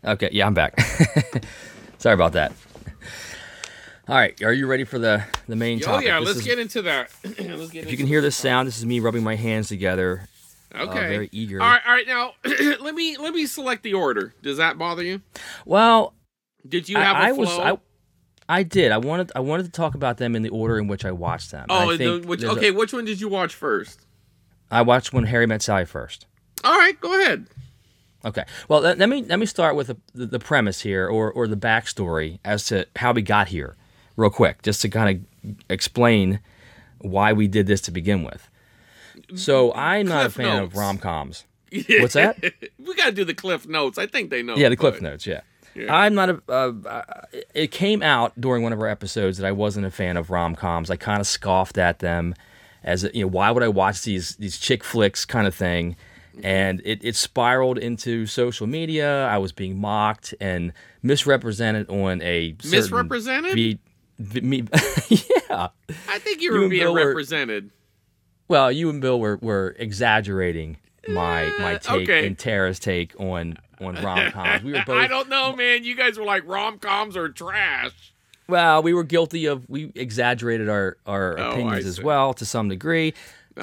Okay, 0.05 0.29
yeah, 0.33 0.47
I'm 0.47 0.55
back. 0.55 0.79
Sorry 1.99 2.14
about 2.14 2.33
that. 2.35 2.53
All 4.09 4.14
right, 4.14 4.41
are 4.43 4.53
you 4.53 4.67
ready 4.69 4.85
for 4.85 4.99
the 4.99 5.25
the 5.49 5.57
main 5.57 5.79
Oh 5.83 5.87
topic? 5.87 6.07
yeah, 6.07 6.19
This 6.21 6.27
let's 6.29 6.39
is- 6.41 6.45
get 6.45 6.59
into 6.59 6.83
that. 6.83 7.11
let's 7.25 7.71
get 7.71 7.85
If 7.85 7.91
you 7.91 7.97
can 7.97 8.07
hear 8.07 8.21
this 8.21 8.37
sound, 8.37 8.69
this 8.69 8.79
is 8.79 8.87
me 8.87 9.01
rubbing 9.01 9.25
my 9.25 9.35
hands 9.35 9.69
together. 9.69 10.29
Uh, 10.75 10.83
okay. 10.89 11.09
very 11.09 11.29
eager. 11.33 11.61
All 11.61 11.69
right, 11.69 11.81
all 11.87 11.93
right. 11.95 12.07
Now, 12.07 12.33
let 12.81 12.95
me 12.95 13.17
let 13.17 13.35
me 13.35 13.47
select 13.47 13.83
the 13.83 13.95
order. 13.95 14.33
Does 14.43 14.59
that 14.59 14.79
bother 14.79 15.03
you? 15.03 15.23
Well, 15.64 16.14
Did 16.69 16.89
you 16.89 16.97
have 16.97 17.17
a 17.17 17.21
I 17.21 17.29
flow? 17.31 17.39
was 17.39 17.59
I, 17.59 17.79
I 18.49 18.62
did. 18.62 18.93
I 18.93 18.99
wanted 18.99 19.33
I 19.35 19.41
wanted 19.41 19.64
to 19.67 19.73
talk 19.73 19.95
about 19.97 20.19
them 20.19 20.37
in 20.37 20.43
the 20.43 20.51
order 20.51 20.79
in 20.79 20.87
which 20.87 21.05
I 21.05 21.11
watched 21.12 21.51
them. 21.51 21.67
Oh, 21.69 21.91
I 21.91 21.97
the, 21.97 22.19
which, 22.25 22.41
there's 22.41 22.53
a- 22.53 22.57
okay. 22.59 22.71
which 22.71 22.93
one 22.93 23.05
did 23.05 23.21
you 23.21 23.29
watch 23.29 23.55
first? 23.55 24.07
I 24.71 24.83
watched 24.83 25.12
when 25.12 25.25
Harry 25.25 25.47
met 25.47 25.62
Sally 25.62 25.85
first. 25.85 26.27
All 26.64 26.77
right, 26.77 27.01
go 27.01 27.21
ahead. 27.21 27.47
Okay. 28.25 28.45
Well, 28.69 28.81
let, 28.81 28.99
let 28.99 29.09
me 29.09 29.23
let 29.23 29.39
me 29.39 29.47
start 29.47 29.77
with 29.77 29.89
the, 29.89 29.97
the, 30.14 30.27
the 30.27 30.39
premise 30.39 30.81
here, 30.81 31.07
or 31.09 31.31
or 31.31 31.47
the 31.47 31.57
backstory 31.57 32.39
as 32.45 32.67
to 32.67 32.87
how 32.97 33.12
we 33.12 33.23
got 33.23 33.49
here, 33.49 33.77
real 34.17 34.31
quick, 34.31 34.62
just 34.62 34.83
to 34.83 34.89
kind 34.89 35.27
of 35.45 35.55
explain 35.69 36.41
why 36.99 37.33
we 37.33 37.47
did 37.47 37.67
this 37.67 37.81
to 37.83 37.91
begin 37.91 38.25
with. 38.25 38.49
So 39.35 39.73
I'm 39.75 40.07
not 40.07 40.27
a 40.27 40.31
fan 40.31 40.47
notes. 40.59 40.73
of 40.73 40.79
rom 40.79 40.99
coms. 40.99 41.45
What's 41.89 42.14
that? 42.14 42.39
we 42.79 42.95
got 42.95 43.07
to 43.07 43.12
do 43.12 43.25
the 43.25 43.35
cliff 43.35 43.67
notes. 43.67 43.99
I 43.99 44.07
think 44.07 44.31
they 44.31 44.43
know. 44.43 44.57
Yeah, 44.57 44.69
the 44.69 44.77
cliff 44.77 44.95
but- 44.95 45.03
notes. 45.03 45.27
Yeah. 45.27 45.41
I'm 45.91 46.14
not 46.14 46.31
a. 46.31 46.43
Uh, 46.49 46.73
uh, 46.89 47.03
it 47.55 47.71
came 47.71 48.03
out 48.03 48.41
during 48.41 48.62
one 48.62 48.73
of 48.73 48.81
our 48.81 48.87
episodes 48.87 49.37
that 49.37 49.47
I 49.47 49.53
wasn't 49.53 49.85
a 49.85 49.91
fan 49.91 50.17
of 50.17 50.31
rom 50.31 50.55
coms. 50.57 50.91
I 50.91 50.97
kind 50.97 51.21
of 51.21 51.27
scoffed 51.27 51.77
at 51.77 51.99
them, 51.99 52.35
as 52.83 53.07
you 53.12 53.25
know, 53.25 53.29
why 53.29 53.51
would 53.51 53.62
I 53.62 53.69
watch 53.69 54.03
these 54.03 54.37
these 54.37 54.59
chick 54.59 54.83
flicks 54.83 55.27
kind 55.27 55.47
of 55.47 55.55
thing? 55.55 55.95
And 56.43 56.82
it, 56.84 57.01
it 57.03 57.16
spiraled 57.16 57.78
into 57.78 58.26
social 58.26 58.66
media. 58.66 59.26
I 59.26 59.39
was 59.39 59.53
being 59.53 59.78
mocked 59.80 60.34
and 60.41 60.72
misrepresented 61.03 61.89
on 61.89 62.20
a 62.22 62.55
Misrepresented? 62.64 63.55
Be, 63.55 63.78
be- 64.32 64.41
me, 64.43 64.57
yeah. 65.09 65.68
I 66.09 66.18
think 66.18 66.41
you 66.41 66.53
You 66.53 66.53
were 66.53 66.61
and 66.62 66.70
being 66.70 66.82
Bill 66.82 66.95
were- 66.95 67.01
Well, 68.49 68.70
you 68.70 68.91
and 68.91 69.01
Bill 69.01 69.18
were, 69.18 69.39
were 69.41 69.74
exaggerating 69.78 70.76
my 71.09 71.53
my 71.61 71.74
Eh, 71.74 71.78
take 71.78 72.09
okay. 72.09 72.26
and 72.26 72.37
Tara's 72.39 72.78
take 72.78 73.14
on 73.20 73.57
on 73.80 73.95
rom 74.03 74.30
coms. 74.32 74.62
We 74.64 74.72
were 74.72 74.82
both 74.87 74.97
I 74.97 75.07
don't 75.07 75.28
know, 75.28 75.55
man. 75.55 75.84
You 75.84 75.95
guys 75.95 76.18
were 76.18 76.24
like 76.24 76.43
rom 76.47 76.78
coms 76.78 77.16
are 77.16 77.28
trash. 77.28 78.12
Well, 78.49 78.82
we 78.82 78.93
were 78.95 79.05
guilty 79.05 79.47
of 79.47 79.68
we 79.68 79.93
exaggerated 79.95 80.68
our 80.68 80.97
our 81.07 81.39
Oh, 81.39 81.51
opinions 81.53 81.87
as 81.87 82.01
well 82.03 82.34
to 82.34 82.45
some 82.47 82.68
degree. 82.68 83.14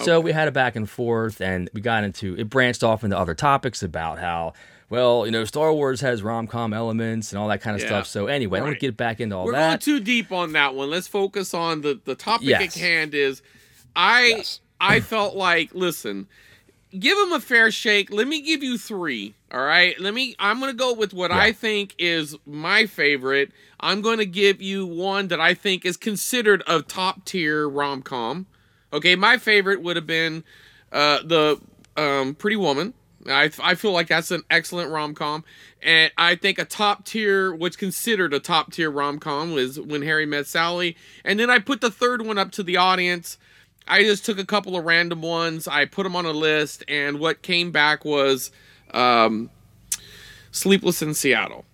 So 0.01 0.19
we 0.19 0.31
had 0.31 0.47
a 0.47 0.51
back 0.51 0.75
and 0.75 0.89
forth, 0.89 1.39
and 1.41 1.69
we 1.73 1.81
got 1.81 2.03
into 2.03 2.35
it. 2.37 2.49
Branched 2.49 2.83
off 2.83 3.03
into 3.03 3.17
other 3.17 3.35
topics 3.35 3.83
about 3.83 4.17
how, 4.17 4.53
well, 4.89 5.25
you 5.25 5.31
know, 5.31 5.45
Star 5.45 5.71
Wars 5.71 6.01
has 6.01 6.23
rom 6.23 6.47
com 6.47 6.73
elements 6.73 7.31
and 7.31 7.39
all 7.39 7.47
that 7.49 7.61
kind 7.61 7.75
of 7.75 7.81
Yeah. 7.81 7.87
stuff. 7.89 8.07
So 8.07 8.25
anyway, 8.27 8.57
I 8.57 8.61
don't 8.61 8.69
want 8.69 8.79
to 8.79 8.85
get 8.87 8.97
back 8.97 9.19
into 9.19 9.35
all 9.35 9.45
We're 9.45 9.51
going 9.51 9.71
that. 9.71 9.81
too 9.81 9.99
deep 9.99 10.31
on 10.31 10.53
that 10.53 10.73
one. 10.73 10.89
Let's 10.89 11.07
focus 11.07 11.53
on 11.53 11.81
the 11.81 11.99
the 12.05 12.15
topic 12.15 12.47
Yes. 12.47 12.75
at 12.75 12.81
hand. 12.81 13.13
Is 13.13 13.41
I 13.95 14.25
Yes. 14.37 14.59
I 14.81 14.99
felt 14.99 15.35
like 15.35 15.69
listen, 15.75 16.27
give 16.97 17.17
them 17.17 17.31
a 17.31 17.39
fair 17.39 17.69
shake. 17.71 18.11
Let 18.11 18.27
me 18.27 18.41
give 18.41 18.63
you 18.63 18.77
three. 18.79 19.35
All 19.51 19.63
right. 19.63 19.99
Let 19.99 20.13
me. 20.15 20.35
I'm 20.39 20.59
gonna 20.59 20.73
go 20.73 20.93
with 20.93 21.13
what 21.13 21.31
I 21.31 21.51
think 21.51 21.93
is 21.99 22.35
my 22.47 22.87
favorite. 22.87 23.51
I'm 23.79 24.01
going 24.01 24.17
to 24.17 24.25
give 24.25 24.61
you 24.61 24.85
one 24.87 25.27
that 25.27 25.39
I 25.41 25.53
think 25.53 25.85
is 25.85 25.97
considered 25.97 26.63
a 26.65 26.81
top 26.81 27.25
tier 27.25 27.67
rom 27.69 28.01
com. 28.01 28.47
Okay, 28.93 29.15
my 29.15 29.37
favorite 29.37 29.81
would 29.81 29.95
have 29.95 30.07
been 30.07 30.43
uh, 30.91 31.19
the 31.23 31.59
um, 31.97 32.35
Pretty 32.35 32.55
Woman. 32.55 32.93
I, 33.27 33.49
I 33.61 33.75
feel 33.75 33.91
like 33.93 34.07
that's 34.07 34.31
an 34.31 34.43
excellent 34.49 34.91
rom 34.91 35.15
com, 35.15 35.43
and 35.81 36.11
I 36.17 36.35
think 36.35 36.59
a 36.59 36.65
top 36.65 37.05
tier, 37.05 37.53
what's 37.55 37.77
considered 37.77 38.33
a 38.33 38.39
top 38.39 38.71
tier 38.73 38.91
rom 38.91 39.17
com, 39.17 39.53
was 39.53 39.79
When 39.79 40.01
Harry 40.01 40.25
Met 40.25 40.45
Sally, 40.45 40.97
and 41.23 41.39
then 41.39 41.49
I 41.49 41.59
put 41.59 41.79
the 41.81 41.89
third 41.89 42.25
one 42.25 42.37
up 42.37 42.51
to 42.51 42.63
the 42.63 42.75
audience. 42.77 43.37
I 43.87 44.03
just 44.03 44.25
took 44.25 44.39
a 44.39 44.45
couple 44.45 44.75
of 44.77 44.83
random 44.83 45.21
ones, 45.21 45.67
I 45.69 45.85
put 45.85 46.03
them 46.03 46.15
on 46.17 46.25
a 46.25 46.31
list, 46.31 46.83
and 46.89 47.17
what 47.19 47.41
came 47.41 47.71
back 47.71 48.03
was 48.03 48.51
um, 48.93 49.49
Sleepless 50.51 51.01
in 51.01 51.13
Seattle. 51.13 51.65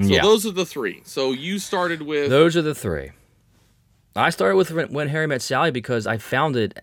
So 0.00 0.02
Yeah. 0.08 0.22
those 0.22 0.46
are 0.46 0.50
the 0.52 0.66
three. 0.66 1.02
So 1.04 1.32
you 1.32 1.58
started 1.58 2.02
with 2.02 2.30
Those 2.30 2.56
are 2.56 2.62
the 2.62 2.74
three. 2.74 3.10
I 4.16 4.30
started 4.30 4.56
with 4.56 4.70
When- 4.70 5.08
Harry 5.08 5.26
Met 5.26 5.42
Sally 5.42 5.70
because 5.70 6.06
I 6.06 6.18
found 6.18 6.56
it 6.56 6.78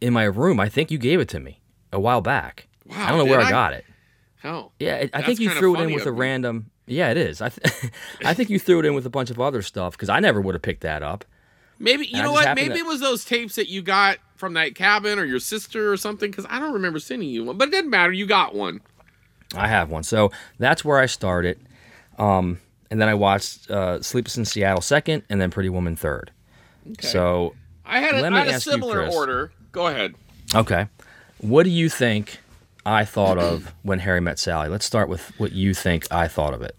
in 0.00 0.12
my 0.12 0.24
room. 0.24 0.60
I 0.60 0.68
think 0.68 0.90
you 0.90 0.98
gave 0.98 1.20
it 1.20 1.28
to 1.30 1.40
me 1.40 1.60
a 1.92 2.00
while 2.00 2.20
back. 2.20 2.68
Wow, 2.86 3.06
I 3.06 3.08
don't 3.10 3.18
know 3.18 3.24
where 3.24 3.40
I, 3.40 3.44
I? 3.48 3.50
got 3.50 3.72
it. 3.72 3.84
oh 4.44 4.72
Yeah, 4.78 4.96
it, 4.96 5.10
I 5.14 5.22
think 5.22 5.40
you 5.40 5.50
threw 5.50 5.76
it 5.76 5.80
in 5.80 5.92
with 5.94 6.06
a 6.06 6.12
me. 6.12 6.18
random. 6.18 6.70
Yeah, 6.86 7.10
it 7.10 7.16
is. 7.16 7.40
I 7.40 7.48
th- 7.50 7.90
I 8.24 8.34
think 8.34 8.50
you 8.50 8.58
threw 8.58 8.80
it 8.80 8.84
in 8.86 8.94
with 8.94 9.06
a 9.06 9.10
bunch 9.10 9.30
of 9.30 9.40
other 9.40 9.62
stuff 9.62 9.92
because 9.92 10.08
I 10.08 10.20
never 10.20 10.40
would 10.40 10.54
have 10.54 10.62
picked 10.62 10.82
that 10.82 11.02
up. 11.02 11.24
Maybe 11.78 12.06
you 12.06 12.22
know 12.22 12.32
what? 12.32 12.54
Maybe 12.54 12.74
to- 12.74 12.78
it 12.80 12.86
was 12.86 13.00
those 13.00 13.24
tapes 13.24 13.54
that 13.56 13.68
you 13.68 13.82
got 13.82 14.18
from 14.36 14.54
that 14.54 14.74
cabin 14.74 15.18
or 15.18 15.24
your 15.24 15.38
sister 15.40 15.92
or 15.92 15.96
something. 15.96 16.30
Because 16.30 16.46
I 16.48 16.58
don't 16.60 16.72
remember 16.74 16.98
sending 16.98 17.28
you 17.28 17.44
one. 17.44 17.56
But 17.58 17.68
it 17.68 17.70
doesn't 17.72 17.90
matter. 17.90 18.12
You 18.12 18.26
got 18.26 18.54
one. 18.54 18.80
I 19.54 19.68
have 19.68 19.90
one, 19.90 20.02
so 20.02 20.30
that's 20.58 20.84
where 20.84 20.98
I 20.98 21.06
started. 21.06 21.60
Um, 22.18 22.58
and 22.90 23.00
then 23.00 23.08
I 23.08 23.14
watched 23.14 23.70
uh, 23.70 24.00
Sleepless 24.02 24.36
in 24.36 24.44
Seattle 24.44 24.80
second, 24.80 25.22
and 25.28 25.40
then 25.40 25.50
Pretty 25.50 25.68
Woman 25.68 25.94
third. 25.96 26.30
So 27.00 27.54
I 27.84 28.00
had 28.00 28.14
a, 28.14 28.22
Let 28.22 28.26
I 28.26 28.30
me 28.30 28.36
had 28.38 28.48
a 28.48 28.52
ask 28.54 28.66
you, 28.66 28.72
similar 28.72 29.04
Chris. 29.04 29.14
order. 29.14 29.52
Go 29.72 29.86
ahead. 29.86 30.14
okay, 30.54 30.88
what 31.38 31.62
do 31.64 31.70
you 31.70 31.88
think 31.88 32.38
I 32.84 33.04
thought 33.04 33.38
of 33.38 33.72
when 33.82 34.00
Harry 34.00 34.20
Met 34.20 34.38
Sally? 34.38 34.68
Let's 34.68 34.84
start 34.84 35.08
with 35.08 35.32
what 35.38 35.52
you 35.52 35.74
think 35.74 36.06
I 36.12 36.28
thought 36.28 36.54
of 36.54 36.62
it. 36.62 36.76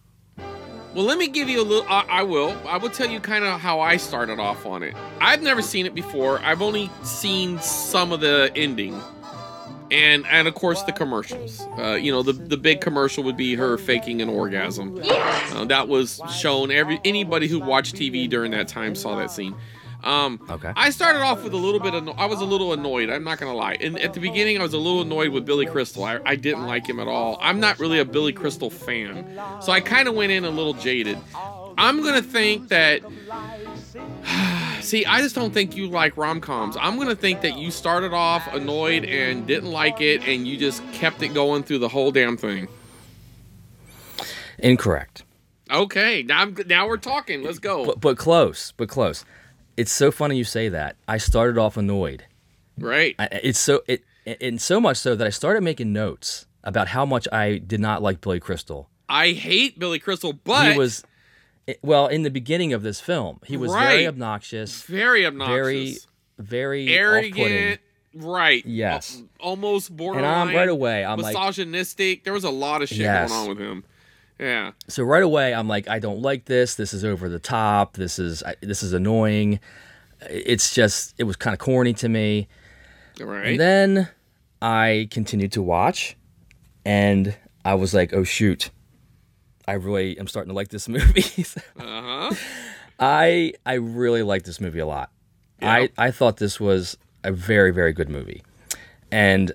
Well, 0.94 1.06
let 1.06 1.18
me 1.18 1.28
give 1.28 1.50
you 1.50 1.60
a 1.60 1.64
little. 1.64 1.86
I, 1.90 2.06
I 2.08 2.24
will. 2.24 2.56
I 2.68 2.78
will 2.78 2.90
tell 2.92 3.10
you 3.10 3.20
kind 3.20 3.44
of 3.44 3.60
how 3.60 3.80
I 3.80 3.98
started 3.98 4.40
off 4.40 4.66
on 4.68 4.84
it. 4.84 4.94
I've 5.20 5.42
never 5.42 5.62
seen 5.64 5.88
it 5.88 5.96
before. 5.96 6.38
I've 6.40 6.62
only 6.62 6.92
seen 7.04 7.58
some 7.58 8.12
of 8.12 8.20
the 8.20 8.52
ending, 8.56 9.02
and 9.90 10.24
and 10.28 10.48
of 10.48 10.54
course 10.54 10.84
the 10.84 10.92
commercials. 10.92 11.62
Uh, 11.80 11.94
you 11.96 12.12
know, 12.12 12.22
the 12.22 12.34
the 12.34 12.58
big 12.58 12.80
commercial 12.80 13.24
would 13.24 13.38
be 13.38 13.56
her 13.56 13.78
faking 13.80 14.22
an 14.22 14.30
orgasm. 14.30 15.00
Uh, 15.04 15.66
that 15.66 15.88
was 15.88 16.22
shown. 16.32 16.70
Every 16.70 17.00
anybody 17.04 17.48
who 17.48 17.60
watched 17.60 17.96
TV 17.96 18.30
during 18.30 18.52
that 18.52 18.68
time 18.68 18.94
saw 18.94 19.16
that 19.18 19.32
scene. 19.32 19.56
Um, 20.04 20.40
Okay. 20.50 20.72
I 20.76 20.90
started 20.90 21.20
off 21.22 21.44
with 21.44 21.54
a 21.54 21.58
little 21.58 21.80
bit 21.80 21.94
of. 21.94 22.08
I 22.18 22.26
was 22.26 22.42
a 22.42 22.46
little 22.46 22.74
annoyed. 22.74 23.10
I'm 23.10 23.24
not 23.24 23.40
gonna 23.40 23.54
lie. 23.56 23.78
And 23.80 23.98
at 24.00 24.14
the 24.14 24.20
beginning, 24.20 24.60
I 24.60 24.64
was 24.64 24.74
a 24.74 24.78
little 24.78 25.02
annoyed 25.02 25.30
with 25.30 25.46
Billy 25.46 25.66
Crystal. 25.66 26.04
I, 26.04 26.20
I 26.26 26.36
didn't 26.36 26.68
like 26.68 26.86
him 26.88 27.00
at 27.00 27.08
all. 27.08 27.38
I'm 27.42 27.60
not 27.60 27.80
really 27.80 28.00
a 28.00 28.06
Billy 28.06 28.34
Crystal 28.34 28.70
fan, 28.70 29.26
so 29.62 29.72
I 29.72 29.80
kind 29.80 30.08
of 30.08 30.16
went 30.16 30.32
in 30.32 30.44
a 30.46 30.50
little 30.50 30.74
jaded. 30.74 31.18
I'm 31.78 32.04
gonna 32.04 32.22
think 32.22 32.68
that. 32.70 33.02
See, 34.82 35.06
I 35.06 35.22
just 35.22 35.34
don't 35.36 35.54
think 35.54 35.78
you 35.78 35.88
like 35.88 36.18
rom 36.18 36.42
coms. 36.42 36.76
I'm 36.80 36.98
gonna 36.98 37.16
think 37.16 37.42
that 37.42 37.58
you 37.58 37.72
started 37.72 38.12
off 38.14 38.46
annoyed 38.54 39.06
and 39.06 39.48
didn't 39.48 39.72
like 39.72 40.02
it, 40.02 40.28
and 40.28 40.46
you 40.46 40.58
just 40.58 40.84
kept 40.92 41.22
it 41.22 41.30
going 41.30 41.64
through 41.64 41.80
the 41.80 41.88
whole 41.88 42.12
damn 42.12 42.36
thing. 42.36 42.68
Incorrect, 44.60 45.24
Okay, 45.72 46.24
now 46.24 46.42
I'm, 46.42 46.56
now 46.68 46.88
we're 46.88 46.98
talking. 46.98 47.42
Let's 47.44 47.60
go. 47.60 47.86
but 47.86 48.02
but 48.02 48.18
close, 48.18 48.74
but 48.78 48.90
close. 48.90 49.24
It's 49.78 49.92
so 49.92 50.12
funny 50.12 50.38
you 50.38 50.44
say 50.44 50.70
that. 50.70 50.96
I 51.08 51.18
started 51.18 51.58
off 51.58 51.78
annoyed. 51.78 52.26
right. 52.78 53.16
I, 53.20 53.26
it's 53.44 53.60
so 53.60 53.82
it 53.88 54.04
and 54.26 54.62
so 54.62 54.80
much 54.80 54.98
so 54.98 55.16
that 55.16 55.26
I 55.28 55.30
started 55.32 55.62
making 55.64 55.92
notes 55.92 56.46
about 56.64 56.90
how 56.90 57.06
much 57.06 57.28
I 57.32 57.58
did 57.58 57.80
not 57.80 58.02
like 58.02 58.22
Billy 58.22 58.40
Crystal. 58.40 58.90
I 59.10 59.32
hate 59.32 59.78
Billy 59.80 60.00
Crystal, 60.00 60.32
but 60.34 60.72
he 60.72 60.78
was 60.78 61.04
well 61.82 62.08
in 62.08 62.24
the 62.24 62.30
beginning 62.32 62.72
of 62.74 62.84
this 62.84 63.02
film. 63.02 63.40
He 63.46 63.58
was 63.58 63.72
Right. 63.72 63.88
very 63.90 64.08
obnoxious, 64.08 64.82
very 64.84 65.26
obnoxious. 65.26 65.56
very 65.58 65.98
very 66.40 66.90
arrogant, 66.94 67.80
right? 68.16 68.66
Yes. 68.66 69.22
Almost 69.40 69.96
borderline. 69.96 70.26
And 70.32 70.50
I'm 70.50 70.56
right 70.56 70.70
away. 70.70 71.04
I'm 71.06 71.20
like, 71.20 71.36
misogynistic. 71.36 72.24
there 72.24 72.34
was 72.34 72.44
a 72.44 72.50
lot 72.50 72.82
of 72.82 72.90
shit 72.90 73.00
Yes. 73.00 73.30
going 73.30 73.42
on 73.42 73.50
with 73.50 73.60
him. 73.60 73.84
Yeah, 74.40 74.72
so 74.88 75.04
right 75.04 75.24
away 75.24 75.54
I'm 75.54 75.68
like, 75.68 75.88
I 75.88 76.00
don't 76.00 76.22
like 76.22 76.46
this. 76.46 76.76
This 76.76 76.94
is 76.94 77.06
over 77.06 77.30
the 77.30 77.40
top. 77.40 77.96
This 77.96 78.20
is 78.20 78.44
I, 78.44 78.56
this 78.62 78.84
is 78.84 78.94
annoying. 78.94 79.60
It's 80.30 80.74
just 80.74 81.14
it 81.18 81.24
was 81.24 81.36
kind 81.36 81.54
of 81.54 81.60
corny 81.60 81.94
to 81.94 82.10
me. 82.10 82.48
right. 83.20 83.48
And 83.48 83.60
then 83.60 84.10
I 84.62 85.08
continued 85.12 85.52
to 85.54 85.62
watch, 85.62 86.18
and 86.86 87.36
I 87.64 87.76
was 87.76 87.94
like, 87.94 88.14
oh 88.14 88.24
shoot, 88.24 88.72
I 89.68 89.74
really 89.74 90.18
am 90.18 90.28
starting 90.28 90.50
to 90.50 90.56
like 90.56 90.70
this 90.70 90.88
movie. 90.90 91.46
uh 91.80 91.82
huh. 92.30 92.36
I 93.00 93.54
I 93.66 93.74
really 93.76 94.24
like 94.24 94.44
this 94.44 94.60
movie 94.60 94.80
a 94.80 94.86
lot. 94.86 95.12
I 95.62 95.90
I 95.98 96.12
thought 96.12 96.38
this 96.38 96.60
was 96.60 96.98
a 97.24 97.32
very 97.32 97.72
very 97.72 97.94
good 97.94 98.10
movie, 98.10 98.44
and 99.12 99.52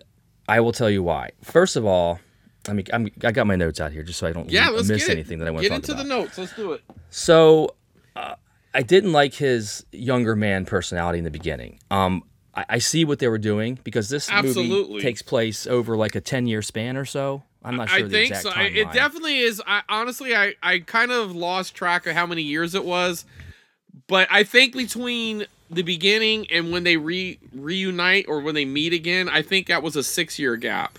I 0.49 0.61
will 0.61 0.73
tell 0.73 0.89
you 0.89 1.03
why. 1.03 1.33
First 1.43 1.77
of 1.77 1.85
all, 1.85 2.21
I 2.69 2.73
mean 2.75 2.87
I'm, 2.93 3.09
I 3.25 3.33
got 3.33 3.47
my 3.47 3.57
notes 3.57 3.81
out 3.81 3.93
here 3.93 4.03
just 4.03 4.19
so 4.19 4.27
I 4.27 4.33
don't 4.33 4.51
Yeah, 4.51 4.71
miss 4.71 5.09
anything 5.09 5.39
that 5.39 5.49
I 5.49 5.51
want 5.51 5.63
Get 5.63 5.69
to 5.69 5.75
talk 5.75 5.79
into 5.79 5.93
about. 5.93 6.03
the 6.03 6.09
notes. 6.09 6.39
Let's 6.39 6.53
do 6.55 6.73
it. 6.73 6.83
So 7.11 7.75
uh, 8.15 8.35
I 8.75 8.83
didn't 8.83 9.13
like 9.13 9.35
his 9.35 9.85
younger 9.93 10.37
man 10.37 10.65
personality 10.67 11.19
in 11.19 11.25
the 11.25 11.31
beginning. 11.31 11.81
Um, 11.91 12.23
I, 12.55 12.65
I 12.69 12.79
see 12.79 13.05
what 13.05 13.19
they 13.19 13.29
were 13.29 13.39
doing 13.39 13.79
because 13.85 14.09
this 14.09 14.31
movie 14.33 15.01
takes 15.01 15.23
place 15.23 15.67
over 15.67 15.97
like 15.97 16.15
a 16.15 16.21
ten 16.21 16.47
year 16.47 16.63
span 16.63 16.97
or 16.97 17.05
so. 17.05 17.43
I'm 17.65 17.77
not 17.77 17.89
sure 17.89 17.99
I 17.99 18.03
the 18.03 18.09
think 18.11 18.31
exact 18.31 18.43
so. 18.55 18.61
I- 18.61 18.65
It 18.67 18.93
definitely 18.93 19.39
is. 19.41 19.61
I 19.67 19.83
honestly, 19.89 20.35
I 20.37 20.55
I 20.63 20.79
kind 20.81 21.11
of 21.11 21.35
lost 21.35 21.75
track 21.75 22.07
of 22.07 22.15
how 22.15 22.25
many 22.27 22.43
years 22.43 22.75
it 22.75 22.85
was, 22.85 23.25
but 24.07 24.29
I 24.31 24.45
think 24.45 24.75
between 24.77 25.47
the 25.71 25.83
beginning 25.83 26.47
and 26.51 26.71
when 26.73 26.85
they 26.85 26.97
re 26.97 27.39
reunite 27.53 28.27
or 28.29 28.41
when 28.41 28.55
they 28.55 28.65
meet 28.65 28.93
again, 28.93 29.29
I 29.29 29.43
think 29.43 29.67
that 29.67 29.83
was 29.83 29.97
a 29.97 30.03
six 30.03 30.39
year 30.39 30.57
gap. 30.57 30.99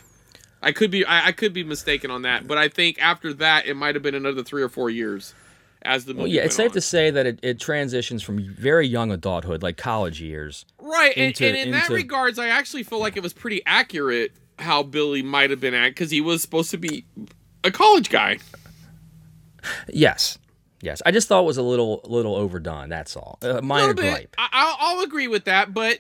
I 0.62 0.72
could 0.72 0.92
be 0.92 1.06
I, 1.06 1.28
I 1.28 1.32
could 1.32 1.54
be 1.54 1.64
mistaken 1.64 2.12
on 2.12 2.24
that, 2.24 2.48
but 2.48 2.58
I 2.58 2.68
think 2.68 3.02
after 3.02 3.34
that 3.36 3.66
it 3.66 3.76
might 3.76 3.96
have 3.96 4.04
been 4.04 4.16
another 4.16 4.44
three 4.44 4.62
or 4.62 4.70
four 4.70 4.90
years 4.90 5.34
as 5.84 6.04
the 6.06 6.14
movie. 6.14 6.24
Well, 6.24 6.28
yeah, 6.28 6.42
it's 6.42 6.56
safe 6.56 6.72
on. 6.72 6.74
to 6.74 6.82
say 6.82 7.10
that 7.12 7.26
it, 7.26 7.40
it 7.42 7.60
transitions 7.60 8.22
from 8.22 8.44
very 8.54 8.86
young 8.88 9.12
adulthood, 9.12 9.64
like 9.64 9.78
college 9.78 10.20
years, 10.22 10.66
right, 10.82 11.14
and, 11.16 11.28
into- 11.28 11.48
and 11.48 11.56
in 11.56 11.72
that 11.72 11.90
regards, 11.90 12.38
I 12.38 12.48
actually 12.48 12.84
feel 12.84 13.00
like 13.00 13.16
it 13.16 13.24
was 13.24 13.32
pretty 13.34 13.62
accurate 13.66 14.32
how 14.60 14.84
Billy 14.84 15.22
might 15.22 15.50
have 15.52 15.62
been 15.62 15.74
at 15.74 15.90
because 15.92 16.12
he 16.12 16.20
was 16.20 16.42
supposed 16.42 16.72
to 16.72 16.78
be 16.78 17.06
a 17.64 17.72
college 17.72 18.10
guy. 18.10 18.40
Yes, 19.88 20.38
yes. 20.82 21.02
I 21.06 21.12
just 21.12 21.28
thought 21.28 21.42
it 21.42 21.46
was 21.46 21.58
a 21.58 21.62
little 21.64 22.02
little 22.06 22.36
overdone. 22.36 22.90
That's 22.90 23.16
all. 23.16 23.38
Uh, 23.42 23.62
minor 23.62 23.94
gripe. 23.94 24.36
I, 24.38 24.50
I'll, 24.52 24.78
I'll 24.98 25.04
agree 25.04 25.28
with 25.28 25.46
that, 25.46 25.74
but 25.74 26.00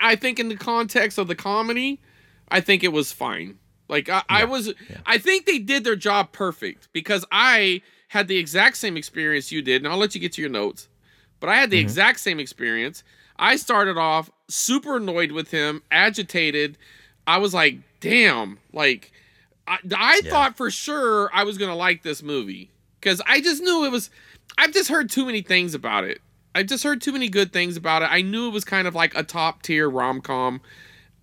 I 0.00 0.16
think 0.16 0.38
in 0.38 0.48
the 0.48 0.56
context 0.56 1.18
of 1.18 1.28
the 1.28 1.34
comedy, 1.34 2.00
I 2.48 2.60
think 2.60 2.82
it 2.84 2.92
was 2.92 3.12
fine. 3.12 3.58
Like 3.88 4.08
I, 4.08 4.22
I 4.28 4.44
was, 4.44 4.72
I 5.06 5.18
think 5.18 5.46
they 5.46 5.58
did 5.58 5.84
their 5.84 5.96
job 5.96 6.32
perfect 6.32 6.88
because 6.92 7.24
I 7.30 7.82
had 8.08 8.28
the 8.28 8.38
exact 8.38 8.76
same 8.76 8.96
experience 8.96 9.52
you 9.52 9.60
did, 9.60 9.82
and 9.82 9.92
I'll 9.92 9.98
let 9.98 10.14
you 10.14 10.20
get 10.20 10.32
to 10.34 10.40
your 10.40 10.50
notes. 10.50 10.88
But 11.40 11.50
I 11.50 11.56
had 11.56 11.70
the 11.70 11.76
mm-hmm. 11.76 11.84
exact 11.84 12.20
same 12.20 12.40
experience. 12.40 13.02
I 13.38 13.56
started 13.56 13.98
off 13.98 14.30
super 14.48 14.96
annoyed 14.96 15.32
with 15.32 15.50
him, 15.50 15.82
agitated. 15.90 16.78
I 17.26 17.38
was 17.38 17.52
like, 17.52 17.78
"Damn!" 18.00 18.58
Like, 18.72 19.12
I, 19.66 19.78
I 19.94 20.20
thought 20.22 20.56
for 20.56 20.70
sure 20.70 21.30
I 21.34 21.44
was 21.44 21.58
gonna 21.58 21.76
like 21.76 22.02
this 22.02 22.22
movie 22.22 22.70
because 23.00 23.20
I 23.26 23.40
just 23.40 23.62
knew 23.62 23.84
it 23.84 23.90
was. 23.90 24.10
I've 24.56 24.72
just 24.72 24.88
heard 24.88 25.10
too 25.10 25.26
many 25.26 25.42
things 25.42 25.74
about 25.74 26.04
it. 26.04 26.20
I've 26.54 26.66
just 26.66 26.84
heard 26.84 27.00
too 27.00 27.12
many 27.12 27.28
good 27.28 27.52
things 27.52 27.76
about 27.76 28.02
it. 28.02 28.08
I 28.10 28.22
knew 28.22 28.46
it 28.46 28.52
was 28.52 28.64
kind 28.64 28.86
of 28.86 28.94
like 28.94 29.16
a 29.16 29.24
top 29.24 29.62
tier 29.62 29.90
rom 29.90 30.20
com. 30.20 30.60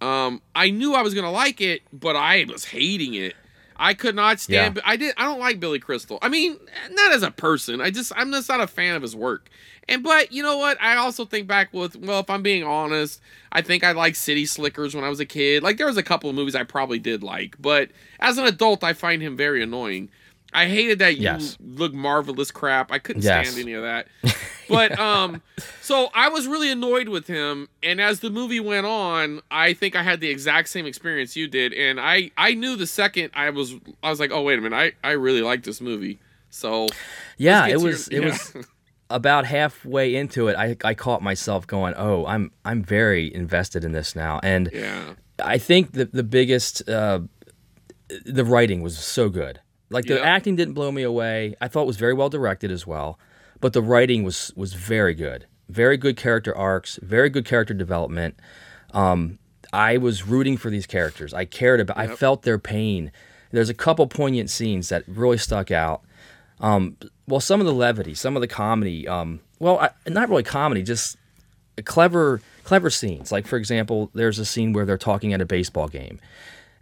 Um, 0.02 0.41
I 0.56 0.72
knew 0.72 0.93
I 0.93 1.02
was 1.02 1.14
gonna 1.14 1.32
like 1.32 1.62
it, 1.62 1.84
but 1.93 2.16
I 2.16 2.45
was 2.49 2.66
hating 2.66 3.14
it. 3.14 3.36
I 3.78 3.93
could 3.95 4.16
not 4.16 4.39
stand. 4.39 4.76
Yeah. 4.76 4.82
I 4.86 4.95
did. 4.95 5.14
I 5.18 5.24
don't 5.24 5.39
like 5.39 5.60
Billy 5.60 5.80
Crystal. 5.80 6.20
I 6.22 6.30
mean, 6.30 6.58
not 6.91 7.14
as 7.14 7.24
a 7.24 7.32
person. 7.32 7.82
I 7.82 7.89
just 7.89 8.12
I'm 8.16 8.32
just 8.32 8.49
not 8.49 8.62
a 8.62 8.68
fan 8.68 8.95
of 8.95 9.02
his 9.02 9.16
work. 9.16 9.49
And 9.89 10.04
but 10.04 10.32
you 10.32 10.43
know 10.43 10.58
what? 10.58 10.80
I 10.82 10.95
also 10.97 11.26
think 11.26 11.47
back 11.47 11.74
with 11.74 11.95
well, 11.95 12.20
if 12.20 12.30
I'm 12.30 12.43
being 12.43 12.64
honest, 12.64 13.22
I 13.52 13.62
think 13.62 13.84
I 13.84 13.91
liked 13.91 14.18
City 14.18 14.45
Slickers 14.45 14.93
when 14.93 15.04
I 15.04 15.10
was 15.10 15.20
a 15.20 15.26
kid. 15.26 15.64
Like 15.64 15.78
there 15.78 15.88
was 15.88 15.97
a 15.97 16.04
couple 16.04 16.30
of 16.30 16.36
movies 16.36 16.56
I 16.56 16.64
probably 16.64 16.99
did 16.99 17.24
like, 17.24 17.56
but 17.60 17.89
as 18.20 18.38
an 18.38 18.45
adult, 18.45 18.84
I 18.84 18.93
find 18.93 19.22
him 19.22 19.36
very 19.36 19.64
annoying. 19.64 20.10
I 20.54 20.68
hated 20.68 20.99
that 20.99 21.16
you 21.18 21.24
Yes. 21.24 21.58
look 21.64 21.93
marvelous 21.93 22.52
crap. 22.52 22.91
I 22.91 22.99
couldn't 22.99 23.24
Yes. 23.24 23.49
stand 23.49 23.62
any 23.64 23.74
of 23.74 23.84
that. 23.84 24.08
But 24.68 24.97
um 24.99 25.41
so 25.82 26.10
I 26.14 26.30
was 26.30 26.47
really 26.47 26.72
annoyed 26.72 27.08
with 27.10 27.28
him 27.28 27.70
and 27.84 27.99
as 28.02 28.20
the 28.20 28.30
movie 28.30 28.60
went 28.60 28.86
on, 28.86 29.41
I 29.49 29.74
think 29.74 29.95
I 29.95 30.04
had 30.04 30.20
the 30.20 30.30
exact 30.30 30.70
same 30.70 30.86
experience 30.86 31.36
you 31.36 31.47
did 31.47 31.74
and 31.74 31.99
I 31.99 32.32
I 32.38 32.54
knew 32.54 32.76
the 32.76 32.88
second 32.88 33.32
I 33.34 33.49
was 33.49 33.76
I 34.04 34.10
was 34.10 34.20
like, 34.20 34.32
"Oh, 34.32 34.41
wait 34.43 34.60
a 34.60 34.62
minute. 34.62 34.95
I 35.04 35.08
I 35.08 35.12
really 35.14 35.41
like 35.41 35.64
this 35.64 35.80
movie." 35.82 36.20
So 36.49 36.88
Yeah, 37.38 37.68
it 37.68 37.80
was 37.82 38.10
your- 38.12 38.22
it 38.24 38.26
yeah. 38.26 38.32
was 38.32 38.68
about 39.10 39.45
halfway 39.45 40.16
into 40.16 40.47
it. 40.47 40.56
I 40.58 40.76
I 40.84 40.93
caught 40.93 41.22
myself 41.22 41.66
going, 41.68 41.93
"Oh, 41.97 42.26
I'm 42.26 42.52
I'm 42.66 42.84
very 42.84 43.34
invested 43.34 43.84
in 43.84 43.91
this 43.93 44.16
now." 44.16 44.39
And 44.43 44.70
yeah. 44.74 45.14
I 45.43 45.58
think 45.58 45.93
the 45.93 46.06
the 46.06 46.24
biggest 46.24 46.88
uh, 46.89 47.20
the 48.26 48.45
writing 48.45 48.82
was 48.82 48.97
so 48.97 49.30
good. 49.30 49.60
Like 49.91 50.05
the 50.05 50.15
Yep. 50.15 50.23
acting 50.25 50.55
didn't 50.55 50.73
blow 50.73 50.91
me 50.91 51.03
away. 51.03 51.55
I 51.61 51.67
thought 51.67 51.83
it 51.83 51.87
was 51.87 51.97
very 51.97 52.13
well 52.13 52.29
directed 52.29 52.71
as 52.71 52.87
well, 52.87 53.19
but 53.59 53.73
the 53.73 53.81
writing 53.81 54.23
was 54.23 54.51
was 54.55 54.73
very 54.73 55.13
good. 55.13 55.45
Very 55.69 55.97
good 55.97 56.17
character 56.17 56.55
arcs, 56.55 56.99
very 57.01 57.29
good 57.29 57.45
character 57.45 57.73
development. 57.73 58.35
Um, 58.93 59.37
I 59.73 59.97
was 59.97 60.27
rooting 60.27 60.57
for 60.57 60.69
these 60.69 60.85
characters. 60.85 61.33
I 61.33 61.45
cared 61.45 61.79
about. 61.79 61.97
I 61.97 62.07
felt 62.07 62.41
their 62.43 62.57
pain. 62.59 63.11
There's 63.51 63.69
a 63.69 63.73
couple 63.73 64.07
poignant 64.07 64.49
scenes 64.49 64.89
that 64.89 65.03
really 65.07 65.37
stuck 65.37 65.71
out. 65.71 66.01
Um, 66.59 66.97
well, 67.27 67.39
some 67.39 67.59
of 67.59 67.65
the 67.65 67.73
levity, 67.73 68.13
some 68.13 68.35
of 68.35 68.41
the 68.41 68.47
comedy. 68.47 69.07
Um, 69.07 69.39
well, 69.59 69.79
I, 69.79 69.89
not 70.09 70.29
really 70.29 70.43
comedy, 70.43 70.83
just 70.83 71.17
clever 71.85 72.41
clever 72.63 72.89
scenes. 72.89 73.31
Like 73.31 73.47
for 73.47 73.57
example, 73.57 74.09
there's 74.13 74.39
a 74.39 74.45
scene 74.45 74.73
where 74.73 74.85
they're 74.85 74.97
talking 74.97 75.33
at 75.33 75.41
a 75.41 75.45
baseball 75.45 75.87
game. 75.87 76.19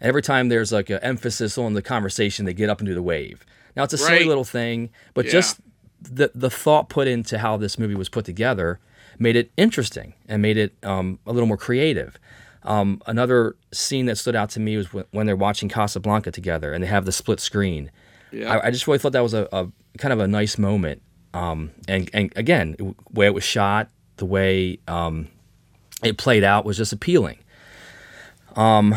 And 0.02 0.08
every 0.08 0.22
time 0.22 0.50
there's 0.50 0.72
like 0.72 0.90
an 0.90 1.00
emphasis 1.02 1.58
on 1.58 1.74
the 1.74 1.82
conversation, 1.82 2.46
they 2.46 2.54
get 2.54 2.70
up 2.70 2.80
and 2.80 2.88
do 2.88 2.94
the 2.94 3.02
wave. 3.02 3.46
Now 3.76 3.84
it's 3.84 3.94
a 3.94 3.98
silly 3.98 4.26
little 4.26 4.44
thing, 4.44 4.90
but 5.14 5.26
Yeah. 5.26 5.32
just 5.32 5.60
the 6.02 6.32
the 6.34 6.50
thought 6.50 6.90
put 6.90 7.08
into 7.08 7.38
how 7.40 7.58
this 7.58 7.78
movie 7.78 7.96
was 7.96 8.10
put 8.10 8.24
together 8.26 8.80
made 9.22 9.36
it 9.36 9.52
interesting 9.58 10.14
and 10.30 10.42
made 10.42 10.56
it 10.58 10.74
um, 10.84 11.20
a 11.28 11.34
little 11.34 11.48
more 11.48 11.58
creative. 11.58 12.18
Um, 12.64 13.02
another 13.06 13.56
scene 13.74 14.06
that 14.06 14.18
stood 14.18 14.36
out 14.36 14.50
to 14.52 14.60
me 14.62 14.78
was 14.78 14.94
when, 14.94 15.04
when 15.12 15.26
they're 15.26 15.36
watching 15.36 15.68
Casablanca 15.70 16.32
together 16.32 16.72
and 16.74 16.82
they 16.84 16.88
have 16.88 17.06
the 17.06 17.12
split 17.12 17.40
screen. 17.42 17.92
Yeah. 18.32 18.54
I, 18.54 18.68
I 18.68 18.72
just 18.72 18.88
really 18.88 19.00
thought 19.00 19.12
that 19.14 19.24
was 19.24 19.34
a, 19.34 19.48
a 19.52 19.68
kind 19.98 20.14
of 20.14 20.20
a 20.20 20.28
nice 20.28 20.58
moment. 20.58 21.02
Um, 21.34 21.72
and 21.88 22.10
and 22.14 22.32
again, 22.38 22.76
the 22.78 22.96
way 23.12 23.26
it 23.28 23.34
was 23.34 23.44
shot, 23.44 23.90
the 24.18 24.26
way 24.26 24.80
um, 24.88 25.28
it 26.04 26.18
played 26.18 26.44
out 26.44 26.64
was 26.66 26.78
just 26.78 26.94
appealing. 26.94 27.40
Um, 28.56 28.96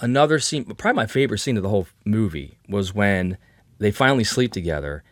another 0.00 0.38
scene, 0.38 0.64
probably 0.64 0.96
my 0.96 1.06
favorite 1.06 1.38
scene 1.38 1.56
of 1.56 1.62
the 1.62 1.68
whole 1.68 1.86
movie, 2.04 2.58
was 2.68 2.94
when 2.94 3.38
they 3.78 3.90
finally 3.90 4.24
sleep 4.24 4.52
together, 4.52 5.02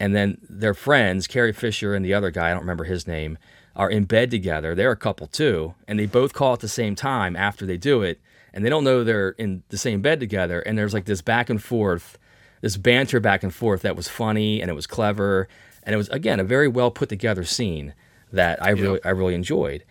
and 0.00 0.14
then 0.14 0.38
their 0.48 0.74
friends, 0.74 1.26
Carrie 1.26 1.52
Fisher 1.52 1.94
and 1.94 2.04
the 2.04 2.14
other 2.14 2.30
guy, 2.30 2.48
I 2.48 2.50
don't 2.50 2.60
remember 2.60 2.84
his 2.84 3.06
name, 3.06 3.38
are 3.76 3.90
in 3.90 4.04
bed 4.04 4.30
together. 4.30 4.74
They're 4.74 4.90
a 4.90 4.96
couple 4.96 5.26
too, 5.26 5.74
and 5.86 5.98
they 5.98 6.06
both 6.06 6.32
call 6.32 6.52
at 6.52 6.60
the 6.60 6.68
same 6.68 6.94
time 6.94 7.36
after 7.36 7.66
they 7.66 7.76
do 7.76 8.02
it, 8.02 8.20
and 8.52 8.64
they 8.64 8.68
don't 8.70 8.84
know 8.84 9.02
they're 9.02 9.30
in 9.30 9.62
the 9.68 9.78
same 9.78 10.00
bed 10.00 10.20
together. 10.20 10.60
And 10.60 10.78
there's 10.78 10.94
like 10.94 11.06
this 11.06 11.22
back 11.22 11.50
and 11.50 11.62
forth, 11.62 12.18
this 12.60 12.76
banter 12.76 13.20
back 13.20 13.42
and 13.42 13.52
forth 13.52 13.82
that 13.82 13.96
was 13.96 14.08
funny 14.08 14.60
and 14.60 14.70
it 14.70 14.74
was 14.74 14.86
clever, 14.86 15.48
and 15.82 15.92
it 15.92 15.96
was 15.96 16.08
again 16.10 16.38
a 16.40 16.44
very 16.44 16.68
well 16.68 16.90
put 16.90 17.08
together 17.08 17.44
scene 17.44 17.94
that 18.32 18.62
I 18.62 18.70
really 18.70 19.00
I 19.04 19.10
really 19.10 19.34
enjoyed. 19.34 19.84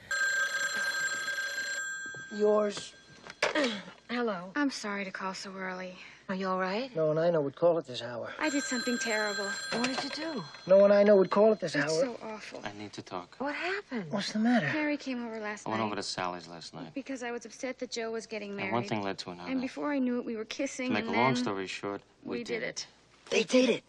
Yours? 2.36 2.94
Hello. 4.14 4.52
I'm 4.56 4.70
sorry 4.70 5.06
to 5.06 5.12
call 5.12 5.34
so 5.34 5.52
early. 5.58 5.96
Are 6.30 6.36
you 6.36 6.48
all 6.48 6.60
right? 6.60 6.96
No 6.96 7.08
one 7.08 7.18
I 7.18 7.32
know 7.32 7.42
would 7.42 7.56
call 7.56 7.80
at 7.80 7.88
this 7.88 8.04
hour. 8.04 8.32
I 8.38 8.48
did 8.52 8.62
something 8.62 8.96
terrible. 9.00 9.48
What 9.72 9.86
did 9.86 10.04
you 10.04 10.10
do? 10.12 10.44
No 10.68 10.78
one 10.78 10.92
I 10.92 11.02
know 11.02 11.16
would 11.16 11.32
call 11.32 11.52
at 11.52 11.60
this 11.60 11.76
hour. 11.76 11.86
It's 11.86 11.94
hour. 11.96 12.04
so 12.04 12.18
awful. 12.24 12.62
I 12.64 12.72
need 12.80 12.94
to 12.94 13.02
talk. 13.02 13.34
What 13.40 13.56
happened? 13.56 14.06
What's 14.12 14.32
the 14.32 14.38
matter? 14.38 14.68
Harry 14.68 14.98
came 14.98 15.26
over 15.26 15.40
last 15.40 15.66
night. 15.66 15.72
I 15.74 15.76
went 15.80 15.84
over 15.88 15.96
to 15.96 16.04
Sally's 16.04 16.48
last 16.48 16.76
night. 16.76 16.94
because 16.94 17.24
I 17.24 17.32
was 17.32 17.46
upset 17.46 17.80
that 17.80 17.90
Joe 17.90 18.12
was 18.12 18.28
getting 18.28 18.56
married. 18.56 18.66
And 18.66 18.72
married. 18.74 18.84
one 18.84 18.90
thing 18.90 19.04
led 19.04 19.18
to 19.18 19.32
another. 19.32 19.50
and 19.50 19.60
before 19.60 19.92
I 19.92 19.98
knew 19.98 20.20
it, 20.20 20.26
we 20.26 20.36
were 20.36 20.46
kissing. 20.46 20.90
to 20.90 20.94
make 20.94 21.06
and 21.08 21.16
a 21.16 21.18
long 21.18 21.36
story 21.36 21.66
short, 21.66 22.02
we, 22.24 22.38
we 22.38 22.44
did 22.44 22.62
it. 22.62 22.86
They 23.32 23.42
did 23.42 23.68
it. 23.68 23.84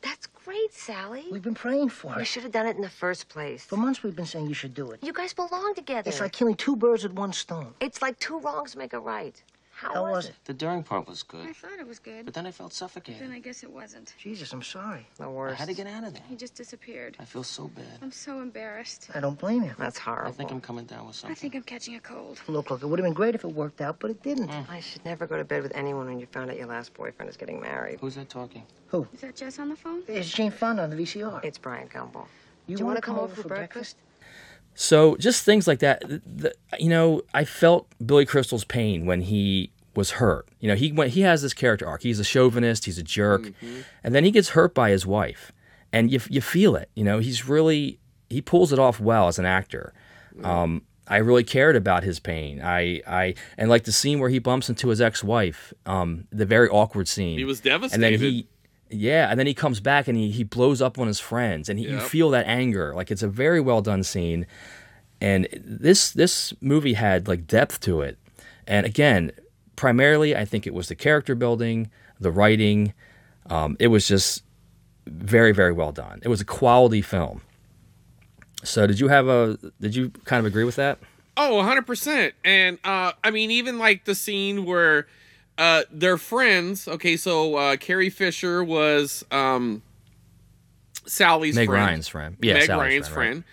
That's 0.00 0.26
great, 0.26 0.72
Sally. 0.72 1.26
We've 1.30 1.42
been 1.42 1.54
praying 1.54 1.90
for 1.90 2.14
You 2.14 2.22
it. 2.22 2.24
should 2.24 2.44
have 2.44 2.52
done 2.52 2.66
it 2.66 2.76
in 2.76 2.82
the 2.82 2.88
first 2.88 3.28
place. 3.28 3.64
For 3.64 3.76
months 3.76 4.02
we've 4.02 4.16
been 4.16 4.24
saying 4.26 4.46
you 4.46 4.54
should 4.54 4.72
do 4.72 4.90
it. 4.92 5.00
You 5.02 5.12
guys 5.12 5.34
belong 5.34 5.74
together. 5.74 6.08
It's 6.08 6.20
like 6.20 6.32
killing 6.32 6.54
two 6.54 6.76
birds 6.76 7.02
with 7.02 7.12
one 7.12 7.34
stone. 7.34 7.74
It's 7.80 8.00
like 8.00 8.18
two 8.18 8.38
wrongs 8.38 8.74
make 8.74 8.94
a 8.94 9.00
right. 9.00 9.42
How, 9.76 9.92
How 9.92 10.10
was 10.10 10.24
it? 10.26 10.34
The 10.46 10.54
during 10.54 10.82
part 10.82 11.06
was 11.06 11.22
good. 11.22 11.46
I 11.46 11.52
thought 11.52 11.78
it 11.78 11.86
was 11.86 11.98
good. 11.98 12.24
but 12.24 12.32
then 12.32 12.46
I 12.46 12.50
felt 12.50 12.72
suffocated. 12.72 13.20
Then. 13.20 13.30
I 13.32 13.40
guess 13.40 13.62
it 13.62 13.70
wasn't. 13.70 14.14
Jesus, 14.16 14.50
I'm 14.54 14.62
sorry. 14.62 15.06
The 15.18 15.24
I 15.24 15.26
worst. 15.26 15.58
had 15.58 15.68
to 15.68 15.74
get 15.74 15.86
out 15.86 16.02
of 16.04 16.14
there. 16.14 16.22
He 16.30 16.34
just 16.34 16.54
disappeared. 16.54 17.14
I 17.20 17.26
feel 17.26 17.42
so 17.42 17.68
bad. 17.68 17.84
I'm 18.00 18.10
so 18.10 18.40
embarrassed. 18.40 19.10
I 19.14 19.20
don't 19.20 19.38
blame 19.38 19.64
you. 19.64 19.74
That's 19.78 19.98
horrible. 19.98 20.30
I 20.30 20.32
think 20.32 20.50
I'm 20.50 20.62
coming 20.62 20.86
down 20.86 21.06
with 21.06 21.16
something. 21.16 21.32
I 21.32 21.34
think 21.38 21.54
I'm 21.54 21.62
catching 21.62 21.94
a 21.94 22.00
cold. 22.00 22.40
Look, 22.48 22.70
look, 22.70 22.82
it 22.82 22.86
would 22.86 22.98
have 22.98 23.04
been 23.04 23.12
great 23.12 23.34
if 23.34 23.44
it 23.44 23.52
worked 23.52 23.82
out, 23.82 23.98
but 24.00 24.10
it 24.10 24.22
didn't. 24.22 24.48
Mm. 24.48 24.70
I 24.70 24.80
should 24.80 25.04
never 25.04 25.26
go 25.26 25.36
to 25.36 25.44
bed 25.44 25.62
with 25.62 25.72
anyone 25.76 26.06
when 26.06 26.18
you 26.20 26.24
found 26.26 26.50
out 26.50 26.56
your 26.56 26.68
last 26.68 26.94
boyfriend 26.94 27.28
is 27.28 27.36
getting 27.36 27.60
married. 27.60 28.00
Who's 28.00 28.14
that 28.14 28.30
talking? 28.30 28.62
Who? 28.88 29.06
Is 29.12 29.20
that 29.20 29.36
Jess 29.36 29.58
on 29.58 29.68
the 29.68 29.76
phone? 29.76 30.02
It's 30.08 30.30
Jane 30.30 30.52
Fonda 30.52 30.84
on 30.84 30.90
the 30.90 30.96
VCR. 30.96 31.44
It's 31.44 31.58
Bryant 31.58 31.90
Gumbel. 31.90 32.24
you 32.66 32.76
Do 32.76 32.80
you 32.80 32.86
want 32.86 32.94
wanna 32.94 32.94
to 32.96 33.02
come 33.02 33.18
over 33.18 33.34
for 33.42 33.48
breakfast? 33.48 33.96
So 34.76 35.16
just 35.16 35.42
things 35.44 35.66
like 35.66 35.78
that. 35.80 36.06
th- 36.06 36.20
th- 36.40 36.54
you 36.78 36.88
know, 36.90 37.22
I 37.34 37.44
felt 37.44 37.88
Billy 38.04 38.26
Crystal's 38.26 38.64
pain 38.64 39.06
when 39.06 39.22
he 39.22 39.70
was 39.94 40.12
hurt. 40.12 40.46
You 40.60 40.68
know, 40.68 40.74
he 40.74 40.92
went. 40.92 41.12
He 41.12 41.22
has 41.22 41.40
this 41.42 41.54
character 41.54 41.86
arc. 41.86 42.02
He's 42.02 42.20
a 42.20 42.24
chauvinist. 42.24 42.84
He's 42.84 42.98
a 42.98 43.02
jerk, 43.02 43.50
and 44.04 44.14
then 44.14 44.22
he 44.24 44.30
gets 44.30 44.50
hurt 44.50 44.74
by 44.74 44.90
his 44.90 45.06
wife, 45.06 45.50
and 45.92 46.10
you 46.12 46.20
you 46.28 46.42
feel 46.42 46.76
it. 46.76 46.90
You 46.94 47.04
know, 47.04 47.18
he's 47.18 47.48
really 47.48 47.98
he 48.28 48.42
pulls 48.42 48.72
it 48.72 48.78
off 48.78 49.00
well 49.00 49.28
as 49.28 49.38
an 49.38 49.46
actor. 49.46 49.94
Um, 50.44 50.82
I 51.08 51.18
really 51.18 51.44
cared 51.44 51.76
about 51.76 52.02
his 52.02 52.20
pain. 52.20 52.60
I 52.60 53.00
I 53.06 53.34
and 53.56 53.70
like 53.70 53.84
the 53.84 53.92
scene 53.92 54.18
where 54.18 54.28
he 54.28 54.38
bumps 54.38 54.68
into 54.68 54.88
his 54.88 55.00
ex-wife. 55.00 55.72
Um, 55.86 56.26
the 56.30 56.44
very 56.44 56.68
awkward 56.68 57.08
scene. 57.08 57.38
He 57.38 57.44
was 57.44 57.60
devastated. 57.60 57.94
And 57.94 58.02
then 58.02 58.20
he. 58.20 58.48
Yeah, 58.88 59.28
and 59.30 59.38
then 59.38 59.46
he 59.46 59.54
comes 59.54 59.80
back 59.80 60.06
and 60.08 60.16
he, 60.16 60.30
he 60.30 60.44
blows 60.44 60.80
up 60.80 60.98
on 60.98 61.06
his 61.06 61.18
friends, 61.18 61.68
and 61.68 61.78
he, 61.78 61.86
you 61.88 62.00
feel 62.00 62.30
that 62.30 62.46
anger. 62.46 62.94
Like 62.94 63.10
it's 63.10 63.22
a 63.22 63.28
very 63.28 63.60
well 63.60 63.82
done 63.82 64.02
scene 64.02 64.46
and 65.20 65.48
this 65.64 66.10
this 66.10 66.52
movie 66.60 66.92
had 66.92 67.26
like 67.26 67.46
depth 67.46 67.80
to 67.80 68.02
it. 68.02 68.18
And 68.66 68.84
again 68.86 69.32
primarily 69.76 70.34
i 70.34 70.42
think 70.42 70.66
it 70.66 70.72
was 70.72 70.88
the 70.88 70.94
character 70.94 71.34
building 71.34 71.90
the 72.18 72.30
writing 72.30 72.94
um, 73.50 73.76
it 73.78 73.88
was 73.88 74.08
just 74.08 74.42
very 75.06 75.52
very 75.52 75.70
well 75.70 75.92
done. 75.92 76.20
It 76.22 76.28
was 76.28 76.40
a 76.40 76.44
quality 76.44 77.00
film. 77.02 77.42
So 78.64 78.86
did 78.86 78.98
you 78.98 79.08
have 79.08 79.28
a 79.28 79.56
did 79.80 79.94
you 79.94 80.10
kind 80.24 80.40
of 80.40 80.46
agree 80.46 80.64
with 80.64 80.76
that? 80.76 80.98
Oh, 81.36 81.62
100%. 81.62 82.32
And 82.44 82.78
uh 82.84 83.12
I 83.22 83.30
mean 83.30 83.50
even 83.52 83.78
like 83.78 84.04
the 84.04 84.14
scene 84.14 84.64
where 84.64 85.06
uh 85.58 85.82
they're 85.90 86.18
friends. 86.18 86.86
Okay, 86.88 87.16
so 87.16 87.54
uh 87.56 87.76
Carrie 87.76 88.10
Fisher 88.10 88.62
was 88.64 89.24
um 89.30 89.82
Sally's 91.06 91.54
meg 91.54 91.68
friend. 91.68 91.86
ryan's 91.86 92.08
friend 92.08 92.36
yeah 92.40 92.54
Meg 92.54 92.64
Sally's 92.66 92.80
Ryan's 92.88 93.06
right. 93.10 93.14
friend. 93.14 93.44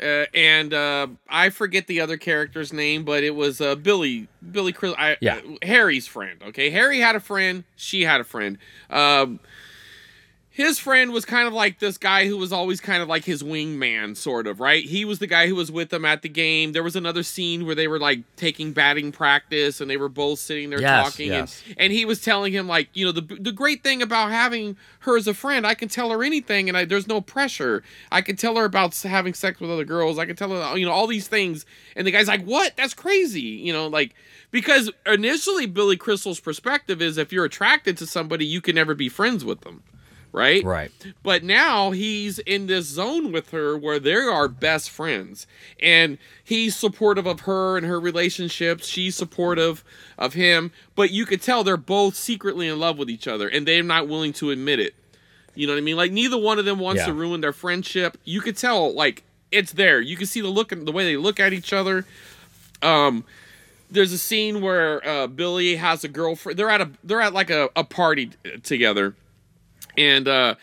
Uh, 0.00 0.26
and 0.32 0.72
uh, 0.72 1.08
I 1.28 1.50
forget 1.50 1.88
the 1.88 2.00
other 2.00 2.16
character's 2.16 2.72
name, 2.72 3.04
but 3.04 3.24
it 3.24 3.34
was 3.34 3.60
uh, 3.60 3.74
Billy 3.74 4.28
Billy 4.52 4.72
Chris, 4.72 4.94
I, 4.96 5.16
Yeah. 5.20 5.38
uh, 5.38 5.56
Harry's 5.66 6.06
friend. 6.06 6.40
Okay, 6.48 6.70
Harry 6.70 7.00
had 7.00 7.16
a 7.16 7.20
friend. 7.20 7.64
She 7.74 8.02
had 8.02 8.20
a 8.20 8.24
friend. 8.24 8.58
Um, 8.90 9.40
his 10.58 10.80
friend 10.80 11.12
was 11.12 11.24
kind 11.24 11.46
of 11.46 11.54
like 11.54 11.78
this 11.78 11.96
guy 11.96 12.26
who 12.26 12.36
was 12.36 12.52
always 12.52 12.80
kind 12.80 13.00
of 13.00 13.08
like 13.08 13.24
his 13.24 13.44
wingman, 13.44 14.16
sort 14.16 14.48
of, 14.48 14.58
right? 14.58 14.84
He 14.84 15.04
was 15.04 15.20
the 15.20 15.28
guy 15.28 15.46
who 15.46 15.54
was 15.54 15.70
with 15.70 15.90
them 15.90 16.04
at 16.04 16.22
the 16.22 16.28
game. 16.28 16.72
There 16.72 16.82
was 16.82 16.96
another 16.96 17.22
scene 17.22 17.64
where 17.64 17.76
they 17.76 17.86
were 17.86 18.00
like 18.00 18.24
taking 18.34 18.72
batting 18.72 19.12
practice 19.12 19.80
and 19.80 19.88
they 19.88 19.96
were 19.96 20.08
both 20.08 20.40
sitting 20.40 20.70
there 20.70 20.80
Yes, 20.80 21.12
talking. 21.12 21.28
yes. 21.28 21.62
And, 21.68 21.76
and 21.78 21.92
he 21.92 22.04
was 22.04 22.20
telling 22.20 22.52
him, 22.52 22.66
like, 22.66 22.88
you 22.92 23.06
know, 23.06 23.12
the, 23.12 23.20
the 23.20 23.52
great 23.52 23.84
thing 23.84 24.02
about 24.02 24.32
having 24.32 24.76
her 25.02 25.16
as 25.16 25.28
a 25.28 25.32
friend, 25.34 25.64
I 25.64 25.74
can 25.74 25.88
tell 25.88 26.10
her 26.10 26.24
anything 26.24 26.68
and 26.68 26.76
I, 26.76 26.84
there's 26.84 27.06
no 27.06 27.20
pressure. 27.20 27.84
I 28.10 28.20
can 28.20 28.34
tell 28.34 28.56
her 28.56 28.64
about 28.64 28.96
having 28.96 29.34
sex 29.34 29.60
with 29.60 29.70
other 29.70 29.84
girls. 29.84 30.18
I 30.18 30.26
can 30.26 30.34
tell 30.34 30.50
her, 30.50 30.76
you 30.76 30.86
know, 30.86 30.92
all 30.92 31.06
these 31.06 31.28
things. 31.28 31.66
And 31.94 32.04
the 32.04 32.10
guy's 32.10 32.26
like, 32.26 32.42
what? 32.44 32.76
That's 32.76 32.94
crazy. 32.94 33.42
You 33.42 33.72
know, 33.72 33.86
like, 33.86 34.12
because 34.50 34.90
initially 35.06 35.66
Billy 35.66 35.96
Crystal's 35.96 36.40
perspective 36.40 37.00
is 37.00 37.16
if 37.16 37.32
you're 37.32 37.44
attracted 37.44 37.96
to 37.98 38.08
somebody, 38.08 38.44
you 38.44 38.60
can 38.60 38.74
never 38.74 38.96
be 38.96 39.08
friends 39.08 39.44
with 39.44 39.60
them. 39.60 39.84
Right? 40.30 40.62
Right. 40.62 40.90
But 41.22 41.42
now 41.42 41.90
he's 41.90 42.38
in 42.40 42.66
this 42.66 42.86
zone 42.86 43.32
with 43.32 43.50
her 43.50 43.76
where 43.78 43.98
they 43.98 44.12
are 44.14 44.46
best 44.46 44.90
friends. 44.90 45.46
And 45.80 46.18
he's 46.44 46.76
supportive 46.76 47.26
of 47.26 47.40
her 47.40 47.76
and 47.78 47.86
her 47.86 47.98
relationships. 47.98 48.86
She's 48.86 49.16
supportive 49.16 49.82
of 50.18 50.34
him. 50.34 50.70
But 50.94 51.10
you 51.10 51.24
could 51.24 51.40
tell 51.40 51.64
they're 51.64 51.76
both 51.78 52.14
secretly 52.14 52.68
in 52.68 52.78
love 52.78 52.98
with 52.98 53.08
each 53.08 53.26
other 53.26 53.48
and 53.48 53.66
they're 53.66 53.82
not 53.82 54.06
willing 54.06 54.32
to 54.34 54.50
admit 54.50 54.80
it. 54.80 54.94
You 55.54 55.66
know 55.66 55.72
what 55.72 55.78
I 55.78 55.82
mean? 55.82 55.96
Like 55.96 56.12
neither 56.12 56.38
one 56.38 56.58
of 56.58 56.64
them 56.66 56.78
wants 56.78 57.00
Yeah. 57.00 57.06
to 57.06 57.12
ruin 57.14 57.40
their 57.40 57.52
friendship. 57.54 58.18
You 58.24 58.40
could 58.40 58.56
tell 58.56 58.92
like 58.94 59.24
it's 59.50 59.72
there. 59.72 59.98
You 60.00 60.16
can 60.16 60.26
see 60.26 60.40
the 60.42 60.48
look 60.48 60.72
and 60.72 60.86
the 60.86 60.92
way 60.92 61.04
they 61.04 61.16
look 61.16 61.40
at 61.40 61.52
each 61.52 61.72
other. 61.72 62.04
Um 62.82 63.24
there's 63.90 64.12
a 64.12 64.18
scene 64.18 64.60
where 64.60 65.06
uh, 65.08 65.26
Billy 65.26 65.76
has 65.76 66.04
a 66.04 66.08
girlfriend. 66.08 66.58
They're 66.58 66.68
at 66.68 66.82
a 66.82 66.90
they're 67.02 67.22
at 67.22 67.32
like 67.32 67.48
a, 67.48 67.70
a 67.74 67.82
party 67.84 68.30
together 68.62 69.14
and 69.98 70.26
uh 70.26 70.54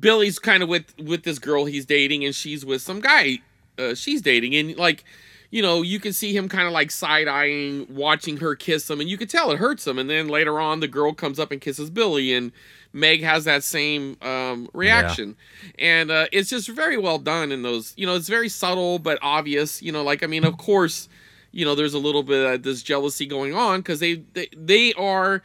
Billy's 0.00 0.38
kind 0.38 0.62
of 0.62 0.68
with 0.68 0.92
with 0.98 1.22
this 1.22 1.38
girl 1.38 1.64
he's 1.64 1.86
dating 1.86 2.24
and 2.24 2.34
she's 2.34 2.64
with 2.64 2.82
some 2.82 3.00
guy 3.00 3.38
uh, 3.78 3.94
she's 3.94 4.20
dating. 4.20 4.54
And 4.54 4.76
like 4.76 5.04
you 5.50 5.62
know 5.62 5.80
you 5.80 5.98
can 5.98 6.12
see 6.12 6.36
him 6.36 6.48
kind 6.48 6.66
of 6.66 6.72
like 6.72 6.90
side-eyeing 6.90 7.86
watching 7.88 8.36
her 8.38 8.54
kiss 8.54 8.90
him 8.90 9.00
and 9.00 9.08
you 9.08 9.16
could 9.16 9.30
tell 9.30 9.50
it 9.50 9.58
hurts 9.58 9.86
him. 9.86 9.98
And 9.98 10.10
then 10.10 10.28
later 10.28 10.60
on 10.60 10.80
the 10.80 10.88
girl 10.88 11.14
comes 11.14 11.38
up 11.38 11.52
and 11.52 11.60
kisses 11.60 11.90
Billy 11.90 12.34
and 12.34 12.52
Meg 12.92 13.22
has 13.22 13.44
that 13.44 13.62
same 13.62 14.16
um, 14.22 14.68
reaction. 14.72 15.36
And 15.78 16.10
uh, 16.10 16.26
it's 16.32 16.50
just 16.50 16.68
very 16.68 16.98
well 16.98 17.18
done 17.18 17.52
in 17.52 17.62
those 17.62 17.94
you 17.96 18.06
know 18.06 18.14
it's 18.14 18.28
very 18.28 18.48
subtle 18.48 18.98
but 18.98 19.18
obvious 19.22 19.80
you 19.82 19.92
know 19.92 20.02
like 20.02 20.22
I 20.22 20.26
mean 20.26 20.44
of 20.44 20.58
course 20.58 21.08
you 21.52 21.64
know 21.64 21.74
there's 21.74 21.94
a 21.94 21.98
little 21.98 22.22
bit 22.22 22.44
of 22.44 22.62
this 22.62 22.82
jealousy 22.82 23.26
going 23.26 23.54
on 23.54 23.80
because 23.80 24.00
they, 24.00 24.16
they 24.34 24.48
they 24.54 24.92
are 24.94 25.42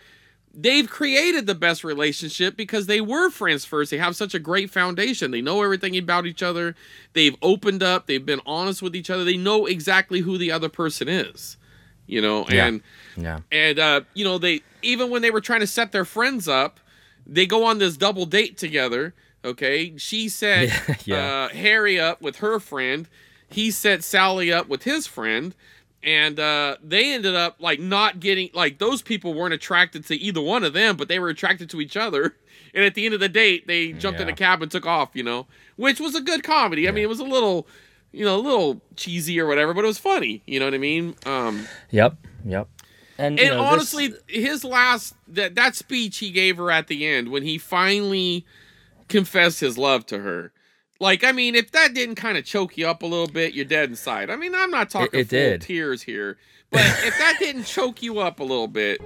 they've 0.53 0.89
created 0.89 1.47
the 1.47 1.55
best 1.55 1.83
relationship 1.83 2.55
because 2.55 2.85
they 2.85 3.01
were 3.01 3.29
friends 3.29 3.65
first. 3.65 3.89
They 3.91 3.97
have 3.97 4.15
such 4.15 4.33
a 4.33 4.39
great 4.39 4.69
foundation. 4.69 5.31
They 5.31 5.41
know 5.41 5.61
everything 5.63 5.97
about 5.97 6.25
each 6.25 6.43
other. 6.43 6.75
They've 7.13 7.35
opened 7.41 7.81
up. 7.83 8.05
They've 8.07 8.25
been 8.25 8.41
honest 8.45 8.81
with 8.81 8.95
each 8.95 9.09
other. 9.09 9.23
They 9.23 9.37
know 9.37 9.65
exactly 9.65 10.19
who 10.19 10.37
the 10.37 10.51
other 10.51 10.69
person 10.69 11.07
is. 11.09 11.57
You 12.05 12.21
know, 12.21 12.45
Yeah. 12.49 12.65
and 12.67 12.81
Yeah. 13.15 13.39
and 13.51 13.79
uh, 13.79 14.01
you 14.13 14.25
know 14.25 14.37
they 14.37 14.61
even 14.81 15.09
when 15.09 15.21
they 15.21 15.31
were 15.31 15.41
trying 15.41 15.61
to 15.61 15.67
set 15.67 15.91
their 15.91 16.05
friends 16.05 16.47
up, 16.47 16.79
they 17.25 17.45
go 17.45 17.63
on 17.65 17.77
this 17.79 17.95
double 17.97 18.25
date 18.25 18.57
together. 18.57 19.13
Okay, 19.45 19.93
she 19.97 20.29
set 20.29 21.05
Yeah. 21.07 21.45
Uh, 21.45 21.49
Harry 21.49 21.99
up 21.99 22.21
with 22.21 22.37
her 22.37 22.59
friend. 22.59 23.07
He 23.49 23.71
set 23.71 24.03
Sally 24.03 24.51
up 24.51 24.67
with 24.67 24.83
his 24.83 25.05
friend, 25.07 25.53
and 26.03 26.39
uh, 26.39 26.77
they 26.83 27.13
ended 27.13 27.35
up 27.35 27.57
like 27.59 27.79
not 27.79 28.19
getting 28.19 28.49
like 28.53 28.77
those 28.79 29.01
people 29.01 29.33
weren't 29.33 29.53
attracted 29.53 30.05
to 30.07 30.15
either 30.15 30.41
one 30.41 30.63
of 30.63 30.73
them, 30.73 30.97
but 30.97 31.07
they 31.07 31.19
were 31.19 31.29
attracted 31.29 31.69
to 31.71 31.81
each 31.81 31.97
other. 31.97 32.35
And 32.75 32.83
at 32.83 32.95
the 32.95 33.05
end 33.05 33.13
of 33.13 33.19
the 33.19 33.29
date, 33.29 33.67
they 33.67 33.91
jumped 33.91 34.19
in 34.19 34.27
a 34.27 34.33
cab 34.33 34.63
and 34.63 34.71
took 34.71 34.87
off. 34.87 35.11
You 35.13 35.21
know, 35.21 35.45
which 35.75 35.99
was 35.99 36.15
a 36.15 36.21
good 36.21 36.43
comedy. 36.43 36.87
I 36.87 36.91
mean, 36.91 37.03
it 37.03 37.09
was 37.09 37.19
a 37.19 37.23
little, 37.23 37.67
you 38.11 38.25
know, 38.25 38.35
a 38.35 38.41
little 38.41 38.81
cheesy 38.95 39.39
or 39.39 39.45
whatever, 39.45 39.75
but 39.75 39.83
it 39.83 39.87
was 39.87 39.99
funny. 39.99 40.41
You 40.47 40.59
know 40.59 40.65
what 40.65 40.73
I 40.73 40.79
mean? 40.79 41.13
Um, 41.27 41.67
Yep. 41.91 42.15
Yep. 42.45 42.67
And, 43.19 43.37
you 43.37 43.45
and 43.45 43.57
know, 43.57 43.63
this- 43.63 43.71
honestly, 43.73 44.13
his 44.25 44.63
last 44.63 45.13
that 45.27 45.53
that 45.53 45.75
speech 45.75 46.17
he 46.17 46.31
gave 46.31 46.57
her 46.57 46.71
at 46.71 46.87
the 46.87 47.05
end 47.05 47.29
when 47.29 47.43
he 47.43 47.59
finally 47.59 48.43
confessed 49.07 49.59
his 49.59 49.77
love 49.77 50.07
to 50.07 50.19
her. 50.19 50.51
Like, 51.03 51.25
I 51.25 51.33
mean, 51.33 51.53
if 51.53 51.71
that 51.71 51.93
didn't 51.93 52.15
kind 52.15 52.37
of 52.37 52.45
choke 52.45 52.77
you 52.77 52.87
up 52.87 53.03
a 53.03 53.05
little 53.05 53.27
bit, 53.27 53.53
you're 53.53 53.65
dead 53.65 53.89
inside. 53.89 54.29
I 54.29 54.37
mean, 54.37 54.55
I'm 54.55 54.71
not 54.71 54.89
talking 54.89 55.19
it 55.19 55.27
full 55.27 55.37
did. 55.37 55.61
tears 55.61 56.01
here, 56.03 56.37
but 56.71 56.79
if 56.79 57.17
that 57.17 57.35
didn't 57.39 57.65
choke 57.65 58.01
you 58.01 58.19
up 58.19 58.39
a 58.39 58.43
little 58.43 58.69
bit, 58.69 59.01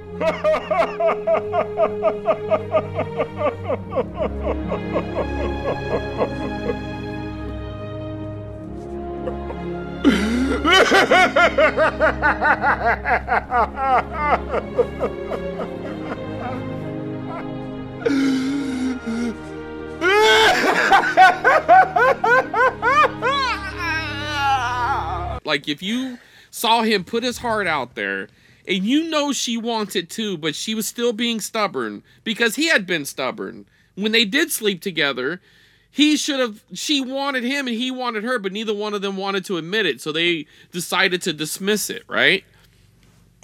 like 25.46 25.68
if 25.68 25.82
you 25.82 26.18
saw 26.52 26.84
him 26.84 27.04
put 27.04 27.24
his 27.24 27.40
heart 27.40 27.68
out 27.68 27.96
there 27.96 28.28
and 28.68 28.84
you 28.84 29.10
know 29.10 29.32
she 29.32 29.58
wanted 29.58 30.10
to, 30.12 30.38
but 30.38 30.56
she 30.56 30.76
was 30.76 30.88
still 30.88 31.14
being 31.14 31.40
stubborn 31.40 32.04
because 32.24 32.56
he 32.56 32.68
had 32.68 32.86
been 32.86 33.06
stubborn. 33.06 33.66
When 33.96 34.12
they 34.12 34.26
did 34.26 34.52
sleep 34.52 34.82
together, 34.82 35.42
he 35.90 36.18
should 36.18 36.40
have 36.40 36.64
she 36.74 37.02
wanted 37.02 37.44
him 37.44 37.68
and 37.68 37.76
he 37.76 37.90
wanted 37.90 38.24
her, 38.24 38.38
but 38.38 38.52
neither 38.52 38.74
one 38.74 38.94
of 38.94 39.02
them 39.02 39.18
wanted 39.18 39.46
to 39.46 39.58
admit 39.58 39.86
it, 39.86 40.02
so 40.02 40.12
they 40.12 40.46
decided 40.72 41.22
to 41.24 41.34
dismiss 41.34 41.90
it, 41.90 42.04
right? 42.08 42.44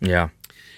yeah. 0.01 0.29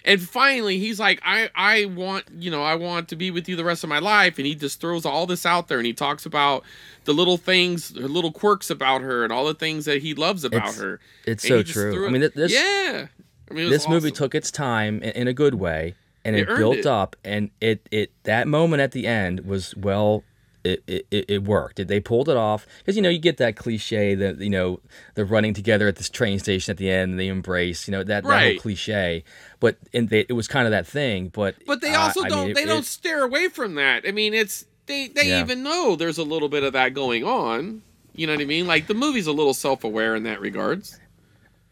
And 0.06 0.22
finally, 0.22 0.78
he's 0.80 1.00
like, 1.00 1.20
I, 1.26 1.50
I 1.56 1.86
want, 1.86 2.26
you 2.38 2.52
know, 2.52 2.64
I 2.64 2.76
want 2.76 3.10
to 3.10 3.16
be 3.16 3.32
with 3.32 3.50
you 3.50 3.56
the 3.56 3.64
rest 3.66 3.84
of 3.84 3.90
my 3.90 4.00
life. 4.00 4.38
And 4.38 4.46
he 4.46 4.54
just 4.56 4.80
throws 4.80 5.06
all 5.06 5.26
this 5.26 5.46
out 5.46 5.68
there 5.68 5.80
and 5.80 5.86
he 5.88 5.94
talks 5.94 6.26
about 6.28 6.64
the 7.06 7.14
little 7.14 7.38
things, 7.38 7.90
the 7.90 8.08
little 8.08 8.32
quirks 8.32 8.70
about 8.70 9.02
her 9.02 9.24
and 9.24 9.34
all 9.34 9.46
the 9.46 9.56
things 9.56 9.86
that 9.86 10.02
he 10.04 10.14
loves 10.14 10.44
about 10.44 10.58
It's- 10.70 10.80
her. 10.80 11.00
it's 11.26 11.44
And 11.44 11.50
so 11.68 11.74
true. 11.74 12.08
I 12.08 12.12
mean, 12.12 12.30
this- 12.36 12.54
yeah. 12.54 13.08
I 13.50 13.54
mean, 13.54 13.70
this 13.70 13.90
movie 13.90 14.12
took 14.12 14.34
its 14.36 14.52
time 14.52 15.02
in, 15.02 15.10
in 15.12 15.28
a 15.28 15.34
good 15.34 15.56
way 15.56 15.96
and 16.24 16.36
It 16.36 16.50
it, 16.50 16.58
built 16.58 16.78
it. 16.78 16.86
up 16.88 17.16
and 17.24 17.50
it 17.62 17.88
it 17.92 18.12
that 18.24 18.48
moment 18.48 18.82
at 18.82 18.92
the 18.92 19.06
end 19.06 19.42
was 19.42 19.76
well 19.76 20.24
it, 20.66 21.06
it, 21.12 21.26
it 21.30 21.44
worked. 21.44 21.86
They 21.88 22.00
pulled 22.00 22.28
it 22.30 22.38
off 22.38 22.66
because 22.80 22.96
you 22.96 23.02
know 23.02 23.10
you 23.10 23.20
get 23.20 23.38
that 23.38 23.56
cliche 23.56 24.16
that 24.16 24.40
you 24.40 24.50
know 24.50 24.80
they're 25.14 25.26
running 25.26 25.54
together 25.54 25.88
at 25.88 25.96
this 25.98 26.10
train 26.10 26.40
station 26.40 26.72
at 26.72 26.78
the 26.78 26.90
end 26.90 27.12
and 27.12 27.20
they 27.20 27.28
embrace 27.28 27.88
you 27.88 27.92
know 27.92 28.04
that, 28.04 28.24
that 28.24 28.44
whole 28.52 28.60
cliche. 28.60 29.24
But 29.60 29.78
and 29.94 30.10
they, 30.10 30.26
it 30.28 30.34
was 30.34 30.48
kind 30.48 30.66
of 30.68 30.72
that 30.72 30.88
thing. 30.88 31.30
But 31.30 31.56
But 31.66 31.82
they 31.82 31.94
also 31.96 32.24
I 32.24 32.30
don't, 32.30 32.40
mean, 32.42 32.50
it- 32.52 32.56
they 32.56 32.66
don't 32.66 32.86
steer 32.86 33.24
away 33.24 33.48
from 33.50 33.76
that. 33.76 34.04
I 34.08 34.12
mean, 34.12 34.34
it's, 34.34 34.66
they, 34.88 35.08
they 35.08 35.30
Yeah. 35.30 35.40
even 35.42 35.64
know 35.64 35.96
there's 35.96 36.18
a 36.18 36.24
little 36.24 36.50
bit 36.50 36.64
of 36.64 36.74
that 36.74 36.94
going 36.94 37.24
on. 37.24 37.82
You 38.16 38.28
know 38.28 38.34
what 38.34 38.42
I 38.42 38.46
mean? 38.46 38.66
Like 38.68 38.88
the 38.88 38.94
movie's 38.94 39.28
a 39.28 39.32
little 39.34 39.54
self-aware 39.54 40.16
in 40.16 40.24
that 40.24 40.40
regards. 40.42 41.00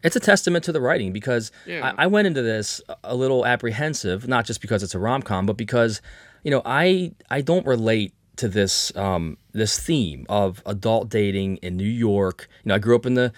It's 0.02 0.16
a 0.16 0.20
testament 0.20 0.64
to 0.64 0.72
the 0.72 0.80
writing 0.80 1.12
because 1.12 1.50
Yeah. 1.66 1.92
I, 1.96 2.04
I 2.04 2.06
went 2.08 2.26
into 2.26 2.42
this 2.42 2.80
a- 2.88 2.96
a 3.04 3.14
little 3.14 3.46
apprehensive, 3.46 4.28
not 4.28 4.44
just 4.44 4.60
because 4.60 4.82
it's 4.82 4.94
a 4.94 4.98
rom 4.98 5.22
com, 5.22 5.46
but 5.46 5.56
because 5.56 6.02
you 6.42 6.50
know 6.50 6.60
I 6.66 7.12
I 7.30 7.40
don't 7.40 7.66
relate 7.66 8.12
to 8.36 8.48
this 8.48 8.94
um, 8.96 9.38
this 9.52 9.78
theme 9.78 10.26
of 10.28 10.62
adult 10.66 11.08
dating 11.08 11.56
in 11.58 11.76
New 11.76 11.84
York. 11.84 12.48
You 12.64 12.70
know, 12.70 12.74
I 12.76 12.78
grew 12.78 12.96
up 12.96 13.06
in 13.06 13.14
the 13.14 13.32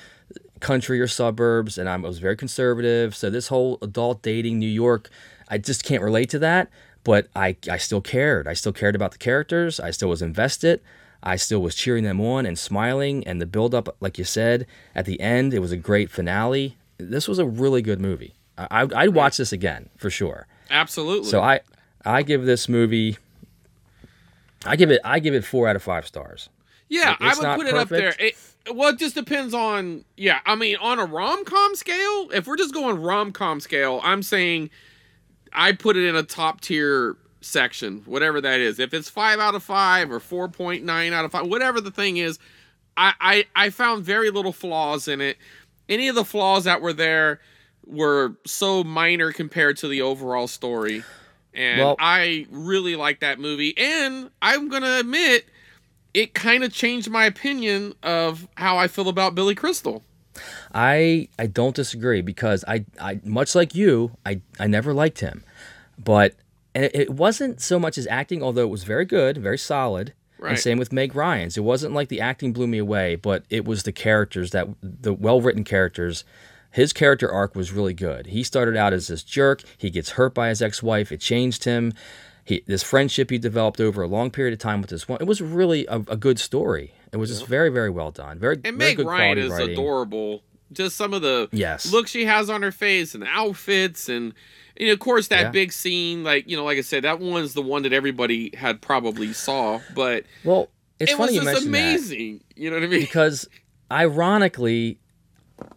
country 0.61 1.01
or 1.01 1.07
suburbs, 1.07 1.78
and 1.78 1.88
I 1.88 1.97
was 1.97 2.18
very 2.18 2.36
conservative. 2.36 3.14
So 3.14 3.30
this 3.30 3.49
whole 3.49 3.78
adult 3.82 4.22
dating 4.22 4.59
New 4.59 4.66
York, 4.66 5.11
I 5.49 5.59
just 5.59 5.84
can't 5.84 6.03
relate 6.03 6.30
to 6.30 6.38
that. 6.40 6.70
But 7.05 7.28
I 7.36 7.57
I 7.70 7.76
still 7.76 8.01
cared. 8.01 8.49
I 8.49 8.55
still 8.55 8.72
cared 8.72 8.97
about 8.97 9.12
the 9.12 9.18
characters. 9.18 9.78
I 9.78 9.90
still 9.90 10.09
was 10.09 10.22
invested. 10.22 10.80
I 11.22 11.36
still 11.36 11.61
was 11.61 11.74
cheering 11.74 12.05
them 12.05 12.20
on 12.20 12.47
and 12.47 12.59
smiling. 12.59 13.26
And 13.26 13.40
the 13.40 13.47
build 13.47 13.74
up, 13.74 13.97
like 14.01 14.18
you 14.18 14.24
said, 14.24 14.66
at 14.94 15.07
the 15.07 15.20
end, 15.20 15.55
it 15.55 15.61
was 15.61 15.72
a 15.72 15.76
great 15.76 16.11
finale. 16.11 16.76
This 16.99 17.28
was 17.28 17.38
a 17.38 17.47
really 17.47 17.82
good 17.82 18.01
movie. 18.01 18.34
I, 18.59 18.82
I, 18.82 18.88
I'd 19.03 19.14
watch 19.14 19.36
this 19.36 19.53
again 19.53 19.88
for 19.97 20.11
sure. 20.11 20.47
Absolutely. 20.70 21.28
So 21.28 21.40
I 21.42 21.61
I 22.05 22.22
give 22.22 22.44
this 22.44 22.68
movie. 22.68 23.18
I 24.66 24.76
give 24.76 24.90
it 24.90 25.00
I 25.04 25.18
give 25.18 25.34
it 25.34 25.44
four 25.44 25.68
out 25.68 25.76
of 25.76 25.82
five 25.82 26.06
stars. 26.06 26.48
Yeah, 26.88 27.12
It- 27.12 27.16
I 27.20 27.34
would 27.34 27.56
put 27.58 27.66
it 27.66 27.74
up 27.74 27.88
there. 27.88 28.14
It, 28.18 28.36
well, 28.72 28.90
it 28.90 28.98
just 28.98 29.14
depends 29.14 29.54
on. 29.54 30.04
Yeah, 30.16 30.40
I 30.44 30.54
mean, 30.54 30.76
on 30.76 30.98
a 30.98 31.04
rom 31.04 31.44
com 31.44 31.74
scale, 31.74 32.30
if 32.32 32.46
we're 32.46 32.56
just 32.56 32.74
going 32.74 33.00
rom 33.00 33.32
com 33.32 33.60
scale, 33.60 34.00
I'm 34.02 34.22
saying 34.22 34.70
I 35.52 35.72
put 35.72 35.96
it 35.96 36.04
in 36.06 36.16
a 36.16 36.22
top 36.22 36.60
tier 36.60 37.16
section, 37.40 38.02
whatever 38.06 38.40
that 38.40 38.60
is. 38.60 38.78
If 38.78 38.92
it's 38.92 39.08
five 39.08 39.38
out 39.38 39.54
of 39.54 39.62
five 39.62 40.10
or 40.10 40.20
four 40.20 40.48
point 40.48 40.84
nine 40.84 41.12
out 41.12 41.24
of 41.24 41.32
five, 41.32 41.46
whatever 41.46 41.80
the 41.80 41.90
thing 41.92 42.16
is, 42.16 42.38
I, 42.96 43.14
I 43.20 43.44
I 43.54 43.70
found 43.70 44.04
very 44.04 44.30
little 44.30 44.52
flaws 44.52 45.06
in 45.08 45.20
it. 45.20 45.36
Any 45.88 46.08
of 46.08 46.14
the 46.16 46.24
flaws 46.24 46.64
that 46.64 46.80
were 46.80 46.92
there 46.92 47.40
were 47.86 48.34
so 48.44 48.82
minor 48.82 49.32
compared 49.32 49.76
to 49.78 49.86
the 49.88 50.02
overall 50.02 50.48
story. 50.48 51.04
And 51.57 51.80
Well- 51.80 51.96
I 51.98 52.46
really 52.50 52.96
like 52.96 53.20
that 53.20 53.40
movie. 53.40 53.76
And 53.78 54.30
I'm 54.42 54.68
gonna 54.68 54.98
admit, 55.00 55.46
it 56.14 56.34
kind 56.34 56.64
of 56.64 56.72
changed 56.72 57.11
my 57.11 57.24
opinion 57.26 57.94
of 58.02 58.46
how 58.57 58.76
I 58.78 58.88
feel 58.88 59.09
about 59.09 59.34
Billy 59.34 59.54
Crystal. 59.54 60.02
I 60.74 61.28
I 61.38 61.46
don't 61.46 61.74
disagree 61.74 62.20
because 62.20 62.64
I 62.68 62.84
I 63.00 63.20
much 63.24 63.54
like 63.54 63.74
you 63.74 64.12
I 64.24 64.40
I 64.61 64.66
never 64.66 64.92
liked 64.92 65.20
him, 65.20 65.42
but 66.02 66.34
and 66.74 66.84
it, 66.84 66.94
it 66.94 67.11
wasn't 67.11 67.61
so 67.61 67.78
much 67.78 67.96
his 67.96 68.07
acting 68.09 68.42
although 68.42 68.62
it 68.62 68.70
was 68.70 68.84
very 68.84 69.07
good 69.07 69.38
very 69.38 69.59
solid. 69.59 70.12
Right. 70.38 70.50
And 70.50 70.59
same 70.59 70.76
with 70.78 70.92
Meg 70.92 71.14
Ryan's. 71.14 71.57
It 71.57 71.62
wasn't 71.62 71.94
like 71.94 72.09
the 72.09 72.20
acting 72.20 72.52
blew 72.52 72.66
me 72.66 72.76
away, 72.76 73.16
but 73.16 73.44
it 73.48 73.64
was 73.64 73.84
the 73.84 73.92
characters 73.92 74.50
that 74.50 74.68
the 74.82 75.14
well 75.14 75.40
written 75.40 75.64
characters. 75.64 76.24
His 76.77 76.93
character 76.93 77.31
arc 77.33 77.57
was 77.57 77.72
really 77.72 77.95
good. 77.95 78.27
He 78.27 78.43
started 78.43 78.77
out 78.77 78.93
as 78.93 79.07
this 79.09 79.22
jerk. 79.22 79.62
He 79.79 79.89
gets 79.89 80.11
hurt 80.11 80.35
by 80.35 80.51
his 80.51 80.61
ex 80.61 80.83
wife. 80.83 81.11
It 81.11 81.20
changed 81.22 81.64
him. 81.64 81.95
He, 82.45 82.62
this 82.66 82.83
friendship 82.83 83.31
he 83.31 83.39
developed 83.39 83.81
over 83.81 84.03
a 84.03 84.07
long 84.07 84.31
period 84.31 84.53
of 84.53 84.59
time 84.59 84.83
with 84.83 84.91
this 84.91 85.09
one. 85.09 85.18
It 85.22 85.27
was 85.27 85.41
really 85.41 85.87
a, 85.87 85.97
a 86.07 86.16
good 86.18 86.39
story. 86.39 86.93
It 87.12 87.16
was 87.16 87.31
just 87.31 87.47
very, 87.47 87.70
very 87.70 87.89
well 87.89 88.11
done. 88.11 88.39
Very, 88.39 88.57
And 88.57 88.77
very 88.77 88.91
Meg 88.91 88.97
good 88.99 89.07
Ryan 89.07 89.39
is 89.39 89.51
writing. 89.53 89.70
adorable. 89.70 90.43
Just 90.70 90.97
some 90.97 91.14
of 91.14 91.22
the 91.22 91.49
Yes. 91.51 91.91
look 91.91 92.07
she 92.09 92.27
has 92.27 92.51
on 92.51 92.61
her 92.61 92.72
face 92.72 93.14
and 93.14 93.22
the 93.22 93.29
outfits 93.29 94.11
and, 94.11 94.35
and 94.77 94.91
of 94.91 94.99
course 94.99 95.29
that 95.29 95.41
Yeah. 95.45 95.51
big 95.53 95.72
scene, 95.72 96.24
like 96.24 96.47
you 96.47 96.59
know, 96.59 96.64
like 96.64 96.77
I 96.77 96.83
said, 96.83 97.05
that 97.05 97.20
one's 97.20 97.55
the 97.55 97.62
one 97.62 97.85
that 97.85 97.95
everybody 97.95 98.55
had 98.55 98.83
probably 98.83 99.33
saw, 99.33 99.81
but 99.95 100.24
Well, 100.45 100.68
it's 101.01 101.12
it 101.12 101.16
funny 101.16 101.29
was 101.29 101.35
you 101.37 101.41
just 101.41 101.47
mention 101.66 101.72
that. 101.72 101.79
amazing. 101.79 102.41
You 102.55 102.68
know 102.70 102.77
what 102.77 102.83
I 102.85 102.89
mean? 102.89 103.01
because 103.01 103.49
ironically 103.91 104.99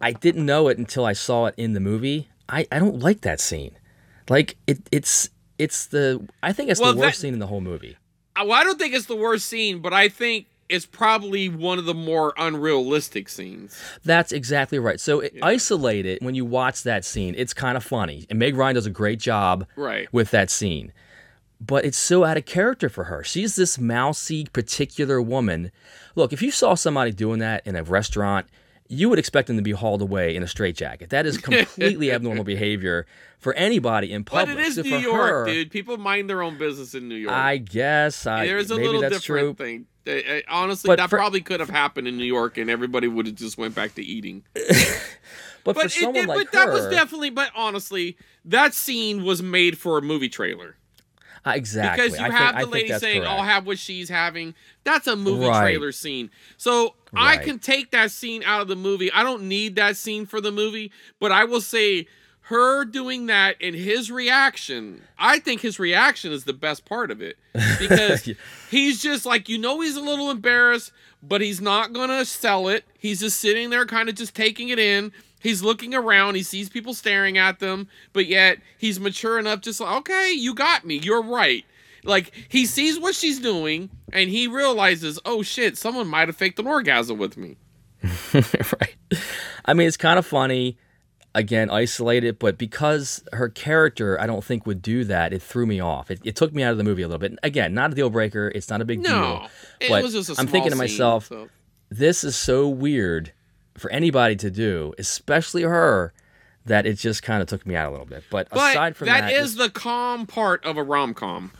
i 0.00 0.12
didn't 0.12 0.44
know 0.46 0.68
it 0.68 0.78
until 0.78 1.04
i 1.04 1.12
saw 1.12 1.46
it 1.46 1.54
in 1.56 1.72
the 1.72 1.80
movie. 1.80 2.28
I, 2.48 2.66
I 2.72 2.80
don't 2.80 2.98
like 2.98 3.20
that 3.20 3.38
scene. 3.40 3.76
Like 4.28 4.56
it, 4.66 4.78
it's 4.90 5.30
it's 5.58 5.86
the 5.86 6.26
i 6.42 6.52
think 6.52 6.68
it's 6.70 6.80
Well, 6.80 6.92
the 6.94 7.00
worst 7.00 7.18
that- 7.18 7.20
scene 7.22 7.32
in 7.34 7.38
the 7.40 7.46
whole 7.46 7.60
movie. 7.60 7.96
Uh, 8.36 8.44
well, 8.46 8.60
I 8.60 8.64
don't 8.64 8.78
think 8.78 8.94
it's 8.94 9.06
the 9.06 9.16
worst 9.16 9.46
scene, 9.46 9.80
but 9.80 9.92
I 9.92 10.08
think 10.08 10.46
it's 10.68 10.86
probably 10.86 11.48
one 11.48 11.78
of 11.78 11.84
the 11.84 11.94
more 11.94 12.32
unrealistic 12.38 13.28
scenes. 13.28 13.80
that's 14.04 14.30
exactly 14.32 14.78
right. 14.78 15.00
So 15.00 15.20
it, 15.20 15.34
isolate 15.42 16.06
it. 16.06 16.22
When 16.22 16.34
you 16.34 16.44
watch 16.44 16.82
that 16.84 17.04
scene 17.04 17.34
it's 17.36 17.54
kind 17.54 17.76
of 17.76 17.84
funny. 17.84 18.26
And 18.30 18.38
meg 18.38 18.56
ryan 18.56 18.74
does 18.74 18.86
a 18.86 18.90
great 18.90 19.20
job 19.20 19.66
Right. 19.76 20.08
with 20.12 20.30
that 20.32 20.50
scene. 20.50 20.92
But 21.60 21.84
it's 21.84 21.98
so 21.98 22.24
out 22.24 22.36
of 22.38 22.46
character 22.46 22.88
for 22.88 23.04
her. 23.04 23.22
She's 23.22 23.54
this 23.54 23.78
mousy 23.78 24.46
particular 24.52 25.20
woman. 25.20 25.70
Look 26.14 26.32
if 26.32 26.40
you 26.42 26.50
saw 26.50 26.74
somebody 26.74 27.12
doing 27.12 27.38
that 27.40 27.66
in 27.66 27.76
a 27.76 27.82
restaurant 27.84 28.46
you 28.92 29.08
would 29.08 29.18
expect 29.20 29.46
them 29.46 29.56
to 29.56 29.62
be 29.62 29.70
hauled 29.70 30.02
away 30.02 30.34
in 30.34 30.42
a 30.42 30.48
straitjacket. 30.48 31.10
That 31.10 31.24
is 31.24 31.38
completely 31.38 32.10
abnormal 32.12 32.42
behavior 32.44 33.06
for 33.38 33.54
anybody 33.54 34.12
in 34.12 34.24
public. 34.24 34.56
But 34.56 34.60
it 34.62 34.66
is 34.66 34.74
So 34.74 34.82
New 34.82 34.98
York, 34.98 35.30
her, 35.30 35.44
dude. 35.46 35.70
People 35.70 35.96
mind 35.96 36.28
their 36.28 36.42
own 36.42 36.58
business 36.58 36.92
in 36.94 37.08
New 37.08 37.14
York. 37.14 37.32
I 37.34 37.58
guess 37.58 38.26
I, 38.26 38.46
There's 38.46 38.70
a 38.70 38.74
maybe 38.74 38.86
little 38.88 39.00
that's 39.02 39.20
different 39.20 39.56
true. 39.56 39.64
thing. 39.64 39.86
Honestly, 40.48 40.88
But 40.88 40.96
that 40.98 41.08
for- 41.08 41.18
probably 41.18 41.40
could 41.40 41.60
have 41.60 41.70
happened 41.70 42.08
in 42.08 42.16
New 42.18 42.24
York, 42.24 42.58
and 42.58 42.68
everybody 42.68 43.06
would 43.06 43.26
have 43.26 43.36
just 43.36 43.56
went 43.56 43.74
back 43.76 43.94
to 43.94 44.02
eating. 44.02 44.42
But, 45.62 45.76
for 45.76 45.84
it, 45.84 45.92
someone 45.92 46.14
did- 46.14 46.26
like 46.26 46.38
but 46.50 46.52
that 46.52 46.72
was 46.72 46.86
definitely. 46.86 47.28
But 47.28 47.50
honestly, 47.54 48.16
that 48.46 48.72
scene 48.72 49.24
was 49.24 49.42
made 49.42 49.76
for 49.76 49.98
a 49.98 50.02
movie 50.02 50.30
trailer. 50.30 50.76
Uh, 51.44 51.52
exactly. 51.54 52.04
Because 52.08 52.18
you 52.18 52.24
I 52.26 52.30
have 52.30 52.54
I 52.56 52.64
the 52.64 52.70
lady 52.70 52.92
saying, 52.98 53.22
correct. 53.22 53.32
"I'll 53.32 53.42
have 53.44 53.66
what 53.66 53.78
she's 53.78 54.08
having." 54.08 54.54
That's 54.84 55.06
a 55.06 55.16
movie 55.16 55.46
Right. 55.46 55.62
trailer 55.62 55.92
scene. 55.92 56.30
So 56.56 56.94
I 57.14 57.38
can 57.38 57.58
take 57.58 57.90
that 57.92 58.10
scene 58.10 58.42
out 58.44 58.60
of 58.60 58.68
the 58.68 58.76
movie. 58.76 59.10
I 59.12 59.22
don't 59.22 59.44
need 59.44 59.74
that 59.76 59.96
scene 59.96 60.26
for 60.26 60.40
the 60.40 60.52
movie, 60.52 60.92
but 61.18 61.32
I 61.32 61.44
will 61.44 61.60
say 61.62 62.06
her 62.42 62.84
doing 62.84 63.26
that 63.26 63.56
and 63.60 63.74
his 63.74 64.10
reaction. 64.10 65.02
I 65.18 65.38
think 65.38 65.60
his 65.60 65.78
reaction 65.78 66.32
is 66.32 66.44
the 66.44 66.52
best 66.52 66.84
part 66.84 67.10
of 67.10 67.22
it 67.22 67.38
because 67.78 68.28
he's 68.70 69.00
just 69.00 69.24
like 69.24 69.48
you 69.48 69.56
know 69.58 69.80
he's 69.80 69.96
a 69.96 70.00
little 70.00 70.30
embarrassed, 70.30 70.92
but 71.22 71.40
he's 71.40 71.60
not 71.60 71.92
gonna 71.92 72.24
sell 72.24 72.68
it. 72.68 72.84
He's 72.98 73.20
just 73.20 73.40
sitting 73.40 73.70
there, 73.70 73.86
kind 73.86 74.08
of 74.08 74.14
just 74.14 74.34
taking 74.34 74.68
it 74.68 74.78
in. 74.78 75.12
He's 75.40 75.62
looking 75.62 75.94
around. 75.94 76.34
He 76.36 76.42
sees 76.42 76.68
people 76.68 76.94
staring 76.94 77.36
at 77.38 77.58
them, 77.58 77.88
but 78.12 78.26
yet 78.26 78.58
he's 78.78 79.00
mature 79.00 79.38
enough, 79.38 79.60
just 79.62 79.80
like, 79.80 79.96
okay, 80.00 80.30
you 80.32 80.54
got 80.54 80.84
me. 80.84 80.96
You're 80.98 81.22
right. 81.22 81.64
Like 82.04 82.32
he 82.48 82.64
sees 82.66 82.98
what 82.98 83.14
she's 83.14 83.40
doing, 83.40 83.90
and 84.12 84.30
he 84.30 84.46
realizes, 84.46 85.18
oh 85.24 85.42
shit, 85.42 85.76
someone 85.76 86.06
might 86.08 86.28
have 86.28 86.36
faked 86.36 86.58
an 86.58 86.66
orgasm 86.66 87.18
with 87.18 87.36
me. 87.36 87.56
right. 88.34 88.96
I 89.64 89.74
mean, 89.74 89.86
it's 89.88 89.96
kind 89.96 90.18
of 90.18 90.26
funny. 90.26 90.78
Again, 91.32 91.70
isolated, 91.70 92.40
but 92.40 92.58
because 92.58 93.22
her 93.32 93.48
character, 93.48 94.20
I 94.20 94.26
don't 94.26 94.42
think 94.42 94.66
would 94.66 94.82
do 94.82 95.04
that. 95.04 95.32
It 95.32 95.40
threw 95.40 95.64
me 95.64 95.78
off. 95.78 96.10
It, 96.10 96.20
it 96.24 96.34
took 96.34 96.52
me 96.52 96.64
out 96.64 96.72
of 96.72 96.78
the 96.78 96.82
movie 96.82 97.02
a 97.02 97.06
little 97.06 97.20
bit. 97.20 97.38
Again, 97.44 97.72
not 97.72 97.92
a 97.92 97.94
deal 97.94 98.10
breaker. 98.10 98.50
It's 98.52 98.68
not 98.68 98.80
a 98.80 98.84
big 98.84 98.98
No, 98.98 99.08
deal. 99.10 99.48
it 99.78 99.88
but 99.90 100.02
was 100.02 100.12
just 100.12 100.28
a 100.30 100.34
I'm 100.40 100.48
thinking 100.48 100.72
to 100.72 100.76
small 100.76 100.88
scene, 100.88 100.94
myself, 100.96 101.26
so- 101.28 101.48
this 101.88 102.24
is 102.24 102.34
so 102.34 102.68
weird 102.68 103.32
for 103.80 103.90
anybody 103.90 104.36
to 104.36 104.50
do, 104.50 104.94
especially 104.98 105.62
her, 105.62 106.12
that 106.66 106.86
it 106.86 106.94
just 106.94 107.22
kind 107.22 107.42
of 107.42 107.48
took 107.48 107.66
me 107.66 107.74
out 107.74 107.88
a 107.88 107.90
little 107.90 108.06
bit. 108.06 108.24
But, 108.30 108.48
But 108.50 108.72
aside 108.72 108.96
from 108.96 109.06
that, 109.06 109.22
that 109.22 109.32
is 109.32 109.56
the 109.56 109.70
calm 109.70 110.26
part 110.26 110.64
of 110.64 110.76
a 110.76 110.82
rom 110.82 111.14
com. 111.14 111.52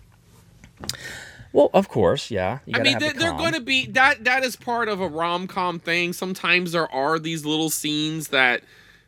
well, 1.53 1.71
of 1.73 1.89
course, 1.89 2.31
yeah. 2.31 2.59
You 2.67 2.75
I 2.77 2.83
mean, 2.83 2.99
they're, 2.99 3.13
the 3.13 3.19
they're 3.19 3.33
going 3.33 3.55
to 3.55 3.61
be 3.61 3.87
that. 3.87 4.25
That 4.25 4.45
is 4.45 4.57
part 4.57 4.89
of 4.89 5.01
a 5.01 5.09
rom 5.09 5.47
com 5.47 5.79
thing. 5.79 6.13
Sometimes 6.13 6.73
there 6.73 6.91
are 6.93 7.19
these 7.19 7.45
little 7.45 7.71
scenes 7.71 8.29
that 8.29 8.63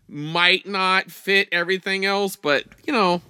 might 0.09 0.67
not 0.67 1.11
fit 1.11 1.49
everything 1.53 2.05
else, 2.05 2.35
but 2.37 2.65
you 2.85 2.93
know, 2.93 3.21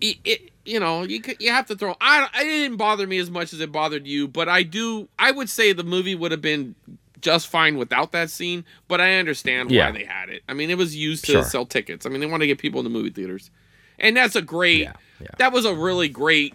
it, 0.00 0.16
it 0.24 0.50
you 0.64 0.80
know 0.80 1.02
you 1.02 1.22
you 1.38 1.50
have 1.50 1.66
to 1.66 1.76
throw. 1.76 1.94
I 2.00 2.28
it 2.40 2.44
didn't 2.44 2.78
bother 2.78 3.06
me 3.06 3.18
as 3.18 3.30
much 3.30 3.52
as 3.52 3.60
it 3.60 3.70
bothered 3.70 4.06
you, 4.06 4.26
but 4.26 4.48
I 4.48 4.62
do. 4.62 5.08
I 5.18 5.30
would 5.30 5.50
say 5.50 5.72
the 5.74 5.84
movie 5.84 6.14
would 6.14 6.30
have 6.32 6.42
been 6.42 6.74
just 7.20 7.48
fine 7.48 7.76
without 7.76 8.12
that 8.12 8.30
scene, 8.30 8.64
but 8.88 9.00
I 9.00 9.14
understand 9.18 9.70
Yeah. 9.70 9.86
why 9.90 9.98
they 9.98 10.04
had 10.04 10.28
it. 10.28 10.42
I 10.48 10.54
mean, 10.54 10.70
it 10.70 10.78
was 10.78 10.94
used 10.96 11.24
to 11.26 11.32
Sure. 11.32 11.42
sell 11.44 11.66
tickets. 11.66 12.06
I 12.06 12.08
mean, 12.08 12.20
they 12.20 12.26
want 12.26 12.40
to 12.42 12.46
get 12.46 12.58
people 12.58 12.80
in 12.80 12.84
the 12.84 12.90
movie 12.90 13.10
theaters, 13.10 13.50
and 13.98 14.16
that's 14.16 14.36
a 14.36 14.42
great. 14.42 14.80
Yeah, 14.82 14.92
yeah. 15.20 15.28
That 15.38 15.52
was 15.52 15.64
a 15.64 15.74
really 15.74 16.08
great 16.08 16.54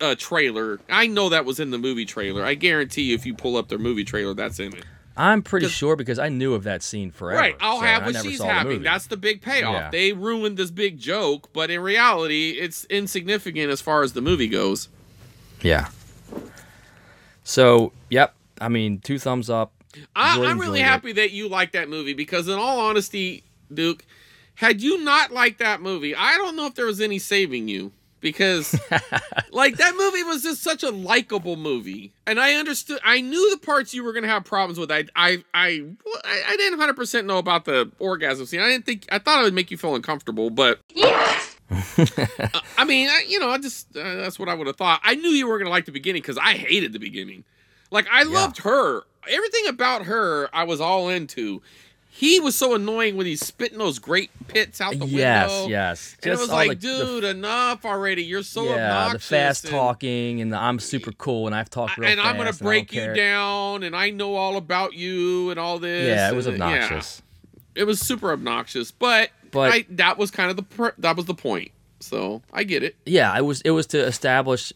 uh, 0.00 0.16
trailer. 0.18 0.80
I 0.90 1.06
know 1.06 1.28
that 1.28 1.44
was 1.44 1.60
in 1.60 1.70
the 1.70 1.78
movie 1.78 2.04
trailer. 2.04 2.44
I 2.44 2.54
guarantee 2.54 3.02
you, 3.02 3.14
if 3.14 3.24
you 3.24 3.32
pull 3.34 3.56
up 3.56 3.68
their 3.68 3.78
movie 3.78 4.02
trailer, 4.04 4.34
that's 4.34 4.58
in 4.58 4.74
it. 4.76 4.84
I'm 5.16 5.42
pretty 5.42 5.68
sure 5.68 5.94
because 5.96 6.18
I 6.20 6.28
knew 6.28 6.54
of 6.54 6.62
that 6.64 6.82
scene 6.82 7.10
forever. 7.10 7.40
right. 7.40 7.56
I'll 7.60 7.78
so 7.80 7.84
have 7.86 8.06
what 8.06 8.24
she's 8.24 8.40
having. 8.42 8.82
That's 8.82 9.06
the 9.08 9.16
big 9.16 9.40
payoff. 9.42 9.72
Yeah. 9.74 9.90
They 9.90 10.12
ruined 10.12 10.56
this 10.56 10.70
big 10.70 10.98
joke, 10.98 11.52
but 11.52 11.70
in 11.70 11.80
reality, 11.80 12.50
it's 12.50 12.84
insignificant 12.86 13.70
as 13.70 13.80
far 13.80 14.02
as 14.04 14.12
the 14.12 14.20
movie 14.20 14.46
goes. 14.48 14.88
Yeah. 15.60 15.88
So, 17.44 17.92
yep. 18.10 18.34
I 18.60 18.68
mean, 18.68 18.98
two 19.00 19.18
thumbs 19.18 19.48
up. 19.50 19.72
I, 20.14 20.34
I'm 20.34 20.58
really 20.58 20.80
enjoyed 20.80 20.80
it. 20.80 20.82
happy 20.82 21.12
that 21.12 21.30
you 21.32 21.48
like 21.48 21.72
that 21.72 21.88
movie 21.88 22.14
because, 22.14 22.48
in 22.48 22.54
all 22.58 22.80
honesty, 22.80 23.44
Duke, 23.72 24.04
had 24.54 24.80
you 24.82 25.02
not 25.02 25.30
liked 25.30 25.58
that 25.60 25.80
movie, 25.80 26.14
I 26.14 26.36
don't 26.36 26.56
know 26.56 26.66
if 26.66 26.74
there 26.74 26.86
was 26.86 27.00
any 27.00 27.18
saving 27.18 27.68
you 27.68 27.92
because, 28.20 28.78
like, 29.52 29.76
that 29.76 29.94
movie 29.96 30.22
was 30.24 30.42
just 30.42 30.62
such 30.62 30.82
a 30.82 30.90
likable 30.90 31.56
movie, 31.56 32.12
and 32.26 32.40
I 32.40 32.54
understood. 32.54 32.98
I 33.04 33.20
knew 33.20 33.50
the 33.50 33.64
parts 33.64 33.94
you 33.94 34.02
were 34.02 34.12
gonna 34.12 34.28
have 34.28 34.44
problems 34.44 34.78
with. 34.78 34.90
I, 34.90 35.04
I, 35.14 35.42
I, 35.54 35.84
I 36.24 36.56
didn't 36.56 36.78
100 36.78 36.94
percent 36.94 37.26
know 37.26 37.38
about 37.38 37.64
the 37.64 37.90
orgasm 37.98 38.46
scene. 38.46 38.60
I 38.60 38.68
didn't 38.68 38.86
think. 38.86 39.06
I 39.10 39.18
thought 39.18 39.40
it 39.40 39.44
would 39.44 39.54
make 39.54 39.70
you 39.70 39.76
feel 39.76 39.94
uncomfortable, 39.94 40.50
but. 40.50 40.80
Uh, 40.90 41.38
I 42.78 42.84
mean, 42.86 43.08
I, 43.08 43.24
you 43.28 43.38
know, 43.38 43.50
I 43.50 43.58
just 43.58 43.94
uh, 43.96 44.14
that's 44.16 44.38
what 44.38 44.48
I 44.48 44.54
would 44.54 44.66
have 44.66 44.76
thought. 44.76 45.00
I 45.04 45.14
knew 45.14 45.28
you 45.28 45.46
were 45.46 45.58
gonna 45.58 45.70
like 45.70 45.84
the 45.84 45.92
beginning 45.92 46.22
because 46.22 46.38
I 46.38 46.54
hated 46.54 46.92
the 46.92 46.98
beginning. 46.98 47.44
Like 47.90 48.06
I 48.10 48.22
loved 48.24 48.58
her. 48.58 49.02
Everything 49.28 49.66
about 49.68 50.02
her, 50.04 50.48
I 50.52 50.64
was 50.64 50.80
all 50.80 51.08
into. 51.08 51.62
He 52.10 52.40
was 52.40 52.56
so 52.56 52.74
annoying 52.74 53.16
when 53.16 53.26
he's 53.26 53.44
spitting 53.46 53.78
those 53.78 54.00
great 54.00 54.30
pits 54.48 54.80
out 54.80 54.98
the 54.98 55.06
yes, 55.06 55.50
window. 55.50 55.68
yes. 55.68 55.68
yes. 55.70 56.16
And 56.24 56.32
it 56.32 56.38
was 56.40 56.48
like, 56.50 56.80
the- 56.80 56.88
the- 56.88 57.04
dude, 57.04 57.24
enough 57.24 57.84
already. 57.84 58.24
You're 58.24 58.42
so 58.42 58.64
yeah, 58.64 58.72
obnoxious. 59.04 59.28
the 59.28 59.34
fast 59.36 59.64
and- 59.66 59.70
talking 59.70 60.40
and 60.40 60.52
the 60.52 60.58
I'm 60.58 60.80
super 60.80 61.12
cool 61.12 61.46
and 61.46 61.54
I've 61.54 61.70
talked 61.70 61.96
real 61.96 62.10
and. 62.10 62.20
I'm 62.20 62.36
gonna 62.36 62.52
break 62.54 62.92
you 62.92 63.02
care. 63.02 63.14
down, 63.14 63.84
and 63.84 63.94
I 63.94 64.10
know 64.10 64.34
all 64.34 64.56
about 64.56 64.94
you, 64.94 65.50
and 65.50 65.60
all 65.60 65.78
this. 65.78 66.08
Yeah, 66.08 66.28
it 66.30 66.34
was 66.34 66.46
and, 66.46 66.58
yeah. 66.58 66.64
obnoxious. 66.64 67.22
It 67.76 67.84
was 67.84 68.00
super 68.00 68.32
obnoxious, 68.32 68.90
but 68.90 69.30
But- 69.52 69.72
I, 69.72 69.86
that 69.90 70.18
was 70.18 70.32
kind 70.32 70.50
of 70.50 70.56
the 70.56 70.92
that 70.98 71.16
was 71.16 71.26
the 71.26 71.34
point. 71.34 71.70
So 72.00 72.42
I 72.52 72.64
get 72.64 72.82
it. 72.82 72.96
Yeah, 73.06 73.36
it 73.38 73.42
was 73.44 73.60
it 73.60 73.70
was 73.70 73.86
to 73.88 73.98
establish 74.04 74.72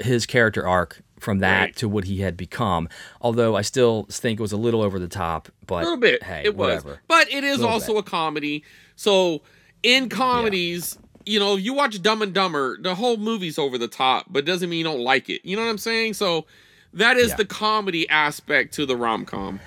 his 0.00 0.24
character 0.24 0.66
arc 0.66 1.00
from 1.18 1.38
that 1.40 1.60
Right. 1.60 1.76
to 1.76 1.88
what 1.88 2.04
he 2.04 2.20
had 2.20 2.36
become. 2.36 2.88
Although 3.20 3.56
I 3.56 3.62
still 3.62 4.06
think 4.10 4.38
it 4.38 4.42
was 4.42 4.52
a 4.52 4.56
little 4.56 4.82
over 4.82 4.98
the 4.98 5.08
top, 5.08 5.48
but 5.66 5.76
a 5.76 5.84
little 5.84 5.96
bit. 5.96 6.22
Hey, 6.22 6.42
it 6.44 6.56
was, 6.56 6.84
but 7.08 7.30
it 7.32 7.42
is 7.44 7.58
Little 7.58 7.72
also 7.72 7.94
bit. 7.94 8.00
a 8.00 8.02
comedy. 8.10 8.62
So 8.96 9.42
in 9.82 10.08
comedies, 10.08 10.98
you 11.24 11.38
know, 11.38 11.56
you 11.56 11.74
watch 11.74 12.00
Dumb 12.02 12.22
and 12.22 12.32
Dumber, 12.32 12.76
the 12.80 12.94
whole 12.94 13.16
movie's 13.16 13.58
over 13.58 13.78
the 13.78 13.88
top, 13.88 14.26
but 14.28 14.44
doesn't 14.44 14.68
mean 14.70 14.78
you 14.78 14.84
don't 14.84 15.00
like 15.00 15.28
it. 15.28 15.40
You 15.44 15.56
know 15.56 15.62
what 15.62 15.70
I'm 15.70 15.78
saying? 15.78 16.14
So 16.14 16.46
That 16.92 17.18
is 17.18 17.30
Yeah. 17.30 17.36
the 17.36 17.44
comedy 17.44 18.08
aspect 18.08 18.72
to 18.74 18.86
the 18.86 18.96
rom 18.96 19.26
com. 19.26 19.60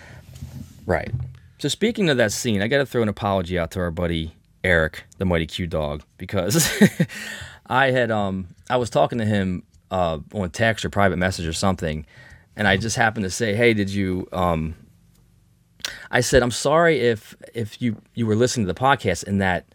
Right. 0.88 1.12
So 1.60 1.68
speaking 1.68 2.10
of 2.10 2.18
that 2.18 2.32
scene, 2.32 2.62
I 2.64 2.68
got 2.68 2.78
to 2.80 2.86
throw 2.88 3.04
an 3.04 3.10
apology 3.10 3.60
out 3.60 3.70
to 3.72 3.80
our 3.82 3.92
buddy 3.92 4.34
Eric, 4.64 5.04
the 5.20 5.26
mighty 5.26 5.46
Q 5.46 5.68
dog, 5.68 6.02
because 6.18 6.68
I 7.68 7.92
had 7.92 8.10
um 8.10 8.48
I 8.70 8.78
was 8.78 8.90
talking 8.90 9.20
to 9.20 9.26
him 9.26 9.64
uh 9.92 10.20
on 10.34 10.50
text 10.52 10.86
or 10.86 10.90
private 10.90 11.18
message 11.18 11.48
or 11.48 11.54
something, 11.54 12.06
and 12.56 12.68
I 12.68 12.78
just 12.78 12.96
happened 12.96 13.24
to 13.24 13.30
say, 13.30 13.56
"Hey, 13.56 13.74
did 13.74 13.90
you 13.90 14.28
um?" 14.32 14.76
I 16.12 16.22
said, 16.22 16.44
"I'm 16.44 16.52
sorry 16.52 17.00
if 17.00 17.36
if 17.54 17.82
you 17.82 17.98
you 18.14 18.26
were 18.26 18.36
listening 18.36 18.68
to 18.68 18.74
the 18.74 18.80
podcast 18.80 19.24
in 19.24 19.40
that 19.40 19.66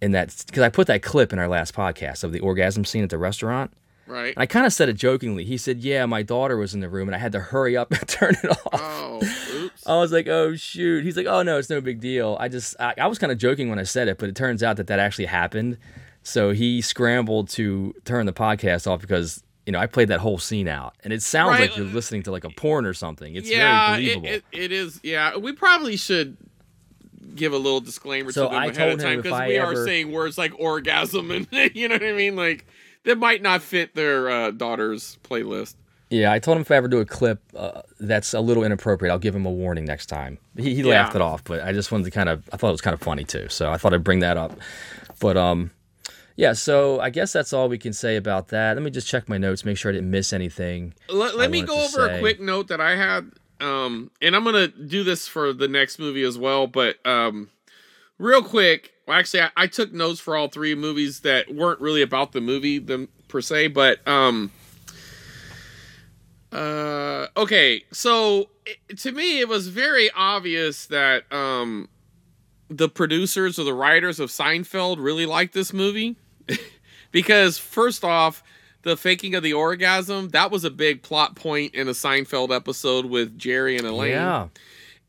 in 0.00 0.12
that 0.12 0.44
because 0.46 0.62
I 0.62 0.68
put 0.68 0.86
that 0.88 1.02
clip 1.02 1.32
in 1.32 1.38
our 1.38 1.48
last 1.48 1.74
podcast 1.74 2.24
of 2.24 2.32
the 2.32 2.40
orgasm 2.40 2.84
scene 2.84 3.04
at 3.04 3.10
the 3.10 3.18
restaurant." 3.18 3.72
Right. 4.06 4.34
And 4.36 4.42
I 4.42 4.46
kind 4.46 4.66
of 4.66 4.72
said 4.72 4.88
it 4.88 4.94
jokingly. 4.94 5.44
He 5.44 5.56
said, 5.56 5.78
"Yeah, 5.80 6.06
my 6.06 6.22
daughter 6.22 6.56
was 6.56 6.74
in 6.74 6.80
the 6.80 6.88
room, 6.88 7.08
and 7.08 7.16
I 7.16 7.18
had 7.18 7.32
to 7.32 7.40
hurry 7.40 7.76
up 7.76 7.90
and 7.90 8.06
turn 8.08 8.36
it 8.42 8.50
off." 8.50 8.68
Oh, 8.72 9.20
oops. 9.54 9.86
I 9.86 9.96
was 9.96 10.12
like, 10.12 10.28
"Oh 10.28 10.54
shoot!" 10.54 11.04
He's 11.04 11.16
like, 11.16 11.26
"Oh 11.26 11.42
no, 11.42 11.58
it's 11.58 11.70
no 11.70 11.80
big 11.80 12.00
deal." 12.00 12.36
I 12.38 12.48
just, 12.48 12.76
I, 12.78 12.94
I 12.98 13.06
was 13.08 13.18
kind 13.18 13.32
of 13.32 13.38
joking 13.38 13.68
when 13.68 13.78
I 13.78 13.82
said 13.82 14.08
it, 14.08 14.18
but 14.18 14.28
it 14.28 14.36
turns 14.36 14.62
out 14.62 14.76
that 14.76 14.86
that 14.86 14.98
actually 14.98 15.26
happened. 15.26 15.78
So 16.22 16.50
he 16.50 16.80
scrambled 16.80 17.48
to 17.50 17.94
turn 18.04 18.26
the 18.26 18.32
podcast 18.32 18.86
off 18.86 19.00
because 19.00 19.42
you 19.66 19.72
know 19.72 19.78
I 19.78 19.86
played 19.86 20.08
that 20.08 20.20
whole 20.20 20.38
scene 20.38 20.68
out, 20.68 20.94
and 21.04 21.12
it 21.12 21.22
sounds 21.22 21.50
Right. 21.58 21.68
like 21.68 21.76
you're 21.76 21.86
listening 21.86 22.22
to 22.24 22.30
like 22.30 22.44
a 22.44 22.50
porn 22.50 22.86
or 22.86 22.94
something. 22.94 23.34
It's 23.34 23.50
yeah, 23.50 23.96
very 23.96 24.06
it, 24.06 24.14
believable. 24.14 24.28
it, 24.52 24.62
it 24.64 24.72
is. 24.72 25.00
Yeah, 25.02 25.36
we 25.36 25.52
probably 25.52 25.96
should 25.96 26.36
give 27.34 27.52
a 27.52 27.56
little 27.58 27.80
disclaimer 27.80 28.32
So 28.32 28.44
to 28.44 28.48
them 28.54 28.58
I 28.62 28.66
ahead 28.66 28.88
of 28.90 29.00
time 29.00 29.20
because 29.20 29.46
we 29.46 29.58
are 29.58 29.74
saying 29.84 30.10
words 30.12 30.38
like 30.38 30.52
orgasm 30.58 31.30
and 31.30 31.46
you 31.74 31.88
know 31.88 31.96
what 31.96 32.02
I 32.04 32.12
mean, 32.12 32.36
like 32.36 32.66
that 33.04 33.18
might 33.18 33.42
not 33.42 33.62
fit 33.62 33.94
their 33.94 34.30
uh, 34.30 34.50
daughter's 34.52 35.18
playlist. 35.22 35.74
yeah, 36.10 36.32
I 36.32 36.38
told 36.38 36.56
him 36.56 36.62
if 36.62 36.70
I 36.70 36.76
ever 36.76 36.88
do 36.88 37.00
a 37.00 37.04
clip 37.04 37.40
uh, 37.54 37.82
that's 38.00 38.32
a 38.32 38.40
little 38.40 38.62
inappropriate, 38.64 39.12
I'll 39.12 39.18
give 39.18 39.34
him 39.34 39.44
a 39.46 39.50
warning 39.50 39.84
next 39.84 40.06
time. 40.06 40.38
He, 40.56 40.74
he 40.76 40.82
Yeah. 40.82 40.86
laughed 41.02 41.14
it 41.16 41.20
off, 41.20 41.42
but 41.44 41.62
I 41.62 41.72
just 41.72 41.90
wanted 41.92 42.04
to 42.04 42.10
kind 42.10 42.28
of, 42.28 42.48
I 42.52 42.56
thought 42.56 42.68
it 42.68 42.72
was 42.72 42.80
kind 42.80 42.94
of 42.94 43.00
funny 43.02 43.24
too, 43.24 43.48
so 43.48 43.70
I 43.70 43.76
thought 43.76 43.92
I'd 43.92 44.04
bring 44.04 44.20
that 44.20 44.36
up. 44.36 44.58
But 45.20 45.36
um, 45.36 45.70
yeah, 46.36 46.52
so 46.52 47.00
I 47.00 47.08
guess 47.08 47.32
that's 47.32 47.54
all 47.54 47.68
we 47.68 47.78
can 47.78 47.94
say 47.94 48.16
about 48.16 48.48
that. 48.48 48.76
Let 48.76 48.82
me 48.82 48.90
just 48.90 49.08
check 49.08 49.26
my 49.26 49.38
notes, 49.38 49.64
make 49.64 49.78
sure 49.78 49.90
I 49.90 49.94
didn't 49.94 50.10
miss 50.10 50.34
anything. 50.34 50.92
Let, 51.08 51.36
let 51.36 51.50
me 51.50 51.62
go 51.62 51.74
over 51.74 52.08
say. 52.08 52.16
a 52.18 52.20
quick 52.20 52.40
note 52.40 52.68
that 52.68 52.80
I 52.80 52.94
had, 52.94 53.32
um, 53.58 54.10
and 54.20 54.36
I'm 54.36 54.44
gonna 54.44 54.68
do 54.68 55.02
this 55.02 55.26
for 55.26 55.54
the 55.54 55.66
next 55.66 55.98
movie 55.98 56.22
as 56.22 56.36
well. 56.36 56.66
But 56.66 57.04
um, 57.06 57.48
real 58.18 58.42
quick, 58.42 58.92
well, 59.08 59.18
actually, 59.18 59.42
I, 59.42 59.50
I 59.56 59.66
took 59.66 59.94
notes 59.94 60.20
for 60.20 60.36
all 60.36 60.48
three 60.48 60.74
movies 60.74 61.20
that 61.20 61.54
weren't 61.54 61.80
really 61.80 62.02
about 62.02 62.32
the 62.32 62.42
movie 62.42 62.78
them 62.78 63.08
per 63.28 63.40
se, 63.40 63.68
but 63.68 64.06
um, 64.06 64.52
uh, 66.52 67.28
okay, 67.34 67.82
so 67.92 68.50
it, 68.66 68.98
to 68.98 69.10
me, 69.10 69.40
it 69.40 69.48
was 69.48 69.68
very 69.68 70.10
obvious 70.14 70.84
that 70.88 71.32
um, 71.32 71.88
the 72.68 72.90
producers 72.90 73.58
or 73.58 73.64
the 73.64 73.72
writers 73.72 74.20
of 74.20 74.28
Seinfeld 74.28 74.98
really 74.98 75.24
liked 75.24 75.54
this 75.54 75.72
movie 75.72 76.16
because 77.12 77.58
first 77.58 78.04
off 78.04 78.42
the 78.82 78.96
faking 78.96 79.34
of 79.34 79.42
the 79.42 79.52
orgasm 79.52 80.28
that 80.30 80.50
was 80.50 80.64
a 80.64 80.70
big 80.70 81.02
plot 81.02 81.34
point 81.34 81.74
in 81.74 81.88
a 81.88 81.92
seinfeld 81.92 82.54
episode 82.54 83.06
with 83.06 83.36
jerry 83.38 83.76
and 83.76 83.86
elaine. 83.86 84.12
Yeah, 84.12 84.48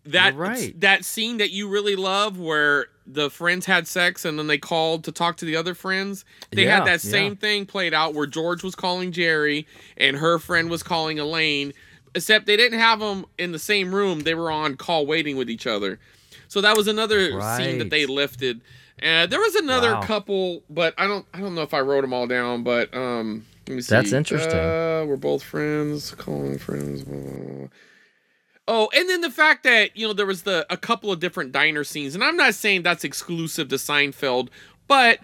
that 0.06 0.36
right. 0.36 0.80
that 0.80 1.06
scene 1.06 1.38
that 1.38 1.52
you 1.52 1.68
really 1.70 1.96
love 1.96 2.40
where 2.40 2.88
the 3.06 3.30
friends 3.30 3.66
had 3.66 3.88
sex 3.88 4.26
and 4.26 4.38
then 4.38 4.48
they 4.48 4.58
called 4.58 5.04
to 5.06 5.12
talk 5.12 5.38
to 5.38 5.46
the 5.46 5.56
other 5.56 5.74
friends 5.74 6.26
they 6.52 6.66
Yeah, 6.66 6.76
had 6.76 6.88
that 6.88 7.02
same 7.02 7.34
yeah. 7.34 7.40
thing 7.40 7.66
played 7.66 7.94
out 7.94 8.14
where 8.14 8.26
george 8.26 8.64
was 8.64 8.76
calling 8.76 9.14
jerry 9.14 9.66
and 9.96 10.18
her 10.18 10.40
friend 10.40 10.70
was 10.70 10.84
calling 10.84 11.18
elaine 11.18 11.72
except 12.18 12.48
they 12.48 12.58
didn't 12.58 12.80
have 12.80 13.00
them 13.00 13.26
in 13.38 13.52
the 13.52 13.60
same 13.60 13.94
room. 13.94 14.22
They 14.22 14.34
were 14.34 14.52
on 14.52 14.76
call 14.76 15.06
waiting 15.06 15.38
with 15.38 15.50
each 15.50 15.68
other. 15.68 16.00
So 16.48 16.62
that 16.62 16.76
was 16.76 16.88
another 16.88 17.40
scene 17.58 17.78
that 17.78 17.90
they 17.90 18.06
lifted 18.06 18.62
uh, 19.04 19.26
there 19.28 19.40
was 19.40 19.56
another 19.56 19.94
Wow. 19.94 20.02
couple 20.02 20.64
but 20.70 20.94
i 20.98 21.06
don't 21.08 21.26
i 21.34 21.40
don't 21.40 21.56
know 21.56 21.62
if 21.62 21.74
i 21.74 21.80
wrote 21.80 22.02
them 22.02 22.14
all 22.14 22.28
down 22.28 22.64
but 22.64 22.94
um 22.96 23.46
let 23.68 23.76
me 23.76 23.82
see 23.82 23.96
That's 23.96 24.14
interesting. 24.14 24.60
uh, 24.60 25.06
we're 25.08 25.18
both 25.18 25.44
friends 25.44 26.12
calling 26.12 26.58
friends 26.58 27.04
blah, 27.04 27.16
blah, 27.18 27.56
blah. 27.58 27.68
Oh, 28.70 28.90
and 28.94 29.08
then 29.10 29.22
the 29.22 29.30
fact 29.32 29.64
that 29.64 29.96
you 29.96 30.08
know 30.08 30.14
there 30.14 30.26
was 30.26 30.44
the 30.44 30.66
a 30.70 30.76
couple 30.78 31.12
of 31.12 31.20
different 31.20 31.52
diner 31.54 31.84
scenes, 31.86 32.16
and 32.16 32.24
I'm 32.24 32.36
not 32.36 32.54
saying 32.54 32.84
that's 32.84 33.04
exclusive 33.06 33.70
to 33.70 33.76
Seinfeld, 33.76 34.50
but 34.88 35.20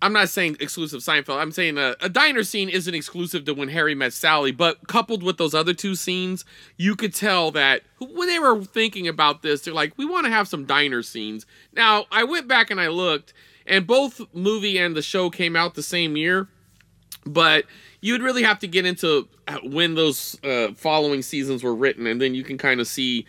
I'm 0.00 0.12
not 0.12 0.28
saying 0.28 0.58
exclusive 0.60 1.00
Seinfeld. 1.00 1.38
I'm 1.38 1.50
saying 1.50 1.76
a, 1.76 1.96
a 2.00 2.08
diner 2.08 2.44
scene 2.44 2.68
isn't 2.68 2.94
exclusive 2.94 3.44
to 3.46 3.54
When 3.54 3.68
Harry 3.68 3.94
Met 3.94 4.12
Sally, 4.12 4.52
but 4.52 4.86
coupled 4.86 5.22
with 5.22 5.38
those 5.38 5.54
other 5.54 5.74
two 5.74 5.94
scenes, 5.94 6.44
you 6.76 6.94
could 6.94 7.14
tell 7.14 7.50
that 7.52 7.82
when 7.98 8.28
they 8.28 8.38
were 8.38 8.62
thinking 8.62 9.08
about 9.08 9.42
this, 9.42 9.62
they're 9.62 9.74
like, 9.74 9.92
we 9.96 10.04
want 10.04 10.26
to 10.26 10.30
have 10.30 10.46
some 10.46 10.64
diner 10.64 11.02
scenes. 11.02 11.46
Now, 11.72 12.06
I 12.12 12.24
went 12.24 12.46
back 12.46 12.70
and 12.70 12.80
I 12.80 12.88
looked, 12.88 13.32
and 13.66 13.86
both 13.86 14.20
movie 14.32 14.78
and 14.78 14.94
the 14.94 15.02
show 15.02 15.30
came 15.30 15.56
out 15.56 15.74
the 15.74 15.82
same 15.82 16.16
year 16.16 16.48
but 17.28 17.64
you'd 18.00 18.22
really 18.22 18.42
have 18.42 18.58
to 18.60 18.66
get 18.66 18.86
into 18.86 19.28
uh, 19.46 19.58
when 19.64 19.94
those 19.94 20.42
uh, 20.44 20.72
following 20.74 21.22
seasons 21.22 21.62
were 21.62 21.74
written, 21.74 22.06
and 22.06 22.20
then 22.20 22.34
you 22.34 22.42
can 22.42 22.58
kind 22.58 22.80
of 22.80 22.86
see 22.86 23.26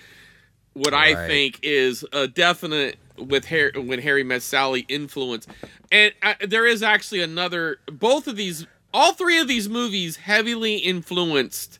what 0.73 0.93
I 0.93 1.27
think 1.27 1.59
is 1.63 2.05
a 2.13 2.27
definite 2.27 2.97
with 3.19 3.45
Harry 3.45 3.71
when 3.75 3.99
Harry 3.99 4.23
met 4.23 4.41
Sally 4.41 4.85
influence. 4.87 5.47
And 5.91 6.13
uh, 6.21 6.35
there 6.47 6.65
is 6.65 6.83
actually 6.83 7.21
another. 7.21 7.79
Both 7.91 8.27
of 8.27 8.35
these, 8.35 8.65
all 8.93 9.13
three 9.13 9.39
of 9.39 9.47
these 9.47 9.69
movies, 9.69 10.17
heavily 10.17 10.77
influenced 10.77 11.79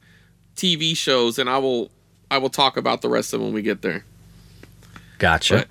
TV 0.55 0.95
shows, 0.95 1.39
and 1.39 1.49
I 1.49 1.57
will 1.57 1.89
I 2.31 2.37
will 2.37 2.49
talk 2.49 2.77
about 2.77 3.01
the 3.01 3.09
rest 3.09 3.33
of 3.33 3.39
them 3.39 3.47
when 3.47 3.53
we 3.53 3.61
get 3.61 3.81
there. 3.81 4.05
Gotcha. 5.17 5.57
But- 5.57 5.67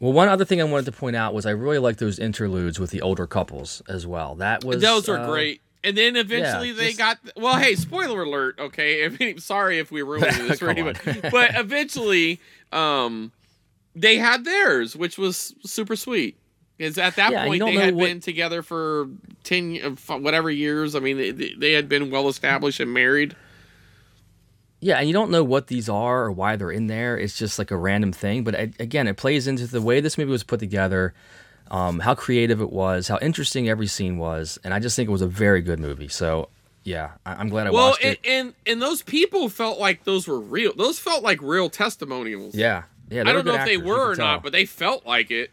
well, 0.00 0.12
one 0.12 0.28
other 0.28 0.44
thing 0.44 0.60
I 0.60 0.64
wanted 0.64 0.86
to 0.86 0.92
point 0.92 1.16
out 1.16 1.34
was 1.34 1.44
I 1.44 1.50
really 1.50 1.78
like 1.78 1.96
those 1.96 2.20
interludes 2.20 2.78
with 2.78 2.90
the 2.90 3.02
older 3.02 3.26
couples 3.26 3.82
as 3.88 4.06
well. 4.06 4.36
That 4.36 4.64
was 4.64 4.80
Those 4.80 5.08
are 5.08 5.18
uh, 5.18 5.28
great. 5.28 5.60
And 5.82 5.96
then 5.96 6.14
eventually 6.14 6.70
they 6.72 6.92
just- 6.92 6.98
got 6.98 7.18
well. 7.36 7.56
Hey, 7.56 7.74
spoiler 7.74 8.22
alert. 8.22 8.58
Okay, 8.60 9.04
I 9.06 9.08
mean, 9.08 9.38
sorry 9.38 9.78
if 9.78 9.90
we 9.90 10.02
ruined 10.02 10.36
this 10.48 10.58
for 10.60 10.70
anyone, 10.70 10.94
but 11.04 11.50
eventually, 11.56 12.40
um, 12.72 13.32
they 14.00 14.16
had 14.18 14.44
theirs, 14.44 14.94
which 14.96 15.18
was 15.18 15.54
super 15.64 15.96
sweet. 15.96 16.36
Is 16.78 16.96
at 16.96 17.16
that 17.16 17.32
Yeah, 17.32 17.44
point 17.44 17.64
they 17.64 17.74
had 17.74 17.94
what- 17.96 18.04
been 18.06 18.20
together 18.20 18.62
for 18.62 19.08
ten, 19.42 19.96
uh, 20.08 20.18
whatever 20.18 20.48
years. 20.50 20.94
I 20.94 21.00
mean, 21.00 21.16
they, 21.16 21.32
they 21.32 21.72
had 21.72 21.88
been 21.88 22.10
well 22.10 22.28
established 22.28 22.78
and 22.78 22.92
married. 22.94 23.34
Yeah, 24.80 24.98
and 24.98 25.08
you 25.08 25.12
don't 25.12 25.32
know 25.32 25.42
what 25.42 25.66
these 25.66 25.88
are 25.88 26.24
or 26.26 26.30
why 26.32 26.54
they're 26.54 26.70
in 26.70 26.86
there. 26.86 27.18
It's 27.18 27.36
just 27.36 27.58
like 27.58 27.72
a 27.72 27.76
random 27.76 28.12
thing. 28.12 28.44
But 28.44 28.54
again, 28.78 29.08
it 29.08 29.16
plays 29.16 29.48
into 29.48 29.66
the 29.66 29.82
way 29.82 30.00
this 30.00 30.16
movie 30.16 30.30
was 30.30 30.44
put 30.44 30.60
together, 30.60 31.14
um, 31.72 31.98
how 31.98 32.14
creative 32.14 32.60
it 32.60 32.70
was, 32.70 33.08
how 33.08 33.18
interesting 33.20 33.68
every 33.68 33.88
scene 33.88 34.18
was, 34.18 34.56
and 34.62 34.72
I 34.72 34.78
just 34.78 34.94
think 34.94 35.08
it 35.08 35.12
was 35.12 35.22
a 35.22 35.26
very 35.26 35.62
good 35.62 35.80
movie. 35.80 36.06
So 36.06 36.48
yeah, 36.84 37.10
I- 37.26 37.34
I'm 37.34 37.48
glad 37.48 37.66
I 37.66 37.70
well, 37.70 37.88
watched 37.90 38.04
and, 38.04 38.12
it. 38.22 38.28
and 38.30 38.54
and 38.66 38.80
those 38.80 39.02
people 39.02 39.48
felt 39.48 39.80
like 39.80 40.04
those 40.04 40.28
were 40.28 40.38
real. 40.38 40.72
Those 40.76 41.00
felt 41.00 41.24
like 41.24 41.42
real 41.42 41.68
testimonials. 41.68 42.54
Yeah, 42.54 42.84
yeah. 43.10 43.22
I 43.26 43.32
don't 43.32 43.44
know 43.44 43.54
if 43.54 43.64
they 43.64 43.74
actors, 43.76 43.86
were 43.88 44.12
or 44.12 44.16
not, 44.16 44.42
but 44.42 44.52
they 44.52 44.64
felt 44.64 45.06
like 45.06 45.30
it. 45.30 45.50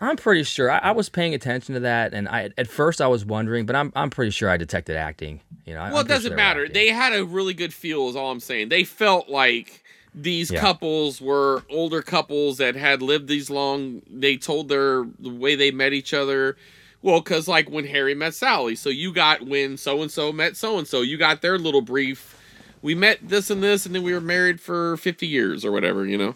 I'm 0.00 0.16
pretty 0.16 0.44
sure. 0.44 0.70
I, 0.70 0.78
I 0.78 0.90
was 0.92 1.08
paying 1.08 1.34
attention 1.34 1.74
to 1.74 1.80
that, 1.80 2.14
and 2.14 2.28
I 2.28 2.50
at 2.56 2.68
first 2.68 3.00
I 3.00 3.08
was 3.08 3.24
wondering, 3.24 3.66
but 3.66 3.74
I'm 3.76 3.92
I'm 3.96 4.10
pretty 4.10 4.30
sure 4.30 4.48
I 4.48 4.56
detected 4.56 4.96
acting. 4.96 5.40
You 5.66 5.74
know, 5.74 5.80
Well, 5.80 5.96
I'm 5.98 6.06
it 6.06 6.08
doesn't 6.08 6.30
sure 6.30 6.36
matter. 6.36 6.62
acting. 6.62 6.74
They 6.74 6.88
had 6.88 7.12
a 7.14 7.24
really 7.24 7.54
good 7.54 7.74
feel, 7.74 8.08
is 8.08 8.16
all 8.16 8.30
I'm 8.30 8.40
saying. 8.40 8.68
They 8.68 8.84
felt 8.84 9.28
like 9.28 9.82
these 10.14 10.50
Yeah. 10.50 10.60
couples 10.60 11.20
were 11.20 11.62
older 11.70 12.00
couples 12.02 12.58
that 12.58 12.74
had 12.76 13.02
lived 13.02 13.28
these 13.28 13.50
long. 13.50 14.02
They 14.10 14.36
told 14.36 14.68
their 14.68 15.04
the 15.18 15.30
way 15.30 15.54
they 15.56 15.70
met 15.70 15.92
each 15.92 16.14
other. 16.14 16.56
Well, 17.02 17.20
because 17.20 17.46
like 17.48 17.68
when 17.70 17.86
Harry 17.86 18.14
met 18.14 18.34
Sally, 18.34 18.74
so 18.76 18.88
you 18.90 19.12
got 19.12 19.42
when 19.46 19.76
so 19.76 20.00
and 20.02 20.10
so 20.10 20.32
met 20.32 20.56
so 20.56 20.78
and 20.78 20.86
so. 20.86 21.00
You 21.02 21.16
got 21.16 21.42
their 21.42 21.58
little 21.58 21.82
brief. 21.82 22.36
We 22.82 22.94
met 22.94 23.18
this 23.22 23.50
and 23.50 23.62
this, 23.62 23.84
and 23.86 23.94
then 23.94 24.02
we 24.04 24.12
were 24.12 24.20
married 24.20 24.60
for 24.60 24.96
50 24.96 25.26
years 25.26 25.64
or 25.64 25.72
whatever. 25.72 26.06
You 26.06 26.18
know. 26.18 26.34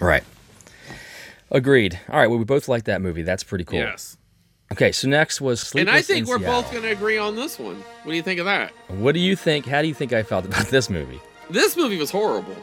Right. 0.00 0.24
Agreed. 1.50 1.98
All 2.10 2.18
right. 2.18 2.26
Well, 2.28 2.38
we 2.38 2.44
both 2.44 2.68
like 2.68 2.84
that 2.84 3.00
movie. 3.00 3.22
That's 3.22 3.44
pretty 3.44 3.64
cool. 3.64 3.78
Yes. 3.78 4.16
Okay. 4.72 4.92
So 4.92 5.08
next 5.08 5.40
was 5.40 5.60
Sleepy. 5.60 5.88
and 5.88 5.96
I 5.96 6.02
think 6.02 6.26
in 6.26 6.30
we're 6.30 6.38
both 6.38 6.70
going 6.70 6.82
to 6.82 6.90
agree 6.90 7.18
on 7.18 7.36
this 7.36 7.58
one. 7.58 7.76
What 8.02 8.12
do 8.12 8.16
you 8.16 8.22
think 8.22 8.40
of 8.40 8.46
that? 8.46 8.72
What 8.88 9.12
do 9.12 9.20
you 9.20 9.36
think? 9.36 9.64
How 9.66 9.80
do 9.82 9.88
you 9.88 9.94
think 9.94 10.12
I 10.12 10.22
felt 10.22 10.44
about 10.44 10.66
this 10.70 10.90
movie? 10.90 11.20
This 11.50 11.76
movie 11.76 11.96
was 11.96 12.10
horrible. 12.10 12.56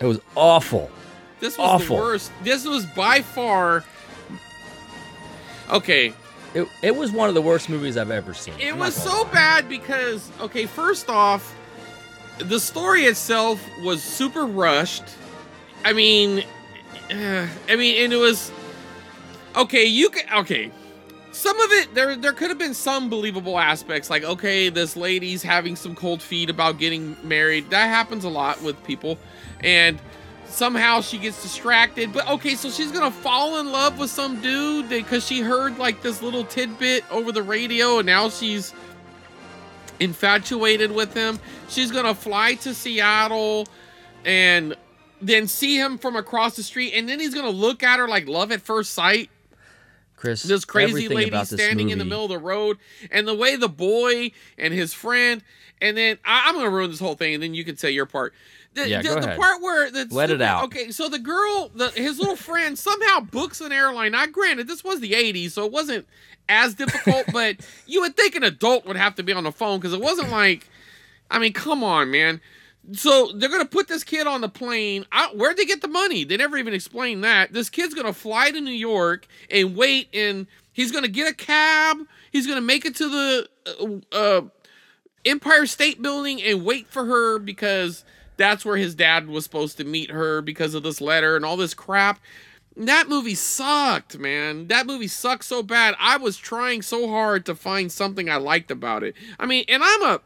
It 0.00 0.06
was 0.06 0.20
awful. 0.36 0.90
This 1.40 1.58
was 1.58 1.68
Awful. 1.68 1.96
the 1.96 2.02
worst. 2.02 2.32
This 2.44 2.64
was 2.64 2.86
by 2.86 3.20
far. 3.20 3.82
Okay, 5.70 6.12
It, 6.54 6.68
it 6.82 6.94
was 6.94 7.10
one 7.10 7.28
of 7.28 7.34
the 7.34 7.42
worst 7.42 7.68
movies 7.68 7.96
I've 7.96 8.10
ever 8.12 8.34
seen. 8.34 8.54
It 8.60 8.72
I'm 8.74 8.78
was 8.78 8.94
so 8.94 9.24
bad 9.26 9.68
because 9.68 10.30
okay, 10.40 10.66
first 10.66 11.08
off, 11.08 11.54
the 12.38 12.60
story 12.60 13.04
itself 13.06 13.60
was 13.82 14.02
super 14.02 14.44
rushed. 14.46 15.04
I 15.84 15.92
mean, 15.94 16.44
I 17.10 17.76
mean, 17.76 18.04
and 18.04 18.12
it 18.12 18.16
was 18.16 18.50
okay. 19.56 19.84
You 19.84 20.10
can 20.10 20.24
okay. 20.40 20.70
some 21.32 21.58
of 21.60 21.70
it 21.72 21.94
there 21.94 22.14
there 22.16 22.32
could 22.32 22.50
have 22.50 22.58
been 22.58 22.74
some 22.74 23.08
believable 23.08 23.58
aspects 23.58 24.10
like 24.10 24.22
okay 24.22 24.68
this 24.68 24.96
lady's 24.96 25.42
having 25.42 25.74
some 25.76 25.94
cold 25.94 26.20
feet 26.22 26.50
about 26.50 26.78
getting 26.78 27.16
married 27.22 27.68
that 27.70 27.86
happens 27.86 28.24
a 28.24 28.28
lot 28.28 28.60
with 28.62 28.82
people 28.84 29.18
and 29.60 29.98
somehow 30.44 31.00
she 31.00 31.16
gets 31.16 31.42
distracted 31.42 32.12
but 32.12 32.28
okay 32.28 32.54
so 32.54 32.68
she's 32.68 32.92
gonna 32.92 33.10
fall 33.10 33.58
in 33.58 33.72
love 33.72 33.98
with 33.98 34.10
some 34.10 34.40
dude 34.42 34.88
because 34.90 35.26
she 35.26 35.40
heard 35.40 35.78
like 35.78 36.02
this 36.02 36.20
little 36.20 36.44
tidbit 36.44 37.02
over 37.10 37.32
the 37.32 37.42
radio 37.42 37.98
and 37.98 38.06
now 38.06 38.28
she's 38.28 38.74
infatuated 40.00 40.92
with 40.92 41.14
him 41.14 41.38
she's 41.68 41.90
gonna 41.90 42.14
fly 42.14 42.54
to 42.54 42.74
seattle 42.74 43.66
and 44.26 44.76
then 45.22 45.46
see 45.46 45.78
him 45.78 45.96
from 45.98 46.16
across 46.16 46.56
the 46.56 46.62
street 46.62 46.92
and 46.94 47.08
then 47.08 47.20
he's 47.20 47.34
gonna 47.34 47.50
look 47.50 47.82
at 47.82 47.98
her 47.98 48.08
like 48.08 48.26
love 48.28 48.52
at 48.52 48.60
first 48.60 48.92
sight. 48.92 49.30
Chris, 50.16 50.42
this 50.44 50.64
crazy 50.64 51.08
lady 51.08 51.44
standing 51.44 51.90
in 51.90 51.98
the 51.98 52.04
middle 52.04 52.24
of 52.24 52.30
the 52.30 52.38
road 52.38 52.78
and 53.10 53.26
the 53.26 53.34
way 53.34 53.56
the 53.56 53.68
boy 53.68 54.30
and 54.56 54.72
his 54.72 54.94
friend 54.94 55.42
and 55.80 55.96
then 55.96 56.16
I, 56.24 56.44
i'm 56.46 56.54
gonna 56.54 56.70
ruin 56.70 56.90
this 56.90 57.00
whole 57.00 57.16
thing 57.16 57.34
and 57.34 57.42
then 57.42 57.54
you 57.54 57.64
can 57.64 57.76
say 57.76 57.90
your 57.90 58.06
part. 58.06 58.32
The, 58.74 58.88
Yeah, 58.88 59.02
the, 59.02 59.08
go 59.08 59.14
the 59.16 59.26
ahead. 59.26 59.38
part 59.40 59.60
where 59.60 59.90
the 59.90 60.06
Let 60.10 60.30
it 60.30 60.40
out. 60.40 60.64
okay 60.66 60.92
so 60.92 61.08
the 61.08 61.18
girl 61.18 61.70
the 61.74 61.88
his 61.90 62.18
little 62.20 62.36
friend 62.36 62.78
somehow 62.78 63.20
books 63.20 63.60
an 63.60 63.72
airline. 63.72 64.12
Now 64.12 64.26
granted 64.26 64.68
this 64.68 64.84
was 64.84 65.00
the 65.00 65.10
80s 65.12 65.50
so 65.50 65.66
it 65.66 65.72
wasn't 65.72 66.06
as 66.48 66.74
difficult 66.74 67.24
but 67.32 67.56
you 67.86 68.00
would 68.00 68.16
think 68.16 68.34
an 68.36 68.44
adult 68.44 68.86
would 68.86 68.96
have 68.96 69.14
to 69.16 69.22
be 69.24 69.32
on 69.32 69.44
the 69.44 69.52
phone 69.52 69.78
because 69.80 69.92
it 69.92 70.00
wasn't 70.00 70.30
like 70.30 70.68
i 71.30 71.38
mean 71.38 71.52
come 71.52 71.82
on 71.84 72.10
man 72.10 72.40
so 72.90 73.30
they're 73.34 73.48
gonna 73.48 73.64
put 73.64 73.86
this 73.86 74.02
kid 74.02 74.26
on 74.26 74.40
the 74.40 74.48
plane. 74.48 75.06
I, 75.12 75.28
where'd 75.28 75.56
they 75.56 75.64
get 75.64 75.82
the 75.82 75.88
money? 75.88 76.24
They 76.24 76.36
never 76.36 76.56
even 76.56 76.74
explained 76.74 77.22
that. 77.22 77.52
This 77.52 77.70
kid's 77.70 77.94
gonna 77.94 78.12
fly 78.12 78.50
to 78.50 78.60
New 78.60 78.72
York 78.72 79.26
and 79.50 79.76
wait, 79.76 80.08
and 80.12 80.46
he's 80.72 80.90
gonna 80.90 81.08
get 81.08 81.30
a 81.30 81.34
cab. 81.34 81.98
He's 82.32 82.46
gonna 82.46 82.60
make 82.60 82.84
it 82.84 82.96
to 82.96 83.08
the 83.08 84.02
uh, 84.12 84.16
uh, 84.16 84.42
Empire 85.24 85.66
State 85.66 86.02
Building 86.02 86.42
and 86.42 86.64
wait 86.64 86.88
for 86.88 87.04
her 87.04 87.38
because 87.38 88.04
that's 88.36 88.64
where 88.64 88.76
his 88.76 88.94
dad 88.94 89.28
was 89.28 89.44
supposed 89.44 89.76
to 89.76 89.84
meet 89.84 90.10
her 90.10 90.42
because 90.42 90.74
of 90.74 90.82
this 90.82 91.00
letter 91.00 91.36
and 91.36 91.44
all 91.44 91.56
this 91.56 91.74
crap. 91.74 92.18
That 92.76 93.08
movie 93.08 93.34
sucked, 93.34 94.18
man. 94.18 94.66
That 94.68 94.86
movie 94.86 95.06
sucked 95.06 95.44
so 95.44 95.62
bad. 95.62 95.94
I 96.00 96.16
was 96.16 96.36
trying 96.38 96.82
so 96.82 97.08
hard 97.08 97.44
to 97.46 97.54
find 97.54 97.92
something 97.92 98.30
I 98.30 98.36
liked 98.36 98.70
about 98.70 99.02
it. 99.02 99.14
I 99.38 99.46
mean, 99.46 99.64
and 99.68 99.82
I'm 99.84 100.02
a 100.02 100.20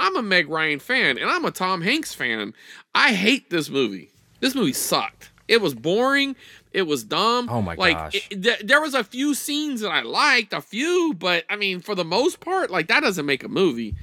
I'm 0.00 0.16
a 0.16 0.22
Meg 0.22 0.48
Ryan 0.48 0.78
fan 0.78 1.18
and 1.18 1.28
I'm 1.30 1.44
a 1.44 1.50
Tom 1.50 1.80
Hanks 1.82 2.14
fan. 2.14 2.54
I 2.94 3.12
hate 3.12 3.50
this 3.50 3.68
movie. 3.68 4.10
This 4.40 4.54
movie 4.54 4.72
sucked. 4.72 5.30
It 5.46 5.60
was 5.60 5.74
boring. 5.74 6.36
It 6.72 6.82
was 6.82 7.04
dumb. 7.04 7.48
Oh 7.50 7.60
my 7.60 7.74
like, 7.74 7.96
gosh. 7.96 8.14
it- 8.30 8.42
th- 8.42 8.60
there 8.64 8.80
was 8.80 8.94
a 8.94 9.04
few 9.04 9.34
scenes 9.34 9.80
that 9.80 9.90
I 9.90 10.02
liked, 10.02 10.52
a 10.52 10.60
few, 10.60 11.14
but 11.18 11.44
I 11.50 11.56
mean, 11.56 11.80
for 11.80 11.94
the 11.94 12.04
most 12.04 12.40
part, 12.40 12.70
like 12.70 12.88
that 12.88 13.00
doesn't 13.00 13.26
make 13.26 13.44
a 13.44 13.48
movie. 13.48 13.94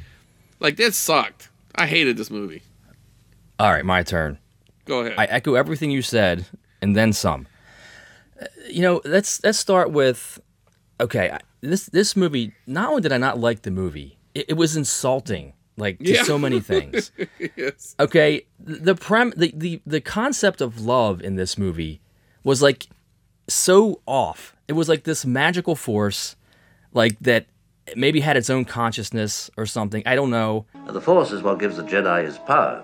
Like 0.60 0.76
this 0.76 0.96
sucked. 0.98 1.50
I 1.76 1.86
hated 1.88 2.18
this 2.18 2.30
movie. 2.30 2.62
All 3.60 3.72
right, 3.72 3.86
my 3.86 4.04
turn. 4.04 4.38
Go 4.86 5.00
ahead. 5.02 5.16
I 5.18 5.26
echo 5.26 5.56
everything 5.56 5.90
you 5.92 6.02
said 6.02 6.46
and 6.82 6.96
then 6.96 7.14
some. 7.14 7.48
Uh, 8.42 8.46
You 8.70 8.82
know, 8.82 9.02
let's 9.06 9.44
let's 9.44 9.58
start 9.58 9.92
with 9.92 10.40
okay, 11.00 11.38
this 11.62 11.86
this 11.88 12.16
movie, 12.16 12.54
not 12.68 12.90
only 12.90 13.02
did 13.02 13.12
I 13.12 13.18
not 13.18 13.40
like 13.40 13.62
the 13.64 13.72
movie, 13.72 14.18
it, 14.36 14.46
it 14.50 14.54
was 14.54 14.76
insulting 14.76 15.54
like 15.78 16.00
to 16.00 16.12
Yeah. 16.14 16.24
so 16.24 16.38
many 16.38 16.60
things. 16.60 17.12
yes. 17.56 17.96
Okay, 18.00 18.46
the 18.60 18.96
prem 18.96 19.32
the, 19.38 19.54
the 19.56 19.82
the 19.86 20.02
concept 20.02 20.60
of 20.62 20.82
love 20.82 21.22
in 21.22 21.36
this 21.36 21.58
movie 21.58 22.02
was 22.44 22.62
like 22.62 22.88
so 23.48 24.02
off. 24.06 24.56
It 24.68 24.74
was 24.74 24.90
like 24.90 25.04
this 25.04 25.26
magical 25.26 25.76
force 25.76 26.36
like 26.94 27.18
that 27.22 27.46
maybe 27.96 28.20
had 28.20 28.36
its 28.36 28.50
own 28.50 28.66
consciousness 28.66 29.50
or 29.56 29.66
something. 29.66 30.04
I 30.06 30.16
don't 30.16 30.30
know. 30.32 30.66
The 30.88 31.00
Force 31.00 31.32
is 31.32 31.42
what 31.42 31.60
gives 31.60 31.78
the 31.78 31.84
Jedi 31.84 32.26
his 32.26 32.38
power. 32.40 32.84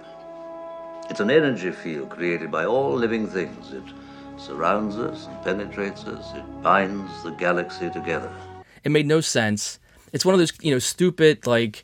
It's 1.10 1.20
an 1.20 1.30
energy 1.30 1.72
field 1.72 2.10
created 2.10 2.49
by 2.52 2.64
all 2.65 2.94
living 2.94 3.28
things. 3.28 3.74
It 3.74 3.84
surrounds 4.38 4.98
us 4.98 5.28
and 5.28 5.44
penetrates 5.44 6.06
us. 6.06 6.34
It 6.36 6.44
binds 6.61 7.11
the 7.24 7.32
galaxy 7.32 7.90
together. 7.90 8.32
It 8.86 8.91
made 8.91 9.06
no 9.06 9.20
sense. 9.20 9.80
It's 10.14 10.24
one 10.26 10.34
of 10.36 10.40
those, 10.40 10.53
you 10.61 10.72
know, 10.72 10.80
stupid 10.80 11.45
like. 11.45 11.84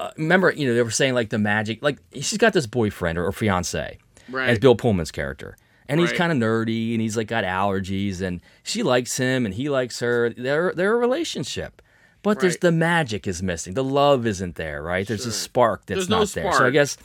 Uh, 0.00 0.10
remember, 0.16 0.50
you 0.52 0.66
know, 0.66 0.74
they 0.74 0.82
were 0.82 0.90
saying 0.90 1.14
like 1.14 1.28
the 1.30 1.38
magic, 1.38 1.82
like 1.82 1.98
she's 2.14 2.38
got 2.38 2.52
this 2.52 2.66
boyfriend 2.66 3.18
or, 3.18 3.26
or 3.26 3.32
fiance, 3.32 3.98
Right. 4.30 4.48
as 4.48 4.58
Bill 4.58 4.74
Pullman's 4.76 5.10
character, 5.12 5.56
and 5.88 6.00
he's 6.00 6.10
Right. 6.10 6.18
kind 6.18 6.32
of 6.32 6.38
nerdy 6.38 6.92
and 6.92 7.00
he's 7.02 7.16
like 7.16 7.28
got 7.28 7.44
allergies, 7.44 8.20
and 8.22 8.40
she 8.62 8.82
likes 8.82 9.16
him 9.18 9.44
and 9.44 9.54
he 9.54 9.68
likes 9.68 10.00
her. 10.00 10.30
They're 10.30 10.72
they're 10.74 10.94
a 10.94 10.98
relationship, 10.98 11.82
but 12.22 12.40
there's 12.40 12.56
the 12.58 12.72
magic 12.72 13.26
is 13.26 13.42
missing. 13.42 13.74
The 13.74 13.84
love 13.84 14.26
isn't 14.26 14.54
there, 14.56 14.82
right? 14.82 15.06
There's 15.06 15.26
a 15.26 15.32
spark 15.32 15.86
that's 15.86 15.98
There's 15.98 16.08
not 16.08 16.20
no 16.20 16.24
there. 16.42 16.52
So 16.52 16.66
I 16.66 16.70
guess 16.70 16.96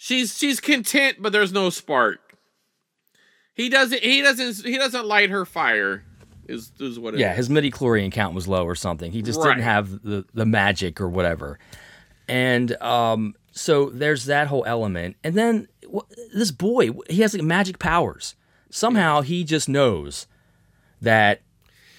She's 0.00 0.38
she's 0.38 0.60
content, 0.60 1.16
but 1.20 1.32
there's 1.32 1.52
no 1.52 1.70
spark. 1.70 2.20
He 3.54 3.68
doesn't 3.68 4.02
he 4.02 4.22
doesn't 4.22 4.64
he 4.64 4.78
doesn't 4.78 5.04
light 5.06 5.30
her 5.30 5.44
fire. 5.44 6.04
Is 6.46 6.72
is 6.80 6.98
what 6.98 7.14
it 7.14 7.20
yeah, 7.20 7.32
is. 7.32 7.36
his 7.38 7.50
midi 7.50 7.70
chlorian 7.70 8.10
count 8.12 8.34
was 8.34 8.46
low 8.48 8.64
or 8.64 8.74
something. 8.74 9.12
He 9.12 9.20
just 9.22 9.40
Right. 9.40 9.48
didn't 9.54 9.64
have 9.64 10.02
the 10.02 10.24
the 10.32 10.46
magic 10.46 11.00
or 11.00 11.08
whatever. 11.08 11.58
And 12.28 12.80
um, 12.82 13.34
so 13.52 13.90
there's 13.90 14.26
that 14.26 14.48
whole 14.48 14.64
element. 14.66 15.16
And 15.24 15.34
then 15.34 15.68
this 16.34 16.50
boy, 16.50 16.90
he 17.08 17.22
has 17.22 17.34
like 17.34 17.42
magic 17.42 17.78
powers. 17.78 18.34
Somehow 18.70 19.22
he 19.22 19.44
just 19.44 19.68
knows 19.68 20.26
that 21.00 21.40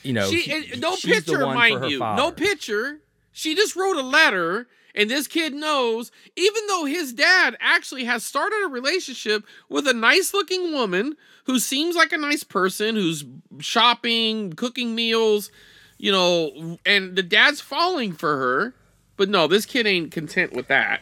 you 0.03 0.13
know 0.13 0.29
she 0.29 0.41
he- 0.41 0.79
no 0.79 0.95
picture, 0.95 1.39
mind 1.39 1.89
you. 1.89 1.99
father. 1.99 2.21
No 2.21 2.31
picture. 2.31 2.99
She 3.31 3.55
just 3.55 3.75
wrote 3.75 3.97
a 3.97 4.01
letter, 4.03 4.67
and 4.93 5.09
this 5.09 5.27
kid 5.27 5.53
knows, 5.53 6.11
even 6.35 6.67
though 6.67 6.85
his 6.85 7.13
dad 7.13 7.55
actually 7.59 8.03
has 8.03 8.23
started 8.23 8.63
a 8.65 8.67
relationship 8.69 9.43
with 9.69 9.87
a 9.87 9.93
nice 9.93 10.33
looking 10.33 10.71
woman 10.73 11.15
who 11.45 11.57
seems 11.57 11.95
like 11.95 12.11
a 12.11 12.17
nice 12.17 12.43
person, 12.43 12.95
who's 12.95 13.23
shopping, 13.59 14.53
cooking 14.53 14.93
meals, 14.93 15.51
you 15.97 16.11
know, 16.11 16.77
and 16.85 17.15
the 17.15 17.23
dad's 17.23 17.61
falling 17.61 18.13
for 18.13 18.37
her. 18.37 18.73
But 19.19 19.27
no, 19.29 19.45
this 19.47 19.65
kid 19.65 19.85
ain't 19.85 20.11
content 20.11 20.53
with 20.53 20.67
that. 20.69 21.01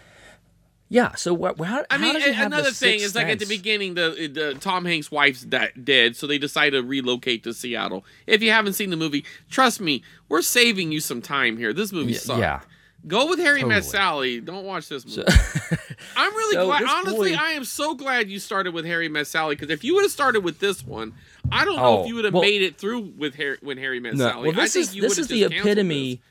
Yeah. 0.89 1.13
So 1.15 1.33
what? 1.35 1.59
How, 1.59 1.85
I 1.91 1.97
mean, 1.99 2.15
does 2.15 2.23
he 2.25 2.31
have 2.33 2.47
another 2.47 2.71
thing 2.71 2.99
is 2.99 3.13
like 3.13 3.27
at 3.27 3.37
the 3.39 3.45
beginning, 3.45 3.93
the, 3.93 4.27
the 4.33 4.55
Tom 4.59 4.85
Hanks' 4.85 5.11
wife's 5.11 5.43
da- 5.43 5.67
dead, 5.83 6.15
so 6.15 6.25
they 6.25 6.37
decide 6.39 6.71
to 6.71 6.81
relocate 6.81 7.43
to 7.43 7.53
Seattle. 7.53 8.03
If 8.25 8.41
you 8.41 8.49
haven't 8.51 8.73
seen 8.73 8.89
the 8.89 8.95
movie, 8.97 9.23
trust 9.51 9.79
me, 9.79 10.01
we're 10.29 10.41
saving 10.41 10.91
you 10.91 10.99
some 10.99 11.21
time 11.21 11.57
here. 11.57 11.73
This 11.73 11.93
movie 11.93 12.13
sucks. 12.15 12.39
yeah. 12.39 12.61
Go 13.05 13.27
with 13.29 13.37
Harry 13.37 13.63
Met 13.63 13.85
Sally. 13.85 14.41
Don't 14.41 14.65
watch 14.65 14.89
this 14.89 15.05
movie. 15.05 15.29
I'm 16.17 16.33
really 16.33 16.55
So 16.55 16.65
glad. 16.65 16.83
Honestly, 16.83 17.31
boy- 17.33 17.37
I 17.39 17.51
am 17.51 17.63
so 17.63 17.93
glad 17.93 18.29
you 18.29 18.39
started 18.39 18.73
with 18.73 18.85
Harry 18.85 19.07
Met 19.07 19.27
Sally 19.27 19.55
because 19.55 19.69
if 19.69 19.83
you 19.83 19.93
would 19.95 20.01
have 20.01 20.11
started 20.11 20.43
with 20.43 20.59
this 20.59 20.83
one, 20.85 21.13
I 21.51 21.63
don't 21.65 21.75
know 21.75 21.99
Oh, 21.99 22.01
if 22.01 22.07
you 22.07 22.15
would 22.15 22.25
have 22.25 22.33
well- 22.33 22.41
made 22.41 22.63
it 22.63 22.77
through 22.77 23.13
with 23.17 23.35
Harry 23.35 23.57
when 23.61 23.77
Harry 23.77 23.99
Met 23.99 24.15
No, 24.15 24.29
Sally. 24.29 24.47
well, 24.47 24.53
this 24.53 24.71
I 24.71 24.79
think 24.79 24.83
is 24.89 24.95
you 24.95 25.01
this 25.03 25.17
is 25.19 25.27
the 25.27 25.43
epitome. 25.43 26.15
This. 26.15 26.23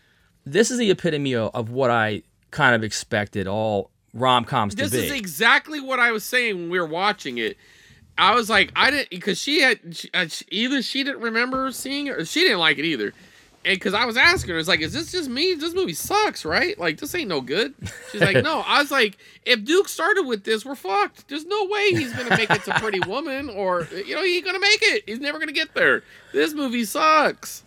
Is 0.70 0.78
the 0.78 0.90
epitome 0.90 1.34
of, 1.34 1.70
what 1.70 1.90
I 1.90 2.22
kind 2.50 2.74
of 2.74 2.84
expected 2.84 3.46
all 3.46 3.90
rom 4.14 4.44
coms 4.44 4.74
to 4.74 4.84
be. 4.84 4.88
this 4.88 4.94
is 5.06 5.12
exactly 5.12 5.80
what 5.80 5.98
I 5.98 6.12
was 6.12 6.24
saying 6.24 6.54
when 6.56 6.70
we 6.70 6.78
were 6.80 6.86
watching 6.86 7.38
it. 7.38 7.56
I 8.18 8.34
was 8.34 8.48
like, 8.48 8.72
I 8.74 8.90
didn't 8.90 9.10
because 9.10 9.38
she 9.38 9.60
had 9.60 9.78
uh, 10.14 10.26
she- 10.28 10.46
either 10.50 10.80
she 10.80 11.04
didn't 11.04 11.20
remember 11.20 11.70
seeing 11.72 12.06
it 12.06 12.16
or 12.16 12.24
she 12.24 12.40
didn't 12.40 12.60
like 12.60 12.78
it 12.78 12.84
either. 12.86 13.12
And 13.66 13.74
because 13.74 13.94
I 13.94 14.04
was 14.06 14.16
asking 14.16 14.54
her, 14.54 14.58
it's 14.60 14.68
like, 14.68 14.80
is 14.80 14.92
this 14.92 15.10
just 15.10 15.28
me? 15.28 15.52
This 15.54 15.74
movie 15.74 15.92
sucks, 15.92 16.44
right? 16.44 16.78
Like 16.78 16.98
this 16.98 17.14
ain't 17.16 17.28
no 17.28 17.40
good. 17.40 17.74
She's 18.12 18.20
like, 18.20 18.42
no. 18.44 18.60
I 18.64 18.80
was 18.80 18.92
like, 18.92 19.18
if 19.44 19.64
Duke 19.64 19.88
started 19.88 20.22
with 20.22 20.44
this, 20.44 20.64
we're 20.64 20.76
fucked. 20.76 21.28
There's 21.28 21.44
no 21.44 21.66
way 21.66 21.90
he's 21.90 22.12
gonna 22.12 22.36
make 22.36 22.48
it 22.48 22.62
to 22.64 22.74
Pretty 22.78 23.00
Woman, 23.00 23.50
or 23.50 23.88
you 23.92 24.14
know, 24.14 24.22
he 24.22 24.36
ain't 24.36 24.46
gonna 24.46 24.60
make 24.60 24.78
it. 24.82 25.02
He's 25.06 25.18
never 25.18 25.38
gonna 25.40 25.50
get 25.52 25.74
there. 25.74 26.04
This 26.32 26.54
movie 26.54 26.84
sucks. 26.84 27.64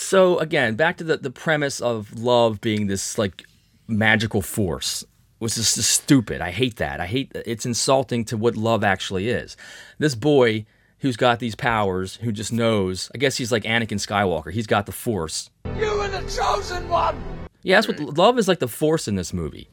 So 0.00 0.38
again, 0.38 0.76
back 0.76 0.96
to 0.98 1.04
the, 1.04 1.16
the 1.16 1.30
premise 1.30 1.80
of 1.80 2.18
love 2.18 2.60
being 2.60 2.86
this 2.86 3.18
like 3.18 3.44
magical 3.88 4.40
force, 4.40 5.04
which 5.38 5.58
is 5.58 5.74
just 5.74 5.90
stupid. 5.90 6.40
I 6.40 6.52
hate 6.52 6.76
that. 6.76 7.00
I 7.00 7.06
hate 7.06 7.32
it's 7.34 7.66
insulting 7.66 8.24
to 8.26 8.36
what 8.36 8.56
love 8.56 8.84
actually 8.84 9.28
is. 9.28 9.56
This 9.98 10.14
boy 10.14 10.66
who's 11.00 11.16
got 11.16 11.40
these 11.40 11.56
powers, 11.56 12.14
who 12.16 12.30
just 12.30 12.52
knows. 12.52 13.10
I 13.12 13.18
guess 13.18 13.36
he's 13.36 13.50
like 13.50 13.64
Anakin 13.64 13.98
Skywalker. 13.98 14.52
He's 14.52 14.68
got 14.68 14.86
the 14.86 14.92
force. 14.92 15.50
You 15.76 15.98
were 15.98 16.08
the 16.08 16.20
chosen 16.30 16.88
one. 16.88 17.20
Yeah, 17.64 17.80
that's 17.80 17.88
what 17.88 18.16
love 18.16 18.38
is 18.38 18.46
like 18.46 18.60
the 18.60 18.68
force 18.68 19.08
in 19.08 19.16
this 19.16 19.34
movie. 19.34 19.68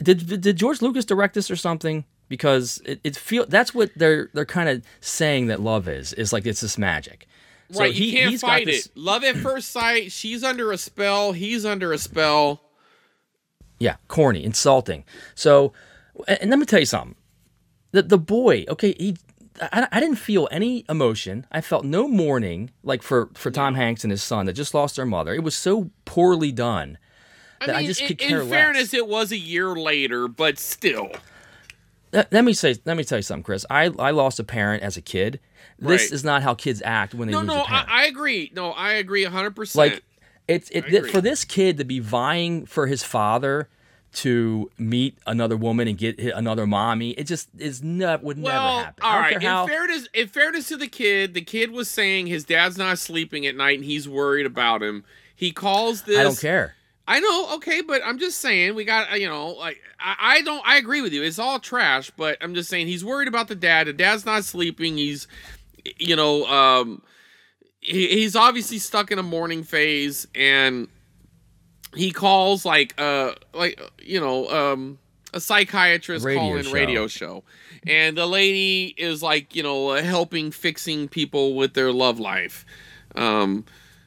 Did 0.00 0.26
did 0.26 0.40
did 0.42 0.56
George 0.56 0.80
Lucas 0.80 1.04
direct 1.04 1.34
this 1.34 1.50
or 1.50 1.56
something? 1.56 2.04
Because 2.28 2.80
it, 2.86 3.00
it 3.02 3.16
feel 3.16 3.46
that's 3.46 3.74
what 3.74 3.90
they're 3.96 4.30
they're 4.32 4.46
kind 4.46 4.68
of 4.68 4.84
saying 5.00 5.48
that 5.48 5.60
love 5.60 5.88
is 5.88 6.12
is 6.12 6.32
like 6.32 6.46
it's 6.46 6.60
this 6.60 6.78
magic. 6.78 7.26
So 7.70 7.80
right, 7.80 7.92
he- 7.92 8.10
you 8.10 8.28
can't 8.30 8.40
fight 8.40 8.66
this- 8.66 8.86
it. 8.86 8.96
Love 8.96 9.24
at 9.24 9.36
first 9.36 9.70
sight. 9.70 10.12
She's 10.12 10.44
under 10.44 10.70
a 10.72 10.78
spell. 10.78 11.32
He's 11.32 11.64
under 11.64 11.92
a 11.92 11.98
spell. 11.98 12.60
Yeah, 13.78 13.96
corny, 14.08 14.44
insulting. 14.44 15.04
So, 15.34 15.72
and, 16.28 16.38
and 16.42 16.50
let 16.50 16.58
me 16.58 16.66
tell 16.66 16.80
you 16.80 16.86
something. 16.86 17.16
The 17.92 18.02
the 18.02 18.18
boy, 18.18 18.64
okay, 18.68 18.94
he 18.98 19.16
I, 19.60 19.86
I 19.92 20.00
didn't 20.00 20.16
feel 20.16 20.48
any 20.50 20.84
emotion. 20.88 21.46
I 21.52 21.60
felt 21.60 21.84
no 21.84 22.08
mourning, 22.08 22.70
like 22.82 23.02
for 23.02 23.30
for 23.34 23.50
Tom 23.50 23.74
Hanks 23.74 24.04
and 24.04 24.10
his 24.10 24.22
son 24.22 24.46
that 24.46 24.54
just 24.54 24.74
lost 24.74 24.96
their 24.96 25.06
mother. 25.06 25.32
It 25.34 25.42
was 25.42 25.54
so 25.54 25.90
poorly 26.04 26.50
done 26.52 26.98
that 27.60 27.76
I, 27.76 27.78
mean, 27.78 27.86
just 27.86 28.00
in, 28.00 28.08
could 28.08 28.18
care 28.18 28.40
in 28.40 28.48
less. 28.50 28.58
fairness, 28.58 28.94
it 28.94 29.06
was 29.08 29.32
a 29.32 29.36
year 29.38 29.74
later, 29.74 30.28
but 30.28 30.58
still. 30.58 31.10
let, 32.12 32.32
let 32.32 32.44
me 32.44 32.52
say, 32.52 32.76
let 32.84 32.96
me 32.96 33.04
tell 33.04 33.18
you 33.18 33.22
something, 33.22 33.44
Chris. 33.44 33.64
I 33.70 33.90
I 33.98 34.10
lost 34.10 34.40
a 34.40 34.44
parent 34.44 34.82
as 34.82 34.96
a 34.96 35.02
kid. 35.02 35.40
This 35.84 36.02
Right. 36.02 36.12
is 36.12 36.24
not 36.24 36.42
how 36.42 36.54
kids 36.54 36.82
act 36.84 37.14
when 37.14 37.28
they 37.28 37.32
No, 37.32 37.40
lose 37.40 37.48
no, 37.48 37.62
a 37.62 37.66
parent. 37.66 37.88
I, 37.90 38.02
I 38.02 38.06
agree. 38.06 38.50
No, 38.54 38.70
I 38.72 38.92
agree 38.94 39.24
100%. 39.24 39.74
like 39.76 40.02
it's 40.48 40.68
it 40.70 41.10
for 41.10 41.20
this 41.20 41.44
kid 41.44 41.78
to 41.78 41.84
be 41.84 41.98
vying 42.00 42.66
for 42.66 42.86
his 42.86 43.02
father 43.02 43.68
to 44.12 44.70
meet 44.78 45.18
another 45.26 45.56
woman 45.56 45.88
and 45.88 45.98
get 45.98 46.18
another 46.18 46.66
mommy. 46.66 47.10
It 47.10 47.24
just 47.24 47.48
is 47.58 47.82
not 47.82 48.22
would 48.22 48.40
well, 48.40 48.76
never 48.76 48.84
happen. 48.84 49.02
all 49.04 49.18
right. 49.18 49.42
how. 49.42 49.62
In 49.64 49.68
fairness, 49.68 50.08
in 50.14 50.28
fairness 50.28 50.68
to 50.68 50.76
the 50.76 50.86
kid, 50.86 51.34
the 51.34 51.40
kid 51.40 51.70
was 51.72 51.88
saying 51.88 52.26
his 52.28 52.44
dad's 52.44 52.78
not 52.78 52.98
sleeping 52.98 53.46
at 53.46 53.56
night 53.56 53.78
and 53.78 53.84
he's 53.84 54.08
worried 54.08 54.46
about 54.46 54.82
him. 54.82 55.04
He 55.34 55.50
calls 55.50 56.02
this. 56.02 56.18
I 56.18 56.22
don't 56.22 56.38
care. 56.40 56.74
I 57.06 57.20
know, 57.20 57.54
okay, 57.56 57.82
but 57.82 58.00
I'm 58.04 58.18
just 58.18 58.38
saying 58.38 58.74
we 58.76 58.84
got 58.84 59.20
you 59.20 59.28
know 59.28 59.48
like 59.48 59.78
I, 59.98 60.14
I 60.20 60.40
don't 60.42 60.62
I 60.66 60.76
agree 60.76 61.02
with 61.02 61.12
you. 61.12 61.22
It's 61.22 61.38
all 61.38 61.58
trash, 61.58 62.10
but 62.16 62.38
I'm 62.40 62.54
just 62.54 62.70
saying 62.70 62.86
he's 62.86 63.04
worried 63.04 63.28
about 63.28 63.48
the 63.48 63.54
dad. 63.56 63.88
The 63.88 63.92
dad's 63.92 64.24
not 64.24 64.44
sleeping. 64.44 64.96
He's 64.96 65.26
you 65.98 66.16
know 66.16 66.44
um 66.46 67.02
he, 67.80 68.08
he's 68.08 68.34
obviously 68.36 68.78
stuck 68.78 69.10
in 69.10 69.18
a 69.18 69.22
mourning 69.22 69.62
phase 69.62 70.26
and 70.34 70.88
he 71.94 72.10
calls 72.10 72.64
like 72.64 72.94
uh 72.98 73.32
like 73.52 73.80
you 74.02 74.20
know 74.20 74.48
um 74.48 74.98
a 75.32 75.40
psychiatrist 75.40 76.24
Radio 76.24 76.40
call-in 76.40 76.64
show. 76.64 76.72
radio 76.72 77.06
show 77.06 77.44
and 77.86 78.16
the 78.16 78.26
lady 78.26 78.94
is 78.96 79.22
like 79.22 79.54
you 79.54 79.62
know 79.62 79.90
uh, 79.90 80.02
helping 80.02 80.50
fixing 80.50 81.08
people 81.08 81.54
with 81.56 81.74
their 81.74 81.92
love 81.92 82.18
life 82.20 82.64
um 83.16 83.64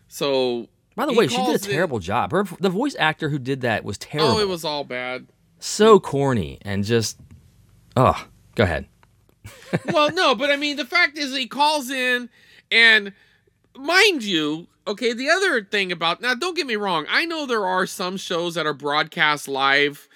so 0.07 0.67
By 0.95 1.05
the 1.05 1.11
he 1.11 1.17
way, 1.19 1.27
she 1.27 1.35
did 1.45 1.55
a 1.55 1.59
terrible 1.59 1.99
job. 1.99 2.31
Her 2.31 2.45
the 2.59 2.69
voice 2.69 2.95
actor 2.97 3.29
who 3.29 3.39
did 3.39 3.61
that 3.61 3.83
was 3.83 3.97
terrible. 3.97 4.37
oh 4.37 4.39
it 4.39 4.47
was 4.47 4.63
all 4.63 4.83
bad 4.85 5.27
so 5.59 5.99
corny 5.99 6.59
and 6.61 6.83
just 6.83 7.19
oh, 7.97 8.27
go 8.55 8.63
ahead. 8.63 8.87
well, 9.93 10.11
no, 10.11 10.35
but 10.35 10.49
I 10.49 10.55
mean, 10.55 10.77
the 10.77 10.85
fact 10.85 11.17
is, 11.17 11.35
he 11.35 11.47
calls 11.47 11.89
in, 11.89 12.29
and 12.71 13.13
mind 13.75 14.23
you, 14.23 14.67
okay, 14.87 15.13
the 15.13 15.29
other 15.29 15.63
thing 15.63 15.91
about 15.91 16.21
now, 16.21 16.33
don't 16.33 16.55
get 16.55 16.67
me 16.67 16.75
wrong, 16.75 17.05
I 17.09 17.25
know 17.25 17.45
there 17.45 17.65
are 17.65 17.85
some 17.85 18.17
shows 18.17 18.55
that 18.55 18.65
are 18.65 18.73
broadcast 18.73 19.47
live 19.47 20.07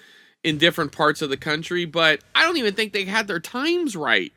in 0.44 0.58
different 0.58 0.92
parts 0.92 1.22
of 1.22 1.30
the 1.30 1.38
country, 1.38 1.86
but 1.86 2.22
I 2.34 2.44
don't 2.44 2.58
even 2.58 2.74
think 2.74 2.94
they 2.94 3.06
had 3.06 3.28
their 3.28 3.40
times 3.40 3.96
right. 3.96 4.34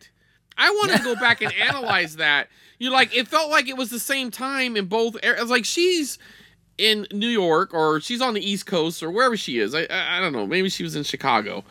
I 0.58 0.70
want 0.70 0.92
to 0.92 1.02
go 1.02 1.14
back 1.14 1.40
and 1.42 1.52
analyze 1.54 2.16
that. 2.16 2.48
You 2.78 2.90
like, 2.90 3.14
it 3.16 3.28
felt 3.28 3.50
like 3.50 3.68
it 3.68 3.76
was 3.76 3.90
the 3.90 3.98
same 4.00 4.30
time 4.30 4.76
in 4.76 4.86
both. 4.86 5.14
ar- 5.24 5.34
It's 5.36 5.50
like 5.50 5.64
she's 5.64 6.18
in 6.76 7.06
New 7.12 7.28
York 7.28 7.72
or 7.72 8.00
she's 8.00 8.20
on 8.20 8.34
the 8.34 8.40
East 8.50 8.66
Coast 8.66 9.02
or 9.02 9.10
wherever 9.10 9.36
she 9.36 9.58
is. 9.58 9.74
I, 9.74 9.82
I 9.84 10.18
I 10.18 10.20
don't 10.20 10.32
know. 10.32 10.46
Maybe 10.46 10.68
she 10.68 10.82
was 10.82 10.96
in 10.96 11.04
Chicago. 11.04 11.64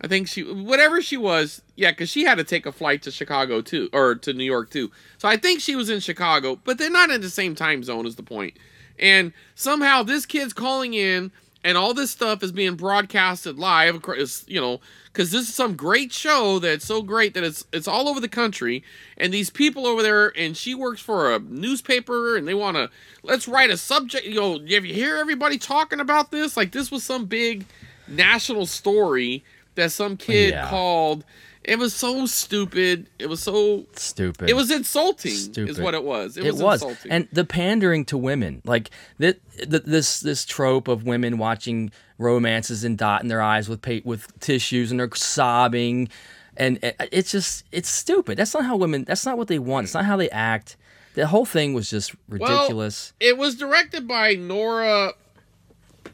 I 0.00 0.06
think 0.06 0.28
she, 0.28 0.42
whatever 0.42 1.02
she 1.02 1.16
was, 1.16 1.62
yeah, 1.76 1.90
because 1.90 2.08
she 2.08 2.24
had 2.24 2.38
to 2.38 2.44
take 2.44 2.66
a 2.66 2.72
flight 2.72 3.02
to 3.02 3.10
Chicago 3.10 3.60
too, 3.60 3.88
or 3.92 4.14
to 4.16 4.32
New 4.32 4.44
York 4.44 4.70
too. 4.70 4.90
So 5.18 5.28
I 5.28 5.36
think 5.36 5.60
she 5.60 5.74
was 5.74 5.90
in 5.90 6.00
Chicago, 6.00 6.58
but 6.64 6.78
they're 6.78 6.90
not 6.90 7.10
in 7.10 7.20
the 7.20 7.30
same 7.30 7.54
time 7.54 7.82
zone, 7.82 8.06
is 8.06 8.16
the 8.16 8.22
point. 8.22 8.56
And 8.98 9.32
somehow 9.54 10.02
this 10.02 10.26
kid's 10.26 10.52
calling 10.52 10.94
in, 10.94 11.32
and 11.64 11.76
all 11.76 11.94
this 11.94 12.10
stuff 12.10 12.42
is 12.42 12.52
being 12.52 12.76
broadcasted 12.76 13.58
live. 13.58 14.04
You 14.46 14.60
know, 14.60 14.80
because 15.12 15.32
this 15.32 15.48
is 15.48 15.54
some 15.54 15.74
great 15.74 16.12
show 16.12 16.58
that's 16.58 16.84
so 16.84 17.02
great 17.02 17.34
that 17.34 17.44
it's 17.44 17.64
it's 17.72 17.88
all 17.88 18.08
over 18.08 18.20
the 18.20 18.28
country. 18.28 18.84
And 19.16 19.32
these 19.32 19.50
people 19.50 19.86
over 19.86 20.02
there, 20.02 20.32
and 20.38 20.56
she 20.56 20.74
works 20.74 21.00
for 21.00 21.34
a 21.34 21.40
newspaper, 21.40 22.36
and 22.36 22.46
they 22.46 22.54
want 22.54 22.76
to 22.76 22.90
let's 23.22 23.48
write 23.48 23.70
a 23.70 23.76
subject. 23.76 24.26
You 24.26 24.34
know, 24.34 24.52
have 24.52 24.84
you 24.84 24.94
hear 24.94 25.16
everybody 25.16 25.58
talking 25.58 26.00
about 26.00 26.30
this? 26.30 26.56
Like 26.56 26.72
this 26.72 26.90
was 26.90 27.02
some 27.02 27.26
big 27.26 27.66
national 28.06 28.66
story 28.66 29.44
that 29.78 29.92
some 29.92 30.12
oh, 30.12 30.16
kid 30.16 30.50
Yeah. 30.50 30.68
called. 30.68 31.24
It 31.64 31.78
was 31.78 31.94
so 31.94 32.24
stupid. 32.24 33.10
It 33.18 33.28
was 33.28 33.42
so 33.42 33.84
Stupid. 33.94 34.48
It 34.48 34.54
was 34.54 34.70
insulting. 34.70 35.32
Stupid. 35.32 35.70
Is 35.70 35.78
what 35.78 35.92
it 35.92 36.02
was. 36.02 36.38
It, 36.38 36.46
It, 36.46 36.52
was, 36.52 36.62
was, 36.62 36.82
insulting. 36.82 37.12
and 37.12 37.28
the 37.30 37.44
pandering 37.44 38.06
to 38.06 38.16
women, 38.16 38.62
like 38.64 38.90
that, 39.18 39.38
this 39.68 40.20
this 40.20 40.44
trope 40.46 40.88
of 40.88 41.04
women 41.04 41.36
watching 41.36 41.90
romances 42.16 42.84
and 42.84 42.96
dotting 42.96 43.28
their 43.28 43.42
eyes 43.42 43.68
with 43.68 43.82
pa- 43.82 44.00
with 44.04 44.38
tissues 44.40 44.90
and 44.90 44.98
they're 44.98 45.10
sobbing, 45.14 46.08
and 46.56 46.82
uh, 46.82 46.92
it's 47.12 47.32
just 47.32 47.64
it's 47.70 47.90
stupid. 47.90 48.38
That's 48.38 48.54
not 48.54 48.64
how 48.64 48.76
women. 48.76 49.04
That's 49.04 49.26
not 49.26 49.36
what 49.36 49.48
they 49.48 49.58
want. 49.58 49.84
It's 49.84 49.94
not 49.94 50.06
how 50.06 50.16
they 50.16 50.30
act. 50.30 50.76
The 51.16 51.26
whole 51.26 51.44
thing 51.44 51.74
was 51.74 51.90
just 51.90 52.14
ridiculous. 52.30 53.12
Well, 53.20 53.30
it 53.30 53.36
was 53.36 53.56
directed 53.56 54.08
by 54.08 54.34
Nora 54.36 55.12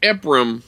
Ephron. 0.03 0.63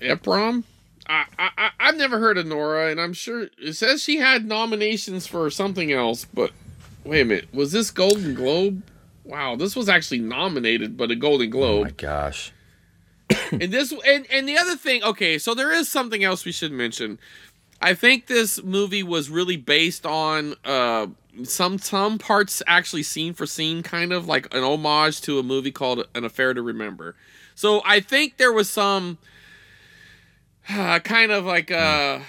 Ephron? 0.00 0.64
I, 1.10 1.50
I, 1.58 1.70
I've 1.80 1.96
never 1.96 2.20
heard 2.20 2.38
of 2.38 2.46
Nora, 2.46 2.90
and 2.90 3.00
I'm 3.00 3.12
sure 3.12 3.48
it 3.58 3.74
says 3.74 4.02
she 4.02 4.18
had 4.18 4.46
nominations 4.46 5.26
for 5.26 5.50
something 5.50 5.90
else, 5.90 6.24
but 6.24 6.52
wait 7.04 7.22
a 7.22 7.24
minute. 7.24 7.52
Was 7.52 7.72
this 7.72 7.90
Golden 7.90 8.34
Globe? 8.34 8.82
Wow, 9.24 9.56
this 9.56 9.74
was 9.74 9.88
actually 9.88 10.20
nominated, 10.20 10.96
but 10.96 11.10
a 11.10 11.16
Golden 11.16 11.48
oh 11.48 11.50
Globe. 11.50 11.84
my 11.86 11.90
gosh! 11.90 12.52
and 13.50 13.72
this 13.72 13.92
and, 14.06 14.26
and 14.30 14.48
the 14.48 14.56
other 14.56 14.76
thing, 14.76 15.02
okay, 15.02 15.36
so 15.36 15.52
there 15.52 15.72
is 15.72 15.88
something 15.88 16.22
else 16.22 16.44
we 16.44 16.52
should 16.52 16.72
mention. 16.72 17.18
I 17.82 17.94
think 17.94 18.26
this 18.26 18.62
movie 18.62 19.02
was 19.02 19.30
really 19.30 19.56
based 19.56 20.06
on 20.06 20.54
uh 20.64 21.08
some 21.42 21.78
some 21.78 22.18
parts 22.18 22.62
actually 22.66 23.02
scene 23.02 23.34
for 23.34 23.46
scene 23.46 23.82
kind 23.82 24.12
of 24.12 24.28
like 24.28 24.52
an 24.54 24.62
homage 24.62 25.20
to 25.22 25.38
a 25.38 25.42
movie 25.42 25.70
called 25.70 26.06
An 26.14 26.24
Affair 26.24 26.54
to 26.54 26.62
Remember. 26.62 27.16
So 27.54 27.82
I 27.84 28.00
think 28.00 28.36
there 28.36 28.52
was 28.52 28.70
some 28.70 29.18
kind 31.04 31.32
of 31.32 31.44
like 31.44 31.70
uh 31.70 32.20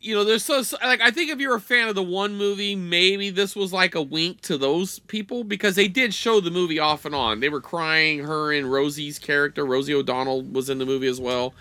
you 0.00 0.14
know 0.14 0.22
there's 0.24 0.44
so 0.44 0.62
so- 0.62 0.76
like 0.82 1.00
I 1.00 1.10
think 1.10 1.30
if 1.30 1.40
you're 1.40 1.56
a 1.56 1.60
fan 1.60 1.88
of 1.88 1.94
the 1.94 2.02
one 2.02 2.36
movie 2.36 2.76
maybe 2.76 3.30
this 3.30 3.56
was 3.56 3.72
like 3.72 3.94
a 3.94 4.02
wink 4.02 4.40
to 4.42 4.56
those 4.56 5.00
people 5.00 5.42
because 5.44 5.74
they 5.74 5.88
did 5.88 6.14
show 6.14 6.40
the 6.40 6.50
movie 6.50 6.78
off 6.78 7.04
and 7.04 7.14
on. 7.14 7.40
They 7.40 7.48
were 7.48 7.60
crying 7.60 8.20
her 8.20 8.52
and 8.52 8.70
Rosie's 8.70 9.18
character 9.18 9.66
Rosie 9.66 9.94
O'Donnell 9.94 10.42
was 10.42 10.70
in 10.70 10.78
the 10.78 10.86
movie 10.86 11.08
as 11.08 11.20
well. 11.20 11.52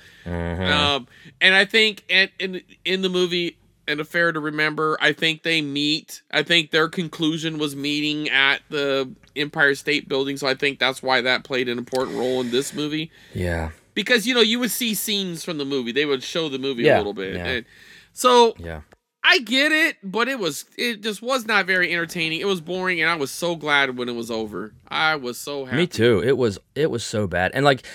Um, 0.95 1.07
and 1.41 1.55
I 1.55 1.65
think 1.65 2.03
in, 2.09 2.29
in 2.39 2.61
in 2.85 3.01
the 3.01 3.09
movie 3.09 3.57
an 3.89 4.01
affair 4.01 4.33
to 4.33 4.39
remember 4.41 4.97
i 4.99 5.13
think 5.13 5.43
they 5.43 5.61
meet 5.61 6.21
i 6.31 6.43
think 6.43 6.71
their 6.71 6.89
conclusion 6.89 7.57
was 7.57 7.73
meeting 7.73 8.27
at 8.29 8.59
the 8.69 9.09
empire 9.37 9.73
state 9.75 10.09
building 10.09 10.35
so 10.35 10.45
i 10.45 10.53
think 10.53 10.77
that's 10.77 11.01
why 11.01 11.21
that 11.21 11.45
played 11.45 11.69
an 11.69 11.77
important 11.77 12.17
role 12.17 12.41
in 12.41 12.51
this 12.51 12.73
movie 12.73 13.09
Yeah, 13.33 13.69
because 13.97 14.25
you 14.27 14.33
know 14.33 14.41
you 14.41 14.59
would 14.59 14.71
see 14.71 14.93
scenes 14.93 15.43
from 15.43 15.57
the 15.57 15.65
movie 15.65 15.91
they 15.91 16.05
would 16.05 16.21
show 16.23 16.47
the 16.47 16.59
movie 16.59 16.83
Yeah, 16.83 16.97
a 16.97 16.99
little 16.99 17.13
bit 17.13 17.35
yeah. 17.35 17.45
and 17.45 17.65
so 18.13 18.53
yeah. 18.59 18.81
i 19.23 19.39
get 19.39 19.71
it 19.71 19.97
but 20.03 20.27
it 20.27 20.37
was 20.39 20.65
it 20.77 21.01
just 21.01 21.21
was 21.21 21.45
not 21.45 21.65
very 21.65 21.91
entertaining 21.91 22.39
it 22.39 22.45
was 22.47 22.61
boring 22.61 23.01
and 23.01 23.09
i 23.09 23.15
was 23.15 23.31
so 23.31 23.55
glad 23.55 23.97
when 23.97 24.07
it 24.07 24.15
was 24.15 24.29
over 24.31 24.73
i 24.87 25.15
was 25.15 25.37
so 25.37 25.65
happy 25.65 25.77
Me 25.77 25.87
too. 25.87 26.21
It 26.23 26.37
was 26.37 26.59
it 26.75 26.89
was 26.91 27.03
so 27.03 27.25
bad. 27.27 27.51
And 27.55 27.65
like 27.65 27.85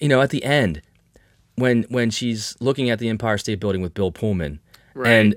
you 0.00 0.08
know, 0.08 0.20
at 0.22 0.30
the 0.30 0.42
end 0.44 0.80
when 1.56 1.82
when 1.90 2.10
she's 2.10 2.56
looking 2.60 2.88
at 2.90 2.98
the 2.98 3.08
Empire 3.08 3.36
State 3.38 3.60
Building 3.60 3.82
with 3.82 3.92
Bill 3.94 4.10
Pullman 4.10 4.58
Right. 4.94 5.10
and 5.10 5.34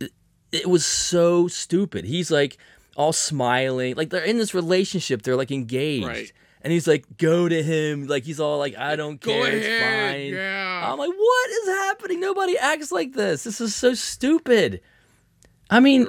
it, 0.00 0.12
it 0.52 0.66
was 0.66 0.84
so 0.86 1.48
stupid. 1.48 2.04
He's 2.04 2.30
like 2.30 2.56
all 2.96 3.12
smiling. 3.12 3.94
Like 3.96 4.10
they're 4.10 4.24
in 4.24 4.38
this 4.38 4.54
relationship, 4.54 5.22
they're 5.22 5.36
like 5.36 5.50
engaged. 5.50 6.06
Right. 6.06 6.32
And 6.68 6.72
he's 6.74 6.86
like, 6.86 7.06
go 7.16 7.48
to 7.48 7.62
him. 7.62 8.08
Like 8.08 8.24
he's 8.24 8.38
all 8.38 8.58
like, 8.58 8.76
I 8.76 8.94
don't 8.94 9.18
Go 9.18 9.32
care. 9.32 9.56
It's 9.56 9.66
ahead, 9.66 10.12
fine. 10.16 10.32
yeah. 10.34 10.92
I'm 10.92 10.98
like, 10.98 11.08
what 11.16 11.50
is 11.50 11.68
happening? 11.68 12.20
Nobody 12.20 12.58
acts 12.58 12.92
like 12.92 13.14
this. 13.14 13.44
This 13.44 13.58
is 13.62 13.74
so 13.74 13.94
stupid. 13.94 14.82
I 15.70 15.80
mean, 15.80 16.08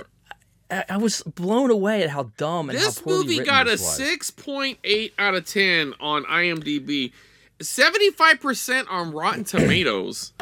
I, 0.70 0.84
I 0.90 0.98
was 0.98 1.22
blown 1.24 1.72
away 1.72 2.04
at 2.04 2.10
how 2.10 2.24
dumb 2.36 2.70
and 2.70 2.78
this 2.78 2.98
how 3.00 3.04
poorly 3.06 3.38
movie 3.38 3.46
got 3.46 3.68
a 3.68 3.70
this 3.70 3.80
was. 3.80 4.02
6.8 4.02 5.14
out 5.18 5.34
of 5.34 5.46
10 5.46 5.94
on 6.02 6.26
imdb 6.26 7.14
75% 7.60 8.86
on 8.90 9.12
rotten 9.14 9.44
tomatoes 9.46 10.34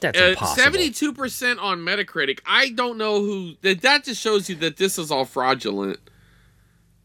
That's 0.00 0.20
uh, 0.20 0.24
impossible. 0.24 0.72
72% 0.80 1.62
on 1.62 1.78
metacritic 1.78 2.40
i 2.46 2.70
don't 2.70 2.98
know 2.98 3.20
who 3.20 3.54
that 3.62 3.80
that 3.82 4.02
just 4.04 4.20
shows 4.20 4.48
you 4.48 4.56
that 4.56 4.76
this 4.76 4.98
is 4.98 5.12
all 5.12 5.24
fraudulent 5.24 6.00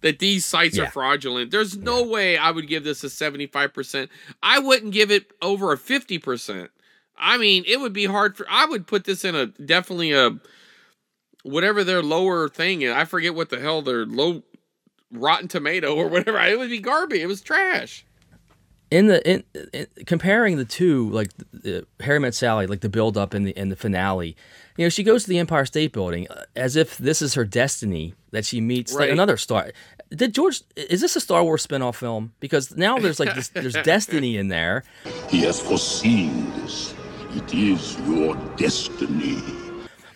that 0.04 0.20
these 0.20 0.46
sites 0.46 0.78
are 0.78 0.92
fraudulent. 0.92 1.50
There's 1.50 1.76
no 1.76 2.04
way 2.04 2.38
i 2.38 2.52
would 2.52 2.68
give 2.68 2.84
this 2.84 3.04
a 3.04 3.08
75% 3.08 4.10
i 4.44 4.60
wouldn't 4.60 4.94
give 4.94 5.10
it 5.10 5.32
over 5.42 5.74
a 5.74 5.78
50% 5.78 6.70
i 7.18 7.38
mean 7.38 7.64
it 7.66 7.80
would 7.80 7.94
be 7.94 8.06
hard 8.06 8.38
for 8.38 8.46
i 8.50 8.66
would 8.66 8.86
put 8.86 9.06
this 9.06 9.26
in 9.26 9.36
a 9.36 9.48
definitely 9.48 10.12
a 10.12 10.40
whatever 11.44 11.84
their 11.84 12.02
lower 12.02 12.50
thing 12.50 12.82
is. 12.82 12.94
I 12.94 13.06
forget 13.06 13.36
what 13.36 13.50
the 13.50 13.60
hell 13.60 13.82
their 13.82 14.06
low 14.06 14.44
rotten 15.12 15.48
tomato 15.48 15.94
or 15.94 16.08
whatever. 16.08 16.40
It 16.40 16.58
would 16.58 16.70
be 16.70 16.80
garbage. 16.80 17.20
It 17.20 17.28
was 17.28 17.42
trash 17.42 18.06
in 18.94 19.07
the 19.07 19.28
in, 19.28 19.44
in 19.74 19.88
comparing 20.06 20.57
the 20.57 20.65
two, 20.65 21.10
like 21.10 21.32
uh, 21.65 21.82
Harry 21.99 22.20
Met 22.20 22.36
Sally, 22.36 22.68
like 22.68 22.82
the 22.82 22.90
build 22.90 23.18
up 23.18 23.34
in 23.34 23.44
the 23.44 23.52
in 23.57 23.70
the 23.70 23.76
finale. 23.76 24.38
You 24.78 24.86
know, 24.86 24.90
she 24.90 25.03
goes 25.03 25.24
to 25.24 25.30
the 25.30 25.40
Empire 25.40 25.65
State 25.65 25.94
Building 25.94 26.28
uh, 26.30 26.44
as 26.56 26.76
if 26.76 26.98
this 26.99 27.22
is 27.22 27.34
her 27.34 27.44
destiny 27.44 28.14
that 28.32 28.45
she 28.45 28.61
meets 28.61 28.94
like 28.94 29.10
another 29.10 29.36
star. 29.38 29.72
Did 30.10 30.36
George? 30.36 30.61
Is 30.76 31.02
this 31.02 31.15
a 31.15 31.20
Star 31.20 31.44
Wars 31.44 31.64
spin-off 31.64 31.98
film? 31.98 32.34
Because 32.40 32.78
now 32.78 32.99
there's 32.99 33.20
like 33.20 33.34
this, 33.34 33.48
there's 33.49 33.74
destiny 33.84 34.38
in 34.38 34.49
there. 34.49 34.84
He 35.28 35.41
has 35.41 35.60
foreseen 35.60 36.52
this. 36.61 36.94
It 37.32 37.52
is 37.52 37.99
your 38.02 38.36
destiny. 38.57 39.62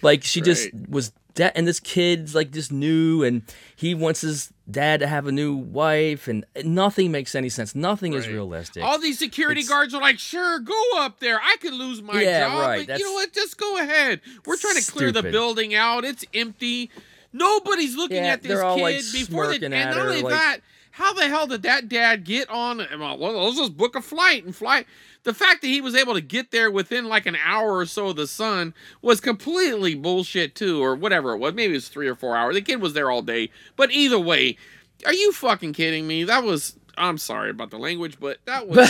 Like 0.01 0.23
she 0.23 0.41
just 0.41 0.69
was 0.89 1.11
de- 1.35 1.55
and 1.57 1.67
this 1.67 1.79
kid's 1.79 2.33
like 2.35 2.51
just 2.51 2.71
new 2.71 3.23
and 3.23 3.41
he 3.75 3.93
wants 3.95 4.21
his 4.21 4.51
dad 4.69 4.99
to 4.99 5.07
have 5.07 5.27
a 5.27 5.31
new 5.31 5.55
wife 5.55 6.27
and 6.27 6.45
nothing 6.63 7.11
makes 7.11 7.35
any 7.35 7.49
sense. 7.49 7.73
Nothing 7.75 8.13
is 8.13 8.27
realistic. 8.27 8.83
All 8.83 8.99
these 8.99 9.17
security 9.19 9.61
It's- 9.61 9.69
guards 9.69 9.93
are 9.93 10.01
like, 10.01 10.19
sure, 10.19 10.59
go 10.59 10.81
up 10.97 11.19
there. 11.19 11.39
I 11.41 11.55
could 11.61 11.73
lose 11.73 12.01
my 12.01 12.21
Yeah, 12.21 12.47
job, 12.49 12.59
right, 12.59 12.77
but 12.79 12.87
that's- 12.87 12.99
you 12.99 13.05
know 13.05 13.13
what? 13.13 13.33
Just 13.33 13.57
go 13.57 13.77
ahead. 13.77 14.21
We're 14.45 14.57
trying 14.57 14.75
to 14.75 14.91
clear 14.91 15.11
the 15.11 15.23
building 15.23 15.73
out. 15.73 16.03
It's 16.05 16.25
empty. 16.33 16.91
Nobody's 17.33 17.95
looking 17.95 18.17
Yeah, 18.17 18.33
at 18.33 18.41
this 18.43 18.59
kid 18.59 18.81
like, 18.81 19.03
before 19.13 19.47
they. 19.47 19.63
And 19.65 19.71
not 19.73 19.97
only 19.97 20.21
like- 20.21 20.33
that, 20.33 20.57
how 20.97 21.13
the 21.13 21.27
hell 21.27 21.45
did 21.45 21.61
that 21.61 21.87
dad 21.89 22.23
get 22.23 22.49
on? 22.49 22.79
Well, 22.99 23.17
let's 23.19 23.55
just 23.55 23.77
book 23.77 23.95
a 23.95 24.01
flight 24.01 24.43
and 24.43 24.55
fly. 24.55 24.83
The 25.25 25.33
fact 25.33 25.61
that 25.61 25.67
he 25.67 25.79
was 25.79 25.93
able 25.93 26.15
to 26.15 26.21
get 26.21 26.49
there 26.49 26.71
within 26.71 27.05
like 27.05 27.27
an 27.27 27.37
hour 27.45 27.77
or 27.77 27.85
so 27.85 28.07
of 28.07 28.15
the 28.15 28.25
sun 28.25 28.73
was 29.03 29.21
completely 29.21 29.93
bullshit 29.93 30.55
too, 30.55 30.83
or 30.83 30.95
whatever 30.95 31.33
it 31.33 31.37
was. 31.37 31.53
Maybe 31.53 31.73
it 31.73 31.75
was 31.75 31.89
three 31.89 32.07
or 32.07 32.15
four 32.15 32.35
hours. 32.35 32.55
The 32.55 32.63
kid 32.63 32.81
was 32.81 32.93
there 32.93 33.11
all 33.11 33.21
day. 33.21 33.51
But 33.75 33.91
either 33.91 34.17
way, 34.17 34.57
are 35.05 35.13
you 35.13 35.31
fucking 35.33 35.73
kidding 35.73 36.07
me? 36.07 36.23
That 36.23 36.43
was. 36.43 36.75
I'm 36.97 37.19
sorry 37.19 37.51
about 37.51 37.69
the 37.69 37.77
language, 37.77 38.17
but 38.19 38.39
that 38.45 38.67
was 38.67 38.77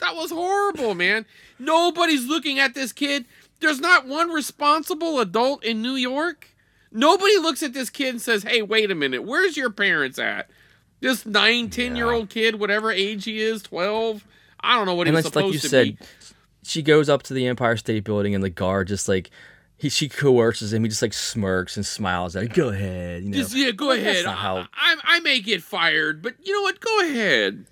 that 0.00 0.14
was 0.14 0.30
horrible, 0.30 0.94
man. 0.94 1.24
Nobody's 1.58 2.26
looking 2.26 2.58
at 2.58 2.74
this 2.74 2.92
kid. 2.92 3.24
There's 3.60 3.80
not 3.80 4.06
one 4.06 4.28
responsible 4.28 5.18
adult 5.18 5.64
in 5.64 5.80
New 5.80 5.94
York. 5.94 6.48
Nobody 6.90 7.38
looks 7.38 7.62
at 7.62 7.72
this 7.72 7.88
kid 7.88 8.10
and 8.10 8.20
says, 8.20 8.42
"Hey, 8.42 8.60
wait 8.60 8.90
a 8.90 8.94
minute. 8.94 9.24
Where's 9.24 9.56
your 9.56 9.70
parents 9.70 10.18
at?" 10.18 10.50
This 11.02 11.26
nine, 11.26 11.68
ten 11.68 11.96
year 11.96 12.10
old 12.10 12.30
kid, 12.30 12.58
whatever 12.58 12.90
age 12.90 13.24
he 13.24 13.40
is, 13.42 13.62
twelve. 13.62 14.24
I 14.60 14.76
don't 14.76 14.86
know 14.86 14.94
what 14.94 15.08
and 15.08 15.16
it's 15.18 15.26
supposed 15.26 15.46
like 15.46 15.54
you 15.54 15.60
to 15.60 15.68
said, 15.68 15.98
be. 15.98 16.06
she 16.62 16.82
goes 16.82 17.08
up 17.08 17.24
to 17.24 17.34
the 17.34 17.46
Empire 17.48 17.76
State 17.76 18.04
Building 18.04 18.34
and 18.34 18.42
the 18.44 18.48
guard 18.50 18.86
just 18.88 19.08
like 19.08 19.30
he 19.76 19.88
she 19.88 20.08
coerces 20.08 20.72
him. 20.72 20.84
He 20.84 20.88
just 20.88 21.02
like 21.02 21.12
smirks 21.12 21.76
and 21.76 21.84
smiles. 21.84 22.36
Like, 22.36 22.54
go 22.54 22.68
ahead, 22.68 23.24
you 23.24 23.30
know. 23.30 23.36
Just, 23.38 23.54
yeah, 23.54 23.72
go 23.72 23.86
Like, 23.88 24.00
ahead. 24.00 24.24
how- 24.24 24.58
I, 24.58 24.66
I, 24.74 24.96
I 25.04 25.20
may 25.20 25.40
get 25.40 25.62
fired, 25.62 26.22
but 26.22 26.34
you 26.40 26.52
know 26.54 26.62
what? 26.62 26.78
Go 26.80 27.00
ahead. 27.00 27.66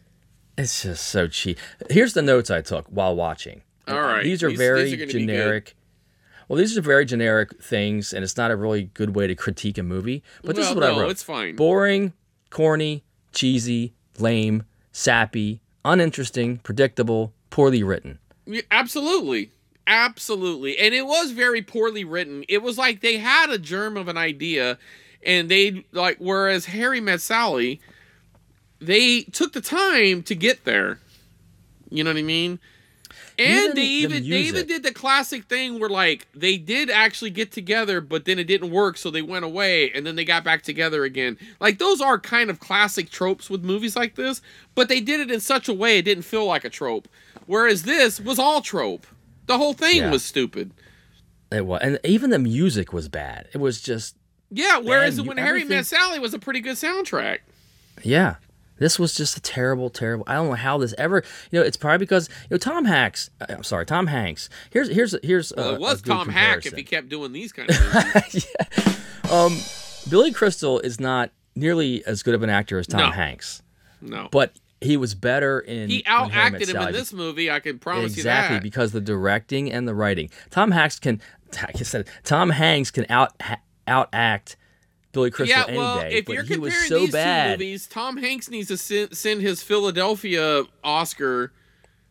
It's 0.59 0.83
just 0.83 1.07
so 1.07 1.29
cheap. 1.29 1.59
Here's 1.89 2.13
the 2.15 2.23
notes 2.23 2.51
I 2.51 2.61
took 2.63 2.87
while 2.89 3.15
watching. 3.15 3.63
All 3.87 4.01
right, 4.01 4.25
These 4.25 4.43
are 4.43 4.49
these- 4.49 4.59
very 4.59 4.83
these 4.85 4.93
are 4.95 4.97
gonna 4.97 5.07
be 5.07 5.13
good. 5.13 5.19
generic. 5.21 5.77
Well, 6.49 6.57
these 6.59 6.77
are 6.77 6.81
very 6.83 7.05
generic 7.05 7.63
things, 7.63 8.13
and 8.13 8.25
it's 8.25 8.37
not 8.37 8.51
a 8.51 8.57
really 8.57 8.91
good 8.93 9.15
way 9.15 9.29
to 9.29 9.37
critique 9.37 9.79
a 9.79 9.85
movie. 9.85 10.25
But 10.43 10.57
this 10.57 10.69
is 10.69 10.75
what 10.75 10.83
I 10.83 10.89
no, 10.89 11.03
wrote. 11.03 11.11
it's 11.13 11.23
fine. 11.23 11.55
Boring, 11.55 12.13
corny, 12.51 13.05
cheesy, 13.33 13.95
lame, 14.19 14.65
sappy, 14.93 15.61
uninteresting, 15.85 16.59
predictable, 16.59 17.33
poorly 17.51 17.83
written. 17.83 18.19
Yeah, 18.47 18.63
absolutely. 18.71 19.53
Absolutely. 19.87 20.79
And 20.79 20.95
it 20.95 21.07
was 21.07 21.33
very 21.33 21.63
poorly 21.63 22.05
written. 22.05 22.45
It 22.49 22.63
was 22.63 22.79
like 22.79 23.01
they 23.01 23.19
had 23.19 23.51
a 23.51 23.59
germ 23.59 23.97
of 23.97 24.09
an 24.09 24.17
idea 24.17 24.79
and 25.25 25.51
they 25.51 25.85
like 25.93 26.17
whereas 26.19 26.67
Harry 26.67 27.01
met 27.01 27.21
Sally, 27.21 27.81
they 28.81 29.23
took 29.23 29.53
the 29.53 29.61
time 29.61 30.23
to 30.25 30.35
get 30.35 30.65
there. 30.65 30.99
You 31.91 32.05
know 32.05 32.11
what 32.11 32.19
I 32.19 32.23
mean? 32.23 32.61
And 33.41 33.49
Even 33.49 33.75
they 33.75 33.81
the 33.83 33.87
even 33.89 34.31
they 34.31 34.41
even 34.43 34.67
did 34.67 34.83
the 34.83 34.93
classic 34.93 35.45
thing 35.45 35.79
where 35.81 35.89
like 35.89 36.29
they 36.35 36.59
did 36.59 36.91
actually 36.91 37.31
get 37.31 37.51
together, 37.53 38.01
but 38.01 38.25
then 38.27 38.39
it 38.39 38.45
didn't 38.45 38.71
work, 38.71 38.97
so 38.99 39.11
they 39.11 39.23
went 39.23 39.45
away 39.45 39.91
and 39.93 40.07
then 40.07 40.15
they 40.17 40.25
got 40.25 40.45
back 40.45 40.63
together 40.63 41.05
again. 41.05 41.39
Like 41.59 41.79
those 41.79 42.01
are 42.01 42.19
kind 42.19 42.51
of 42.51 42.61
classic 42.61 43.09
tropes 43.11 43.49
with 43.49 43.65
movies 43.65 43.97
like 43.97 44.15
this, 44.15 44.43
but 44.75 44.89
they 44.89 45.01
did 45.01 45.21
it 45.21 45.31
in 45.31 45.41
such 45.41 45.69
a 45.69 45.73
way 45.75 45.99
it 45.99 46.03
didn't 46.03 46.25
feel 46.25 46.45
like 46.45 46.65
a 46.65 46.71
trope. 46.71 47.09
Whereas 47.47 47.85
this 47.85 48.21
was 48.21 48.39
all 48.39 48.61
trope. 48.61 49.07
The 49.47 49.57
whole 49.59 49.73
thing 49.75 49.97
Yeah. 49.97 50.11
was 50.11 50.25
stupid. 50.25 50.73
It 51.51 51.67
was, 51.67 51.81
and 51.83 51.99
even 52.05 52.31
the 52.31 52.39
music 52.39 52.93
was 52.93 53.09
bad. 53.09 53.49
It 53.53 53.59
was 53.59 53.81
just, 53.81 54.15
Yeah, 54.51 54.79
whereas 54.79 55.17
you- 55.19 55.25
when 55.25 55.37
Harry 55.39 55.65
Met 55.65 55.87
Sally 55.87 56.19
was 56.21 56.35
a 56.35 56.39
pretty 56.39 56.61
good 56.61 56.77
soundtrack. 56.77 57.39
yeah. 58.05 58.37
This 58.81 58.99
was 58.99 59.15
just 59.15 59.37
a 59.37 59.41
terrible, 59.41 59.89
terrible. 59.91 60.25
I 60.27 60.35
don't 60.35 60.49
know 60.49 60.55
how 60.55 60.77
this 60.79 60.93
ever. 60.99 61.23
You 61.53 61.61
know, 61.61 61.65
it's 61.65 61.77
probably 61.77 61.99
because 61.99 62.29
you 62.29 62.55
know 62.55 62.57
Tom 62.59 62.85
Hanks. 62.87 63.31
uh, 63.41 63.47
I'm 63.51 63.63
sorry, 63.63 63.87
Tom 63.87 64.09
Hanks. 64.09 64.49
Here's 64.71 64.89
here's 64.89 65.15
here's. 65.23 65.53
Well, 65.57 65.71
a- 65.71 65.75
it 65.75 65.81
was 65.81 66.03
Tom 66.03 66.29
Hack 66.29 66.67
if 66.67 66.75
he 66.75 66.83
kept 66.83 67.09
doing 67.09 67.31
these 67.33 67.53
kind 67.53 67.71
of 67.71 67.77
movies. 67.95 68.47
Billy 70.11 70.33
Crystal 70.33 70.81
is 70.81 70.99
not 70.99 71.31
nearly 71.55 72.05
as 72.07 72.23
good 72.23 72.35
of 72.35 72.43
an 72.43 72.51
actor 72.51 72.79
as 72.79 72.87
Tom 72.87 73.01
No. 73.01 73.11
Hanks, 73.11 73.63
no. 74.01 74.29
but 74.33 74.59
he 74.81 74.97
was 74.97 75.15
better 75.15 75.61
in. 75.61 75.91
he 75.91 76.03
when 76.09 76.31
Harry 76.31 76.51
Met 76.53 76.61
outacted 76.63 76.69
him 76.75 76.83
in 76.89 76.93
this 76.93 77.13
movie, 77.13 77.51
I 77.51 77.61
can 77.61 77.79
promise 77.79 78.15
exactly 78.17 78.21
you 78.21 78.25
that. 78.25 78.39
Exactly 78.47 78.61
because 78.71 78.93
the 78.93 79.01
directing 79.01 79.71
and 79.71 79.87
the 79.87 79.95
writing. 79.95 80.31
Tom 80.51 80.71
Hanks 80.71 80.99
can, 80.99 81.21
like 81.63 81.77
I 81.77 81.83
said, 81.83 82.09
Tom 82.25 82.51
Hanks 82.51 82.91
can 82.91 83.05
out 83.11 83.33
ha- 83.43 83.61
outact 83.87 84.57
Billy 85.13 85.31
Crystal 85.31 85.59
yeah, 85.59 85.65
any 85.69 85.77
well, 85.79 86.01
day. 86.01 86.13
if 86.19 86.27
but 86.27 86.33
you're 86.35 86.45
he 86.45 86.59
was 86.59 86.73
comparing 86.73 86.89
so 86.89 86.99
these 87.01 87.13
bad. 87.13 87.45
two 87.59 87.65
movies, 87.65 87.87
Tom 87.87 88.17
Hanks 88.17 88.49
needs 88.49 88.69
to 88.69 88.77
send, 88.77 89.17
send 89.17 89.41
his 89.43 89.63
Philadelphia 89.63 90.65
Oscar 90.85 91.53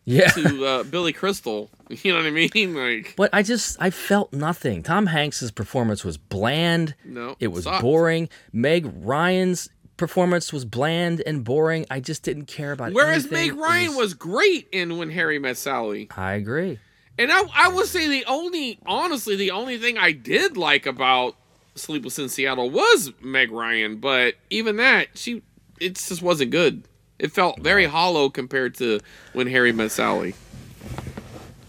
yeah. 0.04 0.28
to 0.28 0.64
uh, 0.64 0.82
Billy 0.84 1.12
Crystal. 1.12 1.70
You 1.90 2.12
know 2.12 2.18
what 2.18 2.26
I 2.26 2.30
mean? 2.30 2.74
Like, 2.74 3.14
But 3.16 3.30
I 3.32 3.42
just 3.42 3.76
I 3.82 3.90
felt 3.90 4.32
nothing. 4.32 4.84
Tom 4.84 5.06
Hanks's 5.06 5.50
performance 5.50 6.04
was 6.04 6.16
bland. 6.16 6.94
No, 7.04 7.34
it 7.40 7.48
was 7.48 7.64
sucked. 7.64 7.82
boring. 7.82 8.28
Meg 8.52 8.88
Ryan's 8.98 9.68
performance 9.96 10.52
was 10.52 10.64
bland 10.64 11.20
and 11.26 11.42
boring. 11.42 11.86
I 11.90 11.98
just 11.98 12.22
didn't 12.22 12.46
care 12.46 12.70
about. 12.70 12.92
whereas 12.92 13.26
anything. 13.26 13.56
Meg 13.56 13.58
It 13.58 13.60
Ryan 13.60 13.96
was 13.96 14.14
great 14.14 14.68
in 14.70 14.98
When 14.98 15.10
Harry 15.10 15.40
Met 15.40 15.56
Sally. 15.56 16.06
I 16.16 16.34
agree. 16.34 16.78
And 17.18 17.32
I, 17.32 17.42
I 17.52 17.68
would 17.68 17.86
say 17.86 18.06
the 18.06 18.24
only, 18.26 18.78
honestly, 18.86 19.34
the 19.34 19.50
only 19.50 19.76
thing 19.76 19.98
I 19.98 20.12
did 20.12 20.56
like 20.56 20.86
about 20.86 21.34
Sleepless 21.80 22.18
in 22.18 22.28
Seattle 22.28 22.70
was 22.70 23.12
Meg 23.20 23.50
Ryan, 23.50 23.96
but 23.96 24.34
even 24.50 24.76
that, 24.76 25.08
she, 25.14 25.42
it 25.80 25.96
just 25.96 26.22
wasn't 26.22 26.50
good. 26.50 26.84
It 27.18 27.32
felt 27.32 27.60
very 27.60 27.86
hollow 27.86 28.30
compared 28.30 28.74
to 28.76 29.00
When 29.32 29.46
Harry 29.46 29.72
Met 29.72 29.90
Sally. 29.90 30.34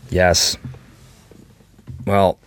Yes. 0.10 0.58
Well, 2.06 2.40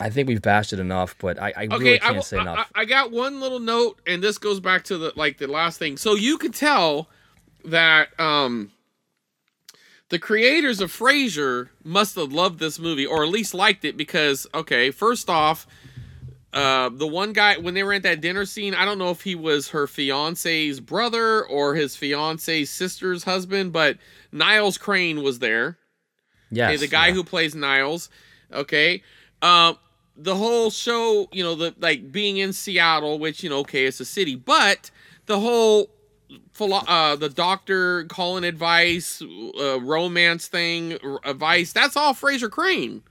I 0.00 0.10
think 0.10 0.28
we've 0.28 0.42
bashed 0.42 0.72
it 0.72 0.78
enough, 0.78 1.16
but 1.18 1.40
I, 1.40 1.52
I 1.56 1.64
really 1.64 1.98
can't 1.98 2.16
I, 2.16 2.20
say 2.20 2.38
I, 2.38 2.42
enough. 2.42 2.70
I 2.74 2.84
got 2.84 3.10
one 3.10 3.40
little 3.40 3.58
note, 3.58 4.00
and 4.06 4.22
this 4.22 4.38
goes 4.38 4.60
back 4.60 4.84
to 4.84 4.98
the 4.98 5.12
like 5.16 5.38
the 5.38 5.48
last 5.48 5.78
thing. 5.78 5.96
So 5.96 6.14
you 6.14 6.38
could 6.38 6.54
tell 6.54 7.08
that 7.64 8.18
um 8.20 8.70
the 10.08 10.18
creators 10.18 10.80
of 10.80 10.90
Frasier 10.90 11.68
must 11.84 12.14
have 12.16 12.32
loved 12.32 12.60
this 12.60 12.78
movie, 12.78 13.04
or 13.04 13.24
at 13.24 13.28
least 13.28 13.54
liked 13.54 13.84
it, 13.84 13.96
because 13.96 14.46
okay, 14.54 14.90
first 14.90 15.28
off, 15.28 15.66
uh, 16.52 16.88
the 16.88 17.06
one 17.06 17.32
guy 17.32 17.58
when 17.58 17.74
they 17.74 17.82
were 17.82 17.92
at 17.92 18.02
that 18.04 18.20
dinner 18.20 18.46
scene, 18.46 18.74
I 18.74 18.84
don't 18.84 18.98
know 18.98 19.10
if 19.10 19.22
he 19.22 19.34
was 19.34 19.68
her 19.68 19.86
fiance's 19.86 20.80
brother 20.80 21.44
or 21.44 21.74
his 21.74 21.94
fiance's 21.94 22.70
sister's 22.70 23.24
husband, 23.24 23.72
but 23.72 23.98
Niles 24.32 24.78
Crane 24.78 25.22
was 25.22 25.40
there. 25.40 25.78
yes. 26.50 26.70
Okay, 26.70 26.76
the 26.78 26.88
guy 26.88 27.08
yeah. 27.08 27.14
who 27.14 27.24
plays 27.24 27.54
Niles. 27.54 28.08
Okay. 28.52 29.02
Um, 29.42 29.76
the 30.16 30.34
whole 30.34 30.70
show, 30.70 31.28
you 31.32 31.44
know, 31.44 31.54
the 31.54 31.74
like 31.78 32.10
being 32.10 32.38
in 32.38 32.52
Seattle, 32.52 33.18
which 33.18 33.42
you 33.42 33.50
know, 33.50 33.58
okay, 33.58 33.84
it's 33.84 34.00
a 34.00 34.04
city, 34.04 34.34
but 34.34 34.90
the 35.26 35.38
whole 35.38 35.90
uh 36.60 37.14
the 37.16 37.28
doctor 37.28 38.04
calling 38.04 38.44
advice, 38.44 39.22
uh, 39.60 39.80
romance 39.80 40.48
thing, 40.48 40.98
advice, 41.24 41.72
that's 41.72 41.96
all 41.96 42.14
Frasier 42.14 42.50
Crane. 42.50 43.02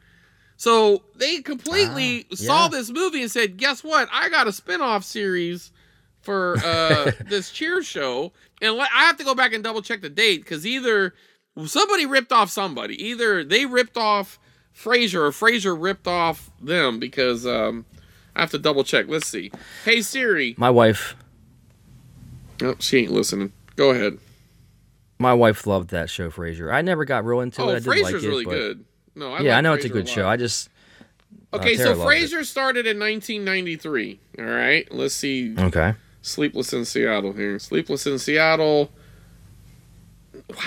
So 0.57 1.03
they 1.15 1.41
completely 1.41 2.25
Ah, 2.31 2.35
saw 2.35 2.63
yeah. 2.63 2.69
this 2.69 2.89
movie 2.89 3.21
and 3.21 3.31
said, 3.31 3.57
"Guess 3.57 3.83
what? 3.83 4.09
I 4.11 4.29
got 4.29 4.47
a 4.47 4.51
spin-off 4.51 5.03
series 5.03 5.71
for 6.21 6.57
uh 6.65 7.11
this 7.29 7.51
cheer 7.51 7.83
show." 7.83 8.31
And 8.61 8.81
I 8.81 8.85
have 9.05 9.17
to 9.17 9.23
go 9.23 9.35
back 9.35 9.53
and 9.53 9.63
double 9.63 9.81
check 9.83 10.01
the 10.01 10.09
date 10.09 10.45
cuz 10.45 10.65
either 10.65 11.13
somebody 11.65 12.05
ripped 12.07 12.31
off 12.31 12.49
somebody. 12.49 12.95
Either 13.05 13.43
they 13.43 13.65
ripped 13.67 13.97
off 13.97 14.39
Frasier 14.75 15.21
or 15.21 15.31
Frasier 15.31 15.75
ripped 15.79 16.07
off 16.07 16.49
them 16.61 16.99
because 16.99 17.45
um 17.45 17.85
I 18.35 18.41
have 18.41 18.51
to 18.51 18.57
double 18.59 18.83
check. 18.83 19.05
Let's 19.07 19.27
see. 19.27 19.51
Hey 19.85 20.01
Siri. 20.01 20.55
My 20.57 20.69
wife, 20.71 21.15
Oh, 22.63 22.75
she 22.79 22.97
ain't 22.99 23.11
listening. 23.11 23.53
Go 23.75 23.91
ahead. 23.91 24.17
my 25.19 25.33
wife 25.35 25.67
loved 25.67 25.91
that 25.91 26.09
show, 26.09 26.31
Frasier. 26.31 26.73
I 26.73 26.81
never 26.81 27.05
got 27.05 27.23
real 27.25 27.41
into 27.41 27.61
oh, 27.61 27.69
it. 27.69 27.71
I 27.71 27.79
did 27.79 27.83
Frasier's 27.85 28.13
like 28.13 28.23
it, 28.23 28.27
really 28.27 28.45
but- 28.45 28.51
good. 28.51 28.85
No, 29.17 29.33
I 29.33 29.41
yeah, 29.41 29.49
like 29.51 29.57
I 29.57 29.61
know 29.61 29.73
it's 29.73 29.85
a 29.85 29.89
good 29.89 30.05
lot. 30.07 30.13
show. 30.13 30.27
I 30.27 30.37
just 30.37 30.69
Okay, 31.53 31.75
Tara 31.77 31.95
so. 31.95 32.05
Frasier 32.05 32.45
started 32.45 32.85
in 32.85 32.99
1993. 32.99 34.19
All 34.39 34.45
right, 34.45 34.87
let's 34.91 35.15
see. 35.15 35.55
okay. 35.57 35.95
Sleepless 36.21 36.73
in 36.73 36.85
Seattle 36.85 37.33
here. 37.33 37.57
Sleepless 37.57 38.05
in 38.05 38.19
Seattle. 38.19 38.91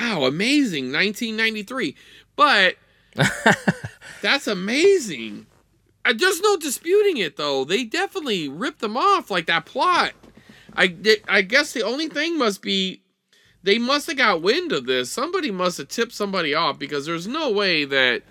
wow, 0.01 0.25
amazing, 0.25 0.93
1993. 0.93 1.95
But 2.37 2.77
that's 4.23 4.47
amazing. 4.47 5.47
Uh, 6.05 6.15
There's 6.17 6.41
no 6.41 6.57
disputing 6.57 7.19
it 7.19 7.37
though. 7.37 7.65
They 7.65 7.85
definitely 7.85 8.49
ripped 8.49 8.81
them 8.81 8.97
off 8.97 9.31
like 9.31 9.47
that 9.47 9.67
plot. 9.67 10.13
I 10.75 10.97
I 11.29 11.43
guess 11.43 11.73
the 11.73 11.83
only 11.83 12.09
thing 12.09 12.39
must 12.39 12.63
be 12.63 13.03
they 13.63 13.79
must 13.79 14.07
have 14.07 14.17
got 14.17 14.41
wind 14.41 14.73
of 14.73 14.87
this. 14.87 15.11
Somebody 15.11 15.51
must 15.51 15.77
have 15.79 15.89
tipped 15.89 16.13
somebody 16.13 16.55
off 16.55 16.79
because 16.79 17.05
there's 17.05 17.27
no 17.29 17.51
way 17.51 17.85
that 17.85 18.23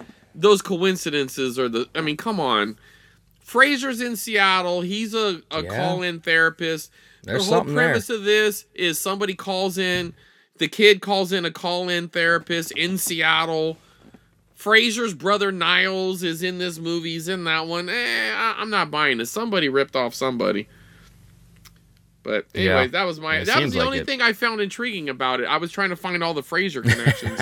those 0.41 0.61
coincidences 0.61 1.59
are 1.59 1.69
the. 1.69 1.87
I 1.95 2.01
mean, 2.01 2.17
come 2.17 2.39
on. 2.39 2.77
Frasier's 3.45 3.99
in 4.01 4.15
Seattle. 4.15 4.81
He's 4.81 5.13
a, 5.13 5.41
a 5.51 5.63
Yeah. 5.63 5.75
call-in 5.75 6.19
therapist. 6.19 6.91
There's 7.23 7.45
the 7.47 7.51
whole 7.51 7.59
something 7.61 7.75
there. 7.75 7.87
premise 7.89 8.09
of 8.09 8.23
this 8.23 8.65
is 8.75 8.99
somebody 8.99 9.33
calls 9.33 9.77
in, 9.77 10.13
the 10.57 10.67
kid 10.67 11.01
calls 11.01 11.31
in 11.31 11.45
a 11.45 11.51
call-in 11.51 12.09
therapist 12.09 12.71
in 12.73 12.97
Seattle. 12.97 13.77
Frasier's 14.57 15.13
brother 15.13 15.51
Niles 15.51 16.21
is 16.21 16.43
in 16.43 16.57
this 16.59 16.77
movie. 16.79 17.13
He's 17.13 17.27
in 17.27 17.43
that 17.45 17.65
one. 17.67 17.89
Eh, 17.89 17.93
I, 18.33 18.55
I'm 18.57 18.69
not 18.69 18.91
buying 18.91 19.17
this. 19.17 19.31
Somebody 19.31 19.67
ripped 19.69 19.95
off 19.95 20.13
somebody. 20.13 20.67
But 22.23 22.45
anyway, 22.53 22.73
Yeah. 22.83 22.87
that 22.87 23.03
was 23.03 23.19
my. 23.19 23.37
It 23.37 23.45
that 23.45 23.61
was 23.61 23.71
the 23.73 23.79
like 23.79 23.85
only 23.87 23.99
it. 23.99 24.05
thing 24.05 24.21
I 24.21 24.33
found 24.33 24.59
intriguing 24.61 25.07
about 25.09 25.39
it. 25.39 25.45
I 25.45 25.57
was 25.57 25.71
trying 25.71 25.89
to 25.89 25.95
find 25.95 26.21
all 26.23 26.33
the 26.33 26.41
Frasier 26.43 26.83
connections. 26.89 27.39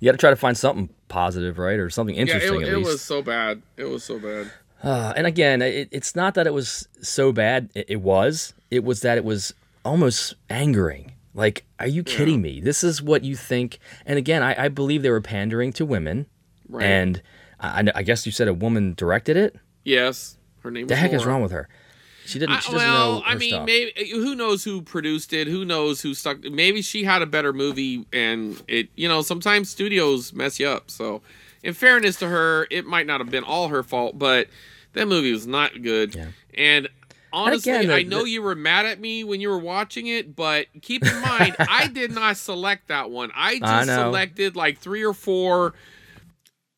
You 0.00 0.06
got 0.06 0.12
to 0.12 0.18
try 0.18 0.30
to 0.30 0.36
find 0.36 0.56
something 0.56 0.88
positive, 1.08 1.58
right, 1.58 1.78
or 1.78 1.88
something 1.90 2.14
yeah, 2.14 2.22
interesting 2.22 2.60
it, 2.60 2.68
at 2.68 2.72
it 2.74 2.76
least. 2.78 2.90
was 2.90 3.00
so 3.02 3.22
bad. 3.22 3.62
It 3.76 3.84
was 3.84 4.04
so 4.04 4.18
bad. 4.18 4.50
Uh, 4.82 5.12
and 5.16 5.26
again, 5.26 5.60
it, 5.62 5.88
it's 5.90 6.14
not 6.14 6.34
that 6.34 6.46
it 6.46 6.52
was 6.52 6.86
so 7.00 7.32
bad. 7.32 7.70
It, 7.74 7.86
it 7.88 8.00
was. 8.00 8.52
It 8.70 8.84
was 8.84 9.00
that 9.00 9.16
it 9.18 9.24
was 9.24 9.52
almost 9.84 10.34
angering. 10.50 11.12
Like, 11.34 11.64
are 11.80 11.86
you 11.86 12.02
kidding 12.04 12.42
me? 12.42 12.60
This 12.60 12.84
is 12.84 13.00
what 13.02 13.24
you 13.24 13.34
think. 13.36 13.78
And 14.06 14.18
again, 14.18 14.42
I, 14.42 14.64
I 14.64 14.68
believe 14.68 15.02
they 15.02 15.10
were 15.10 15.20
pandering 15.20 15.72
to 15.74 15.84
women. 15.86 16.26
Right. 16.68 16.84
And 16.84 17.22
I, 17.58 17.84
I- 17.94 18.02
guess 18.02 18.26
you 18.26 18.32
said 18.32 18.48
a 18.48 18.54
woman 18.54 18.94
directed 18.96 19.36
it. 19.36 19.56
Yes, 19.84 20.36
her 20.62 20.70
name. 20.70 20.82
Was. 20.84 20.90
The 20.90 20.96
heck 20.96 21.12
is 21.12 21.24
wrong 21.24 21.42
with 21.42 21.52
her? 21.52 21.68
She 22.28 22.38
didn't. 22.38 22.56
I- 22.56 22.60
She 22.60 22.74
well, 22.74 23.22
I 23.26 23.34
mean, 23.36 23.50
stuff. 23.50 23.66
maybe 23.66 23.92
eh, 23.96 24.06
who 24.12 24.34
knows 24.34 24.62
who 24.64 24.82
produced 24.82 25.32
it? 25.32 25.46
Who 25.48 25.64
knows 25.64 26.00
who 26.02 26.14
stuck? 26.14 26.40
Maybe 26.44 26.82
she 26.82 27.04
had 27.04 27.22
a 27.22 27.26
better 27.26 27.52
movie, 27.52 28.04
and 28.12 28.62
it. 28.68 28.88
You 28.96 29.08
know, 29.08 29.22
sometimes 29.22 29.70
studios 29.70 30.32
mess 30.32 30.60
you 30.60 30.68
up. 30.68 30.90
So, 30.90 31.22
in 31.62 31.72
fairness 31.74 32.16
to 32.16 32.28
her, 32.28 32.66
it 32.70 32.84
might 32.86 33.06
not 33.06 33.20
have 33.20 33.30
been 33.30 33.44
all 33.44 33.68
her 33.68 33.82
fault, 33.82 34.18
but 34.18 34.48
that 34.92 35.08
movie 35.08 35.32
was 35.32 35.46
not 35.46 35.82
good. 35.82 36.14
And 36.54 36.88
honestly, 37.32 37.72
again, 37.72 37.90
I 37.90 38.02
know 38.02 38.24
the- 38.24 38.30
you 38.30 38.42
were 38.42 38.54
mad 38.54 38.84
at 38.86 39.00
me 39.00 39.24
when 39.24 39.40
you 39.40 39.48
were 39.48 39.58
watching 39.58 40.06
it, 40.06 40.36
but 40.36 40.66
keep 40.82 41.06
in 41.06 41.20
mind, 41.22 41.56
I 41.58 41.86
did 41.92 42.10
not 42.12 42.36
select 42.36 42.88
that 42.88 43.10
one. 43.10 43.30
I 43.34 43.52
I 43.52 43.58
just 43.58 43.86
know. 43.88 43.96
selected 44.10 44.54
like 44.56 44.78
three 44.80 45.04
or 45.04 45.14
four. 45.14 45.72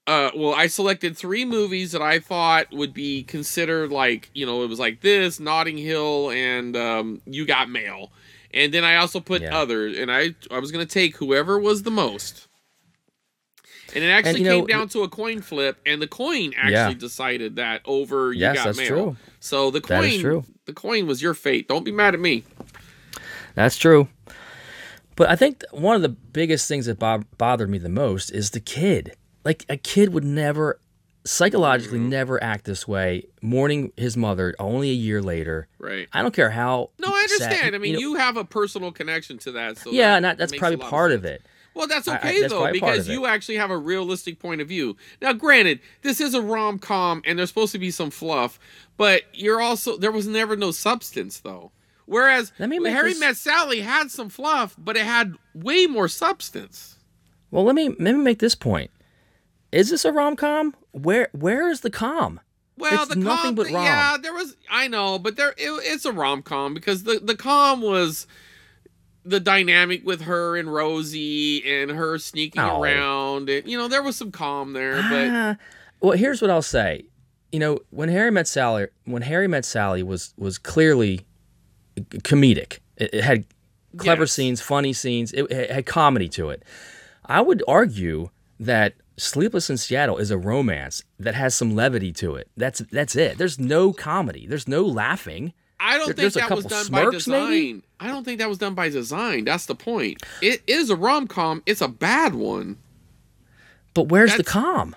Uh, 0.06 0.30
well, 0.34 0.54
I 0.54 0.66
selected 0.66 1.16
three 1.16 1.44
movies 1.44 1.92
that 1.92 2.02
I 2.02 2.18
thought 2.18 2.72
would 2.72 2.92
be 2.92 3.22
considered 3.22 3.92
like, 3.92 4.30
you 4.34 4.44
know, 4.44 4.62
it 4.64 4.68
was 4.68 4.78
like 4.80 5.02
this, 5.02 5.38
Notting 5.38 5.78
Hill, 5.78 6.30
and 6.30 6.76
um, 6.76 7.20
You 7.26 7.46
Got 7.46 7.70
Mail, 7.70 8.10
and 8.52 8.72
then 8.74 8.82
I 8.82 8.96
also 8.96 9.20
put 9.20 9.42
Yeah. 9.42 9.56
others, 9.56 9.96
and 9.96 10.10
I 10.10 10.34
I 10.50 10.58
was 10.58 10.72
gonna 10.72 10.86
take 10.86 11.16
whoever 11.18 11.58
was 11.60 11.82
the 11.84 11.90
most, 11.92 12.48
and 13.94 14.02
it 14.02 14.08
actually 14.08 14.42
know, 14.42 14.58
came 14.58 14.66
down 14.66 14.88
to 14.88 15.02
a 15.02 15.08
coin 15.08 15.42
flip, 15.42 15.78
and 15.86 16.02
the 16.02 16.08
coin 16.08 16.54
actually 16.56 16.72
Yeah. 16.72 16.94
decided 16.94 17.56
that 17.56 17.82
over 17.84 18.32
You 18.32 18.40
Yes, 18.40 18.56
Got 18.56 18.64
that's 18.64 18.78
Mail. 18.78 18.88
true. 18.88 19.16
So 19.38 19.70
the 19.70 19.80
coin, 19.80 20.44
the 20.64 20.72
coin 20.72 21.06
was 21.06 21.22
your 21.22 21.34
fate. 21.34 21.68
Don't 21.68 21.84
be 21.84 21.92
mad 21.92 22.14
at 22.14 22.20
me. 22.20 22.42
That's 23.54 23.76
true. 23.76 24.08
But 25.14 25.28
I 25.28 25.36
think 25.36 25.62
one 25.70 25.94
of 25.96 26.02
the 26.02 26.08
biggest 26.08 26.66
things 26.66 26.86
that 26.86 26.98
bo- 26.98 27.24
bothered 27.36 27.68
me 27.68 27.78
the 27.78 27.88
most 27.90 28.30
is 28.30 28.50
the 28.50 28.60
kid. 28.60 29.14
Like 29.44 29.64
a 29.68 29.76
kid 29.76 30.12
would 30.12 30.24
never, 30.24 30.78
psychologically, 31.24 31.98
Mm-hmm. 31.98 32.08
never 32.10 32.42
act 32.42 32.64
this 32.64 32.86
way. 32.86 33.24
Mourning 33.42 33.92
his 33.96 34.16
mother 34.16 34.54
only 34.58 34.90
a 34.90 34.94
year 34.94 35.22
later. 35.22 35.68
Right. 35.78 36.08
I 36.12 36.22
don't 36.22 36.34
care 36.34 36.50
how. 36.50 36.90
No, 36.98 37.08
I 37.08 37.26
sad- 37.28 37.44
understand. 37.44 37.74
I 37.74 37.78
mean, 37.78 37.94
know- 37.94 37.98
you, 38.00 38.14
have 38.16 38.36
a 38.36 38.44
personal 38.44 38.92
connection 38.92 39.38
to 39.38 39.52
that, 39.52 39.78
so 39.78 39.90
yeah, 39.90 40.10
that 40.10 40.16
and 40.16 40.24
that, 40.24 40.38
that's 40.38 40.56
probably 40.56 40.76
part 40.76 41.10
sense. 41.12 41.18
of 41.20 41.24
it. 41.24 41.42
Well, 41.72 41.86
that's 41.86 42.08
I- 42.08 42.14
I- 42.14 42.18
okay 42.18 42.40
that's 42.40 42.52
though, 42.52 42.70
because 42.72 43.08
you 43.08 43.26
actually 43.26 43.56
have 43.56 43.70
a 43.70 43.78
realistic 43.78 44.38
point 44.40 44.60
of 44.60 44.68
view. 44.68 44.96
Now, 45.22 45.32
granted, 45.32 45.80
this 46.02 46.20
is 46.20 46.34
a 46.34 46.42
rom 46.42 46.78
com, 46.78 47.22
and 47.24 47.38
there's 47.38 47.48
supposed 47.48 47.72
to 47.72 47.78
be 47.78 47.90
some 47.92 48.10
fluff, 48.10 48.58
but 48.96 49.22
you're 49.32 49.60
also 49.60 49.96
there 49.96 50.10
was 50.12 50.26
never 50.26 50.56
no 50.56 50.70
substance 50.72 51.38
though. 51.40 51.70
Whereas 52.06 52.52
Let 52.58 52.68
me 52.70 52.84
Harry 52.90 53.10
this- 53.10 53.20
Met 53.20 53.36
Sally 53.36 53.80
had 53.82 54.10
some 54.10 54.28
fluff, 54.30 54.74
but 54.76 54.96
it 54.96 55.04
had 55.04 55.36
way 55.54 55.86
more 55.86 56.08
substance. 56.08 56.96
Well, 57.52 57.64
let 57.64 57.74
me 57.76 57.88
let 57.88 57.98
me 57.98 58.22
make 58.22 58.40
this 58.40 58.54
point. 58.56 58.90
Is 59.72 59.90
this 59.90 60.04
a 60.04 60.12
rom 60.12 60.36
com? 60.36 60.74
Where 60.92 61.28
where 61.32 61.68
is 61.70 61.80
the 61.80 61.90
com? 61.90 62.40
Well, 62.76 63.02
It's 63.02 63.14
the 63.14 63.20
nothing 63.20 63.48
com, 63.50 63.54
but 63.56 63.70
rom. 63.70 63.84
yeah, 63.84 64.16
there 64.20 64.32
was. 64.32 64.56
I 64.70 64.88
know, 64.88 65.18
but 65.18 65.36
there 65.36 65.50
it, 65.50 65.56
it's 65.84 66.04
a 66.04 66.12
rom 66.12 66.42
com 66.42 66.74
because 66.74 67.04
the 67.04 67.20
the 67.22 67.36
com 67.36 67.82
was 67.82 68.26
the 69.24 69.38
dynamic 69.38 70.04
with 70.04 70.22
her 70.22 70.56
and 70.56 70.72
Rosie 70.72 71.62
and 71.70 71.90
her 71.90 72.18
sneaking 72.18 72.62
Oh. 72.62 72.80
around, 72.82 73.50
and 73.50 73.68
you 73.68 73.76
know 73.76 73.86
there 73.86 74.02
was 74.02 74.16
some 74.16 74.32
calm 74.32 74.72
there, 74.72 74.96
but. 75.10 75.28
Ah, 75.30 75.56
well, 76.00 76.16
here's 76.16 76.40
what 76.40 76.50
I'll 76.50 76.62
say. 76.62 77.04
You 77.52 77.58
know, 77.58 77.80
when 77.90 78.08
Harry 78.08 78.30
met 78.30 78.48
Sally, 78.48 78.86
when 79.04 79.22
Harry 79.22 79.46
met 79.46 79.64
Sally 79.66 80.02
was 80.02 80.32
was 80.38 80.56
clearly 80.56 81.26
comedic. 81.96 82.78
It, 82.96 83.14
it 83.14 83.24
had 83.24 83.44
clever 83.96 84.22
Yes. 84.22 84.32
scenes, 84.32 84.60
funny 84.62 84.92
scenes. 84.92 85.32
It, 85.32 85.50
it 85.50 85.70
had 85.70 85.86
comedy 85.86 86.28
to 86.30 86.50
it. 86.50 86.62
I 87.26 87.40
would 87.40 87.62
argue 87.68 88.30
that 88.58 88.94
Sleepless 89.20 89.68
in 89.70 89.76
Seattle 89.76 90.16
is 90.18 90.30
a 90.30 90.38
romance 90.38 91.02
that 91.18 91.34
has 91.34 91.54
some 91.54 91.74
levity 91.74 92.12
to 92.14 92.34
it. 92.36 92.48
That's 92.56 92.80
that's 92.90 93.14
it. 93.16 93.38
There's 93.38 93.58
no 93.58 93.92
comedy. 93.92 94.46
There's 94.46 94.66
no 94.68 94.82
laughing. 94.82 95.52
I 95.78 95.96
don't 95.98 96.14
There- 96.16 96.28
think 96.30 96.48
that 96.48 96.54
was 96.56 96.64
done 96.66 96.86
by 96.90 97.10
design. 97.10 97.48
maybe? 97.50 97.82
I 98.00 98.08
don't 98.08 98.24
think 98.24 98.38
that 98.38 98.48
was 98.48 98.58
done 98.58 98.74
by 98.74 98.88
design. 98.88 99.44
That's 99.44 99.66
the 99.66 99.74
point. 99.74 100.22
It 100.42 100.62
is 100.66 100.90
a 100.90 100.96
rom 100.96 101.26
com. 101.26 101.62
It's 101.66 101.80
a 101.80 101.88
bad 101.88 102.34
one. 102.34 102.78
But 103.94 104.08
where's 104.08 104.32
the 104.32 104.38
That's- 104.38 104.52
calm? 104.52 104.94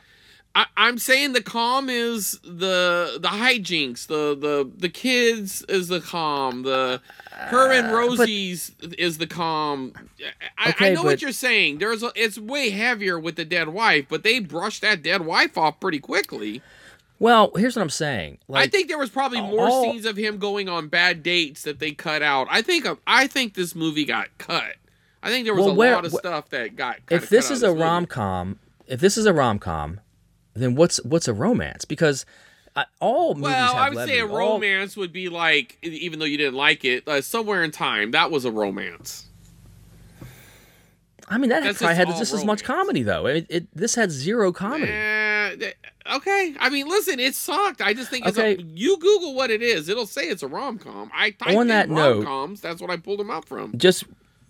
I, 0.55 0.65
I'm 0.77 0.99
saying 0.99 1.33
the 1.33 1.41
calm 1.41 1.89
is 1.89 2.39
the 2.43 3.17
the 3.19 3.29
hijinks. 3.29 4.05
The 4.07 4.35
the 4.39 4.69
the 4.77 4.89
kids 4.89 5.63
is 5.63 5.87
the 5.87 5.99
calm. 5.99 6.61
The 6.63 7.01
her 7.31 7.71
and 7.71 7.87
uh, 7.87 7.95
Rosie's 7.95 8.71
is 8.99 9.17
the 9.17 9.25
calm. 9.27 9.93
I, 10.57 10.67
I 10.67 10.69
Okay, 10.69 10.93
know 10.93 11.01
what 11.03 11.21
you're 11.23 11.31
saying. 11.31 11.79
There's 11.79 12.03
a, 12.03 12.11
it's 12.15 12.37
way 12.37 12.69
heavier 12.69 13.17
with 13.19 13.35
the 13.35 13.45
dead 13.45 13.69
wife, 13.69 14.05
but 14.09 14.21
they 14.23 14.39
brushed 14.39 14.81
that 14.83 15.01
dead 15.01 15.25
wife 15.25 15.57
off 15.57 15.79
pretty 15.79 15.99
quickly. 15.99 16.61
Well, 17.19 17.51
here's 17.55 17.75
what 17.75 17.81
I'm 17.81 17.89
saying. 17.89 18.37
Like, 18.47 18.65
I 18.65 18.67
think 18.69 18.89
there 18.89 18.97
was 18.97 19.09
probably 19.09 19.39
more 19.41 19.67
all- 19.67 19.83
scenes 19.91 20.05
of 20.05 20.17
him 20.17 20.37
going 20.37 20.67
on 20.69 20.87
bad 20.87 21.23
dates 21.23 21.63
that 21.63 21.79
they 21.79 21.91
cut 21.93 22.21
out. 22.21 22.47
I 22.51 22.61
think 22.61 22.85
I 23.07 23.25
think 23.25 23.55
this 23.55 23.73
movie 23.73 24.05
got 24.05 24.27
cut. 24.37 24.75
I 25.23 25.29
think 25.29 25.45
there 25.45 25.55
was 25.55 25.63
Well, 25.65 25.73
a 25.73 25.77
where- 25.77 25.95
lot 25.95 26.05
of 26.05 26.11
wh- 26.11 26.17
stuff 26.17 26.49
that 26.49 26.75
got. 26.75 26.97
if 27.09 27.29
this 27.29 27.47
cut 27.47 27.53
is 27.55 27.63
of 27.63 27.75
a 27.77 27.79
rom 27.79 28.05
com, 28.05 28.59
if 28.87 28.99
this 28.99 29.17
is 29.17 29.25
a 29.25 29.33
rom 29.33 29.57
com, 29.57 29.99
then 30.53 30.75
what's 30.75 30.97
what's 31.03 31.27
a 31.27 31.33
romance? 31.33 31.85
Because 31.85 32.25
uh, 32.75 32.83
all 32.99 33.35
movies 33.35 33.43
Well, 33.51 33.75
I 33.75 33.89
would 33.89 34.07
say 34.07 34.19
a. 34.19 34.27
All- 34.27 34.37
romance 34.37 34.95
would 34.97 35.13
be 35.13 35.29
like, 35.29 35.77
even 35.81 36.19
though 36.19 36.25
you 36.25 36.37
didn't 36.37 36.55
like 36.55 36.83
it, 36.85 37.07
uh, 37.07 37.21
somewhere 37.21 37.63
in 37.63 37.71
time 37.71 38.11
that 38.11 38.31
was 38.31 38.45
a 38.45 38.51
romance. 38.51 39.27
I 41.29 41.37
mean, 41.37 41.49
that 41.51 41.63
That's 41.63 41.77
probably 41.77 41.95
had 41.95 42.07
just 42.09 42.33
as 42.33 42.43
much 42.43 42.63
comedy 42.63 43.01
though. 43.01 43.25
It, 43.27 43.45
it 43.49 43.67
this 43.75 43.95
had 43.95 44.11
zero 44.11 44.51
comedy. 44.51 44.91
Th- 44.91 45.75
okay, 46.15 46.53
I 46.59 46.69
mean, 46.69 46.87
listen, 46.87 47.19
it 47.19 47.33
sucked. 47.33 47.81
I 47.81 47.93
just 47.93 48.09
think 48.09 48.25
it's 48.25 48.37
Okay. 48.37 48.55
a, 48.55 48.61
you 48.61 48.97
Google 48.97 49.33
what 49.33 49.49
it 49.49 49.61
is, 49.61 49.87
it'll 49.87 50.05
say 50.05 50.23
it's 50.23 50.43
a 50.43 50.47
rom 50.47 50.77
com. 50.79 51.09
I 51.13 51.29
typed 51.31 51.55
On 51.55 51.61
in 51.63 51.67
that 51.69 51.89
note- 51.89 52.17
rom 52.17 52.25
coms. 52.25 52.61
That's 52.61 52.81
what 52.81 52.89
I 52.91 52.97
pulled 52.97 53.19
them 53.19 53.31
out 53.31 53.45
from. 53.45 53.77
Just, 53.77 54.03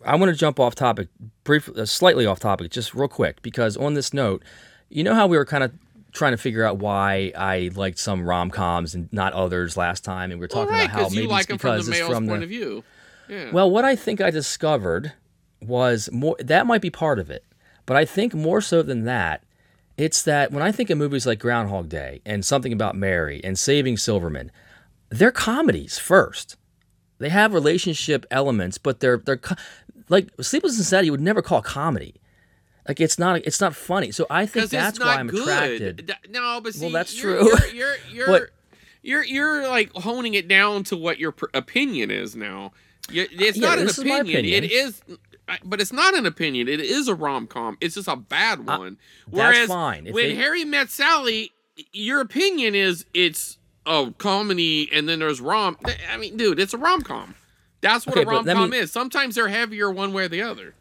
I 0.03 0.15
want 0.15 0.31
to 0.31 0.35
jump 0.35 0.59
off 0.59 0.73
topic, 0.75 1.09
briefly, 1.43 1.79
uh, 1.81 1.85
slightly 1.85 2.25
off 2.25 2.39
topic, 2.39 2.71
just 2.71 2.93
real 2.95 3.07
quick, 3.07 3.41
because 3.43 3.77
on 3.77 3.93
this 3.93 4.13
note, 4.13 4.43
you 4.89 5.03
know 5.03 5.13
how 5.13 5.27
we 5.27 5.37
were 5.37 5.45
kind 5.45 5.63
of 5.63 5.71
trying 6.13 6.31
to 6.31 6.37
figure 6.37 6.63
out 6.63 6.77
why 6.77 7.31
I 7.35 7.71
liked 7.75 7.97
some 7.97 8.27
rom 8.27 8.49
coms 8.51 8.95
and 8.95 9.11
not 9.11 9.33
others 9.33 9.75
last 9.75 10.03
time, 10.03 10.31
and 10.31 10.39
we 10.39 10.45
were 10.45 10.49
Well, 10.53 10.65
talking 10.65 10.77
right, 10.79 10.85
about 10.89 11.01
how 11.03 11.09
maybe 11.09 11.27
like 11.27 11.41
it's 11.41 11.47
from 11.47 11.57
because 11.57 11.85
the 11.87 11.91
it's 11.93 12.07
from 12.07 12.27
point 12.27 12.39
the 12.39 12.43
of 12.43 12.49
view. 12.49 12.83
Yeah. 13.27 13.51
Well, 13.51 13.69
what 13.69 13.83
I 13.85 13.95
think 13.95 14.21
I 14.21 14.29
discovered 14.29 15.13
was 15.61 16.09
more 16.11 16.35
that 16.39 16.65
might 16.67 16.81
be 16.81 16.89
part 16.89 17.19
of 17.19 17.29
it, 17.29 17.43
but 17.85 17.97
I 17.97 18.05
think 18.05 18.33
more 18.33 18.61
so 18.61 18.81
than 18.81 19.05
that, 19.05 19.43
it's 19.97 20.21
that 20.23 20.51
when 20.51 20.61
I 20.63 20.71
think 20.71 20.89
of 20.89 20.97
movies 20.97 21.25
like 21.25 21.39
Groundhog 21.39 21.89
Day 21.89 22.21
and 22.25 22.43
Something 22.45 22.73
About 22.73 22.95
Mary 22.95 23.41
and 23.43 23.57
Saving 23.57 23.97
Silverman, 23.97 24.51
they're 25.09 25.31
comedies 25.31 25.97
first. 25.97 26.57
They 27.19 27.29
have 27.29 27.53
relationship 27.53 28.25
elements, 28.29 28.77
but 28.77 28.99
they're 28.99 29.17
they're 29.17 29.37
co- 29.37 29.55
like 30.09 30.29
Sleepless 30.41 30.77
in 30.77 30.83
Seattle. 30.83 31.05
You 31.05 31.11
would 31.11 31.21
never 31.21 31.41
call 31.41 31.61
comedy. 31.61 32.15
Like 32.87 32.99
it's 32.99 33.17
not 33.17 33.37
it's 33.45 33.61
not 33.61 33.75
funny. 33.75 34.11
So 34.11 34.25
I 34.29 34.45
think 34.45 34.69
that's 34.69 34.99
why 34.99 35.15
I'm 35.15 35.27
good. 35.27 35.81
attracted. 35.81 36.15
No, 36.29 36.59
but 36.61 36.73
see, 36.73 36.81
Well, 36.85 36.91
that's 36.91 37.21
you're, 37.21 37.37
true. 37.39 37.47
You're 37.47 37.67
you're 37.73 37.95
you're, 38.11 38.27
But- 38.27 38.49
you're 39.01 39.23
you're 39.23 39.67
like 39.67 39.91
honing 39.93 40.33
it 40.33 40.47
down 40.47 40.83
to 40.85 40.97
what 40.97 41.19
your 41.19 41.31
pr- 41.31 41.45
opinion 41.53 42.11
is 42.11 42.35
now. 42.35 42.71
It's 43.09 43.57
Yeah, 43.57 43.67
not 43.69 43.79
an 43.79 43.85
this 43.85 43.97
is 43.97 44.05
my 44.05 44.17
opinion. 44.19 44.45
It 44.45 44.65
opinion. 44.65 44.87
is. 44.87 45.01
But 45.65 45.81
it's 45.81 45.91
not 45.91 46.15
an 46.15 46.25
opinion. 46.25 46.69
It 46.69 46.79
is 46.79 47.09
a 47.09 47.15
rom 47.15 47.47
com. 47.47 47.77
It's 47.81 47.95
just 47.95 48.07
a 48.07 48.15
bad 48.15 48.65
one. 48.65 48.97
Uh, 49.27 49.35
that's 49.35 49.67
Whereas 49.69 49.69
when 49.69 50.13
they- 50.13 50.35
Harry 50.35 50.63
met 50.63 50.89
Sally, 50.89 51.51
your 51.91 52.21
opinion 52.21 52.75
is 52.75 53.05
it's 53.13 53.57
a 53.85 54.13
comedy, 54.17 54.89
and 54.93 55.07
then 55.09 55.19
there's 55.19 55.41
rom. 55.41 55.77
I 56.09 56.15
mean, 56.15 56.37
dude, 56.37 56.59
it's 56.59 56.73
a 56.73 56.77
rom 56.77 57.01
com. 57.01 57.35
That's 57.81 58.05
what 58.07 58.15
Okay, 58.17 58.23
a 58.25 58.29
rom 58.29 58.45
com 58.45 58.69
me- 58.69 58.77
is. 58.77 58.91
Sometimes 58.93 59.35
they're 59.35 59.49
heavier 59.49 59.91
one 59.91 60.13
way 60.13 60.23
or 60.23 60.27
the 60.29 60.41
other. 60.41 60.75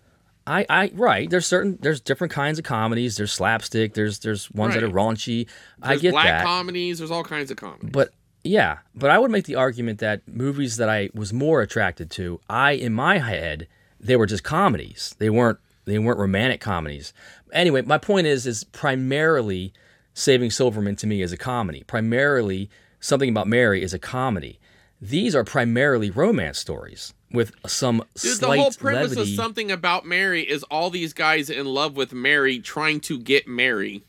I, 0.47 0.67
I 0.69 0.91
right. 0.95 1.29
There's 1.31 1.47
certain 1.47 1.79
there's 1.81 2.01
different 2.01 2.33
kinds 2.33 2.59
of 2.59 2.65
comedies. 2.65 3.17
There's 3.17 3.33
slapstick. 3.33 3.95
There's 3.95 4.19
there's 4.21 4.51
ones 4.51 4.75
that 4.75 4.83
are 4.83 4.89
Right. 4.89 4.95
raunchy. 5.17 5.49
I 5.83 5.97
get 5.97 6.13
black 6.13 6.27
that. 6.27 6.45
comedies. 6.45 6.99
There's 6.99 7.11
all 7.11 7.25
kinds 7.25 7.51
of 7.51 7.57
comedies. 7.57 7.91
But 7.93 8.13
yeah, 8.45 8.79
but 8.95 9.11
I 9.11 9.19
would 9.19 9.31
make 9.31 9.45
the 9.45 9.55
argument 9.55 10.01
that 10.01 10.27
movies 10.27 10.77
that 10.79 10.89
I 10.89 11.11
was 11.15 11.33
more 11.33 11.63
attracted 11.63 12.11
to, 12.13 12.41
I 12.51 12.73
in 12.73 12.93
my 12.93 13.19
head, 13.19 13.69
they 14.01 14.17
were 14.17 14.27
just 14.27 14.43
comedies. 14.43 15.15
They 15.19 15.31
weren't 15.31 15.59
they 15.85 15.99
weren't 15.99 16.19
romantic 16.19 16.61
comedies. 16.61 17.13
Anyway, 17.53 17.83
my 17.83 17.99
point 17.99 18.27
is 18.27 18.47
is 18.47 18.65
primarily 18.65 19.73
Saving 20.15 20.51
Silverman 20.51 20.97
to 20.97 21.07
me 21.07 21.23
is 21.23 21.33
a 21.33 21.37
comedy. 21.37 21.85
Primarily 21.87 22.69
Something 23.01 23.31
About 23.31 23.49
Mary 23.49 23.83
is 23.83 23.95
a 23.95 23.99
comedy. 23.99 24.59
These 25.01 25.35
are 25.35 25.43
primarily 25.45 26.11
romance 26.11 26.59
stories 26.59 27.15
with 27.33 27.53
some 27.67 28.05
Dude, 28.15 28.39
the 28.41 28.47
whole 28.47 28.71
premise 28.73 29.11
levity. 29.11 29.21
of 29.33 29.37
something 29.37 29.71
about 29.71 30.05
Mary 30.07 30.43
is 30.43 30.63
all 30.65 30.91
these 30.91 31.13
guys 31.13 31.51
in 31.51 31.67
love 31.67 31.97
with 31.97 32.13
Mary 32.13 32.59
trying 32.59 33.01
to 33.01 33.19
get 33.19 33.47
Mary. 33.49 34.03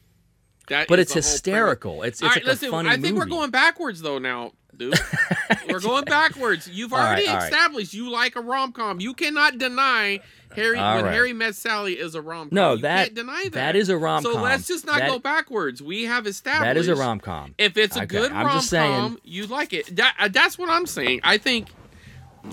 That 0.70 0.88
but 0.88 1.00
it's 1.00 1.14
hysterical. 1.14 2.04
It's 2.04 2.22
it's 2.22 2.30
right, 2.30 2.36
like 2.38 2.45
listen, 2.45 2.70
a 2.70 2.72
funny 2.72 2.90
I 2.90 2.98
think 2.98 3.18
we're 3.18 3.26
going 3.26 3.52
backwards 3.52 4.02
though 4.02 4.18
now, 4.18 4.54
dude. 4.76 4.98
we're 5.70 5.82
going 5.82 6.06
backwards. 6.06 6.70
You've 6.70 6.94
already 6.94 7.28
right. 7.28 7.44
established 7.44 7.94
you 7.94 8.10
like 8.10 8.36
a 8.38 8.41
rom 8.41 8.72
com. 8.72 9.02
You 9.02 9.14
cannot 9.14 9.58
deny 9.58 10.22
Harry 10.56 10.78
All 10.78 10.95
when 10.95 11.06
right. 11.06 11.14
Harry 11.14 11.34
met 11.34 11.56
Sally 11.56 11.94
is 12.00 12.16
a 12.16 12.22
rom 12.22 12.48
com. 12.50 12.56
No, 12.56 12.74
you 12.76 12.82
that- 12.84 13.04
can't 13.08 13.16
deny 13.16 13.44
that. 13.44 13.54
that 13.54 13.76
is 13.76 13.90
a 13.90 13.98
rom-com. 13.98 14.34
So 14.34 14.40
let's 14.41 14.68
just 14.68 14.86
not 14.86 15.00
That- 15.00 15.10
go 15.10 15.20
backwards. 15.20 15.82
We 15.82 16.04
have 16.04 16.28
established 16.28 16.64
That 16.64 16.78
is 16.78 16.88
a 16.88 16.95
rom 16.95 17.20
com. 17.20 17.56
if 17.58 17.76
it's 17.76 17.98
a 17.98 18.04
Okay, 18.04 18.06
good 18.08 18.32
rom 18.32 18.64
com, 18.64 19.20
you 19.24 19.48
like 19.48 19.74
it. 19.74 19.94
That, 19.95 20.16
uh, 20.18 20.28
that's 20.30 20.58
what 20.58 20.70
I'm 20.70 20.86
saying. 20.86 21.20
I 21.24 21.38
think, 21.40 21.70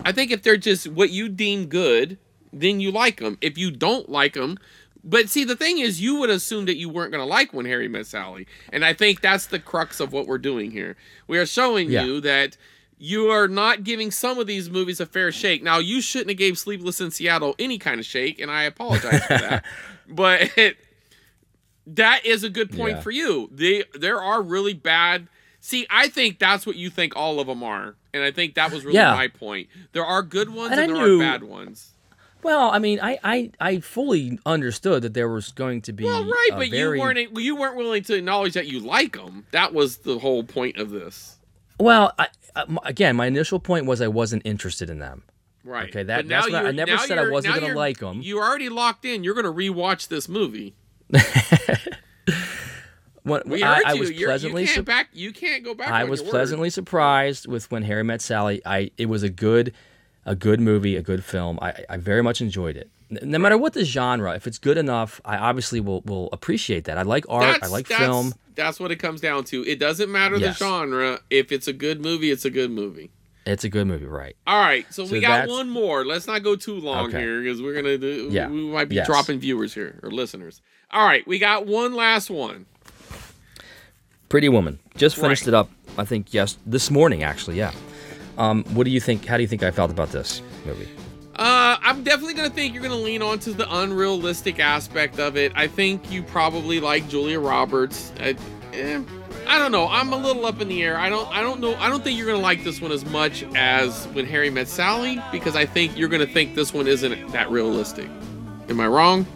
I 0.05 0.12
think 0.12 0.31
if 0.31 0.43
they're 0.43 0.57
just 0.57 0.89
what 0.89 1.11
you 1.11 1.29
deem 1.29 1.67
good, 1.67 2.19
then 2.53 2.81
you 2.81 2.91
like 2.91 3.19
them. 3.21 3.39
If 3.41 3.59
you 3.59 3.71
don't 3.71 4.09
like 4.09 4.35
them, 4.35 4.59
but 5.03 5.29
see, 5.29 5.45
the 5.45 5.57
thing 5.57 5.79
is, 5.79 6.01
you 6.01 6.17
would 6.21 6.31
assume 6.31 6.67
that 6.67 6.77
you 6.77 6.89
weren't 6.89 7.11
going 7.12 7.23
to 7.23 7.29
like 7.29 7.53
when 7.53 7.65
Harry 7.67 7.89
met 7.89 8.07
Sally, 8.07 8.47
and 8.73 8.85
I 8.85 8.93
think 8.93 9.21
that's 9.21 9.47
the 9.47 9.59
crux 9.59 9.99
of 10.01 10.12
what 10.12 10.27
we're 10.27 10.39
doing 10.39 10.71
here. 10.71 10.97
We 11.27 11.39
are 11.39 11.47
showing 11.47 11.91
Yeah. 11.91 12.05
you 12.05 12.21
that 12.21 12.57
you 12.99 13.31
are 13.31 13.49
not 13.49 13.83
giving 13.83 14.11
some 14.11 14.39
of 14.39 14.47
these 14.47 14.69
movies 14.69 15.01
a 15.01 15.07
fair 15.07 15.33
shake. 15.33 15.62
Now, 15.62 15.79
you 15.79 16.03
shouldn't 16.03 16.29
have 16.31 16.37
gave 16.37 16.59
Sleepless 16.59 17.01
in 17.01 17.11
Seattle 17.11 17.55
any 17.59 17.79
kind 17.79 17.99
of 17.99 18.05
shake, 18.05 18.39
and 18.39 18.51
I 18.51 18.65
apologize 18.65 19.25
for 19.25 19.39
that. 19.39 19.65
But 20.12 20.51
that 21.87 22.25
is 22.27 22.45
a 22.45 22.51
good 22.51 22.71
point 22.71 22.97
Yeah. 22.97 23.01
for 23.01 23.11
you. 23.11 23.49
They 23.53 23.85
there 23.95 24.21
are 24.21 24.43
really 24.43 24.75
bad. 24.75 25.29
See, 25.61 25.87
I 25.91 26.09
think 26.09 26.39
that's 26.39 26.67
what 26.67 26.77
you 26.77 26.91
think 26.91 27.15
all 27.17 27.39
of 27.41 27.47
them 27.47 27.62
are, 27.62 27.97
and 28.15 28.23
I 28.23 28.31
think 28.31 28.55
that 28.55 28.73
was 28.73 28.85
really 28.85 28.97
Yeah. 28.97 29.15
my 29.15 29.28
point. 29.28 29.69
There 29.93 30.05
are 30.05 30.23
good 30.23 30.51
ones 30.51 30.73
And 30.73 30.81
and, 30.81 30.95
there 30.97 31.07
knew- 31.07 31.20
are 31.20 31.24
bad 31.24 31.43
ones. 31.45 31.95
Well, 32.43 32.70
I 32.70 32.78
mean, 32.78 33.01
I, 33.03 33.19
I, 33.23 33.51
I 33.61 33.81
fully 33.81 34.39
understood 34.47 35.03
that 35.03 35.12
there 35.12 35.28
was 35.28 35.53
going 35.53 35.82
to 35.82 35.93
be 35.93 36.05
Well, 36.05 36.24
right, 36.24 36.49
but 36.53 36.70
very, 36.70 36.97
you 36.99 37.05
weren't 37.05 37.39
you 37.39 37.55
weren't 37.57 37.77
willing 37.77 38.03
to 38.05 38.15
acknowledge 38.15 38.55
that 38.55 38.66
you 38.66 38.81
like 38.81 39.15
them. 39.15 39.45
That 39.51 39.74
was 39.74 39.99
the 39.99 40.19
whole 40.19 40.43
point 40.43 40.78
of 40.78 40.89
this, 40.91 41.37
Well, 41.78 42.15
I, 42.19 42.28
again, 42.85 43.15
my 43.16 43.27
initial 43.27 43.61
point 43.61 43.85
was 43.85 44.01
I 44.01 44.09
wasn't 44.09 44.41
interested 44.47 44.89
in 44.89 45.01
them. 45.01 45.23
right? 45.65 45.91
Okay, 45.91 46.03
that- 46.05 46.27
that's 46.28 46.51
what 46.51 46.65
I- 46.65 46.69
I 46.69 46.70
never 46.73 46.97
said 46.97 47.19
I 47.19 47.28
wasn't 47.28 47.61
gonna 47.61 47.74
like 47.74 47.99
them. 47.99 48.23
You're 48.23 48.43
already 48.43 48.70
locked 48.70 49.05
in. 49.05 49.23
You're 49.23 49.35
going 49.35 49.45
to 49.45 49.53
rewatch 49.53 50.09
this 50.09 50.27
movie. 50.27 50.74
When, 53.31 53.43
We 53.47 53.62
I, 53.62 53.82
I 53.86 53.94
was 53.94 54.11
pleasantly 54.12 54.62
you 54.62 54.66
can't 54.69 54.77
sur- 54.77 54.82
back. 54.82 55.09
You 55.12 55.32
can't 55.32 55.65
go 55.65 55.74
back. 55.74 55.90
I 55.90 56.05
was 56.05 56.20
your 56.23 56.32
word. 56.32 56.70
surprised 56.73 57.47
with 57.47 57.70
when 57.70 57.82
Harry 57.85 58.05
met 58.05 58.20
Sally. 58.20 58.61
I 58.66 58.90
it 58.98 59.07
was 59.07 59.23
a 59.23 59.31
good, 59.31 59.73
a 60.27 60.35
good 60.35 60.61
movie, 60.61 60.97
a 60.97 61.02
good 61.02 61.24
film. 61.24 61.59
I, 61.62 61.85
I 61.89 61.97
very 61.97 62.23
much 62.23 62.40
enjoyed 62.40 62.77
it. 62.77 62.90
No 63.23 63.39
matter 63.40 63.59
what 63.59 63.73
the 63.73 63.85
genre, 63.85 64.35
if 64.36 64.47
it's 64.47 64.59
good 64.59 64.78
enough, 64.78 65.20
I 65.24 65.36
obviously 65.36 65.81
will 65.81 66.02
will 66.02 66.28
appreciate 66.32 66.85
that. 66.85 66.98
I 66.98 67.02
like 67.02 67.24
art. 67.28 67.59
I 67.62 67.66
like 67.66 67.89
that's, 67.89 68.01
film. 68.01 68.35
That's 68.55 68.78
what 68.78 68.93
it 68.93 68.97
comes 68.97 69.20
down 69.20 69.44
to. 69.44 69.65
It 69.66 69.78
doesn't 69.81 70.11
matter 70.12 70.36
Yes. 70.36 70.59
the 70.59 70.65
genre. 70.65 71.20
If 71.31 71.51
it's 71.51 71.66
a 71.66 71.73
good 71.73 72.01
movie, 72.01 72.31
it's 72.31 72.44
a 72.44 72.51
good 72.51 72.70
movie. 72.70 73.11
It's 73.47 73.65
a 73.65 73.69
good 73.70 73.86
movie, 73.86 74.05
right? 74.05 74.36
All 74.47 74.61
right, 74.61 74.86
so, 74.93 75.07
So 75.07 75.12
we 75.12 75.20
got 75.20 75.28
that's- 75.31 75.48
one 75.48 75.70
more. 75.70 76.05
Let's 76.05 76.27
not 76.27 76.43
go 76.43 76.55
too 76.57 76.74
long 76.78 77.09
Okay. 77.09 77.19
here 77.20 77.43
because 77.43 77.61
we're 77.62 77.74
gonna 77.74 77.97
do. 77.98 78.28
Yeah. 78.31 78.48
We 78.48 78.61
might 78.69 78.89
be 78.90 78.97
Yes. 78.97 79.07
dropping 79.07 79.40
viewers 79.40 79.73
here 79.74 79.98
or 80.02 80.11
listeners. 80.11 80.61
All 80.93 81.05
right, 81.05 81.27
we 81.27 81.39
got 81.39 81.66
one 81.66 81.94
last 81.94 82.31
one. 82.31 82.66
Pretty 84.31 84.48
Woman. 84.48 84.78
Just 84.97 85.16
finished 85.16 85.43
Right. 85.43 85.48
it 85.48 85.55
up. 85.55 85.69
I 85.98 86.05
think 86.07 86.32
yes, 86.32 86.57
this 86.65 86.90
morning 86.90 87.23
actually. 87.23 87.59
Yeah. 87.59 87.73
Um, 88.39 88.65
what 88.73 88.85
do 88.85 88.90
you 88.90 89.01
think? 89.01 89.27
How 89.27 89.36
do 89.36 89.43
you 89.43 89.48
think 89.48 89.62
I 89.62 89.70
felt 89.70 89.90
about 89.90 90.12
this 90.12 90.40
movie? 90.65 90.89
Uh, 91.36 91.77
I'm 91.82 92.02
definitely 92.05 92.35
gonna 92.35 92.48
think 92.51 92.73
you're 92.73 92.82
gonna 92.82 92.94
lean 92.94 93.23
onto 93.23 93.52
the 93.52 93.66
unrealistic 93.74 94.61
aspect 94.61 95.19
of 95.19 95.36
it. 95.36 95.52
I 95.57 95.66
think 95.66 96.11
you 96.12 96.23
probably 96.23 96.81
like 96.81 97.09
Julia 97.09 97.40
Roberts. 97.40 98.12
I, 98.20 98.36
eh, 98.73 99.01
I 99.48 99.59
don't 99.59 99.73
know. 99.73 99.89
I'm 99.89 100.12
a 100.12 100.16
little 100.16 100.47
up 100.47 100.61
in 100.61 100.69
the 100.69 100.82
air. 100.82 100.97
I 100.97 101.09
don't. 101.11 101.28
I 101.35 101.43
don't 101.43 101.61
know. 101.61 101.74
I 101.77 101.89
don't 101.89 102.05
think 102.05 102.16
you're 102.16 102.27
gonna 102.28 102.39
like 102.39 102.62
this 102.62 102.81
one 102.81 102.93
as 102.93 103.05
much 103.07 103.43
as 103.57 104.07
when 104.09 104.27
Harry 104.27 104.48
met 104.48 104.69
Sally 104.69 105.20
because 105.32 105.57
I 105.57 105.66
think 105.66 105.98
you're 105.98 106.09
gonna 106.09 106.27
think 106.27 106.55
this 106.55 106.73
one 106.73 106.86
isn't 106.86 107.32
that 107.32 107.51
realistic. 107.51 108.09
Am 108.69 108.78
I 108.81 108.86
wrong? 108.86 109.27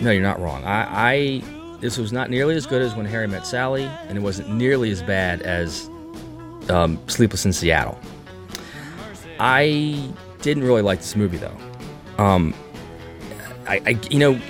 No, 0.00 0.10
you're 0.10 0.22
not 0.22 0.40
wrong. 0.40 0.62
I, 0.64 0.82
I 0.90 1.42
this 1.82 1.98
was 1.98 2.12
not 2.12 2.30
nearly 2.30 2.54
as 2.54 2.64
good 2.64 2.80
as 2.80 2.94
when 2.94 3.04
Harry 3.06 3.26
met 3.26 3.44
Sally, 3.44 3.84
and 4.08 4.16
it 4.16 4.20
wasn't 4.20 4.48
nearly 4.48 4.92
as 4.92 5.02
bad 5.02 5.42
as 5.42 5.90
um, 6.70 6.96
Sleepless 7.08 7.44
in 7.44 7.52
Seattle. 7.52 7.98
I 9.40 10.08
didn't 10.42 10.62
really 10.62 10.80
like 10.80 11.00
this 11.00 11.16
movie 11.16 11.38
though. 11.38 11.56
Um, 12.18 12.54
I, 13.66 13.82
I 13.84 13.98
you 14.10 14.20
know, 14.20 14.40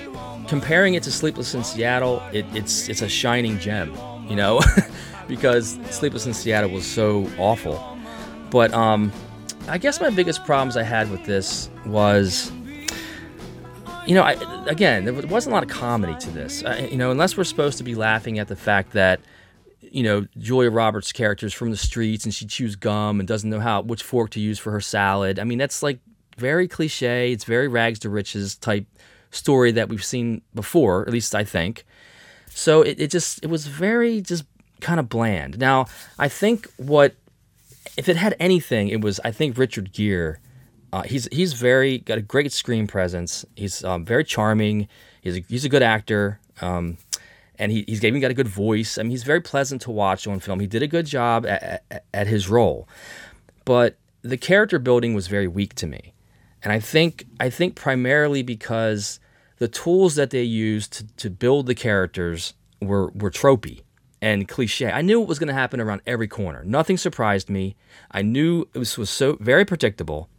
comparing 0.47 0.93
it 0.93 1.01
to 1.03 1.11
Sleepless 1.11 1.55
in 1.55 1.63
Seattle, 1.63 2.21
it, 2.31 2.45
it's 2.53 2.87
it's 2.87 3.01
a 3.01 3.09
shining 3.09 3.57
gem, 3.57 3.97
you 4.29 4.35
know, 4.35 4.61
because 5.27 5.79
Sleepless 5.89 6.27
in 6.27 6.35
Seattle 6.35 6.69
was 6.69 6.85
so 6.85 7.27
awful. 7.39 7.83
But 8.51 8.71
um, 8.75 9.11
I 9.67 9.79
guess 9.79 9.99
my 9.99 10.11
biggest 10.11 10.45
problems 10.45 10.77
I 10.77 10.83
had 10.83 11.09
with 11.09 11.25
this 11.25 11.71
was 11.87 12.51
you 14.05 14.15
know, 14.15 14.23
I, 14.23 14.33
again, 14.67 15.05
there 15.05 15.13
wasn't 15.13 15.51
a 15.51 15.55
lot 15.55 15.63
of 15.63 15.69
comedy 15.69 16.15
to 16.19 16.31
this. 16.31 16.61
You 16.89 16.97
know, 16.97 17.11
unless 17.11 17.37
we're 17.37 17.43
supposed 17.43 17.77
to 17.77 17.83
be 17.83 17.95
laughing 17.95 18.39
at 18.39 18.47
the 18.47 18.55
fact 18.55 18.93
that, 18.93 19.19
you 19.81 20.03
know, 20.03 20.27
Julia 20.37 20.71
Roberts' 20.71 21.11
character 21.11 21.45
is 21.45 21.53
from 21.53 21.71
the 21.71 21.77
streets 21.77 22.25
and 22.25 22.33
she 22.33 22.45
chews 22.45 22.75
gum 22.75 23.19
and 23.19 23.27
doesn't 23.27 23.49
know 23.49 23.59
how 23.59 23.81
which 23.81 24.03
fork 24.03 24.31
to 24.31 24.39
use 24.39 24.59
for 24.59 24.71
her 24.71 24.81
salad. 24.81 25.39
I 25.39 25.43
mean, 25.43 25.57
that's 25.57 25.83
like 25.83 25.99
very 26.37 26.67
cliche. 26.67 27.31
It's 27.31 27.43
very 27.43 27.67
rags 27.67 27.99
to 27.99 28.09
riches 28.09 28.55
type 28.55 28.85
story 29.31 29.71
that 29.71 29.89
we've 29.89 30.03
seen 30.03 30.41
before, 30.53 31.03
at 31.03 31.09
least 31.09 31.35
I 31.35 31.43
think. 31.43 31.85
So 32.49 32.81
it, 32.81 32.99
it 32.99 33.11
just 33.11 33.43
it 33.43 33.47
was 33.47 33.67
very 33.67 34.21
just 34.21 34.45
kind 34.81 34.99
of 34.99 35.09
bland. 35.09 35.57
Now, 35.57 35.87
I 36.19 36.27
think 36.27 36.67
what 36.77 37.15
if 37.97 38.09
it 38.09 38.15
had 38.15 38.35
anything, 38.39 38.89
it 38.89 39.01
was 39.01 39.19
I 39.23 39.31
think 39.31 39.57
Richard 39.57 39.91
Gere. 39.91 40.37
Uh, 40.93 41.01
he's 41.01 41.27
he's 41.31 41.53
very 41.53 41.97
got 41.97 42.19
a 42.19 42.21
great 42.21 42.51
screen 42.51 42.85
presence. 42.85 43.43
He's 43.55 43.83
um, 43.83 44.05
very 44.05 44.23
charming. 44.23 44.87
He's 45.21 45.37
a, 45.37 45.45
he's 45.49 45.65
a 45.65 45.69
good 45.69 45.81
actor, 45.81 46.39
um, 46.61 46.97
and 47.57 47.71
he, 47.71 47.83
he's 47.87 48.03
even 48.03 48.21
got 48.21 48.29
a 48.29 48.35
good 48.35 48.47
voice. 48.47 48.99
I 48.99 49.01
mean, 49.01 49.09
he's 49.09 49.23
very 49.23 49.41
pleasant 49.41 49.81
to 49.81 49.91
watch 49.91 50.27
on 50.27 50.39
film. 50.39 50.59
He 50.59 50.67
did 50.67 50.83
a 50.83 50.87
good 50.87 51.07
job 51.07 51.47
at, 51.47 51.83
at, 51.89 52.05
at 52.13 52.27
his 52.27 52.47
role, 52.47 52.87
but 53.65 53.97
the 54.21 54.37
character 54.37 54.77
building 54.77 55.15
was 55.15 55.25
very 55.25 55.47
weak 55.47 55.73
to 55.75 55.87
me, 55.87 56.13
and 56.61 56.71
I 56.71 56.79
think 56.79 57.25
I 57.39 57.49
think 57.49 57.73
primarily 57.73 58.43
because 58.43 59.19
the 59.57 59.67
tools 59.67 60.13
that 60.13 60.29
they 60.29 60.43
used 60.43 60.93
to, 60.93 61.07
to 61.15 61.31
build 61.31 61.65
the 61.65 61.73
characters 61.73 62.53
were 62.79 63.07
were 63.15 63.31
tropey 63.31 63.81
and 64.21 64.47
cliche. 64.47 64.91
I 64.91 65.01
knew 65.01 65.23
it 65.23 65.27
was 65.27 65.39
going 65.39 65.47
to 65.47 65.55
happen 65.55 65.81
around 65.81 66.01
every 66.05 66.27
corner. 66.27 66.63
Nothing 66.63 66.97
surprised 66.97 67.49
me. 67.49 67.75
I 68.11 68.21
knew 68.21 68.67
it 68.75 68.77
was, 68.77 68.95
was 68.95 69.09
so 69.09 69.37
very 69.41 69.65
predictable 69.65 70.29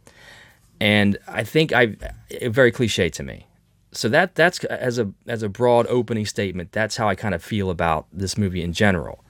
and 0.79 1.17
I 1.27 1.43
think 1.43 1.71
I 1.73 1.81
it, 1.83 2.03
eh, 2.41 2.49
very 2.49 2.71
cliche 2.71 3.09
to 3.09 3.23
me. 3.23 3.47
So 3.91 4.09
that 4.09 4.35
that's 4.35 4.63
as 4.65 4.99
a 4.99 5.11
as 5.27 5.41
a 5.43 5.49
broad 5.49 5.87
opening 5.87 6.25
statement. 6.25 6.71
That's 6.71 6.97
how 6.97 7.07
I 7.07 7.15
kind 7.15 7.33
of 7.33 7.43
feel 7.43 7.69
about 7.69 8.07
this 8.11 8.37
movie 8.37 8.61
in 8.61 8.73
general. 8.73 9.23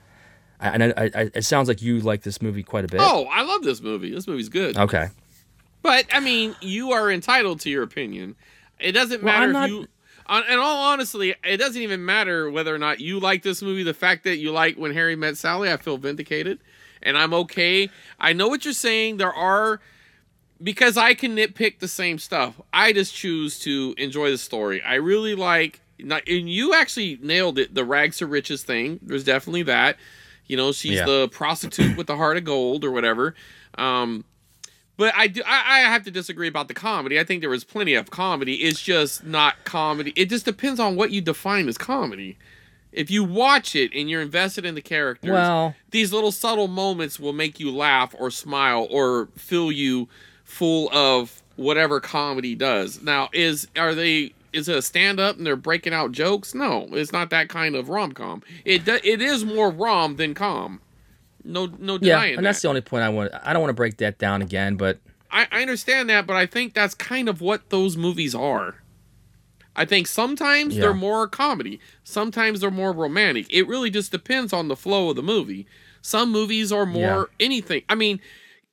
And 0.59 0.83
I, 0.83 1.11
I, 1.13 1.29
it 1.33 1.43
sounds 1.43 1.67
like 1.67 1.81
you 1.81 1.99
like 1.99 2.23
this 2.23 2.41
movie 2.41 2.63
quite 2.63 2.85
a 2.85 2.87
bit. 2.87 3.01
Oh, 3.03 3.25
I 3.29 3.43
love 3.43 3.61
this 3.63 3.81
movie. 3.81 4.09
This 4.13 4.25
movie's 4.27 4.49
good. 4.49 4.77
okay. 4.77 5.09
But 5.83 6.05
I 6.11 6.19
mean, 6.19 6.55
you 6.61 6.93
are 6.93 7.11
entitled 7.11 7.59
to 7.61 7.69
your 7.69 7.83
opinion. 7.83 8.35
It 8.79 8.93
doesn't 8.93 9.21
Well, 9.21 9.33
matter 9.33 9.43
I'm 9.43 9.49
if 9.49 9.53
not- 9.53 9.69
you. 9.69 9.87
On, 10.27 10.41
and 10.49 10.59
all 10.59 10.91
honestly, 10.91 11.35
it 11.43 11.57
doesn't 11.57 11.79
even 11.79 12.03
matter 12.03 12.49
whether 12.49 12.73
or 12.73 12.79
not 12.79 12.99
you 12.99 13.19
like 13.19 13.43
this 13.43 13.61
movie. 13.61 13.83
The 13.83 13.93
fact 13.93 14.23
that 14.23 14.37
you 14.37 14.51
like 14.51 14.75
when 14.75 14.91
Harry 14.91 15.15
met 15.15 15.37
Sally, 15.37 15.71
I 15.71 15.77
feel 15.77 15.99
vindicated, 15.99 16.57
and 17.03 17.15
I'm 17.15 17.31
okay. 17.35 17.91
I 18.19 18.33
know 18.33 18.47
what 18.47 18.65
you're 18.65 18.73
saying. 18.73 19.17
There 19.17 19.31
are 19.31 19.79
because 20.61 20.97
I 20.97 21.13
can 21.13 21.35
nitpick 21.35 21.79
the 21.79 21.87
same 21.87 22.17
stuff. 22.19 22.59
I 22.73 22.93
just 22.93 23.13
choose 23.13 23.59
to 23.59 23.93
enjoy 23.97 24.31
the 24.31 24.37
story. 24.37 24.81
I 24.81 24.95
really 24.95 25.35
like, 25.35 25.81
and 25.99 26.49
you 26.49 26.73
actually 26.73 27.19
nailed 27.21 27.57
it. 27.59 27.73
The 27.75 27.83
rags 27.85 28.17
to 28.17 28.27
riches 28.27 28.63
thing. 28.63 28.99
There's 29.01 29.23
definitely 29.23 29.63
that. 29.63 29.97
You 30.47 30.57
know, 30.57 30.71
she's 30.71 30.93
Yeah. 30.99 31.05
the 31.05 31.27
prostitute 31.29 31.97
with 31.97 32.07
the 32.07 32.15
heart 32.17 32.37
of 32.37 32.43
gold 32.43 32.83
or 32.85 32.91
whatever. 32.91 33.33
Um, 33.77 34.25
but 34.97 35.13
I 35.15 35.27
do. 35.27 35.41
I, 35.45 35.77
I 35.77 35.79
have 35.89 36.03
to 36.03 36.11
disagree 36.11 36.47
about 36.47 36.67
the 36.69 36.73
comedy. 36.73 37.19
I 37.19 37.23
think 37.25 37.41
there 37.41 37.49
was 37.49 37.63
plenty 37.65 37.95
of 37.95 38.09
comedy. 38.11 38.55
It's 38.55 38.81
just 38.81 39.25
not 39.25 39.55
comedy. 39.65 40.13
It 40.15 40.29
just 40.29 40.45
depends 40.45 40.79
on 40.79 40.95
what 40.95 41.11
you 41.11 41.19
define 41.19 41.67
as 41.67 41.77
comedy. 41.77 42.37
If 42.93 43.11
you 43.11 43.25
watch 43.25 43.75
it 43.75 43.91
and 43.93 44.09
you're 44.09 44.21
invested 44.21 44.63
in 44.65 44.73
the 44.75 44.81
characters, 44.81 45.31
Well- 45.31 45.75
these 45.91 46.13
little 46.13 46.31
subtle 46.31 46.69
moments 46.69 47.19
will 47.19 47.33
make 47.33 47.59
you 47.59 47.69
laugh 47.75 48.15
or 48.17 48.31
smile 48.31 48.87
or 48.89 49.27
fill 49.35 49.69
you 49.69 50.07
full 50.55 50.89
of 50.93 51.41
whatever 51.57 51.99
comedy 51.99 52.55
does. 52.55 53.01
Now, 53.01 53.29
is 53.33 53.67
are 53.77 53.93
they? 53.93 54.33
Is 54.53 54.69
it 54.69 54.77
a 54.77 54.81
stand 54.81 55.19
up 55.19 55.35
and 55.37 55.45
they're 55.45 55.57
breaking 55.57 55.93
out 55.93 56.13
jokes? 56.13 56.55
No, 56.55 56.87
it's 56.91 57.11
not 57.11 57.29
that 57.31 57.49
kind 57.49 57.75
of 57.75 57.89
rom 57.89 58.13
com. 58.13 58.41
It 58.63 58.85
do, 58.85 58.97
it 59.03 59.21
is 59.21 59.43
more 59.43 59.69
rom 59.69 60.15
than 60.15 60.33
com. 60.33 60.79
No, 61.43 61.65
no 61.77 61.93
Yeah, 61.95 61.99
denying 61.99 62.37
and 62.37 62.45
that's 62.45 62.59
that. 62.59 62.67
the 62.67 62.69
only 62.69 62.81
point 62.81 63.03
I 63.03 63.09
want. 63.09 63.31
I 63.43 63.51
don't 63.51 63.61
want 63.61 63.69
to 63.69 63.75
break 63.75 63.97
that 63.97 64.17
down 64.17 64.41
again, 64.41 64.77
but 64.77 64.97
I, 65.29 65.45
I 65.51 65.61
understand 65.61 66.09
that, 66.09 66.25
but 66.25 66.37
I 66.37 66.45
think 66.45 66.73
that's 66.73 66.93
kind 66.95 67.27
of 67.27 67.41
what 67.41 67.69
those 67.69 67.97
movies 67.97 68.33
are. 68.33 68.75
I 69.75 69.83
think 69.83 70.07
sometimes 70.07 70.75
Yeah. 70.75 70.83
they're 70.83 70.93
more 70.93 71.27
comedy, 71.27 71.81
sometimes 72.05 72.61
they're 72.61 72.71
more 72.71 72.93
romantic. 72.93 73.47
It 73.53 73.67
really 73.67 73.89
just 73.89 74.09
depends 74.11 74.53
on 74.53 74.69
the 74.69 74.75
flow 74.77 75.09
of 75.09 75.17
the 75.17 75.21
movie. 75.23 75.67
Some 76.01 76.31
movies 76.31 76.71
are 76.71 76.85
more 76.85 77.29
anything. 77.41 77.83
I 77.89 77.95
mean, 77.95 78.21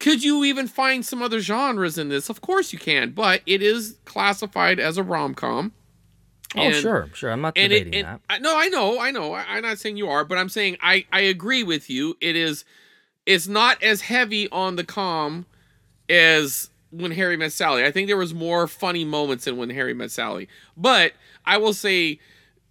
could 0.03 0.25
you 0.25 0.43
even 0.43 0.67
find 0.67 1.07
some 1.07 1.23
other 1.23 1.39
genres 1.39 1.97
in 1.97 2.09
this? 2.09 2.29
Of 2.29 2.41
course 2.41 2.73
you 2.73 2.79
can, 2.79 3.13
but 3.13 3.41
it 3.47 3.63
is 3.63 3.99
classified 4.05 4.81
as 4.81 4.99
a 4.99 5.03
rom 5.05 5.33
com. 5.33 5.73
oh 6.57 6.73
sure, 6.73 7.09
sure. 7.15 7.31
I'm 7.31 7.41
not 7.41 7.55
debating 7.55 7.95
it, 7.95 7.99
and 7.99 8.07
that. 8.09 8.21
I, 8.29 8.39
no, 8.41 8.59
I 8.59 8.67
know, 8.67 8.99
I 8.99 9.13
know. 9.13 9.33
I, 9.33 9.45
I'm 9.49 9.63
not 9.63 9.79
saying 9.79 9.97
you 9.97 10.09
are, 10.09 10.25
but 10.25 10.39
I'm 10.39 10.49
saying 10.49 10.77
I 10.83 11.07
I 11.13 11.21
agree 11.21 11.63
with 11.63 11.89
you. 11.89 12.17
It 12.21 12.35
is, 12.35 12.65
it's 13.27 13.47
not 13.47 13.81
as 13.81 14.01
heavy 14.01 14.49
on 14.51 14.75
the 14.75 14.83
com 14.83 15.47
as 16.09 16.71
when 16.91 17.13
Harry 17.13 17.37
met 17.37 17.53
Sally. 17.53 17.85
I 17.85 17.93
think 17.93 18.09
there 18.09 18.17
was 18.17 18.35
more 18.35 18.67
funny 18.67 19.05
moments 19.05 19.47
in 19.47 19.57
when 19.57 19.71
Harry 19.71 19.95
met 19.95 20.11
Sally, 20.11 20.49
but 20.77 21.13
I 21.47 21.59
will 21.59 21.75
say 21.75 22.19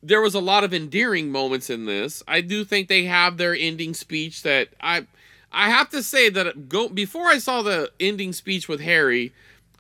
there 0.04 0.20
was 0.20 0.36
a 0.36 0.42
lot 0.42 0.66
of 0.66 0.74
endearing 0.74 1.32
moments 1.32 1.70
in 1.70 1.86
this. 1.86 2.24
I 2.28 2.42
do 2.42 2.66
think 2.66 2.90
they 2.90 3.06
have 3.06 3.38
their 3.38 3.56
ending 3.56 3.94
speech 3.94 4.44
that 4.44 4.68
I 4.82 5.08
I 5.52 5.70
have 5.70 5.90
to 5.90 6.02
say 6.02 6.30
that 6.30 6.70
go 6.70 6.88
before 6.88 7.28
I 7.28 7.38
saw 7.38 7.62
the 7.62 7.92
ending 8.00 8.34
speech 8.34 8.68
with 8.68 8.80
Harry, 8.82 9.34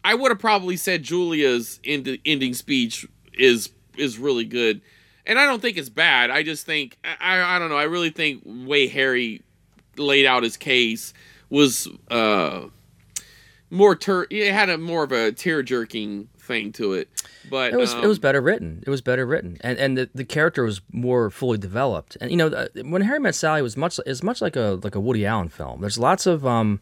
I 0.04 0.16
would 0.16 0.32
have 0.32 0.40
probably 0.40 0.78
said 0.78 1.04
Julia's 1.04 1.80
end, 1.84 2.18
ending 2.26 2.54
speech 2.54 3.08
is 3.34 3.70
is 3.98 4.18
really 4.18 4.46
good. 4.46 4.82
And 5.26 5.40
I 5.40 5.46
don't 5.46 5.62
think 5.62 5.78
it's 5.78 5.90
bad. 5.90 6.32
I 6.32 6.44
just 6.44 6.66
think 6.66 6.98
I 7.04 7.56
I 7.56 7.60
don't 7.60 7.70
know. 7.70 7.78
I 7.78 7.84
really 7.84 8.10
think 8.10 8.42
way 8.46 8.88
Harry 8.88 9.42
laid 9.98 10.26
out 10.26 10.44
his 10.44 10.58
case 10.58 11.14
was 11.50 11.88
uh 12.10 12.68
more 13.70 13.96
ter- 13.96 14.28
it 14.30 14.52
had 14.52 14.70
a 14.70 14.78
more 14.78 15.04
of 15.04 15.12
a 15.12 15.32
tear 15.32 15.64
jerking 15.64 16.28
thing 16.52 16.72
to 16.74 16.94
it. 16.94 17.10
But 17.50 17.74
It 17.74 17.78
was 17.78 17.94
it 17.94 18.06
was 18.06 18.18
um, 18.18 18.22
better 18.22 18.42
written. 18.42 18.84
It 18.86 18.90
was 18.90 19.02
better 19.02 19.26
written, 19.26 19.58
and 19.62 19.78
and 19.78 19.98
the, 19.98 20.10
the 20.14 20.26
character 20.26 20.64
was 20.64 20.82
more 20.92 21.30
fully 21.30 21.58
developed. 21.58 22.18
And 22.22 22.30
you 22.32 22.38
know, 22.38 22.48
uh, 22.48 22.68
when 22.84 23.02
Harry 23.02 23.20
Met 23.20 23.36
Sally 23.36 23.62
was 23.62 23.76
much 23.78 24.00
is 24.06 24.24
much 24.24 24.42
like 24.42 24.56
a 24.56 24.80
like 24.84 24.96
a 24.96 25.00
Woody 25.00 25.26
Allen 25.26 25.50
film. 25.50 25.82
There's 25.82 25.98
lots 25.98 26.26
of 26.26 26.46
um, 26.46 26.80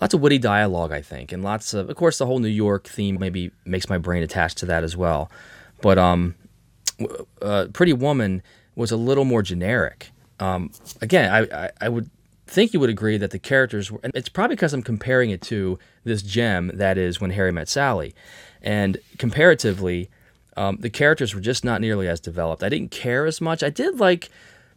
lots 0.00 0.14
of 0.14 0.20
witty 0.20 0.38
dialogue, 0.38 0.92
I 0.92 1.02
think, 1.02 1.32
and 1.32 1.42
lots 1.42 1.74
of 1.74 1.88
of 1.88 1.96
course 1.96 2.18
the 2.18 2.26
whole 2.26 2.38
New 2.40 2.48
York 2.48 2.86
theme 2.86 3.18
maybe 3.18 3.50
makes 3.64 3.88
my 3.88 3.98
brain 3.98 4.22
attached 4.22 4.58
to 4.58 4.66
that 4.66 4.84
as 4.84 4.96
well. 4.96 5.30
But 5.80 5.98
um, 5.98 6.34
uh, 7.40 7.66
Pretty 7.72 7.92
Woman 7.92 8.42
was 8.74 8.90
a 8.90 8.96
little 8.96 9.24
more 9.24 9.42
generic. 9.42 10.10
Um, 10.40 10.70
again, 11.00 11.32
I, 11.32 11.64
I 11.64 11.70
I 11.82 11.88
would 11.88 12.10
think 12.46 12.72
you 12.72 12.80
would 12.80 12.90
agree 12.90 13.18
that 13.18 13.30
the 13.30 13.38
characters 13.38 13.90
were, 13.90 14.00
and 14.02 14.12
it's 14.14 14.28
probably 14.28 14.56
because 14.56 14.72
I'm 14.72 14.82
comparing 14.82 15.30
it 15.30 15.42
to 15.42 15.78
this 16.04 16.22
gem 16.22 16.70
that 16.74 16.96
is 16.96 17.20
When 17.20 17.30
Harry 17.30 17.52
Met 17.52 17.68
Sally, 17.68 18.14
and 18.62 18.98
comparatively, 19.18 20.10
um, 20.56 20.78
the 20.80 20.90
characters 20.90 21.34
were 21.34 21.40
just 21.40 21.64
not 21.64 21.80
nearly 21.80 22.08
as 22.08 22.20
developed. 22.20 22.62
I 22.62 22.68
didn't 22.68 22.90
care 22.90 23.26
as 23.26 23.40
much. 23.40 23.62
I 23.62 23.70
did 23.70 24.00
like, 24.00 24.28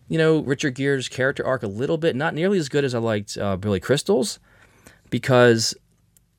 you 0.07 0.17
know, 0.17 0.39
Richard 0.39 0.75
Gere's 0.75 1.07
character 1.09 1.45
arc 1.45 1.63
a 1.63 1.67
little 1.67 1.97
bit, 1.97 2.15
not 2.15 2.33
nearly 2.35 2.57
as 2.57 2.69
good 2.69 2.83
as 2.83 2.93
I 2.93 2.99
liked 2.99 3.37
uh, 3.37 3.57
Billy 3.57 3.79
Crystal's, 3.79 4.39
because, 5.09 5.73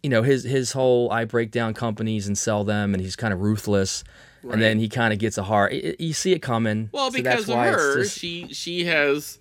you 0.02 0.10
know, 0.10 0.22
his 0.22 0.44
his 0.44 0.72
whole 0.72 1.10
I 1.10 1.24
break 1.24 1.50
down 1.50 1.74
companies 1.74 2.26
and 2.26 2.36
sell 2.36 2.64
them, 2.64 2.94
and 2.94 3.02
he's 3.02 3.16
kind 3.16 3.32
of 3.32 3.40
ruthless. 3.40 4.04
Right. 4.42 4.54
And 4.54 4.62
then 4.62 4.78
he 4.80 4.88
kind 4.88 5.12
of 5.12 5.20
gets 5.20 5.38
a 5.38 5.44
heart. 5.44 5.72
You 5.72 6.12
see 6.12 6.32
it 6.32 6.40
coming. 6.40 6.88
Well, 6.90 7.10
so 7.10 7.16
because 7.16 7.46
that's 7.46 7.48
of 7.48 7.54
why 7.54 7.68
her, 7.68 8.02
just- 8.02 8.18
she 8.18 8.48
she 8.52 8.84
has 8.86 9.38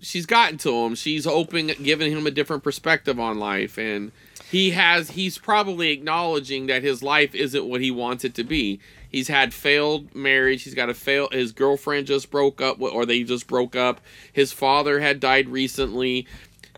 she's 0.00 0.24
gotten 0.26 0.56
to 0.58 0.74
him. 0.84 0.94
She's 0.94 1.26
open, 1.26 1.66
giving 1.82 2.10
him 2.10 2.26
a 2.26 2.30
different 2.30 2.62
perspective 2.62 3.20
on 3.20 3.38
life, 3.38 3.76
and 3.78 4.10
he 4.50 4.70
has 4.70 5.10
he's 5.10 5.36
probably 5.36 5.90
acknowledging 5.90 6.66
that 6.66 6.82
his 6.82 7.02
life 7.02 7.34
isn't 7.34 7.66
what 7.66 7.82
he 7.82 7.90
wants 7.90 8.24
it 8.24 8.34
to 8.36 8.44
be. 8.44 8.80
He's 9.10 9.28
had 9.28 9.52
failed 9.52 10.14
marriage. 10.14 10.62
He's 10.62 10.74
got 10.74 10.88
a 10.88 10.94
fail. 10.94 11.28
His 11.30 11.52
girlfriend 11.52 12.06
just 12.06 12.30
broke 12.30 12.60
up, 12.60 12.80
or 12.80 13.04
they 13.04 13.22
just 13.24 13.46
broke 13.46 13.76
up. 13.76 14.00
His 14.32 14.52
father 14.52 15.00
had 15.00 15.20
died 15.20 15.48
recently. 15.48 16.26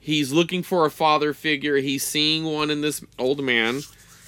He's 0.01 0.33
looking 0.33 0.63
for 0.63 0.85
a 0.85 0.91
father 0.91 1.33
figure. 1.33 1.77
He's 1.77 2.05
seeing 2.05 2.45
one 2.45 2.71
in 2.71 2.81
this 2.81 3.05
old 3.19 3.43
man, 3.43 3.83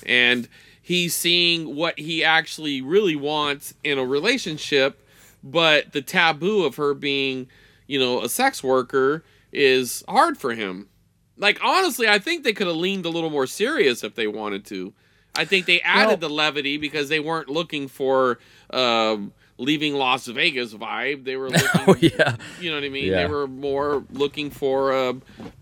and 0.07 0.49
he's 0.81 1.15
seeing 1.15 1.75
what 1.75 1.99
he 1.99 2.23
actually 2.23 2.81
really 2.81 3.17
wants 3.17 3.75
in 3.83 3.99
a 3.99 4.05
relationship. 4.05 5.05
But 5.43 5.93
the 5.93 6.03
taboo 6.03 6.65
of 6.65 6.77
her 6.77 6.95
being, 6.95 7.49
you 7.89 7.99
know, 7.99 8.23
a 8.23 8.29
sex 8.29 8.63
worker 8.63 9.25
is 9.53 10.05
hard 10.09 10.39
for 10.39 10.55
him. 10.55 10.89
Like 11.37 11.59
honestly, 11.63 12.09
I 12.09 12.19
think 12.19 12.45
they 12.45 12.53
could 12.53 12.67
have 12.67 12.77
leaned 12.77 13.07
a 13.07 13.09
little 13.09 13.31
more 13.31 13.47
serious 13.47 14.05
if 14.05 14.15
they 14.15 14.27
wanted 14.27 14.65
to. 14.67 14.93
I 15.35 15.45
think 15.45 15.67
they 15.67 15.81
added 15.81 16.21
the 16.21 16.29
levity 16.29 16.77
because 16.77 17.09
they 17.09 17.21
weren't 17.21 17.49
looking 17.49 17.89
for 17.89 18.39
um, 18.71 19.33
leaving 19.57 19.95
Las 19.95 20.27
Vegas 20.27 20.75
vibe. 20.75 21.25
They 21.25 21.37
were 21.37 21.49
looking, 21.51 21.81
oh 21.87 21.97
yeah, 22.01 22.37
you 22.61 22.71
know 22.71 22.77
what 22.77 22.85
I 22.85 22.91
mean. 22.91 23.07
Yeah. 23.07 23.23
They 23.23 23.33
were 23.33 23.47
more 23.47 24.05
looking 24.11 24.51
for, 24.51 24.93
uh, 24.93 25.15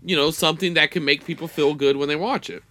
you 0.03 0.15
know, 0.15 0.29
something 0.31 0.73
that 0.73 0.91
can 0.91 1.05
make 1.05 1.23
people 1.25 1.47
feel 1.47 1.73
good 1.73 1.95
when 1.95 2.09
they 2.09 2.17
watch 2.17 2.49
it. 2.49 2.63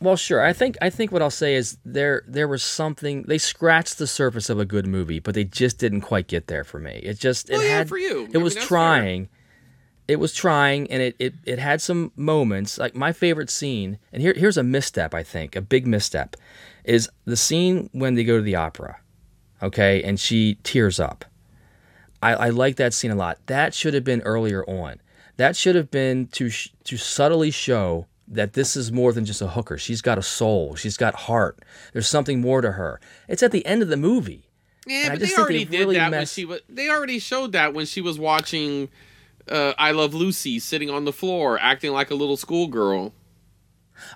Well, 0.00 0.16
sure. 0.16 0.44
I 0.44 0.52
think 0.52 0.76
I 0.80 0.90
think 0.90 1.10
what 1.10 1.22
I'll 1.22 1.30
say 1.30 1.54
is 1.54 1.78
there 1.84 2.22
there 2.28 2.46
was 2.46 2.62
something 2.62 3.22
they 3.22 3.38
scratched 3.38 3.98
the 3.98 4.06
surface 4.06 4.48
of 4.48 4.60
a 4.60 4.64
good 4.64 4.86
movie, 4.86 5.18
but 5.18 5.34
they 5.34 5.44
just 5.44 5.78
didn't 5.78 6.02
quite 6.02 6.28
get 6.28 6.46
there 6.46 6.62
for 6.62 6.78
me. 6.78 7.00
It 7.02 7.18
just 7.18 7.50
it 7.50 7.54
Well, 7.54 7.64
yeah, 7.64 7.78
had 7.78 7.88
for 7.88 7.98
you. 7.98 8.24
It 8.24 8.34
mean, 8.34 8.44
was 8.44 8.54
that's 8.54 8.66
trying. 8.66 9.28
It 10.08 10.18
was 10.18 10.32
trying, 10.34 10.90
and 10.90 11.02
it, 11.02 11.16
it 11.18 11.34
it 11.44 11.58
had 11.58 11.80
some 11.82 12.12
moments. 12.16 12.78
Like 12.78 12.96
my 12.96 13.12
favorite 13.12 13.50
scene, 13.50 13.98
and 14.12 14.22
here 14.22 14.32
here's 14.34 14.56
a 14.56 14.62
misstep. 14.62 15.14
I 15.14 15.22
think 15.22 15.54
a 15.54 15.60
big 15.60 15.86
misstep 15.86 16.34
is 16.84 17.10
the 17.26 17.36
scene 17.36 17.90
when 17.92 18.14
they 18.14 18.24
go 18.24 18.38
to 18.38 18.42
the 18.42 18.56
opera, 18.56 18.98
okay, 19.62 20.02
and 20.02 20.18
she 20.18 20.56
tears 20.62 20.98
up. 20.98 21.26
I, 22.22 22.34
I 22.34 22.48
like 22.48 22.76
that 22.76 22.94
scene 22.94 23.10
a 23.10 23.14
lot. 23.14 23.38
That 23.46 23.74
should 23.74 23.94
have 23.94 24.02
been 24.04 24.22
earlier 24.22 24.64
on. 24.64 25.00
That 25.36 25.54
should 25.54 25.76
have 25.76 25.90
been 25.90 26.26
to 26.28 26.48
sh- 26.48 26.70
to 26.84 26.96
subtly 26.96 27.50
show 27.50 28.06
that 28.26 28.54
this 28.54 28.76
is 28.76 28.90
more 28.90 29.12
than 29.12 29.24
just 29.24 29.40
a 29.42 29.48
hooker. 29.48 29.78
She's 29.78 30.02
got 30.02 30.18
a 30.18 30.22
soul. 30.22 30.74
She's 30.74 30.96
got 30.96 31.14
heart. 31.14 31.58
There's 31.92 32.08
something 32.08 32.40
more 32.40 32.60
to 32.60 32.72
her. 32.72 33.00
It's 33.28 33.42
at 33.42 33.52
the 33.52 33.64
end 33.66 33.82
of 33.82 33.88
the 33.88 33.96
movie. 33.96 34.44
Yeah, 34.86 35.10
And 35.10 35.20
but 35.20 35.28
they 35.28 35.34
already 35.34 35.64
did 35.64 35.80
really 35.80 35.96
that 35.96 36.10
when 36.10 36.26
she 36.26 36.44
was. 36.44 36.60
They 36.68 36.88
already 36.88 37.18
showed 37.18 37.52
that 37.52 37.74
when 37.74 37.86
she 37.86 38.00
was 38.00 38.18
watching 38.18 38.88
uh, 39.50 39.74
"I 39.78 39.90
Love 39.92 40.14
Lucy," 40.14 40.58
sitting 40.58 40.90
on 40.90 41.04
the 41.04 41.12
floor, 41.12 41.58
acting 41.60 41.92
like 41.92 42.10
a 42.10 42.14
little 42.14 42.36
schoolgirl. 42.36 43.12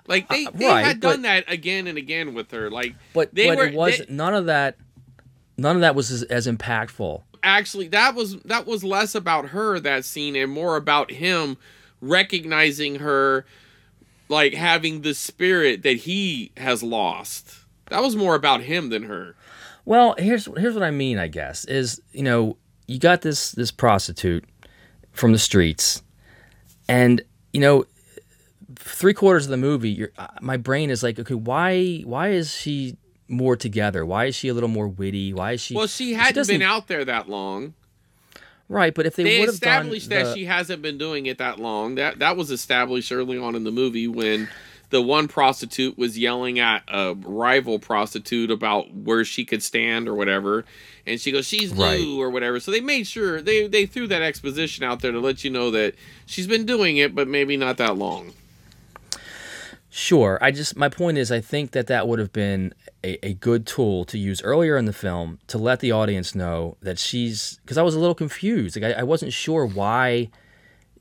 Like 0.07 0.29
they, 0.29 0.45
they 0.53 0.67
right, 0.67 0.85
had 0.85 0.99
done 1.01 1.17
but- 1.17 1.21
that 1.23 1.51
again 1.51 1.87
and 1.87 1.97
again 1.97 2.33
with 2.33 2.51
her. 2.51 2.69
Like, 2.69 2.95
But 3.13 3.35
they 3.35 3.47
but 3.49 3.57
were 3.57 3.65
it 3.67 3.73
was 3.73 3.97
they- 3.99 4.05
none 4.09 4.33
of 4.33 4.45
that. 4.45 4.77
None 5.57 5.75
of 5.75 5.81
that 5.81 5.93
was 5.95 6.09
as, 6.11 6.23
as 6.23 6.47
impactful. 6.47 7.21
actually 7.43 7.87
that 7.89 8.15
was 8.15 8.37
that 8.43 8.65
was 8.65 8.83
less 8.83 9.13
about 9.13 9.49
her 9.49 9.79
that 9.79 10.05
scene 10.05 10.35
and 10.35 10.51
more 10.51 10.77
about 10.77 11.11
him 11.11 11.57
recognizing 12.01 12.95
her, 12.95 13.45
like 14.29 14.53
having 14.53 15.01
the 15.01 15.13
spirit 15.13 15.83
that 15.83 15.97
he 15.97 16.51
has 16.57 16.81
lost. 16.83 17.55
That 17.89 18.01
was 18.01 18.15
more 18.15 18.35
about 18.35 18.61
him 18.61 18.89
than 18.89 19.03
her. 19.03 19.35
Well, 19.85 20.15
here's 20.17 20.45
here's 20.57 20.73
what 20.73 20.83
I 20.83 20.91
mean. 20.91 21.17
I 21.19 21.27
guess 21.27 21.65
is 21.65 22.01
you 22.13 22.23
know 22.23 22.57
you 22.87 22.99
got 22.99 23.21
this 23.21 23.51
this 23.51 23.71
prostitute 23.71 24.45
from 25.13 25.31
the 25.31 25.39
streets, 25.39 26.03
and 26.87 27.21
you 27.53 27.61
know 27.61 27.85
three 28.75 29.13
quarters 29.13 29.45
of 29.45 29.51
the 29.51 29.57
movie, 29.57 30.07
uh, 30.17 30.27
my 30.41 30.57
brain 30.57 30.89
is 30.89 31.03
like, 31.03 31.19
okay, 31.19 31.33
why 31.35 32.01
why 32.05 32.29
is 32.29 32.53
she 32.53 32.97
more 33.27 33.55
together? 33.55 34.05
Why 34.05 34.25
is 34.25 34.35
she 34.35 34.47
a 34.49 34.53
little 34.53 34.69
more 34.69 34.87
witty? 34.87 35.33
Why 35.33 35.53
is 35.53 35.61
she? 35.61 35.75
Well, 35.75 35.87
she 35.87 36.13
hadn't 36.13 36.35
doesn't- 36.35 36.53
been 36.55 36.61
out 36.67 36.87
there 36.87 37.05
that 37.05 37.29
long. 37.29 37.73
right, 38.67 38.93
but 38.93 39.05
if 39.05 39.15
they, 39.15 39.23
they 39.23 39.39
would 39.39 39.49
established 39.49 40.09
that 40.09 40.23
the- 40.25 40.33
she 40.35 40.45
hasn't 40.45 40.81
been 40.81 40.97
doing 40.97 41.25
it 41.27 41.37
that 41.37 41.59
long. 41.59 41.95
That 41.95 42.19
that 42.19 42.35
was 42.37 42.51
established 42.51 43.11
early 43.11 43.37
on 43.37 43.55
in 43.55 43.63
the 43.63 43.71
movie 43.71 44.07
when 44.07 44.49
the 44.93 45.01
one 45.01 45.27
prostitute 45.27 45.97
was 45.97 46.19
yelling 46.19 46.59
at 46.59 46.83
a 46.87 47.15
rival 47.15 47.79
prostitute 47.79 48.51
about 48.51 48.93
where 48.93 49.25
she 49.25 49.43
could 49.43 49.63
stand 49.63 50.07
or 50.07 50.13
whatever, 50.13 50.65
and 51.07 51.19
she 51.19 51.31
goes, 51.31 51.47
"She's 51.47 51.73
Right. 51.73 51.99
new" 51.99 52.21
or 52.21 52.29
whatever. 52.29 52.59
So 52.59 52.69
they 52.69 52.79
made 52.79 53.07
sure 53.07 53.41
they 53.41 53.65
they 53.65 53.87
threw 53.87 54.05
that 54.05 54.21
exposition 54.21 54.83
out 54.83 55.01
there 55.01 55.11
to 55.11 55.19
let 55.19 55.43
you 55.43 55.49
know 55.49 55.71
that 55.71 55.95
she's 56.27 56.45
been 56.45 56.67
doing 56.67 56.97
it, 56.97 57.15
but 57.15 57.27
maybe 57.27 57.57
not 57.57 57.77
that 57.77 57.97
long. 57.97 58.33
Sure. 59.89 60.37
I 60.41 60.51
just 60.51 60.77
my 60.77 60.89
point 60.89 61.17
is 61.17 61.31
I 61.31 61.41
think 61.41 61.71
that 61.71 61.87
that 61.87 62.07
would 62.07 62.19
have 62.19 62.31
been 62.31 62.75
a, 63.03 63.25
a 63.25 63.33
good 63.33 63.65
tool 63.65 64.05
to 64.05 64.19
use 64.19 64.43
earlier 64.43 64.77
in 64.77 64.85
the 64.85 64.93
film 64.93 65.39
to 65.47 65.57
let 65.57 65.79
the 65.79 65.91
audience 65.91 66.35
know 66.35 66.77
that 66.83 66.99
she's 66.99 67.59
because 67.63 67.79
I 67.79 67.81
was 67.81 67.95
a 67.95 67.99
little 67.99 68.13
confused. 68.15 68.79
Like 68.79 68.95
I, 68.95 68.99
I 68.99 69.03
wasn't 69.03 69.33
sure 69.33 69.65
why 69.65 70.29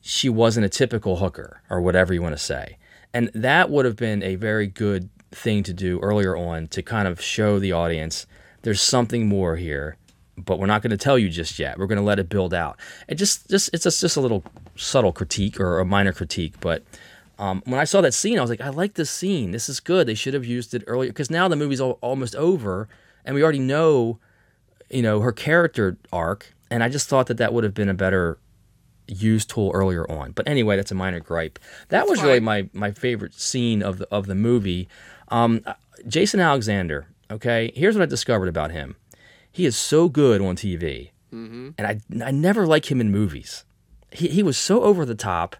she 0.01 0.31
wasn't 0.31 0.65
a 0.65 0.71
typical 0.71 1.17
hooker 1.17 1.61
or 1.69 1.83
whatever 1.83 2.15
you 2.15 2.23
want 2.23 2.35
to 2.35 2.43
say. 2.43 2.79
And 3.15 3.31
that 3.35 3.71
would 3.71 3.85
have 3.85 3.97
been 3.97 4.23
a 4.23 4.37
very 4.37 4.67
good 4.67 5.11
thing 5.31 5.63
to 5.65 5.73
do 5.73 5.99
earlier 6.01 6.37
on 6.37 6.69
to 6.69 6.83
kind 6.83 7.09
of 7.09 7.21
show 7.21 7.59
the 7.59 7.73
audience 7.73 8.27
there's 8.63 8.81
something 8.81 9.29
more 9.29 9.57
here, 9.57 9.97
but 10.37 10.59
we're 10.59 10.67
not 10.67 10.83
going 10.83 10.91
to 10.91 10.97
tell 10.97 11.19
you 11.19 11.29
just 11.29 11.59
yet. 11.59 11.79
We're 11.79 11.87
going 11.87 11.99
to 11.99 12.05
let 12.05 12.19
it 12.19 12.29
build 12.29 12.55
out. 12.55 12.79
It 13.09 13.17
just 13.17 13.49
just 13.51 13.71
it's 13.73 13.85
just, 13.85 14.01
just 14.01 14.17
a 14.17 14.21
little 14.21 14.45
subtle 14.77 15.13
critique 15.13 15.61
or 15.61 15.79
a 15.79 15.85
minor 15.85 16.13
critique, 16.13 16.55
but 16.61 16.83
um, 17.39 17.63
when 17.65 17.81
I 17.81 17.85
saw 17.85 18.01
that 18.03 18.15
scene, 18.15 18.39
I 18.39 18.41
was 18.41 18.51
like, 18.51 18.61
I 18.61 18.69
like 18.69 18.95
this 18.95 19.11
scene. 19.11 19.51
This 19.51 19.69
is 19.69 19.81
good. 19.81 20.07
They 20.07 20.15
should 20.15 20.35
have 20.35 20.45
used 20.45 20.75
it 20.75 20.85
earlier 20.87 21.11
because 21.11 21.31
now 21.31 21.49
the 21.49 21.57
movie's 21.57 21.81
al- 21.81 21.99
almost 22.01 22.37
over, 22.37 22.89
and 23.25 23.35
we 23.35 23.43
already 23.43 23.59
know, 23.59 24.21
you 24.91 25.03
know, 25.03 25.21
her 25.21 25.33
character 25.33 25.97
arc. 26.13 26.55
And 26.71 26.83
I 26.83 26.89
just 26.89 27.09
thought 27.09 27.27
that 27.27 27.39
that 27.39 27.53
would 27.53 27.65
have 27.65 27.75
been 27.75 27.89
a 27.89 27.95
better 27.95 28.39
used 29.07 29.51
tool 29.51 29.71
earlier 29.75 30.11
on. 30.11 30.33
But 30.33 30.49
anyway, 30.49 30.77
that's 30.77 30.91
a 30.91 30.95
minor 30.95 31.21
gripe. 31.21 31.59
That 31.89 32.09
was 32.09 32.23
really 32.23 32.41
my 32.41 32.69
my 32.73 32.91
favorite 32.93 33.35
scene 33.35 33.83
of 33.83 33.99
the 33.99 34.09
of 34.11 34.27
the 34.27 34.35
movie. 34.35 34.89
Um, 35.29 35.65
Jason 36.07 36.41
Alexander. 36.41 37.07
Okay, 37.31 37.73
here's 37.75 37.97
what 37.97 38.03
I 38.03 38.07
discovered 38.07 38.49
about 38.49 38.71
him. 38.73 38.97
He 39.51 39.65
is 39.65 39.77
so 39.77 40.09
good 40.09 40.41
on 40.41 40.57
TV, 40.57 41.11
and 41.79 41.87
I 41.87 42.01
I 42.25 42.31
never 42.31 42.67
like 42.67 42.91
him 42.91 43.01
in 43.01 43.11
movies. 43.11 43.65
He 44.11 44.29
he 44.29 44.43
was 44.43 44.59
so 44.59 44.83
over 44.83 45.05
the 45.05 45.15
top. 45.15 45.57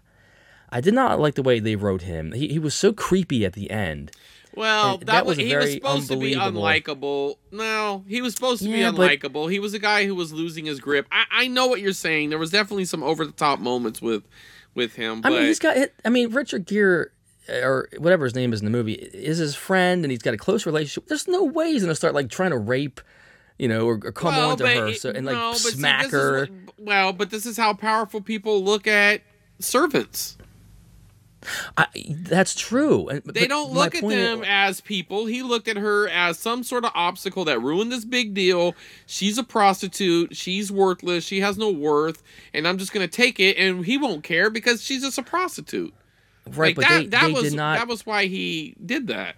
I 0.69 0.81
did 0.81 0.95
not 0.95 1.19
like 1.19 1.35
the 1.35 1.43
way 1.43 1.59
they 1.59 1.75
wrote 1.75 2.01
him. 2.01 2.31
He, 2.31 2.47
he 2.47 2.57
was 2.57 2.73
so 2.73 2.93
creepy 2.93 3.45
at 3.45 3.53
the 3.53 3.69
end. 3.69 4.11
Well, 4.55 4.97
that, 4.99 5.05
that 5.07 5.25
was, 5.25 5.37
he 5.37 5.55
was 5.55 5.71
supposed 5.73 6.09
to 6.09 6.17
be 6.17 6.35
unlikable. 6.35 7.35
No, 7.51 8.03
he 8.07 8.21
was 8.21 8.33
supposed 8.35 8.61
to 8.63 8.69
Yeah, 8.69 8.91
be 8.91 8.97
but- 8.97 9.09
unlikable. 9.19 9.51
He 9.51 9.59
was 9.59 9.73
a 9.73 9.79
guy 9.79 10.05
who 10.05 10.15
was 10.15 10.31
losing 10.31 10.65
his 10.65 10.79
grip. 10.79 11.07
I, 11.11 11.23
I 11.31 11.47
know 11.47 11.67
what 11.67 11.81
you're 11.81 11.93
saying. 11.93 12.29
There 12.29 12.37
was 12.39 12.51
definitely 12.51 12.85
some 12.85 13.03
over 13.03 13.25
the 13.25 13.31
top 13.31 13.59
moments 13.59 14.01
with 14.01 14.23
with 14.75 14.95
him. 14.95 15.21
I 15.23 15.29
mean, 15.29 15.43
he's 15.43 15.59
got. 15.59 15.77
I 16.05 16.09
mean, 16.09 16.31
Richard 16.31 16.65
Gere 16.65 17.07
uh, 17.49 17.53
or 17.61 17.89
whatever 17.97 18.25
his 18.25 18.35
name 18.35 18.53
is 18.53 18.59
in 18.61 18.65
the 18.65 18.71
movie 18.71 18.93
is 18.93 19.37
his 19.37 19.55
friend, 19.55 20.03
and 20.05 20.11
he's 20.11 20.21
got 20.21 20.33
a 20.33 20.37
close 20.37 20.65
relationship. 20.65 21.07
There's 21.07 21.27
no 21.27 21.43
way 21.43 21.71
he's 21.71 21.81
gonna 21.83 21.95
start 21.95 22.13
like 22.13 22.29
trying 22.29 22.51
to 22.51 22.57
rape, 22.57 23.01
you 23.57 23.67
know, 23.67 23.85
or, 23.87 23.99
or 24.03 24.11
come 24.11 24.35
Well, 24.35 24.51
on 24.51 24.57
to 24.57 24.67
her 24.67 24.93
so, 24.93 25.09
and 25.09 25.25
like 25.25 25.35
no, 25.35 25.51
but 25.51 25.57
see, 25.57 25.71
smack 25.77 26.05
is 26.05 26.11
her. 26.11 26.39
what- 26.41 26.49
well, 26.79 27.13
but 27.13 27.29
this 27.29 27.45
is 27.45 27.55
how 27.57 27.73
powerful 27.73 28.19
people 28.21 28.63
look 28.63 28.87
at 28.87 29.21
servants. 29.59 30.37
I, 31.77 31.87
that's 32.09 32.55
true. 32.55 33.09
They 33.25 33.47
don't 33.47 33.71
look 33.71 33.95
at 33.95 34.07
them 34.07 34.43
as 34.45 34.81
people. 34.81 35.25
He 35.25 35.41
looked 35.41 35.67
at 35.67 35.77
her 35.77 36.07
as 36.09 36.39
some 36.39 36.63
sort 36.63 36.85
of 36.85 36.91
obstacle 36.95 37.45
that 37.45 37.59
ruined 37.59 37.91
this 37.91 38.05
big 38.05 38.33
deal. 38.33 38.75
She's 39.05 39.37
a 39.37 39.43
prostitute. 39.43 40.35
She's 40.35 40.71
worthless. 40.71 41.23
She 41.23 41.41
has 41.41 41.57
no 41.57 41.71
worth. 41.71 42.23
And 42.53 42.67
I'm 42.67 42.77
just 42.77 42.93
going 42.93 43.07
to 43.07 43.13
take 43.13 43.39
it. 43.39 43.57
And 43.57 43.85
he 43.85 43.97
won't 43.97 44.23
care 44.23 44.49
because 44.49 44.81
she's 44.83 45.01
just 45.01 45.17
a 45.17 45.23
prostitute. 45.23 45.93
Right, 46.45 46.75
like 46.75 46.75
but 46.75 46.81
that, 46.89 46.97
they, 46.97 47.05
that 47.07 47.27
they 47.27 47.33
was 47.33 47.43
did 47.43 47.53
not. 47.53 47.77
that 47.77 47.87
was 47.87 48.05
why 48.05 48.25
he 48.25 48.75
did 48.85 49.07
that. 49.07 49.35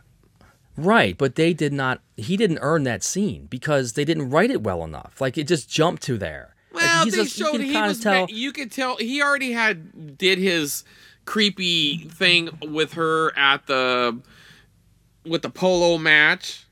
Right, 0.78 1.18
but 1.18 1.36
they 1.36 1.54
did 1.54 1.72
not. 1.72 2.02
He 2.18 2.36
didn't 2.36 2.60
earn 2.62 2.84
that 2.84 3.04
scene 3.04 3.46
because 3.50 3.94
they 3.94 4.04
didn't 4.04 4.30
write 4.30 4.52
it 4.52 4.62
well 4.62 4.84
enough. 4.84 5.22
Like 5.22 5.38
it 5.38 5.48
just 5.48 5.70
jumped 5.70 6.04
to 6.04 6.18
there. 6.18 6.56
Well, 6.74 7.06
he's 7.06 7.16
they 7.16 7.22
you 7.22 7.28
showed 7.28 7.52
can 7.52 7.62
he 7.62 7.82
was. 7.82 8.00
tell. 8.02 8.28
you 8.30 8.52
could 8.52 8.72
tell 8.72 8.98
he 8.98 9.22
already 9.22 9.54
had 9.54 10.18
did 10.18 10.38
his 10.38 10.84
creepy 11.26 11.98
thing 12.10 12.50
with 12.62 12.94
her 12.94 13.38
at 13.38 13.68
the 13.68 14.20
with 15.26 15.42
the 15.42 15.50
polo 15.50 15.98
match. 15.98 16.66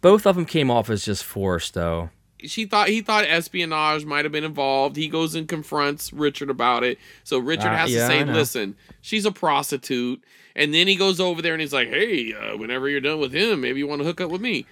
Both 0.00 0.26
of 0.26 0.36
them 0.36 0.46
came 0.46 0.70
off 0.70 0.88
as 0.90 1.04
just 1.04 1.24
forced, 1.24 1.74
though. 1.74 2.10
She 2.42 2.64
thought 2.64 2.88
he 2.88 3.02
thought 3.02 3.24
espionage 3.24 4.04
might 4.06 4.24
have 4.24 4.32
been 4.32 4.44
involved. 4.44 4.96
He 4.96 5.08
goes 5.08 5.34
and 5.34 5.46
confronts 5.46 6.12
Richard 6.12 6.48
about 6.48 6.84
it. 6.84 6.98
So 7.22 7.38
Richard 7.38 7.68
Uh, 7.68 7.76
has 7.76 7.92
yeah, 7.92 8.00
to 8.00 8.06
say, 8.06 8.24
"Listen, 8.24 8.76
she's 9.02 9.26
a 9.26 9.32
prostitute." 9.32 10.22
And 10.56 10.74
then 10.74 10.88
he 10.88 10.96
goes 10.96 11.20
over 11.20 11.42
there 11.42 11.52
and 11.52 11.60
he's 11.60 11.72
like, 11.72 11.88
"Hey, 11.88 12.32
uh, 12.32 12.56
whenever 12.56 12.88
you're 12.88 13.00
done 13.00 13.20
with 13.20 13.32
him, 13.32 13.60
maybe 13.60 13.78
you 13.78 13.86
want 13.86 14.00
to 14.00 14.06
hook 14.06 14.20
up 14.20 14.30
with 14.30 14.40
me." 14.40 14.64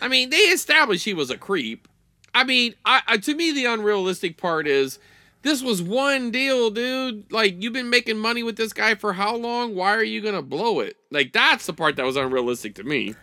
I 0.00 0.08
mean, 0.08 0.30
they 0.30 0.36
established 0.36 1.04
he 1.04 1.14
was 1.14 1.30
a 1.30 1.38
creep. 1.38 1.86
I 2.34 2.42
mean, 2.44 2.74
I, 2.84 3.02
I 3.06 3.16
to 3.18 3.34
me 3.34 3.52
the 3.52 3.66
unrealistic 3.66 4.36
part 4.36 4.66
is 4.66 4.98
this 5.42 5.62
was 5.62 5.82
one 5.82 6.30
deal, 6.30 6.70
dude. 6.70 7.30
Like 7.32 7.62
you've 7.62 7.72
been 7.72 7.90
making 7.90 8.18
money 8.18 8.42
with 8.42 8.56
this 8.56 8.72
guy 8.72 8.94
for 8.94 9.12
how 9.12 9.36
long? 9.36 9.74
Why 9.74 9.94
are 9.94 10.02
you 10.04 10.20
gonna 10.20 10.42
blow 10.42 10.80
it? 10.80 10.96
Like 11.10 11.32
that's 11.32 11.66
the 11.66 11.72
part 11.72 11.96
that 11.96 12.06
was 12.06 12.16
unrealistic 12.16 12.74
to 12.76 12.84
me. 12.84 13.14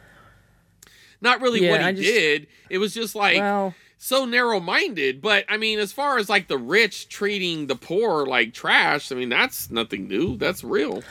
Not 1.22 1.42
really 1.42 1.64
Yeah, 1.64 1.72
what 1.72 1.82
he 1.82 1.88
I 1.88 1.92
just- 1.92 2.04
did. 2.04 2.48
It 2.70 2.78
was 2.78 2.94
just 2.94 3.16
like 3.16 3.38
Well, 3.38 3.74
so 3.98 4.26
narrow-minded. 4.26 5.22
But 5.22 5.46
I 5.50 5.58
mean, 5.58 5.80
as 5.80 5.92
far 5.92 6.18
as 6.18 6.30
like 6.30 6.48
the 6.48 6.58
rich 6.58 7.10
treating 7.10 7.68
the 7.68 7.76
poor 7.76 8.26
like 8.26 8.54
trash, 8.54 9.12
I 9.12 9.16
mean 9.16 9.30
that's 9.30 9.70
nothing 9.70 10.08
new. 10.08 10.38
That's 10.38 10.64
real. 10.64 11.04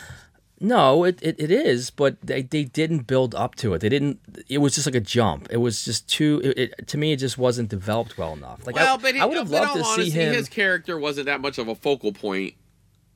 No, 0.61 1.05
it, 1.05 1.21
it, 1.23 1.37
it 1.39 1.51
is, 1.53 1.91
but 1.91 2.17
they, 2.21 2.43
they 2.43 2.65
didn't 2.65 3.07
build 3.07 3.35
up 3.35 3.55
to 3.57 3.75
it. 3.75 3.81
They 3.81 3.89
didn't. 3.89 4.19
It 4.49 4.59
was 4.59 4.75
just 4.75 4.87
like 4.87 4.97
a 4.97 5.01
jump. 5.01 5.47
It 5.51 5.59
was 5.59 5.85
just 5.85 6.09
too. 6.09 6.41
It, 6.43 6.59
it, 6.59 6.89
to 6.89 6.99
me, 6.99 7.13
it 7.13 7.19
just 7.19 7.39
wasn't 7.39 7.69
developed 7.69 8.19
well 8.19 8.33
enough. 8.33 8.67
Like 8.67 8.75
well, 8.75 8.95
I, 8.95 8.97
but 9.01 9.15
he, 9.15 9.21
I 9.21 9.25
would 9.25 9.37
have 9.37 9.51
loved 9.51 9.75
to 9.75 9.85
honesty, 9.85 10.11
see 10.11 10.11
him. 10.11 10.35
his 10.35 10.49
character 10.49 10.99
wasn't 10.99 11.27
that 11.27 11.41
much 11.41 11.59
of 11.59 11.69
a 11.69 11.77
focal 11.77 12.13
point. 12.13 12.55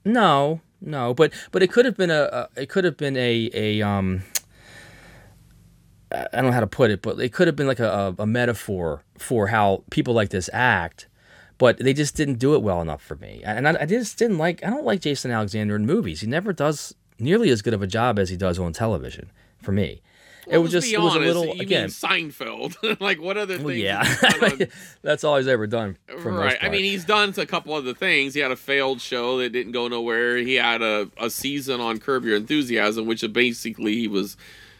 No, 0.04 0.60
no, 0.80 1.14
but 1.14 1.32
but 1.50 1.64
it 1.64 1.72
could 1.72 1.84
have 1.84 1.96
been 1.96 2.10
a, 2.10 2.48
a 2.56 2.60
it 2.62 2.68
could 2.68 2.84
have 2.84 2.96
been 2.96 3.16
a 3.16 3.50
a 3.52 3.82
um. 3.82 4.22
I 6.12 6.28
don't 6.32 6.46
know 6.46 6.52
how 6.52 6.60
to 6.60 6.66
put 6.66 6.90
it, 6.90 7.00
but 7.00 7.18
it 7.18 7.32
could 7.32 7.48
have 7.48 7.56
been 7.56 7.66
like 7.66 7.80
a, 7.80 8.14
a 8.18 8.26
metaphor 8.26 9.02
for 9.16 9.46
how 9.46 9.82
people 9.90 10.12
like 10.12 10.28
this 10.28 10.50
act, 10.52 11.08
but 11.56 11.78
they 11.78 11.94
just 11.94 12.14
didn't 12.14 12.38
do 12.38 12.54
it 12.54 12.62
well 12.62 12.82
enough 12.82 13.02
for 13.02 13.16
me. 13.16 13.40
And 13.42 13.66
I, 13.66 13.78
I 13.80 13.86
just 13.86 14.18
didn't 14.18 14.38
like. 14.38 14.62
I 14.62 14.70
don't 14.70 14.84
like 14.84 15.00
Jason 15.00 15.30
Alexander 15.30 15.74
in 15.74 15.86
movies. 15.86 16.20
He 16.20 16.26
never 16.26 16.52
does 16.52 16.94
nearly 17.18 17.50
as 17.50 17.62
good 17.62 17.74
of 17.74 17.82
a 17.82 17.86
job 17.86 18.18
as 18.18 18.28
he 18.30 18.36
does 18.36 18.58
on 18.58 18.72
television. 18.72 19.30
For 19.62 19.70
me, 19.72 20.02
it 20.48 20.58
was 20.58 20.72
just 20.72 20.88
be 20.88 20.94
it 20.94 21.00
was 21.00 21.14
honest, 21.14 21.22
a 21.22 21.38
little 21.38 21.54
You 21.56 21.62
again. 21.62 21.82
mean 21.82 21.90
Seinfeld? 21.90 23.00
like 23.00 23.20
what 23.22 23.36
other 23.36 23.54
things? 23.54 23.64
Well, 23.64 23.74
yeah, 23.74 24.04
has 24.04 24.20
he 24.20 24.40
done 24.40 24.52
on- 24.62 24.68
that's 25.02 25.22
all 25.24 25.36
he's 25.36 25.46
ever 25.46 25.66
done. 25.68 25.96
For 26.08 26.16
the 26.16 26.30
most 26.32 26.38
right. 26.40 26.58
I 26.60 26.68
mean, 26.68 26.82
he's 26.84 27.04
done 27.04 27.32
a 27.36 27.46
couple 27.46 27.74
other 27.74 27.94
things. 27.94 28.34
He 28.34 28.40
had 28.40 28.50
a 28.50 28.56
failed 28.56 29.00
show 29.00 29.38
that 29.38 29.50
didn't 29.50 29.72
go 29.72 29.86
nowhere. 29.88 30.36
He 30.38 30.54
had 30.54 30.82
a, 30.82 31.08
a 31.16 31.30
season 31.30 31.80
on 31.80 31.98
Curb 31.98 32.24
Your 32.24 32.36
Enthusiasm, 32.36 33.06
which 33.06 33.24
basically 33.32 33.94
he 33.94 34.08
was 34.08 34.36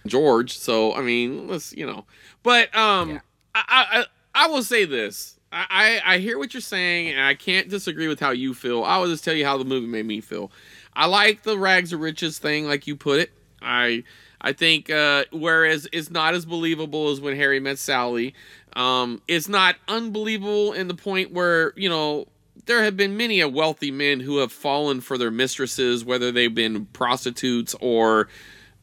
George. 0.07 0.57
So 0.59 0.95
I 0.95 1.03
mean, 1.03 1.47
let's 1.47 1.73
you 1.73 1.87
know. 1.87 2.07
But 2.43 2.75
um, 2.77 3.21
I, 3.55 3.63
I 3.69 3.99
I 4.01 4.05
I 4.35 4.47
will 4.49 4.65
say 4.65 4.85
this. 4.85 5.39
I, 5.53 6.01
I 6.05 6.15
I 6.15 6.19
hear 6.19 6.39
what 6.39 6.55
you're 6.55 6.61
saying, 6.61 7.11
and 7.11 7.21
I 7.21 7.35
can't 7.35 7.69
disagree 7.69 8.09
with 8.09 8.19
how 8.19 8.31
you 8.31 8.53
feel. 8.53 8.83
I 8.83 8.99
will 8.99 9.07
just 9.09 9.23
tell 9.23 9.35
you 9.35 9.45
how 9.45 9.59
the 9.59 9.65
movie 9.65 9.87
made 9.87 10.07
me 10.07 10.21
feel. 10.21 10.51
I 10.95 11.07
like 11.07 11.43
the 11.43 11.59
rags 11.59 11.91
to 11.91 11.97
riches 11.97 12.39
thing, 12.39 12.67
like 12.67 12.87
you 12.87 12.97
put 12.97 13.21
it. 13.21 13.31
I 13.61 14.05
I 14.41 14.53
think 14.53 14.91
uh, 14.91 15.25
whereas 15.33 15.89
it's 15.93 16.11
not 16.11 16.35
as 16.35 16.45
believable 16.45 17.11
as 17.11 17.21
when 17.21 17.37
Harry 17.37 17.61
met 17.61 17.79
Sally, 17.79 18.35
um, 18.75 19.23
it's 19.29 19.49
not 19.49 19.77
unbelievable 19.89 20.73
in 20.73 20.89
the 20.89 20.95
point 20.95 21.33
where 21.33 21.73
you 21.77 21.89
know 21.89 22.27
there 22.67 22.83
have 22.85 22.97
been 22.97 23.17
many 23.17 23.41
a 23.41 23.49
wealthy 23.49 23.91
men 23.91 24.21
who 24.21 24.39
have 24.39 24.53
fallen 24.53 25.01
for 25.01 25.17
their 25.17 25.31
mistresses, 25.31 26.05
whether 26.05 26.31
they've 26.31 26.55
been 26.55 26.87
prostitutes 26.87 27.75
or 27.81 28.29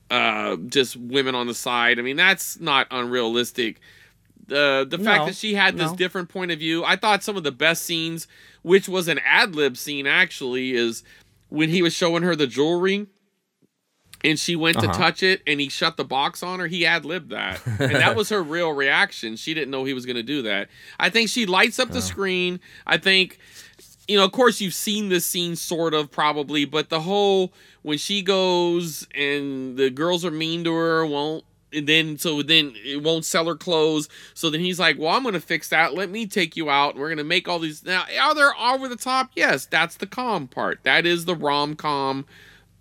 uh, 0.09 0.55
just 0.67 0.95
women 0.97 1.35
on 1.35 1.47
the 1.47 1.53
side. 1.53 1.99
I 1.99 2.01
mean, 2.01 2.15
that's 2.17 2.59
not 2.59 2.87
unrealistic. 2.91 3.79
The 4.47 4.87
the 4.89 4.97
fact 4.97 5.21
No, 5.21 5.25
that 5.27 5.35
she 5.35 5.53
had 5.53 5.77
this 5.77 5.91
no. 5.91 5.95
different 5.97 6.29
point 6.29 6.51
of 6.51 6.57
view, 6.59 6.83
I 6.83 6.95
thought 6.95 7.21
some 7.23 7.37
of 7.37 7.43
the 7.43 7.51
best 7.51 7.83
scenes, 7.83 8.27
which 8.63 8.89
was 8.89 9.07
an 9.07 9.19
ad 9.23 9.55
lib 9.55 9.77
scene 9.77 10.07
actually, 10.07 10.73
is 10.73 11.03
when 11.49 11.69
he 11.69 11.81
was 11.81 11.93
showing 11.93 12.23
her 12.23 12.35
the 12.35 12.47
jewelry 12.47 13.07
and 14.23 14.37
she 14.39 14.55
went 14.55 14.77
to 14.79 14.85
Uh-huh. 14.87 14.97
touch 14.97 15.23
it 15.23 15.41
and 15.47 15.59
he 15.61 15.69
shut 15.69 15.95
the 15.97 16.03
box 16.03 16.43
on 16.43 16.59
her 16.59 16.67
he 16.67 16.85
ad-libbed 16.85 17.29
that. 17.29 17.65
And 17.79 17.95
that 17.95 18.15
was 18.15 18.29
her 18.29 18.43
real 18.57 18.71
reaction. 18.73 19.35
She 19.35 19.53
didn't 19.53 19.71
know 19.71 19.83
he 19.85 19.93
was 19.93 20.05
going 20.05 20.17
to 20.17 20.23
do 20.23 20.41
that. 20.43 20.67
I 20.99 21.09
think 21.09 21.29
she 21.29 21.45
lights 21.45 21.79
up 21.79 21.89
the 21.91 22.01
screen. 22.01 22.59
I 22.85 22.97
think 22.97 23.39
you 24.07 24.17
know 24.17 24.25
of 24.25 24.31
course 24.31 24.59
you've 24.59 24.73
seen 24.73 25.09
this 25.09 25.25
scene 25.25 25.55
sort 25.55 25.93
of 25.93 26.09
probably 26.11 26.65
but 26.65 26.89
the 26.89 26.99
whole 27.01 27.53
when 27.83 27.97
she 27.99 28.21
goes 28.23 29.07
and 29.15 29.77
the 29.77 29.89
girls 29.91 30.25
are 30.25 30.31
mean 30.31 30.63
to 30.63 30.73
her 30.73 31.05
won't 31.05 31.43
and 31.73 31.87
then 31.87 32.17
so 32.17 32.41
then 32.41 32.73
it 32.83 33.03
won't 33.03 33.25
sell 33.25 33.45
her 33.45 33.55
clothes 33.55 34.09
so 34.33 34.49
then 34.49 34.61
he's 34.61 34.79
like 34.79 34.97
well 34.97 35.15
i'm 35.15 35.23
gonna 35.23 35.39
fix 35.39 35.69
that 35.69 35.93
let 35.93 36.09
me 36.09 36.25
take 36.25 36.55
you 36.55 36.69
out 36.69 36.95
we're 36.95 37.09
gonna 37.09 37.23
make 37.23 37.47
all 37.47 37.59
these 37.59 37.85
now 37.85 38.05
are 38.21 38.35
they 38.35 38.41
over 38.59 38.87
the 38.87 38.95
top 38.95 39.29
yes 39.35 39.65
that's 39.65 39.97
the 39.97 40.07
com 40.07 40.47
part 40.47 40.79
that 40.83 41.05
is 41.05 41.25
the 41.25 41.35
rom-com 41.35 42.25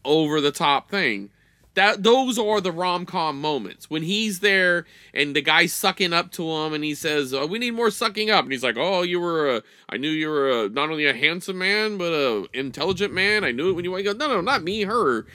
over 0.04 0.40
the 0.40 0.52
top 0.52 0.90
thing. 0.90 1.28
that 1.74 2.02
those 2.02 2.38
are 2.38 2.60
the 2.60 2.72
rom 2.72 3.04
com 3.04 3.40
moments 3.40 3.90
when 3.90 4.02
he's 4.02 4.40
there 4.40 4.86
and 5.12 5.36
the 5.36 5.42
guy's 5.42 5.72
sucking 5.72 6.12
up 6.12 6.32
to 6.32 6.48
him 6.50 6.72
and 6.72 6.82
he 6.82 6.94
says, 6.94 7.34
oh, 7.34 7.46
"We 7.46 7.58
need 7.58 7.72
more 7.72 7.90
sucking 7.90 8.30
up," 8.30 8.44
and 8.44 8.52
he's 8.52 8.62
like, 8.64 8.76
"Oh, 8.78 9.02
you 9.02 9.20
were 9.20 9.56
a, 9.56 9.62
I 9.88 9.96
knew 9.96 10.08
you 10.08 10.28
were 10.28 10.64
a, 10.64 10.68
not 10.68 10.90
only 10.90 11.06
a 11.06 11.14
handsome 11.14 11.58
man 11.58 11.98
but 11.98 12.12
a 12.12 12.48
intelligent 12.52 13.12
man. 13.12 13.44
I 13.44 13.52
knew 13.52 13.70
it 13.70 13.74
when 13.74 13.84
you 13.84 13.92
went." 13.92 14.04
Goes, 14.04 14.16
"No, 14.16 14.28
no, 14.28 14.40
not 14.40 14.62
me, 14.64 14.82
her." 14.82 15.26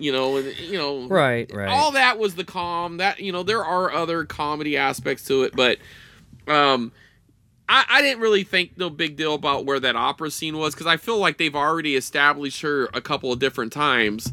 You 0.00 0.12
know, 0.12 0.36
and 0.36 0.56
you 0.58 0.78
know, 0.78 1.06
Right, 1.08 1.50
right. 1.52 1.68
all 1.68 1.92
that 1.92 2.18
was 2.18 2.34
the 2.34 2.44
calm. 2.44 2.98
That 2.98 3.20
you 3.20 3.32
know, 3.32 3.42
there 3.42 3.64
are 3.64 3.92
other 3.92 4.24
comedy 4.24 4.76
aspects 4.76 5.24
to 5.24 5.42
it, 5.44 5.54
but 5.54 5.78
um, 6.46 6.92
I, 7.68 7.84
I 7.88 8.02
didn't 8.02 8.20
really 8.20 8.44
think 8.44 8.76
no 8.78 8.90
big 8.90 9.16
deal 9.16 9.34
about 9.34 9.64
where 9.64 9.80
that 9.80 9.96
opera 9.96 10.30
scene 10.30 10.56
was 10.58 10.74
because 10.74 10.86
I 10.86 10.96
feel 10.96 11.18
like 11.18 11.38
they've 11.38 11.56
already 11.56 11.96
established 11.96 12.62
her 12.62 12.86
a 12.94 13.00
couple 13.00 13.32
of 13.32 13.38
different 13.38 13.72
times 13.72 14.32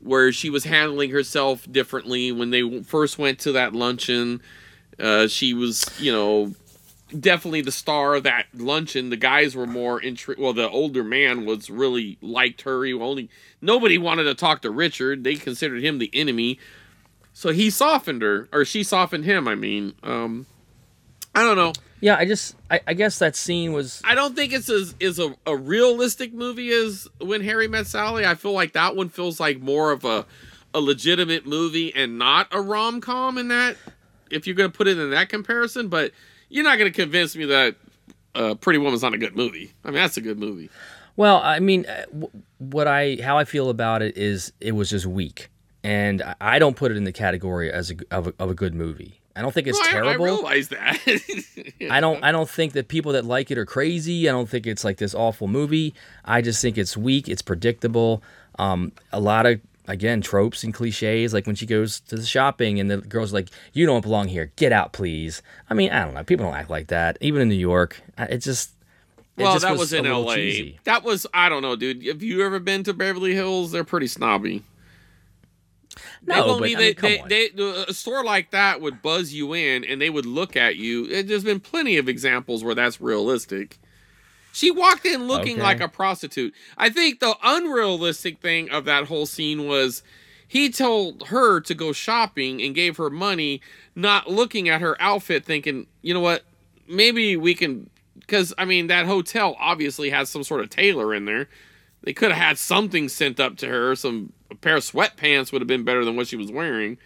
where 0.00 0.32
she 0.32 0.48
was 0.48 0.64
handling 0.64 1.10
herself 1.10 1.70
differently 1.70 2.32
when 2.32 2.50
they 2.50 2.82
first 2.82 3.18
went 3.18 3.38
to 3.40 3.52
that 3.52 3.74
luncheon. 3.74 4.40
Uh, 4.98 5.26
she 5.26 5.54
was, 5.54 5.84
you 5.98 6.12
know, 6.12 6.54
definitely 7.18 7.62
the 7.62 7.72
star 7.72 8.14
of 8.14 8.22
that 8.24 8.46
luncheon. 8.54 9.10
The 9.10 9.16
guys 9.16 9.56
were 9.56 9.66
more 9.66 10.00
intrigued. 10.00 10.40
Well, 10.40 10.52
the 10.52 10.68
older 10.68 11.04
man 11.04 11.44
was 11.44 11.70
really 11.70 12.18
liked 12.20 12.62
her. 12.62 12.84
He 12.84 12.92
only 12.92 13.28
nobody 13.60 13.98
wanted 13.98 14.24
to 14.24 14.34
talk 14.34 14.62
to 14.62 14.70
Richard. 14.70 15.24
They 15.24 15.34
considered 15.34 15.82
him 15.82 15.98
the 15.98 16.10
enemy. 16.12 16.58
So 17.32 17.52
he 17.52 17.70
softened 17.70 18.22
her, 18.22 18.48
or 18.52 18.64
she 18.64 18.82
softened 18.82 19.24
him. 19.24 19.48
I 19.48 19.54
mean, 19.54 19.94
um, 20.02 20.46
I 21.34 21.42
don't 21.42 21.56
know. 21.56 21.72
Yeah, 22.00 22.16
I 22.16 22.24
just 22.24 22.56
I, 22.70 22.80
I 22.86 22.94
guess 22.94 23.18
that 23.18 23.36
scene 23.36 23.72
was 23.72 24.00
I 24.04 24.14
don't 24.14 24.34
think 24.34 24.52
it's 24.52 24.70
as 24.70 24.94
is 25.00 25.18
a, 25.18 25.34
a 25.46 25.56
realistic 25.56 26.32
movie 26.32 26.70
as 26.70 27.08
When 27.20 27.42
Harry 27.42 27.68
Met 27.68 27.86
Sally. 27.86 28.24
I 28.24 28.34
feel 28.34 28.52
like 28.52 28.72
that 28.72 28.96
one 28.96 29.10
feels 29.10 29.38
like 29.38 29.60
more 29.60 29.92
of 29.92 30.04
a 30.04 30.26
a 30.72 30.80
legitimate 30.80 31.46
movie 31.46 31.94
and 31.94 32.18
not 32.18 32.48
a 32.52 32.60
rom 32.60 33.00
com 33.00 33.36
in 33.36 33.48
that. 33.48 33.76
If 34.30 34.46
you're 34.46 34.56
gonna 34.56 34.70
put 34.70 34.88
it 34.88 34.98
in 34.98 35.10
that 35.10 35.28
comparison, 35.28 35.88
but 35.88 36.12
you're 36.50 36.64
not 36.64 36.76
gonna 36.78 36.90
convince 36.90 37.34
me 37.36 37.46
that 37.46 37.76
uh, 38.34 38.54
Pretty 38.56 38.78
Woman's 38.78 39.02
not 39.02 39.14
a 39.14 39.18
good 39.18 39.34
movie. 39.36 39.72
I 39.84 39.88
mean, 39.88 39.96
that's 39.96 40.16
a 40.16 40.20
good 40.20 40.38
movie. 40.38 40.68
Well, 41.16 41.40
I 41.42 41.58
mean, 41.60 41.86
uh, 41.86 42.26
what 42.58 42.86
I 42.86 43.16
how 43.22 43.38
I 43.38 43.44
feel 43.44 43.70
about 43.70 44.02
it 44.02 44.16
is 44.16 44.52
it 44.60 44.72
was 44.72 44.90
just 44.90 45.06
weak, 45.06 45.48
and 45.82 46.22
I- 46.22 46.34
I 46.40 46.58
don't 46.58 46.76
put 46.76 46.90
it 46.92 46.96
in 46.96 47.04
the 47.04 47.12
category 47.12 47.70
as 47.72 47.90
a 47.90 47.94
of 48.10 48.26
a, 48.28 48.34
of 48.38 48.50
a 48.50 48.54
good 48.54 48.74
movie. 48.74 49.16
I 49.36 49.42
don't 49.42 49.52
think 49.52 49.68
it's 49.68 49.78
Well, 49.78 49.90
terrible. 49.90 50.24
I, 50.24 50.28
realize 50.28 50.68
that. 50.68 50.98
I 51.90 52.00
don't 52.00 52.22
I 52.24 52.32
don't 52.32 52.48
think 52.50 52.72
that 52.74 52.88
people 52.88 53.12
that 53.12 53.24
like 53.24 53.50
it 53.50 53.58
are 53.58 53.64
crazy. 53.66 54.28
I 54.28 54.32
don't 54.32 54.48
think 54.48 54.66
it's 54.66 54.84
like 54.84 54.98
this 54.98 55.14
awful 55.14 55.46
movie. 55.48 55.94
I 56.24 56.42
just 56.42 56.60
think 56.60 56.76
it's 56.76 56.96
weak, 56.96 57.28
it's 57.28 57.42
predictable. 57.42 58.22
Um, 58.58 58.92
a 59.12 59.20
lot 59.20 59.46
of 59.46 59.60
again 59.90 60.20
tropes 60.20 60.62
and 60.62 60.72
cliches 60.72 61.34
like 61.34 61.46
when 61.46 61.56
she 61.56 61.66
goes 61.66 62.00
to 62.00 62.16
the 62.16 62.24
shopping 62.24 62.78
and 62.78 62.90
the 62.90 62.98
girl's 62.98 63.32
like 63.32 63.48
you 63.72 63.84
don't 63.84 64.02
belong 64.02 64.28
here 64.28 64.52
get 64.56 64.72
out 64.72 64.92
please 64.92 65.42
i 65.68 65.74
mean 65.74 65.90
i 65.90 66.04
don't 66.04 66.14
know 66.14 66.24
people 66.24 66.46
don't 66.46 66.54
act 66.54 66.70
like 66.70 66.86
that 66.86 67.18
even 67.20 67.42
in 67.42 67.48
new 67.48 67.54
york 67.54 68.00
it 68.18 68.38
just 68.38 68.70
it 69.36 69.44
well, 69.44 69.52
just 69.54 69.64
that 69.64 69.78
was, 69.78 69.92
a 69.92 69.98
in 69.98 70.06
L.A. 70.06 70.34
cheesy. 70.34 70.80
That 70.84 71.02
was 71.02 71.26
I 71.32 71.48
don't 71.48 71.62
know, 71.62 71.74
dude. 71.74 72.04
Have 72.04 72.22
you 72.22 72.44
ever 72.44 72.58
been 72.58 72.82
to 72.84 72.92
Beverly 72.92 73.32
Hills? 73.32 73.72
They're 73.72 73.84
pretty 73.84 74.08
snobby. 74.08 74.62
No, 76.26 76.58
they 76.58 76.58
but, 76.58 76.62
be- 76.62 76.76
I 76.76 76.78
they, 76.78 77.18
mean, 77.18 77.28
they, 77.28 77.48
they- 77.48 77.84
a 77.88 77.94
store 77.94 78.22
like 78.22 78.50
that 78.50 78.80
would 78.80 79.00
buzz 79.02 79.32
you 79.32 79.54
in 79.54 79.84
and 79.84 80.00
they 80.00 80.10
would 80.10 80.26
look 80.26 80.56
at 80.56 80.76
you. 80.76 81.22
There's 81.22 81.44
been 81.44 81.60
plenty 81.60 81.96
of 81.96 82.08
examples 82.08 82.62
where 82.62 82.74
that's 82.74 83.00
realistic. 83.00 83.78
She 84.52 84.70
walked 84.70 85.06
in 85.06 85.26
looking 85.26 85.56
Okay. 85.56 85.62
like 85.62 85.80
a 85.80 85.88
prostitute. 85.88 86.52
I 86.76 86.90
think 86.90 87.20
the 87.20 87.36
unrealistic 87.42 88.40
thing 88.40 88.70
of 88.70 88.84
that 88.86 89.04
whole 89.06 89.26
scene 89.26 89.66
was 89.66 90.02
he 90.46 90.70
told 90.70 91.28
her 91.28 91.60
to 91.60 91.74
go 91.74 91.92
shopping 91.92 92.60
and 92.60 92.74
gave 92.74 92.96
her 92.96 93.10
money, 93.10 93.60
not 93.94 94.28
looking 94.28 94.68
at 94.68 94.80
her 94.80 95.00
outfit, 95.00 95.44
thinking, 95.44 95.86
you 96.02 96.12
know 96.12 96.20
what, 96.20 96.42
maybe 96.88 97.36
we 97.36 97.54
can. 97.54 97.88
Because, 98.18 98.52
I 98.58 98.64
mean, 98.64 98.88
that 98.88 99.06
hotel 99.06 99.56
obviously 99.58 100.10
has 100.10 100.28
some 100.28 100.42
sort 100.42 100.60
of 100.60 100.70
tailor 100.70 101.14
in 101.14 101.24
there. 101.24 101.48
They 102.02 102.12
could 102.12 102.30
have 102.32 102.42
had 102.42 102.58
something 102.58 103.08
sent 103.08 103.38
up 103.38 103.56
to 103.58 103.68
her. 103.68 103.94
Some 103.94 104.32
a 104.50 104.54
pair 104.56 104.76
of 104.76 104.82
sweatpants 104.82 105.52
would 105.52 105.60
have 105.62 105.68
been 105.68 105.84
better 105.84 106.04
than 106.04 106.16
what 106.16 106.26
she 106.26 106.36
was 106.36 106.50
wearing. 106.50 106.98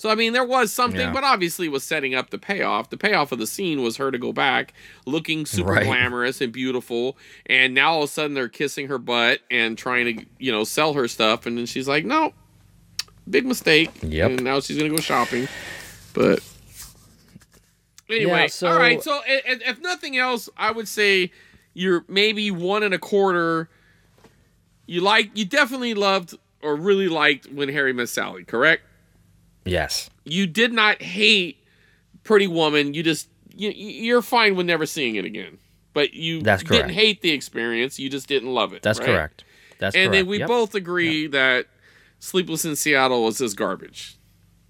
So 0.00 0.08
I 0.08 0.14
mean, 0.14 0.32
there 0.32 0.46
was 0.46 0.72
something, 0.72 0.98
Yeah. 0.98 1.12
but 1.12 1.24
obviously 1.24 1.66
it 1.66 1.72
was 1.72 1.84
setting 1.84 2.14
up 2.14 2.30
the 2.30 2.38
payoff. 2.38 2.88
The 2.88 2.96
payoff 2.96 3.32
of 3.32 3.38
the 3.38 3.46
scene 3.46 3.82
was 3.82 3.98
her 3.98 4.10
to 4.10 4.16
go 4.16 4.32
back, 4.32 4.72
looking 5.04 5.44
super 5.44 5.72
Right. 5.72 5.84
glamorous 5.84 6.40
and 6.40 6.50
beautiful, 6.50 7.18
and 7.44 7.74
now 7.74 7.92
all 7.92 8.02
of 8.04 8.08
a 8.08 8.10
sudden 8.10 8.32
they're 8.32 8.48
kissing 8.48 8.88
her 8.88 8.96
butt 8.96 9.40
and 9.50 9.76
trying 9.76 10.16
to, 10.20 10.24
you 10.38 10.50
know, 10.52 10.64
sell 10.64 10.94
her 10.94 11.06
stuff, 11.06 11.44
and 11.44 11.58
then 11.58 11.66
she's 11.66 11.86
like, 11.86 12.06
"No, 12.06 12.32
big 13.28 13.44
mistake." 13.44 13.90
Yep. 14.00 14.30
And 14.30 14.42
now 14.42 14.60
she's 14.60 14.78
gonna 14.78 14.88
go 14.88 14.96
shopping. 15.02 15.48
But 16.14 16.40
anyway, 18.08 18.40
Yeah, 18.40 18.46
so- 18.46 18.68
all 18.68 18.78
right. 18.78 19.02
So 19.02 19.12
i- 19.28 19.42
i- 19.46 19.60
if 19.70 19.82
nothing 19.82 20.16
else, 20.16 20.48
I 20.56 20.70
would 20.70 20.88
say 20.88 21.30
you're 21.74 22.06
maybe 22.08 22.50
one 22.50 22.82
and 22.82 22.94
a 22.94 22.98
quarter. 22.98 23.68
You 24.86 25.02
like, 25.02 25.30
you 25.34 25.44
definitely 25.44 25.92
loved 25.92 26.34
or 26.62 26.74
really 26.74 27.08
liked 27.08 27.52
when 27.52 27.68
Harry 27.68 27.92
met 27.92 28.08
Sally, 28.08 28.44
correct? 28.44 28.84
Yes 29.64 30.10
you 30.24 30.46
did 30.46 30.72
not 30.72 31.00
hate 31.02 31.56
Pretty 32.24 32.46
Woman. 32.46 32.92
You 32.94 33.02
just 33.02 33.28
you, 33.54 33.70
you're 33.70 34.22
fine 34.22 34.54
with 34.56 34.66
never 34.66 34.86
seeing 34.86 35.16
it 35.16 35.24
again. 35.24 35.58
But 35.92 36.14
you 36.14 36.40
That's 36.42 36.62
didn't 36.62 36.90
hate 36.90 37.20
the 37.22 37.30
experience. 37.30 37.98
You 37.98 38.08
just 38.08 38.28
didn't 38.28 38.52
love 38.54 38.72
it. 38.72 38.82
that's 38.82 38.98
right? 39.00 39.06
correct 39.06 39.44
that's 39.78 39.94
correct. 39.94 39.96
and 39.96 40.12
correct 40.12 40.24
then 40.24 40.26
we 40.30 40.38
Yep. 40.38 40.48
both 40.48 40.74
agree 40.74 41.26
that 41.28 41.66
Sleepless 42.20 42.64
in 42.64 42.76
Seattle 42.76 43.24
was 43.24 43.38
just 43.38 43.56
garbage. 43.56 44.16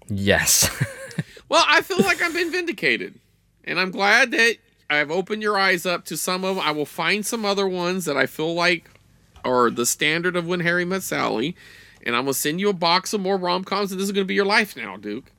yes 0.07 0.69
Well, 1.49 1.63
I 1.67 1.81
feel 1.81 1.99
like 1.99 2.21
I've 2.21 2.33
been 2.33 2.49
vindicated, 2.49 3.19
and 3.65 3.77
I'm 3.77 3.91
glad 3.91 4.31
that 4.31 4.55
I've 4.89 5.11
opened 5.11 5.41
your 5.41 5.57
eyes 5.57 5.85
up 5.85 6.05
to 6.05 6.15
some 6.15 6.45
of 6.45 6.55
them. 6.55 6.65
I 6.65 6.71
will 6.71 6.85
find 6.85 7.25
some 7.25 7.43
other 7.43 7.67
ones 7.67 8.05
that 8.05 8.15
I 8.15 8.25
feel 8.25 8.53
like 8.53 8.89
are 9.43 9.69
the 9.69 9.85
standard 9.85 10.37
of 10.37 10.47
when 10.47 10.61
Harry 10.61 10.85
met 10.85 11.03
Sally, 11.03 11.57
and 12.05 12.15
I'm 12.15 12.23
gonna 12.23 12.33
send 12.33 12.59
you 12.59 12.69
a 12.69 12.73
box 12.73 13.13
of 13.13 13.21
more 13.21 13.37
rom 13.37 13.63
coms, 13.63 13.91
and 13.91 13.99
this 13.99 14.05
is 14.05 14.11
gonna 14.11 14.25
be 14.25 14.35
your 14.35 14.45
life 14.45 14.75
now, 14.75 14.97
Duke. 14.97 15.31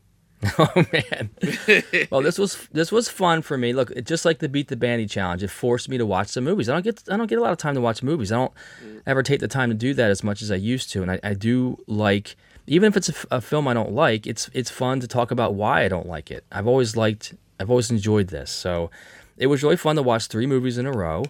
oh 0.59 0.87
man. 0.93 1.31
Well 2.11 2.23
this 2.23 2.39
was 2.39 2.69
this 2.73 2.91
was 2.91 3.09
fun 3.09 3.43
for 3.43 3.57
me. 3.57 3.73
Look 3.73 3.93
just 4.05 4.25
like 4.25 4.41
the 4.41 4.49
beat 4.49 4.69
the 4.69 4.77
bandy 4.77 5.07
challenge 5.07 5.43
it 5.43 5.51
forced 5.51 5.89
me 5.89 5.99
to 5.99 6.07
watch 6.07 6.29
some 6.29 6.45
movies. 6.45 6.69
I 6.69 6.73
don't 6.73 6.83
get 6.83 7.03
i 7.09 7.17
don't 7.17 7.29
get 7.29 7.39
a 7.39 7.43
lot 7.43 7.53
of 7.53 7.59
time 7.59 7.75
to 7.75 7.81
watch 7.81 8.03
movies. 8.03 8.33
I 8.33 8.37
don't 8.37 8.53
mm. 8.85 9.03
ever 9.07 9.23
take 9.23 9.41
the 9.41 9.49
time 9.49 9.69
to 9.69 9.75
do 9.75 9.95
that 9.95 10.11
as 10.11 10.25
much 10.25 10.43
as 10.43 10.51
i 10.51 10.57
used 10.57 10.91
to 10.93 11.03
and 11.03 11.11
i, 11.11 11.21
I 11.23 11.35
do 11.35 11.79
like 11.87 12.37
even 12.67 12.89
if 12.89 12.97
it's 12.97 13.25
a 13.31 13.41
film 13.41 13.69
i 13.69 13.75
don't 13.75 13.93
like 13.93 14.27
it's 14.27 14.51
it's 14.53 14.71
fun 14.71 15.01
to 15.01 15.09
talk 15.09 15.31
about 15.31 15.55
why 15.55 15.85
i 15.85 15.89
don't 15.89 16.07
like 16.07 16.31
it. 16.31 16.45
I've 16.51 16.67
always 16.67 16.97
liked 16.97 17.35
i've 17.61 17.71
always 17.71 17.91
enjoyed 17.91 18.29
this. 18.29 18.51
So 18.51 18.91
it 19.37 19.47
was 19.47 19.63
really 19.63 19.77
fun 19.77 19.97
to 19.97 20.03
watch 20.03 20.27
three 20.27 20.47
movies 20.47 20.77
in 20.77 20.87
a 20.87 20.93
row 20.93 21.25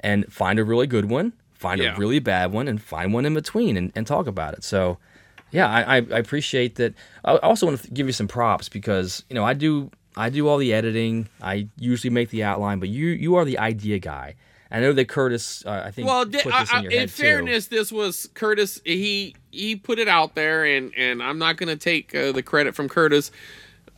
and 0.00 0.30
find 0.32 0.58
a 0.58 0.64
really 0.64 0.86
good 0.86 1.10
one 1.10 1.34
find 1.64 1.80
Yeah. 1.80 1.94
a 1.94 1.98
really 1.98 2.18
bad 2.20 2.52
one 2.52 2.68
and 2.68 2.80
find 2.80 3.12
one 3.14 3.24
in 3.26 3.34
between 3.34 3.76
and, 3.76 3.92
and 3.96 4.06
talk 4.06 4.26
about 4.26 4.54
it 4.54 4.62
so 4.64 4.98
yeah, 5.50 5.68
I, 5.68 5.80
I 5.82 5.96
I 5.98 6.18
appreciate 6.18 6.74
that. 6.80 6.94
I 7.24 7.36
also 7.36 7.66
want 7.66 7.80
to 7.82 7.90
give 7.92 8.06
you 8.08 8.12
some 8.12 8.26
props 8.26 8.68
because 8.68 9.22
you 9.28 9.34
know 9.36 9.44
I 9.44 9.54
do 9.54 9.88
I 10.16 10.28
do 10.28 10.48
all 10.48 10.58
the 10.58 10.72
editing. 10.74 11.28
I 11.40 11.68
usually 11.78 12.10
make 12.10 12.30
the 12.30 12.42
outline, 12.42 12.80
but 12.80 12.88
you 12.88 13.06
you 13.24 13.36
are 13.36 13.44
the 13.44 13.58
idea 13.60 14.00
guy. 14.00 14.34
I 14.72 14.80
know 14.80 14.92
that 14.92 15.06
Curtis. 15.06 15.62
Uh, 15.64 15.82
I 15.86 15.92
think 15.92 16.08
well, 16.08 16.24
put 16.24 16.32
di- 16.32 16.42
this 16.42 16.52
I- 16.72 16.78
in 16.80 16.86
I- 16.86 16.94
in 17.02 17.02
too. 17.02 17.22
fairness, 17.22 17.66
this 17.68 17.92
was 17.92 18.28
Curtis. 18.34 18.80
He 18.84 19.36
he 19.52 19.76
put 19.76 20.00
it 20.00 20.08
out 20.08 20.34
there, 20.34 20.64
and 20.64 20.92
and 20.96 21.22
I'm 21.22 21.38
not 21.38 21.56
gonna 21.56 21.76
take 21.76 22.12
uh, 22.16 22.32
the 22.32 22.42
credit 22.42 22.74
from 22.74 22.88
Curtis. 22.88 23.30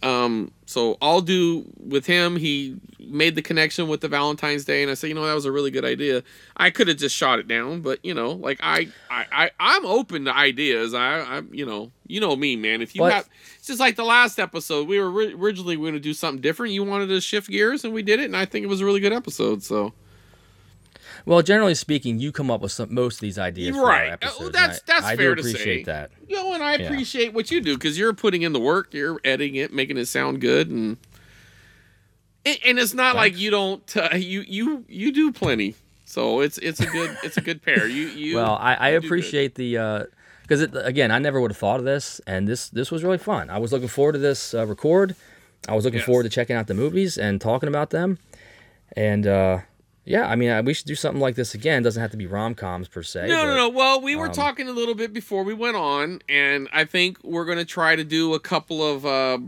Um, 0.03 0.53
so 0.67 0.99
I'll 1.01 1.21
do 1.23 1.65
with 1.79 2.07
him. 2.07 2.37
He 2.37 2.77
made 3.01 3.35
the 3.35 3.43
connection 3.43 3.89
with 3.89 4.01
the 4.01 4.09
Valentine's 4.09 4.65
Day, 4.65 4.83
and 4.83 4.91
I 4.91 4.95
said, 4.95 5.09
you 5.09 5.15
know, 5.15 5.25
that 5.27 5.35
was 5.35 5.45
a 5.47 5.53
really 5.53 5.71
good 5.71 5.85
idea. 5.85 6.23
I 6.57 6.71
could 6.71 6.89
have 6.89 6.97
just 6.99 7.15
shot 7.17 7.39
it 7.39 7.49
down, 7.49 7.81
but 7.81 8.05
you 8.05 8.13
know, 8.15 8.33
like 8.33 8.59
I 8.63 8.89
I, 9.11 9.25
I 9.33 9.51
I'm 9.59 9.87
open 9.87 10.27
to 10.27 10.37
ideas. 10.37 10.93
I 10.95 11.21
I'm 11.21 11.49
you 11.53 11.65
know 11.67 11.91
you 12.07 12.21
know 12.21 12.37
me, 12.37 12.57
man. 12.57 12.83
If 12.83 12.95
you 12.95 13.01
But- 13.01 13.13
have, 13.13 13.29
it's 13.59 13.67
just 13.69 13.81
like 13.81 13.97
the 13.97 14.05
last 14.05 14.39
episode. 14.39 14.87
We 14.87 15.01
were 15.01 15.11
ri- 15.11 15.35
originally 15.35 15.77
going 15.77 15.95
to 15.95 16.01
do 16.01 16.13
something 16.15 16.41
different. 16.43 16.73
You 16.75 16.85
wanted 16.85 17.07
to 17.09 17.21
shift 17.21 17.49
gears, 17.49 17.85
and 17.85 17.95
we 17.95 18.03
did 18.03 18.21
it, 18.21 18.25
and 18.27 18.37
I 18.37 18.45
think 18.45 18.65
it 18.65 18.69
was 18.69 18.81
a 18.81 18.85
really 18.85 19.01
good 19.01 19.13
episode. 19.15 19.63
So. 19.63 19.93
Well, 21.27 21.43
generally 21.43 21.75
speaking, 21.75 22.19
you 22.21 22.31
come 22.33 22.51
up 22.53 22.61
with 22.61 22.71
some, 22.73 22.95
most 22.95 23.17
of 23.17 23.21
these 23.21 23.37
ideas. 23.39 23.77
Right. 23.77 24.11
Uh, 24.11 24.13
episodes, 24.13 24.53
that's- 24.53 24.79
I, 24.79 24.83
that's 24.87 25.05
I 25.07 25.17
fair 25.17 25.35
do 25.35 25.43
to 25.43 25.49
appreciate 25.49 25.81
say. 25.87 25.93
that. 25.93 26.11
You 26.29 26.37
know, 26.37 26.55
and 26.55 26.63
I 26.63 26.77
Yeah. 26.77 26.87
appreciate 26.87 27.35
what 27.35 27.51
you 27.51 27.61
do 27.61 27.75
because 27.75 27.99
you're 27.99 28.13
putting 28.15 28.43
in 28.43 28.53
the 28.53 28.61
work, 28.61 28.95
you're 28.95 29.21
editing 29.25 29.57
it, 29.57 29.73
making 29.73 29.99
it 29.99 30.07
sound 30.07 30.41
good, 30.41 30.71
and 30.71 30.97
and, 32.45 32.79
it's 32.79 32.95
not 32.95 33.17
like 33.17 33.37
you 33.37 33.51
don't 33.51 33.97
uh, 33.97 34.11
you 34.15 34.43
you 34.47 34.85
you 34.89 35.11
do 35.13 35.33
plenty. 35.33 35.75
So 36.05 36.41
it's 36.41 36.59
it's 36.59 36.79
a 36.79 36.87
good 36.87 37.17
it's 37.25 37.37
a 37.37 37.41
good 37.41 37.61
pair. 37.61 37.89
You 37.89 38.07
you 38.07 38.37
well, 38.37 38.57
I, 38.61 38.75
I 38.75 38.89
appreciate 38.91 39.57
the 39.57 40.07
because 40.43 40.61
again, 40.63 41.11
I 41.11 41.19
never 41.19 41.41
would 41.41 41.51
have 41.51 41.59
thought 41.59 41.81
of 41.81 41.85
this, 41.85 42.21
and 42.25 42.47
this 42.47 42.69
this 42.69 42.93
was 42.93 43.03
really 43.03 43.19
fun. 43.19 43.51
I 43.51 43.59
was 43.59 43.73
looking 43.73 43.89
forward 43.89 44.13
to 44.13 44.19
this 44.21 44.55
uh, 44.55 44.65
record. 44.65 45.17
I 45.69 45.75
was 45.75 45.85
looking 45.85 45.99
Yes. 45.99 46.07
forward 46.07 46.23
to 46.23 46.29
checking 46.29 46.55
out 46.55 46.69
the 46.69 46.75
movies 46.75 47.19
and 47.19 47.41
talking 47.41 47.69
about 47.69 47.91
them, 47.91 48.19
and 48.97 49.27
uh, 49.27 49.59
Yeah, 50.07 50.29
I 50.29 50.37
mean, 50.37 50.51
uh, 50.51 50.63
we 50.63 50.73
should 50.73 50.87
do 50.87 50.95
something 50.95 51.21
like 51.21 51.35
this 51.35 51.53
again. 51.53 51.83
It 51.83 51.85
doesn't 51.85 52.01
have 52.01 52.13
to 52.13 52.17
be 52.17 52.27
rom 52.29 52.55
coms 52.55 52.87
per 52.87 53.03
se. 53.03 53.27
No, 53.27 53.43
but, 53.43 53.47
no, 53.47 53.55
no. 53.57 53.69
Well, 53.69 54.01
we 54.01 54.15
were 54.15 54.29
um, 54.29 54.33
talking 54.33 54.69
a 54.69 54.73
little 54.73 54.95
bit 54.95 55.13
before 55.13 55.43
we 55.43 55.53
went 55.53 55.77
on, 55.77 56.21
and 56.29 56.69
I 56.73 56.85
think 56.85 57.19
we're 57.25 57.45
going 57.45 57.59
to 57.59 57.65
try 57.65 57.97
to 57.97 58.05
do 58.05 58.33
a 58.33 58.41
couple 58.41 58.83
of. 58.87 59.05
Uh, 59.05 59.39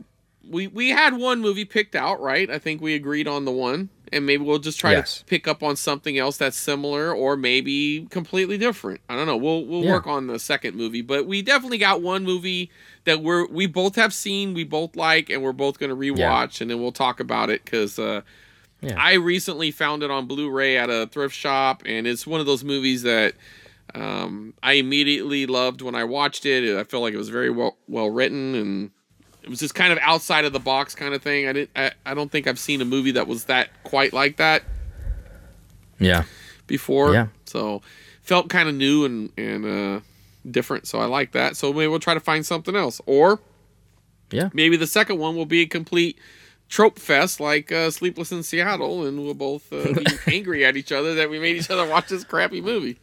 we 0.50 0.66
we 0.66 0.90
had 0.90 1.14
one 1.16 1.40
movie 1.40 1.64
picked 1.64 1.94
out, 1.94 2.20
right? 2.20 2.50
I 2.50 2.58
think 2.58 2.80
we 2.82 2.94
agreed 2.96 3.28
on 3.28 3.44
the 3.44 3.52
one, 3.52 3.90
and 4.12 4.26
maybe 4.26 4.42
we'll 4.42 4.58
just 4.58 4.80
try 4.80 4.92
Yes. 4.92 5.18
to 5.18 5.24
pick 5.26 5.46
up 5.46 5.62
on 5.62 5.76
something 5.76 6.18
else 6.18 6.38
that's 6.38 6.56
similar, 6.56 7.12
or 7.14 7.36
maybe 7.36 8.08
completely 8.10 8.58
different. 8.58 9.00
I 9.08 9.14
don't 9.14 9.26
know. 9.26 9.36
We'll 9.36 9.64
we'll 9.64 9.84
Yeah. 9.84 9.92
work 9.92 10.08
on 10.08 10.26
the 10.26 10.40
second 10.40 10.74
movie, 10.74 11.02
but 11.02 11.26
we 11.26 11.40
definitely 11.40 11.78
got 11.78 12.02
one 12.02 12.24
movie 12.24 12.70
that 13.04 13.22
we're 13.22 13.46
we 13.46 13.66
both 13.66 13.94
have 13.94 14.12
seen, 14.12 14.54
we 14.54 14.64
both 14.64 14.96
like, 14.96 15.30
and 15.30 15.40
we're 15.42 15.52
both 15.52 15.78
going 15.78 15.90
to 15.90 15.96
rewatch, 15.96 16.60
and 16.60 16.68
then 16.70 16.80
we'll 16.80 16.90
talk 16.90 17.20
about 17.20 17.48
it 17.48 17.64
because. 17.64 17.96
Uh, 17.96 18.22
Yeah. 18.80 18.94
I 18.96 19.14
recently 19.14 19.70
found 19.72 20.02
it 20.04 20.10
on 20.10 20.26
Blu-ray 20.26 20.76
at 20.78 20.88
a 20.88 21.06
thrift 21.08 21.34
shop, 21.34 21.82
and 21.84 22.06
it's 22.06 22.26
one 22.26 22.38
of 22.40 22.46
those 22.46 22.62
movies 22.62 23.02
that 23.02 23.34
um, 23.94 24.54
I 24.62 24.74
immediately 24.74 25.46
loved 25.46 25.82
when 25.82 25.94
I 25.96 26.04
watched 26.04 26.46
it. 26.46 26.76
I 26.78 26.84
felt 26.84 27.02
like 27.02 27.12
it 27.14 27.16
was 27.18 27.28
very 27.28 27.50
well 27.50 27.76
well 27.88 28.08
written, 28.10 28.54
and 28.54 28.90
it 29.42 29.48
was 29.48 29.58
just 29.58 29.74
kind 29.74 29.92
of 29.92 29.98
outside 30.02 30.44
of 30.44 30.52
the 30.52 30.60
box 30.60 30.94
kind 30.94 31.12
of 31.14 31.22
thing. 31.22 31.48
I 31.48 31.52
didn't. 31.54 31.70
I, 31.74 31.90
I 32.06 32.14
don't 32.14 32.30
think 32.30 32.46
I've 32.46 32.58
seen 32.58 32.80
a 32.80 32.84
movie 32.84 33.10
that 33.12 33.26
was 33.26 33.44
that 33.44 33.70
quite 33.82 34.12
like 34.12 34.36
that 34.36 34.62
Yeah. 35.98 36.24
before. 36.66 37.12
Yeah. 37.12 37.26
So 37.46 37.82
felt 38.22 38.48
kind 38.48 38.68
of 38.68 38.74
new 38.74 39.04
and 39.04 39.30
and 39.36 39.64
uh, 39.66 40.00
different. 40.48 40.86
So 40.86 41.00
I 41.00 41.06
like 41.06 41.32
that. 41.32 41.56
So 41.56 41.72
maybe 41.72 41.88
we'll 41.88 41.98
try 41.98 42.14
to 42.14 42.20
find 42.20 42.44
something 42.46 42.76
else, 42.76 43.00
or 43.06 43.40
Yeah. 44.30 44.50
maybe 44.52 44.76
the 44.76 44.86
second 44.86 45.18
one 45.18 45.34
will 45.34 45.46
be 45.46 45.62
a 45.62 45.66
complete 45.66 46.18
trope 46.68 46.98
fest 46.98 47.40
like 47.40 47.72
uh, 47.72 47.90
Sleepless 47.90 48.30
in 48.32 48.42
Seattle, 48.42 49.06
and 49.06 49.22
we'll 49.24 49.34
both 49.34 49.72
uh, 49.72 49.92
be 49.92 50.06
angry 50.36 50.64
at 50.64 50.76
each 50.76 50.92
other 50.92 51.14
that 51.14 51.30
we 51.30 51.38
made 51.38 51.56
each 51.56 51.70
other 51.70 51.86
watch 51.86 52.08
this 52.08 52.24
crappy 52.24 52.60
movie. 52.60 52.98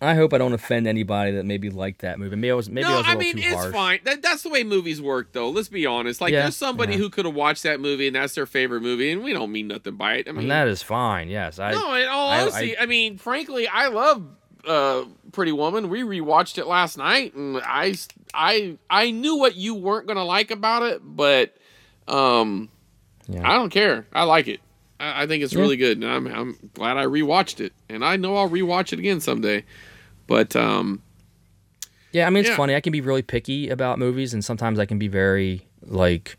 I 0.00 0.14
hope 0.16 0.34
I 0.34 0.38
don't 0.38 0.52
offend 0.52 0.86
anybody 0.86 1.30
that 1.32 1.46
maybe 1.46 1.70
liked 1.70 2.02
that 2.02 2.18
movie. 2.18 2.36
Maybe 2.36 2.50
I 2.50 2.54
was 2.54 2.68
maybe 2.68 2.84
I 2.84 2.98
was 2.98 3.06
a 3.06 3.10
I 3.10 3.14
mean 3.16 3.38
it's 3.38 3.54
harsh. 3.54 3.72
fine. 3.72 4.00
That, 4.04 4.20
that's 4.20 4.42
the 4.42 4.50
way 4.50 4.62
movies 4.62 5.00
work, 5.00 5.32
though. 5.32 5.48
Let's 5.48 5.68
be 5.68 5.86
honest. 5.86 6.20
Like, 6.20 6.32
Yeah, 6.32 6.42
there's 6.42 6.56
somebody 6.56 6.92
yeah. 6.92 6.98
who 6.98 7.08
could 7.10 7.24
have 7.24 7.34
watched 7.34 7.62
that 7.62 7.80
movie 7.80 8.08
and 8.08 8.16
that's 8.16 8.34
their 8.34 8.44
favorite 8.44 8.82
movie, 8.82 9.12
and 9.12 9.22
we 9.24 9.32
don't 9.32 9.50
mean 9.50 9.68
nothing 9.68 9.94
by 9.96 10.16
it. 10.16 10.28
I 10.28 10.32
mean, 10.32 10.42
and 10.42 10.50
that 10.50 10.68
is 10.68 10.82
fine. 10.82 11.28
Yes, 11.28 11.58
I. 11.58 11.72
no, 11.72 11.94
in 11.94 12.06
all 12.08 12.28
I- 12.28 12.40
honesty, 12.42 12.76
I, 12.76 12.84
mean, 12.84 13.16
frankly, 13.16 13.66
I 13.66 13.86
love 13.86 14.26
uh, 14.66 15.04
Pretty 15.32 15.52
Woman. 15.52 15.88
We 15.88 16.02
rewatched 16.02 16.58
it 16.58 16.66
last 16.66 16.98
night, 16.98 17.34
and 17.34 17.58
I, 17.64 17.94
I, 18.34 18.76
I 18.90 19.10
knew 19.10 19.36
what 19.36 19.54
you 19.56 19.74
weren't 19.74 20.06
gonna 20.06 20.24
like 20.24 20.50
about 20.50 20.82
it, 20.82 21.00
but 21.02 21.56
um, 22.08 22.68
Yeah. 23.28 23.48
I 23.48 23.54
don't 23.54 23.70
care. 23.70 24.06
I 24.12 24.24
like 24.24 24.48
it. 24.48 24.60
I, 25.00 25.22
I 25.22 25.26
think 25.26 25.42
it's 25.42 25.54
Yeah. 25.54 25.60
really 25.60 25.76
good, 25.76 25.98
and 26.02 26.06
I'm, 26.06 26.26
I'm 26.26 26.70
glad 26.74 26.96
I 26.96 27.04
rewatched 27.04 27.60
it, 27.60 27.72
and 27.88 28.04
I 28.04 28.16
know 28.16 28.36
I'll 28.36 28.48
rewatch 28.50 28.92
it 28.92 28.98
again 28.98 29.20
someday. 29.20 29.64
But 30.26 30.54
um, 30.56 31.02
Yeah, 32.12 32.26
I 32.26 32.30
mean 32.30 32.40
it's 32.40 32.50
Yeah. 32.50 32.56
funny. 32.56 32.74
I 32.74 32.80
can 32.80 32.92
be 32.92 33.00
really 33.00 33.22
picky 33.22 33.68
about 33.68 33.98
movies, 33.98 34.32
and 34.34 34.44
sometimes 34.44 34.78
I 34.78 34.86
can 34.86 34.98
be 34.98 35.08
very 35.08 35.66
like, 35.86 36.36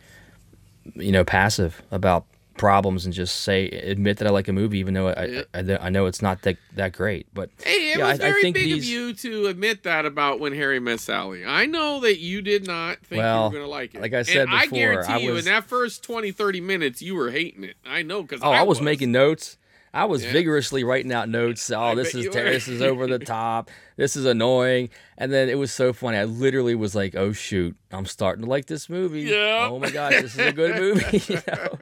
you 0.95 1.11
know, 1.11 1.23
passive 1.23 1.81
about 1.91 2.25
problems 2.57 3.05
and 3.05 3.13
just 3.13 3.41
say 3.41 3.67
admit 3.69 4.17
that 4.17 4.27
I 4.27 4.31
like 4.31 4.47
a 4.47 4.53
movie, 4.53 4.79
even 4.79 4.93
though 4.93 5.09
I 5.09 5.25
Yeah. 5.25 5.41
I, 5.53 5.59
I, 5.59 5.85
I 5.85 5.89
know 5.89 6.05
it's 6.05 6.21
not 6.21 6.41
that 6.43 6.57
that 6.75 6.93
great. 6.93 7.27
But 7.33 7.49
Hey, 7.63 7.91
it 7.91 7.97
yeah, 7.97 8.07
was 8.11 8.19
I, 8.19 8.27
I 8.27 8.29
very 8.29 8.41
think 8.41 8.55
big 8.55 8.65
these. 8.65 8.77
of 8.83 8.85
you 8.85 9.13
to 9.13 9.47
admit 9.47 9.83
that 9.83 10.05
about 10.05 10.39
when 10.39 10.53
Harry 10.53 10.79
met 10.79 10.99
Sally. 10.99 11.45
I 11.45 11.65
know 11.65 11.99
that 12.01 12.19
you 12.19 12.41
did 12.41 12.65
not 12.65 12.99
think 13.05 13.19
Well, 13.19 13.37
you 13.37 13.43
were 13.45 13.49
going 13.51 13.63
to 13.65 13.69
like 13.69 13.95
it. 13.95 14.01
like 14.01 14.13
I 14.13 14.23
said 14.23 14.47
and 14.47 14.55
I 14.55 14.65
guarantee 14.67 15.13
I 15.13 15.17
you, 15.17 15.35
in 15.35 15.45
that 15.45 15.65
first 15.65 16.03
20, 16.03 16.31
30 16.31 16.61
minutes, 16.61 17.01
you 17.01 17.15
were 17.15 17.31
hating 17.31 17.63
it. 17.63 17.75
I 17.85 18.01
know 18.03 18.21
because 18.23 18.41
Oh, 18.43 18.49
I, 18.51 18.63
was, 18.63 18.81
making 18.81 19.11
notes. 19.11 19.57
I 19.95 20.05
was 20.05 20.23
Yeah. 20.23 20.33
vigorously 20.33 20.83
writing 20.83 21.11
out 21.13 21.29
notes. 21.29 21.69
Oh, 21.75 21.95
this 21.95 22.13
is 22.13 22.25
you 22.25 22.31
ter- 22.31 22.43
were. 22.43 22.49
this 22.51 22.67
is 22.67 22.81
over 22.81 23.07
the 23.07 23.17
top. 23.37 23.71
This 23.95 24.15
is 24.17 24.25
annoying. 24.25 24.89
And 25.17 25.31
then 25.31 25.47
it 25.49 25.57
was 25.57 25.71
so 25.71 25.93
funny. 25.93 26.17
I 26.17 26.25
literally 26.25 26.75
was 26.75 26.93
like, 26.93 27.15
"Oh 27.15 27.31
shoot, 27.31 27.75
I'm 27.91 28.05
starting 28.05 28.43
to 28.43 28.49
like 28.49 28.65
this 28.65 28.89
movie. 28.89 29.21
Yeah. 29.21 29.69
Oh 29.71 29.79
my 29.79 29.89
gosh, 29.89 30.21
this 30.21 30.33
is 30.33 30.39
a 30.39 30.51
good 30.51 30.75
movie." 30.75 31.17
you 31.33 31.39
know? 31.47 31.79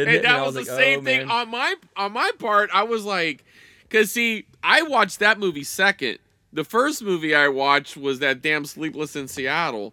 and 0.00 0.08
And 0.10 0.24
that 0.24 0.46
was, 0.46 0.54
was 0.54 0.66
the 0.66 0.72
like, 0.72 0.80
same 0.80 1.00
"Oh, 1.00 1.02
thing 1.02 1.18
man." 1.26 1.30
on 1.30 1.50
my 1.50 1.74
on 1.96 2.12
my 2.12 2.30
part. 2.38 2.70
I 2.72 2.84
was 2.84 3.04
like, 3.04 3.44
because 3.82 4.12
see, 4.12 4.46
I 4.62 4.82
watched 4.82 5.18
that 5.18 5.38
movie 5.40 5.64
second. 5.64 6.18
The 6.52 6.62
first 6.64 7.02
movie 7.02 7.34
I 7.34 7.48
watched 7.48 7.96
was 7.96 8.20
that 8.20 8.40
damn 8.40 8.64
Sleepless 8.64 9.16
in 9.16 9.26
Seattle, 9.26 9.92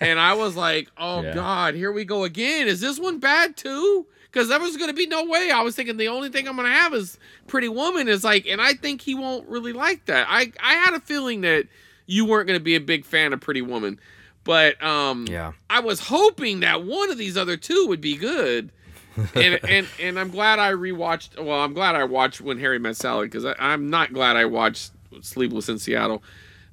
and 0.00 0.18
I 0.18 0.34
was 0.34 0.56
like, 0.56 0.88
"Oh 0.98 1.22
Yeah. 1.22 1.32
God, 1.34 1.74
here 1.76 1.92
we 1.92 2.04
go 2.04 2.24
again. 2.24 2.66
Is 2.66 2.80
this 2.80 2.98
one 2.98 3.20
bad 3.20 3.56
too?" 3.56 4.06
Because 4.32 4.48
there 4.48 4.58
was 4.58 4.76
gonna 4.78 4.94
be 4.94 5.06
no 5.06 5.24
way. 5.24 5.50
I 5.50 5.60
was 5.60 5.76
thinking 5.76 5.98
the 5.98 6.08
only 6.08 6.30
thing 6.30 6.48
I'm 6.48 6.56
gonna 6.56 6.70
have 6.72 6.94
is 6.94 7.18
Pretty 7.48 7.68
Woman. 7.68 8.08
Is 8.08 8.24
like, 8.24 8.46
and 8.46 8.60
I 8.62 8.72
think 8.72 9.02
he 9.02 9.14
won't 9.14 9.46
really 9.48 9.72
like 9.74 10.06
that. 10.06 10.26
I 10.28 10.52
I 10.62 10.74
had 10.74 10.94
a 10.94 11.00
feeling 11.00 11.42
that 11.42 11.66
you 12.06 12.24
weren't 12.24 12.46
gonna 12.46 12.58
be 12.60 12.74
a 12.74 12.80
big 12.80 13.04
fan 13.04 13.32
of 13.34 13.40
Pretty 13.40 13.60
Woman, 13.62 14.00
but 14.44 14.82
um, 14.82 15.26
Yeah. 15.28 15.52
I 15.68 15.80
was 15.80 16.00
hoping 16.00 16.60
that 16.60 16.82
one 16.84 17.10
of 17.10 17.18
these 17.18 17.36
other 17.36 17.56
two 17.58 17.86
would 17.88 18.00
be 18.00 18.16
good. 18.16 18.70
and 19.34 19.60
and 19.68 19.86
and 20.00 20.18
I'm 20.18 20.30
glad 20.30 20.58
I 20.58 20.72
rewatched. 20.72 21.38
Well, 21.42 21.60
I'm 21.60 21.74
glad 21.74 21.94
I 21.94 22.04
watched 22.04 22.40
When 22.40 22.58
Harry 22.58 22.78
Met 22.78 22.96
Sally 22.96 23.26
because 23.26 23.44
I'm 23.58 23.90
not 23.90 24.14
glad 24.14 24.36
I 24.36 24.46
watched 24.46 24.92
Sleepless 25.20 25.68
in 25.68 25.78
Seattle. 25.78 26.22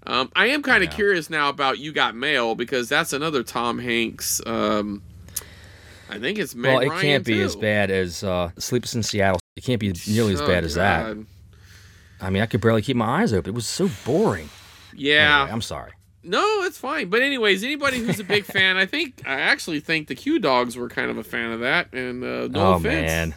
Um, 0.07 0.31
I 0.33 0.47
am 0.47 0.63
kind 0.63 0.81
of 0.81 0.89
Yeah. 0.91 0.95
curious 0.95 1.29
now 1.29 1.49
about 1.49 1.77
You 1.77 1.91
Got 1.91 2.15
Mail 2.15 2.55
because 2.55 2.87
that's 2.87 3.11
another 3.11 3.43
Tom 3.43 3.77
Hanks. 3.79 4.39
Um, 4.45 5.01
I 6.09 6.19
think 6.19 6.39
it's 6.39 6.55
Meg 6.55 6.71
well, 6.73 6.79
it 6.79 6.89
Ryan, 6.89 7.01
can't 7.01 7.25
be 7.25 7.35
too. 7.39 7.43
as 7.43 7.55
bad 7.55 7.91
as 7.91 8.23
uh, 8.23 8.51
Sleepless 8.57 8.95
in 8.95 9.03
Seattle. 9.03 9.39
It 9.55 9.63
can't 9.63 9.79
be 9.79 9.93
nearly 10.07 10.33
as 10.33 10.41
Oh, 10.41 10.47
bad 10.47 10.63
as 10.63 10.75
that. 10.75 11.17
I 12.21 12.29
mean, 12.29 12.41
I 12.43 12.45
could 12.47 12.61
barely 12.61 12.81
keep 12.81 12.97
my 12.97 13.21
eyes 13.21 13.31
open. 13.33 13.51
It 13.51 13.55
was 13.55 13.67
so 13.67 13.89
boring. 14.05 14.49
Yeah, 14.95 15.37
Anyway, 15.41 15.51
I'm 15.53 15.61
sorry. 15.61 15.91
No, 16.23 16.63
it's 16.63 16.77
fine. 16.77 17.09
But 17.09 17.21
anyways, 17.21 17.63
anybody 17.63 17.99
who's 17.99 18.19
a 18.19 18.23
big 18.23 18.43
fan, 18.55 18.75
I 18.75 18.85
think 18.85 19.21
I 19.25 19.39
actually 19.39 19.79
think 19.79 20.07
the 20.07 20.15
Q 20.15 20.39
Dogs 20.39 20.75
were 20.75 20.89
kind 20.89 21.09
of 21.09 21.17
a 21.17 21.23
fan 21.23 21.51
of 21.51 21.61
that. 21.61 21.93
And 21.93 22.23
uh, 22.23 22.47
no 22.47 22.59
oh 22.67 22.71
offense. 22.73 22.83
man, 22.83 23.35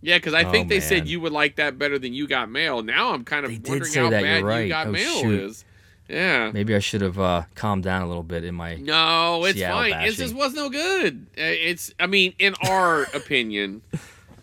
Yeah, 0.00 0.16
because 0.18 0.34
I 0.34 0.44
Oh, 0.44 0.50
think 0.50 0.68
they 0.68 0.78
man. 0.80 0.88
said 0.88 1.08
you 1.08 1.20
would 1.20 1.32
like 1.32 1.56
that 1.56 1.78
better 1.78 1.98
than 1.98 2.12
You 2.12 2.26
Got 2.26 2.50
Mail. 2.50 2.82
Now 2.82 3.12
I'm 3.12 3.24
kind 3.24 3.44
of 3.44 3.50
They 3.62 3.70
wondering 3.70 3.92
how 3.94 4.10
bad 4.10 4.42
right. 4.42 4.62
You 4.62 4.68
Got 4.68 4.88
Oh, 4.88 4.92
Mail 4.92 5.20
shoot. 5.20 5.40
is. 5.44 5.64
Yeah. 6.08 6.50
maybe 6.52 6.74
I 6.74 6.80
should 6.80 7.00
have 7.00 7.18
uh, 7.18 7.44
calmed 7.54 7.82
down 7.84 8.02
a 8.02 8.06
little 8.06 8.22
bit 8.22 8.44
in 8.44 8.54
my. 8.54 8.74
No, 8.76 9.44
it's 9.44 9.58
Seattle 9.58 9.78
fine. 9.90 10.06
It 10.06 10.12
just 10.12 10.34
was 10.34 10.52
no 10.54 10.68
good. 10.68 11.26
It's, 11.36 11.92
I 11.98 12.06
mean, 12.06 12.34
in 12.38 12.54
our 12.68 13.02
opinion, 13.14 13.80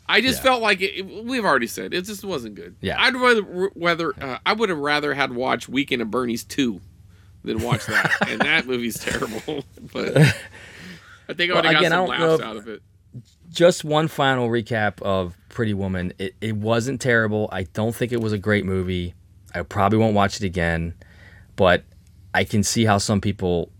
I 0.07 0.21
just 0.21 0.39
Yeah. 0.39 0.43
felt 0.43 0.61
like 0.63 0.81
it, 0.81 1.03
We've 1.25 1.45
already 1.45 1.67
said 1.67 1.93
it 1.93 2.05
just 2.05 2.23
wasn't 2.23 2.55
good. 2.55 2.75
Yeah. 2.81 2.99
I'd 2.99 3.15
rather, 3.15 3.41
whether 3.41 4.13
uh, 4.21 4.39
I 4.45 4.53
would 4.53 4.69
have 4.69 4.79
rather 4.79 5.13
had 5.13 5.33
watched 5.33 5.69
Weekend 5.69 6.01
at 6.01 6.09
Bernie's 6.09 6.43
two 6.43 6.81
than 7.43 7.61
watch 7.61 7.85
that, 7.85 8.11
and 8.27 8.41
that 8.41 8.65
movie's 8.65 8.97
terrible. 8.99 9.63
but 9.93 10.17
I 10.17 11.33
think 11.33 11.51
I 11.51 11.55
would 11.55 11.65
have 11.65 11.75
again, 11.75 11.77
I 11.77 11.81
got 11.81 11.83
some 11.83 11.91
don't 12.07 12.19
know 12.19 12.27
laughs 12.31 12.43
out 12.43 12.57
of 12.57 12.67
it. 12.67 12.81
Just 13.51 13.83
one 13.83 14.07
final 14.07 14.47
recap 14.49 15.01
of 15.01 15.35
Pretty 15.49 15.73
Woman. 15.73 16.13
It, 16.17 16.35
it 16.41 16.55
wasn't 16.55 17.01
terrible. 17.01 17.49
I 17.51 17.63
don't 17.63 17.93
think 17.93 18.11
it 18.11 18.21
was 18.21 18.31
a 18.31 18.37
great 18.37 18.65
movie. 18.65 19.13
I 19.53 19.61
probably 19.63 19.97
won't 19.99 20.15
watch 20.15 20.37
it 20.37 20.43
again, 20.45 20.93
but 21.55 21.83
I 22.33 22.43
can 22.43 22.63
see 22.63 22.85
how 22.85 22.97
some 22.97 23.21
people 23.21 23.71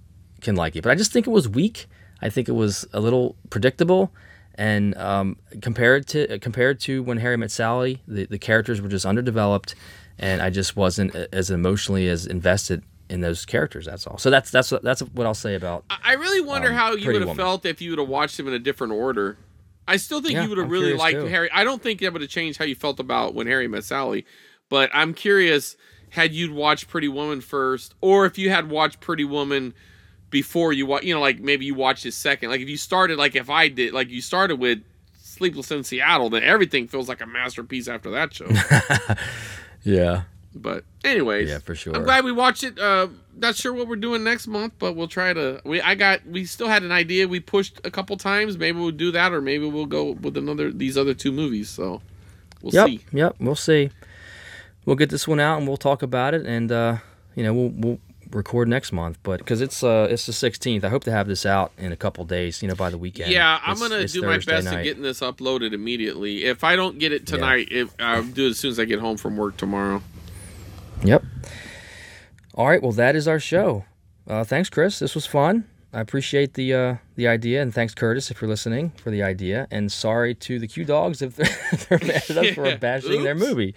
can 0.41 0.56
like 0.56 0.76
it. 0.76 0.81
But 0.81 0.91
I 0.91 0.95
just 0.95 1.11
think 1.11 1.27
it 1.27 1.31
was 1.31 1.48
weak. 1.48 1.88
I 2.22 2.30
think 2.30 2.48
it 2.48 2.53
was 2.53 2.85
a 2.93 2.99
little 2.99 3.35
predictable. 3.49 4.11
And 4.56 4.95
um, 4.98 5.38
compared 5.61 6.07
to 6.10 6.38
compared 6.39 6.80
to 6.81 7.02
when 7.03 7.18
Harry 7.18 7.38
Met 7.38 7.52
Sally, 7.52 8.02
the, 8.07 8.26
the 8.26 8.38
characters 8.38 8.81
were 8.81 8.89
just 8.89 9.06
underdeveloped, 9.06 9.76
and 10.19 10.41
I 10.41 10.49
just 10.49 10.76
wasn't 10.76 11.15
as 11.15 11.49
emotionally 11.49 12.07
as 12.10 12.27
invested 12.27 12.84
in 13.10 13.22
those 13.22 13.45
characters. 13.45 13.85
That's 13.85 14.06
all. 14.06 14.18
So 14.18 14.30
that's 14.30 14.52
that's 14.52 14.69
that's 14.84 15.02
what 15.02 15.26
I'll 15.26 15.34
say 15.34 15.56
about. 15.56 15.85
I 15.89 16.14
really 16.14 16.41
wonder 16.41 16.69
um, 16.69 16.76
how 16.76 16.93
you 16.93 17.11
would 17.11 17.26
have 17.27 17.38
felt 17.38 17.65
if 17.65 17.81
you 17.81 17.91
would 17.91 17.99
have 17.99 18.10
watched 18.10 18.38
them 18.38 18.48
in 18.48 18.53
a 18.53 18.60
different 18.60 18.93
order. 18.93 19.38
I 19.88 19.98
still 19.98 20.22
think 20.22 20.34
Yeah, 20.34 20.43
you 20.43 20.49
would 20.49 20.57
have 20.57 20.69
really 20.69 20.93
liked 20.93 21.19
too. 21.19 21.26
Harry. 21.26 21.49
I 21.52 21.64
don't 21.64 21.81
think 21.81 22.02
that 22.02 22.14
would 22.14 22.22
have 22.22 22.30
changed 22.30 22.60
how 22.60 22.65
you 22.65 22.76
felt 22.76 22.99
about 22.99 23.34
when 23.34 23.48
Harry 23.48 23.68
met 23.68 23.84
Sally, 23.84 24.26
but 24.69 24.89
I'm 24.93 25.14
curious 25.14 25.76
had 26.11 26.33
you'd 26.33 26.51
watched 26.51 26.88
Pretty 26.88 27.07
Woman 27.07 27.41
first, 27.41 27.95
or 27.99 28.25
if 28.25 28.38
you 28.38 28.49
had 28.49 28.69
watched 28.69 28.99
Pretty 28.99 29.25
Woman 29.25 29.73
before 30.29 30.73
you 30.73 30.85
watch. 30.85 31.03
You 31.03 31.13
know, 31.13 31.19
like 31.19 31.39
maybe 31.39 31.65
you 31.65 31.75
watched 31.75 32.05
it 32.05 32.13
second. 32.13 32.49
Like 32.49 32.61
if 32.61 32.69
you 32.69 32.77
started, 32.77 33.17
like 33.17 33.35
if 33.35 33.49
I 33.49 33.67
did, 33.67 33.93
like 33.93 34.09
you 34.09 34.21
started 34.21 34.57
with 34.59 34.79
Sleepless 35.15 35.71
in 35.71 35.83
Seattle, 35.83 36.29
then 36.29 36.43
everything 36.43 36.88
feels 36.88 37.09
like 37.09 37.21
a 37.21 37.25
masterpiece 37.25 37.88
after 37.88 38.11
that 38.11 38.33
show. 38.33 38.47
Yeah. 39.83 40.23
But 40.53 40.83
anyways, 41.03 41.49
Yeah, 41.49 41.59
for 41.59 41.75
sure. 41.75 41.95
I'm 41.95 42.03
glad 42.03 42.25
we 42.25 42.31
watched 42.31 42.63
it. 42.63 42.77
Uh, 42.77 43.07
not 43.35 43.55
sure 43.55 43.73
what 43.73 43.88
we're 43.88 43.95
doing 43.95 44.23
next 44.23 44.47
month, 44.47 44.73
but 44.79 44.95
we'll 44.95 45.07
try 45.07 45.33
to. 45.33 45.61
We 45.63 45.81
I 45.81 45.95
got 45.95 46.25
we 46.27 46.45
still 46.45 46.67
had 46.67 46.83
an 46.83 46.91
idea. 46.91 47.27
We 47.27 47.39
pushed 47.39 47.79
a 47.85 47.89
couple 47.89 48.17
times. 48.17 48.57
Maybe 48.57 48.77
we'll 48.77 48.91
do 48.91 49.11
that, 49.11 49.31
or 49.31 49.41
maybe 49.41 49.65
we'll 49.65 49.85
go 49.85 50.11
with 50.11 50.35
another 50.35 50.71
these 50.71 50.97
other 50.97 51.13
two 51.13 51.31
movies. 51.31 51.69
So 51.69 52.01
we'll 52.61 52.73
yep, 52.73 52.88
see. 52.88 52.99
Yep, 53.13 53.35
we'll 53.39 53.55
see. 53.55 53.91
We'll 54.86 54.95
get 54.95 55.10
this 55.10 55.28
one 55.28 55.40
out 55.40 55.58
and 55.60 55.68
we'll 55.68 55.78
talk 55.78 56.02
about 56.02 56.34
it, 56.34 56.45
and 56.45 56.72
uh, 56.72 56.98
you 57.36 57.44
know 57.44 57.53
we'll 57.53 57.70
we'll 57.70 57.99
record 58.32 58.68
next 58.70 58.94
month, 58.94 59.20
but 59.24 59.40
because 59.40 59.60
it's 59.60 59.84
uh 59.84 60.08
it's 60.10 60.26
the 60.26 60.32
16th, 60.32 60.86
I 60.86 60.90
hope 60.90 61.03
to 61.03 61.12
have 61.12 61.28
this 61.28 61.45
out 61.45 61.72
in 61.78 61.91
a 61.91 61.98
couple 61.98 62.24
days. 62.26 62.62
You 62.62 62.68
know, 62.70 62.76
by 62.76 62.90
the 62.90 62.98
weekend. 62.98 63.32
Yeah, 63.32 63.60
I'm 63.64 63.74
It's- 63.74 63.90
gonna 63.90 64.02
it's 64.02 64.14
do 64.14 64.22
my 64.22 64.36
Thursday 64.36 64.52
best 64.53 64.68
at 64.68 64.74
night. 64.74 64.84
getting 64.84 65.03
this 65.03 65.20
uploaded 65.20 65.74
immediately. 65.74 66.45
If 66.45 66.64
I 66.64 66.76
don't 66.76 66.98
get 66.98 67.12
it 67.12 67.28
tonight, 67.28 67.68
if, 67.72 67.94
I'll 67.99 68.24
do 68.24 68.48
it 68.48 68.52
as 68.52 68.58
soon 68.60 68.72
as 68.72 68.80
I 68.80 68.86
get 68.86 68.99
home 68.99 69.18
from 69.18 69.36
work 69.38 69.58
tomorrow. 69.58 70.02
Yep. 71.03 71.24
All 72.56 72.68
right. 72.70 72.82
Well, 72.82 72.91
that 72.94 73.16
is 73.16 73.28
our 73.28 73.40
show. 73.40 73.86
Uh, 74.28 74.44
thanks, 74.44 74.70
Chris. 74.70 74.99
This 74.99 75.14
was 75.14 75.26
fun. 75.26 75.66
I 75.93 75.99
appreciate 75.99 76.53
the 76.53 76.73
uh, 76.73 76.95
the 77.15 77.27
idea, 77.27 77.61
and 77.61 77.73
thanks, 77.73 77.93
Curtis, 77.93 78.31
if 78.31 78.41
you're 78.41 78.49
listening, 78.49 78.91
for 78.91 79.11
the 79.11 79.22
idea. 79.23 79.68
And 79.72 79.91
sorry 79.91 80.34
to 80.35 80.57
the 80.57 80.68
Q 80.68 80.85
Dogs 80.85 81.22
if 81.22 81.35
they're, 81.89 81.97
they're 81.97 82.07
mad 82.07 82.23
at 82.30 82.38
us 82.38 82.49
for 82.55 82.65
Yeah, 82.68 82.76
bashing 82.80 83.23
their 83.23 83.35
movie. 83.35 83.76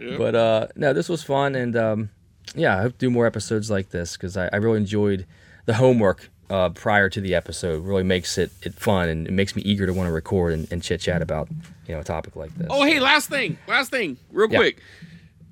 Yep. 0.00 0.18
But 0.18 0.34
uh, 0.36 0.66
no, 0.76 0.92
this 0.92 1.08
was 1.08 1.22
fun, 1.24 1.54
and 1.56 1.74
um, 1.76 2.10
yeah, 2.54 2.78
I 2.78 2.82
hope 2.82 2.92
to 2.92 2.98
do 2.98 3.10
more 3.10 3.26
episodes 3.26 3.70
like 3.70 3.90
this 3.90 4.16
because 4.16 4.36
I, 4.36 4.48
I 4.52 4.56
really 4.56 4.78
enjoyed 4.78 5.26
the 5.66 5.74
homework 5.74 6.30
uh, 6.48 6.68
prior 6.70 7.08
to 7.10 7.20
the 7.20 7.34
episode. 7.34 7.84
Really 7.84 8.04
makes 8.04 8.38
it, 8.38 8.52
it 8.62 8.74
fun, 8.74 9.08
and 9.08 9.26
it 9.26 9.32
makes 9.32 9.56
me 9.56 9.62
eager 9.62 9.84
to 9.84 9.92
want 9.92 10.06
to 10.06 10.12
record 10.12 10.52
and, 10.52 10.70
and 10.72 10.80
chit 10.80 11.00
chat 11.00 11.22
about 11.22 11.48
you 11.88 11.94
know 11.94 12.00
a 12.00 12.04
topic 12.04 12.36
like 12.36 12.54
this. 12.56 12.68
Oh, 12.70 12.84
hey, 12.84 13.00
last 13.00 13.28
thing, 13.30 13.58
last 13.66 13.90
thing, 13.90 14.16
real 14.30 14.48
Yeah. 14.50 14.58
quick. 14.58 14.80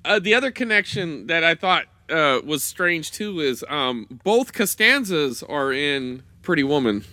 Uh, 0.05 0.19
the 0.19 0.33
other 0.35 0.51
connection 0.51 1.27
that 1.27 1.43
I 1.43 1.53
thought 1.53 1.83
uh, 2.09 2.41
was 2.43 2.63
strange 2.63 3.11
too 3.11 3.39
is 3.39 3.63
um, 3.69 4.07
both 4.23 4.53
Costanzas 4.53 5.43
are 5.43 5.71
in 5.73 6.23
Pretty 6.41 6.63
Woman. 6.63 7.03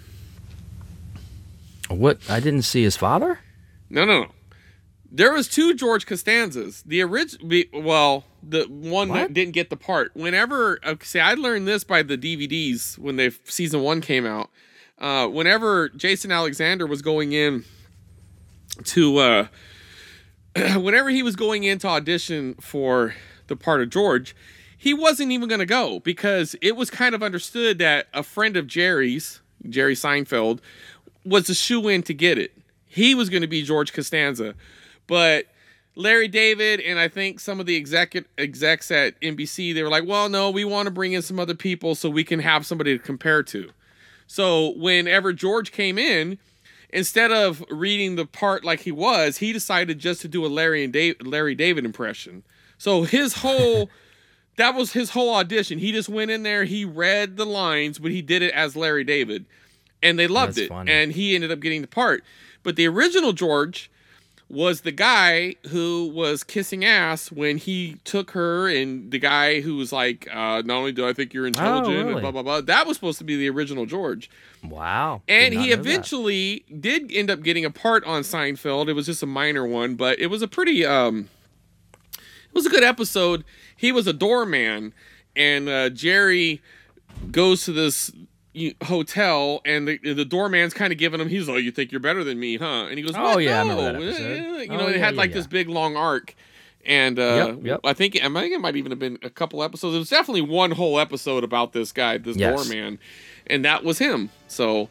What 1.88 2.18
I 2.28 2.40
didn't 2.40 2.62
see 2.62 2.82
his 2.82 2.96
father. 2.96 3.40
No, 3.90 4.04
no, 4.04 4.22
no. 4.22 4.28
There 5.10 5.32
was 5.32 5.46
two 5.48 5.74
George 5.74 6.06
Costanzas. 6.06 6.82
The 6.82 7.00
original, 7.02 7.46
well, 7.72 8.24
the 8.42 8.64
one 8.64 9.10
What? 9.10 9.14
that 9.16 9.32
didn't 9.34 9.52
get 9.52 9.70
the 9.70 9.76
part. 9.76 10.10
Whenever, 10.14 10.80
see, 11.02 11.20
I 11.20 11.34
learned 11.34 11.68
this 11.68 11.84
by 11.84 12.02
the 12.02 12.18
DVDs 12.18 12.98
when 12.98 13.14
they 13.16 13.30
season 13.44 13.82
one 13.82 14.00
came 14.00 14.26
out. 14.26 14.50
Uh, 14.98 15.28
whenever 15.28 15.88
Jason 15.90 16.32
Alexander 16.32 16.86
was 16.86 17.00
going 17.02 17.32
in 17.32 17.64
to, 18.84 19.18
uh, 19.18 19.46
whenever 20.80 21.10
he 21.10 21.22
was 21.22 21.36
going 21.36 21.62
in 21.64 21.78
to 21.80 21.86
audition 21.88 22.54
for 22.54 23.14
the 23.46 23.54
part 23.56 23.82
of 23.82 23.90
George, 23.90 24.34
he 24.84 24.92
wasn't 24.92 25.32
even 25.32 25.48
going 25.48 25.60
to 25.60 25.66
go 25.66 25.98
because 26.00 26.54
it 26.60 26.76
was 26.76 26.90
kind 26.90 27.14
of 27.14 27.22
understood 27.22 27.78
that 27.78 28.06
a 28.12 28.22
friend 28.22 28.54
of 28.54 28.66
Jerry's, 28.66 29.40
Jerry 29.66 29.94
Seinfeld, 29.94 30.58
was 31.24 31.48
a 31.48 31.54
shoe 31.54 31.88
in 31.88 32.02
to 32.02 32.12
get 32.12 32.36
it. 32.36 32.52
He 32.84 33.14
was 33.14 33.30
going 33.30 33.40
to 33.40 33.48
be 33.48 33.62
George 33.62 33.94
Costanza, 33.94 34.54
but 35.06 35.46
Larry 35.94 36.28
David 36.28 36.80
and 36.80 36.98
I 36.98 37.08
think 37.08 37.40
some 37.40 37.60
of 37.60 37.64
the 37.64 37.76
exec 37.78 38.14
execs 38.36 38.90
at 38.90 39.18
NBC 39.22 39.72
they 39.72 39.82
were 39.82 39.88
like, 39.88 40.06
"Well, 40.06 40.28
no, 40.28 40.50
we 40.50 40.66
want 40.66 40.84
to 40.84 40.90
bring 40.90 41.14
in 41.14 41.22
some 41.22 41.40
other 41.40 41.54
people 41.54 41.94
so 41.94 42.10
we 42.10 42.22
can 42.22 42.40
have 42.40 42.66
somebody 42.66 42.94
to 42.94 43.02
compare 43.02 43.42
to." 43.42 43.70
So 44.26 44.74
whenever 44.76 45.32
George 45.32 45.72
came 45.72 45.96
in, 45.96 46.36
instead 46.90 47.32
of 47.32 47.64
reading 47.70 48.16
the 48.16 48.26
part 48.26 48.66
like 48.66 48.80
he 48.80 48.92
was, 48.92 49.38
he 49.38 49.50
decided 49.50 49.98
just 49.98 50.20
to 50.20 50.28
do 50.28 50.44
a 50.44 50.48
Larry 50.48 50.84
and 50.84 50.92
Dave, 50.92 51.16
Larry 51.22 51.54
David 51.54 51.86
impression. 51.86 52.42
So 52.76 53.04
his 53.04 53.36
whole 53.36 53.88
that 54.56 54.74
was 54.74 54.92
his 54.92 55.10
whole 55.10 55.34
audition. 55.34 55.78
He 55.78 55.92
just 55.92 56.08
went 56.08 56.30
in 56.30 56.42
there, 56.42 56.64
he 56.64 56.84
read 56.84 57.36
the 57.36 57.46
lines, 57.46 57.98
but 57.98 58.10
he 58.10 58.22
did 58.22 58.42
it 58.42 58.52
as 58.54 58.76
Larry 58.76 59.04
David. 59.04 59.46
And 60.02 60.18
they 60.18 60.26
loved 60.26 60.56
That's 60.56 60.66
it. 60.66 60.68
funny. 60.68 60.92
And 60.92 61.12
he 61.12 61.34
ended 61.34 61.50
up 61.50 61.60
getting 61.60 61.80
the 61.80 61.88
part. 61.88 62.22
But 62.62 62.76
the 62.76 62.86
original 62.86 63.32
George 63.32 63.90
was 64.50 64.82
the 64.82 64.92
guy 64.92 65.54
who 65.70 66.06
was 66.14 66.44
kissing 66.44 66.84
ass 66.84 67.32
when 67.32 67.56
he 67.56 67.96
took 68.04 68.32
her 68.32 68.68
and 68.68 69.10
the 69.10 69.18
guy 69.18 69.60
who 69.62 69.76
was 69.76 69.90
like, 69.92 70.28
uh, 70.30 70.62
not 70.64 70.76
only 70.76 70.92
do 70.92 71.08
I 71.08 71.14
think 71.14 71.32
you're 71.32 71.46
intelligent 71.46 71.96
really? 71.96 72.12
and 72.12 72.20
blah 72.20 72.30
blah 72.30 72.42
blah. 72.42 72.60
That 72.60 72.86
was 72.86 72.96
supposed 72.96 73.18
to 73.18 73.24
be 73.24 73.36
the 73.36 73.48
original 73.48 73.86
George. 73.86 74.30
Wow. 74.62 75.22
And 75.26 75.54
he 75.54 75.70
know 75.70 75.76
that. 75.76 75.80
eventually 75.80 76.64
did 76.78 77.10
end 77.10 77.30
up 77.30 77.42
getting 77.42 77.64
a 77.64 77.70
part 77.70 78.04
on 78.04 78.22
Seinfeld. 78.22 78.88
It 78.88 78.92
was 78.92 79.06
just 79.06 79.22
a 79.22 79.26
minor 79.26 79.66
one, 79.66 79.94
but 79.94 80.18
it 80.18 80.26
was 80.26 80.42
a 80.42 80.48
pretty 80.48 80.84
um 80.84 81.28
it 82.12 82.54
was 82.54 82.66
a 82.66 82.70
good 82.70 82.84
episode. 82.84 83.44
He 83.76 83.92
was 83.92 84.06
a 84.06 84.12
doorman 84.12 84.92
and 85.36 85.68
uh 85.68 85.90
Jerry 85.90 86.60
goes 87.30 87.64
to 87.64 87.72
this 87.72 88.12
hotel 88.84 89.60
and 89.64 89.88
the, 89.88 89.98
the 89.98 90.24
doorman's 90.24 90.72
kind 90.74 90.92
of 90.92 90.98
giving 90.98 91.20
him 91.20 91.28
he's 91.28 91.48
like 91.48 91.62
you 91.64 91.72
think 91.72 91.90
you're 91.90 92.00
better 92.00 92.22
than 92.22 92.38
me 92.38 92.56
huh 92.56 92.86
and 92.88 92.96
he 92.96 93.02
goes 93.02 93.12
Oh, 93.16 93.34
"What? 93.34 93.42
yeah, 93.42 93.62
No." 93.64 93.98
you 93.98 94.68
Oh, 94.70 94.76
know 94.76 94.86
it 94.88 94.96
had 94.96 95.14
yeah, 95.14 95.18
like 95.18 95.30
yeah. 95.30 95.34
this 95.36 95.46
big 95.48 95.68
long 95.68 95.96
arc 95.96 96.34
and 96.86 97.18
uh 97.18 97.56
Yep, 97.56 97.58
yep. 97.64 97.80
i 97.82 97.92
think 97.92 98.14
i 98.16 98.20
think 98.28 98.54
it 98.54 98.60
might 98.60 98.76
even 98.76 98.92
have 98.92 98.98
been 99.00 99.18
a 99.24 99.30
couple 99.30 99.60
episodes 99.62 99.96
it 99.96 99.98
was 99.98 100.08
definitely 100.10 100.42
one 100.42 100.70
whole 100.70 101.00
episode 101.00 101.42
about 101.42 101.72
this 101.72 101.90
guy 101.90 102.16
this 102.18 102.36
Yes. 102.36 102.54
doorman 102.68 103.00
and 103.48 103.64
that 103.64 103.82
was 103.82 103.98
him 103.98 104.30
so 104.46 104.88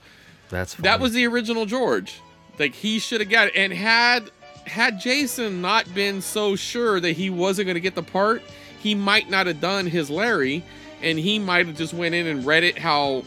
That's 0.49 0.73
that 0.75 0.99
was 0.99 1.13
the 1.13 1.25
original 1.25 1.65
George. 1.65 2.19
Like 2.59 2.73
he 2.75 2.99
should 2.99 3.21
have 3.21 3.29
got 3.29 3.47
it. 3.47 3.53
And 3.55 3.71
had 3.73 4.29
had 4.65 4.99
Jason 4.99 5.61
not 5.61 5.91
been 5.95 6.21
so 6.21 6.55
sure 6.55 6.99
that 6.99 7.13
he 7.13 7.29
wasn't 7.29 7.65
going 7.65 7.73
to 7.75 7.81
get 7.81 7.95
the 7.95 8.03
part, 8.03 8.43
he 8.83 8.93
might 8.93 9.29
not 9.29 9.47
have 9.47 9.59
done 9.61 9.87
his 9.87 10.09
Larry, 10.09 10.63
and 11.01 11.17
he 11.17 11.39
might 11.39 11.65
have 11.65 11.75
just 11.77 11.93
went 11.93 12.13
in 12.13 12.27
and 12.27 12.45
read 12.45 12.63
it 12.63 12.77
how 12.77 13.23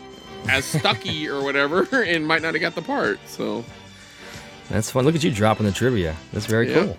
as 0.49 0.65
Stucky 0.67 1.29
or 1.31 1.43
whatever, 1.43 1.83
and 2.05 2.27
might 2.27 2.43
not 2.43 2.55
have 2.55 2.61
got 2.61 2.75
the 2.75 2.83
part. 2.83 3.19
So 3.27 3.65
That's 4.69 4.91
fun. 4.91 5.05
Look 5.05 5.15
at 5.15 5.25
you 5.25 5.31
dropping 5.33 5.67
the 5.67 5.73
trivia. 5.73 6.15
That's 6.33 6.47
very 6.47 6.69
Yeah. 6.71 6.85
cool. 6.85 6.97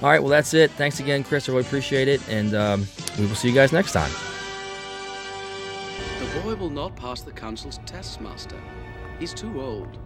All 0.00 0.08
right, 0.08 0.20
well, 0.20 0.30
that's 0.30 0.54
it. 0.54 0.70
Thanks 0.72 1.00
again, 1.00 1.24
Chris. 1.24 1.48
I 1.48 1.52
really 1.52 1.66
appreciate 1.66 2.06
it. 2.06 2.20
And 2.28 2.54
um, 2.54 2.86
we 3.18 3.26
will 3.26 3.34
see 3.34 3.48
you 3.48 3.54
guys 3.54 3.72
next 3.72 3.90
time. 3.92 4.12
The 6.20 6.40
boy 6.40 6.54
will 6.54 6.70
not 6.70 6.94
pass 6.94 7.22
the 7.22 7.32
council's 7.32 7.80
test, 7.84 8.20
Master. 8.20 8.54
He's 9.18 9.34
too 9.34 9.60
old. 9.60 9.98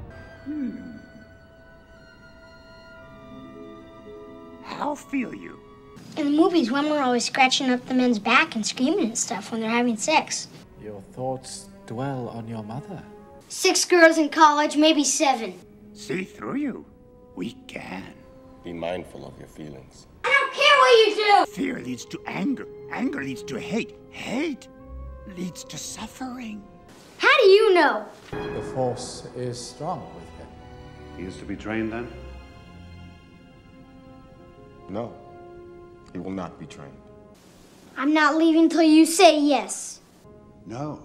How 4.65 4.95
feel 4.95 5.35
you? 5.35 5.59
In 6.17 6.27
the 6.27 6.43
movies, 6.43 6.71
women 6.71 6.93
are 6.93 7.03
always 7.03 7.25
scratching 7.25 7.71
up 7.71 7.87
the 7.87 7.95
men's 7.95 8.19
back 8.19 8.55
and 8.55 8.67
screaming 8.67 9.07
and 9.07 9.19
stuff 9.19 9.51
when 9.51 9.63
they're 9.63 9.71
having 9.71 9.97
sex. 9.97 10.49
Your 10.83 11.01
thoughts 11.13 11.69
dwell 11.87 12.29
on 12.29 12.47
your 12.47 12.63
mother. 12.63 13.03
Six 13.49 13.87
girls 13.87 14.19
in 14.19 14.29
college, 14.29 14.77
maybe 14.77 15.05
seven. 15.05 15.59
See 15.95 16.25
through 16.25 16.57
you. 16.57 16.85
We 17.35 17.53
can. 17.67 18.13
Be 18.63 18.75
mindful 18.75 19.27
of 19.27 19.39
your 19.39 19.49
feelings. 19.49 20.07
I 20.25 20.29
don't 20.29 20.53
care 20.53 20.77
what 20.79 21.09
you 21.09 21.47
do! 21.47 21.53
Fear 21.53 21.81
leads 21.81 22.05
to 22.07 22.21
anger. 22.27 22.67
Anger 22.91 23.25
leads 23.25 23.43
to 23.45 23.59
hate. 23.59 23.95
Hate 24.11 24.69
leads 25.37 25.65
to 25.65 25.79
suffering. 25.79 26.63
How 27.17 27.37
do 27.39 27.49
you 27.49 27.75
know? 27.75 28.05
The 28.31 28.63
force 28.75 29.27
is 29.35 29.59
strong 29.59 30.07
with 30.15 30.29
him. 30.39 30.49
He 31.17 31.25
is 31.25 31.37
to 31.39 31.45
be 31.45 31.57
trained 31.57 31.93
then? 31.93 32.11
No, 34.89 35.15
he 36.13 36.19
will 36.19 36.31
not 36.31 36.59
be 36.59 36.67
trained. 36.67 36.97
I'm 37.97 38.15
not 38.15 38.37
leaving 38.37 38.69
till 38.69 38.83
you 38.83 39.07
say 39.07 39.39
yes. 39.41 40.01
No. 40.67 41.01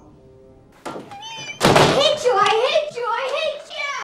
I 0.85 0.91
hate 0.91 2.23
you! 2.23 2.31
I 2.33 2.53
hate 2.69 2.95
you! 2.95 3.03
I 3.05 3.27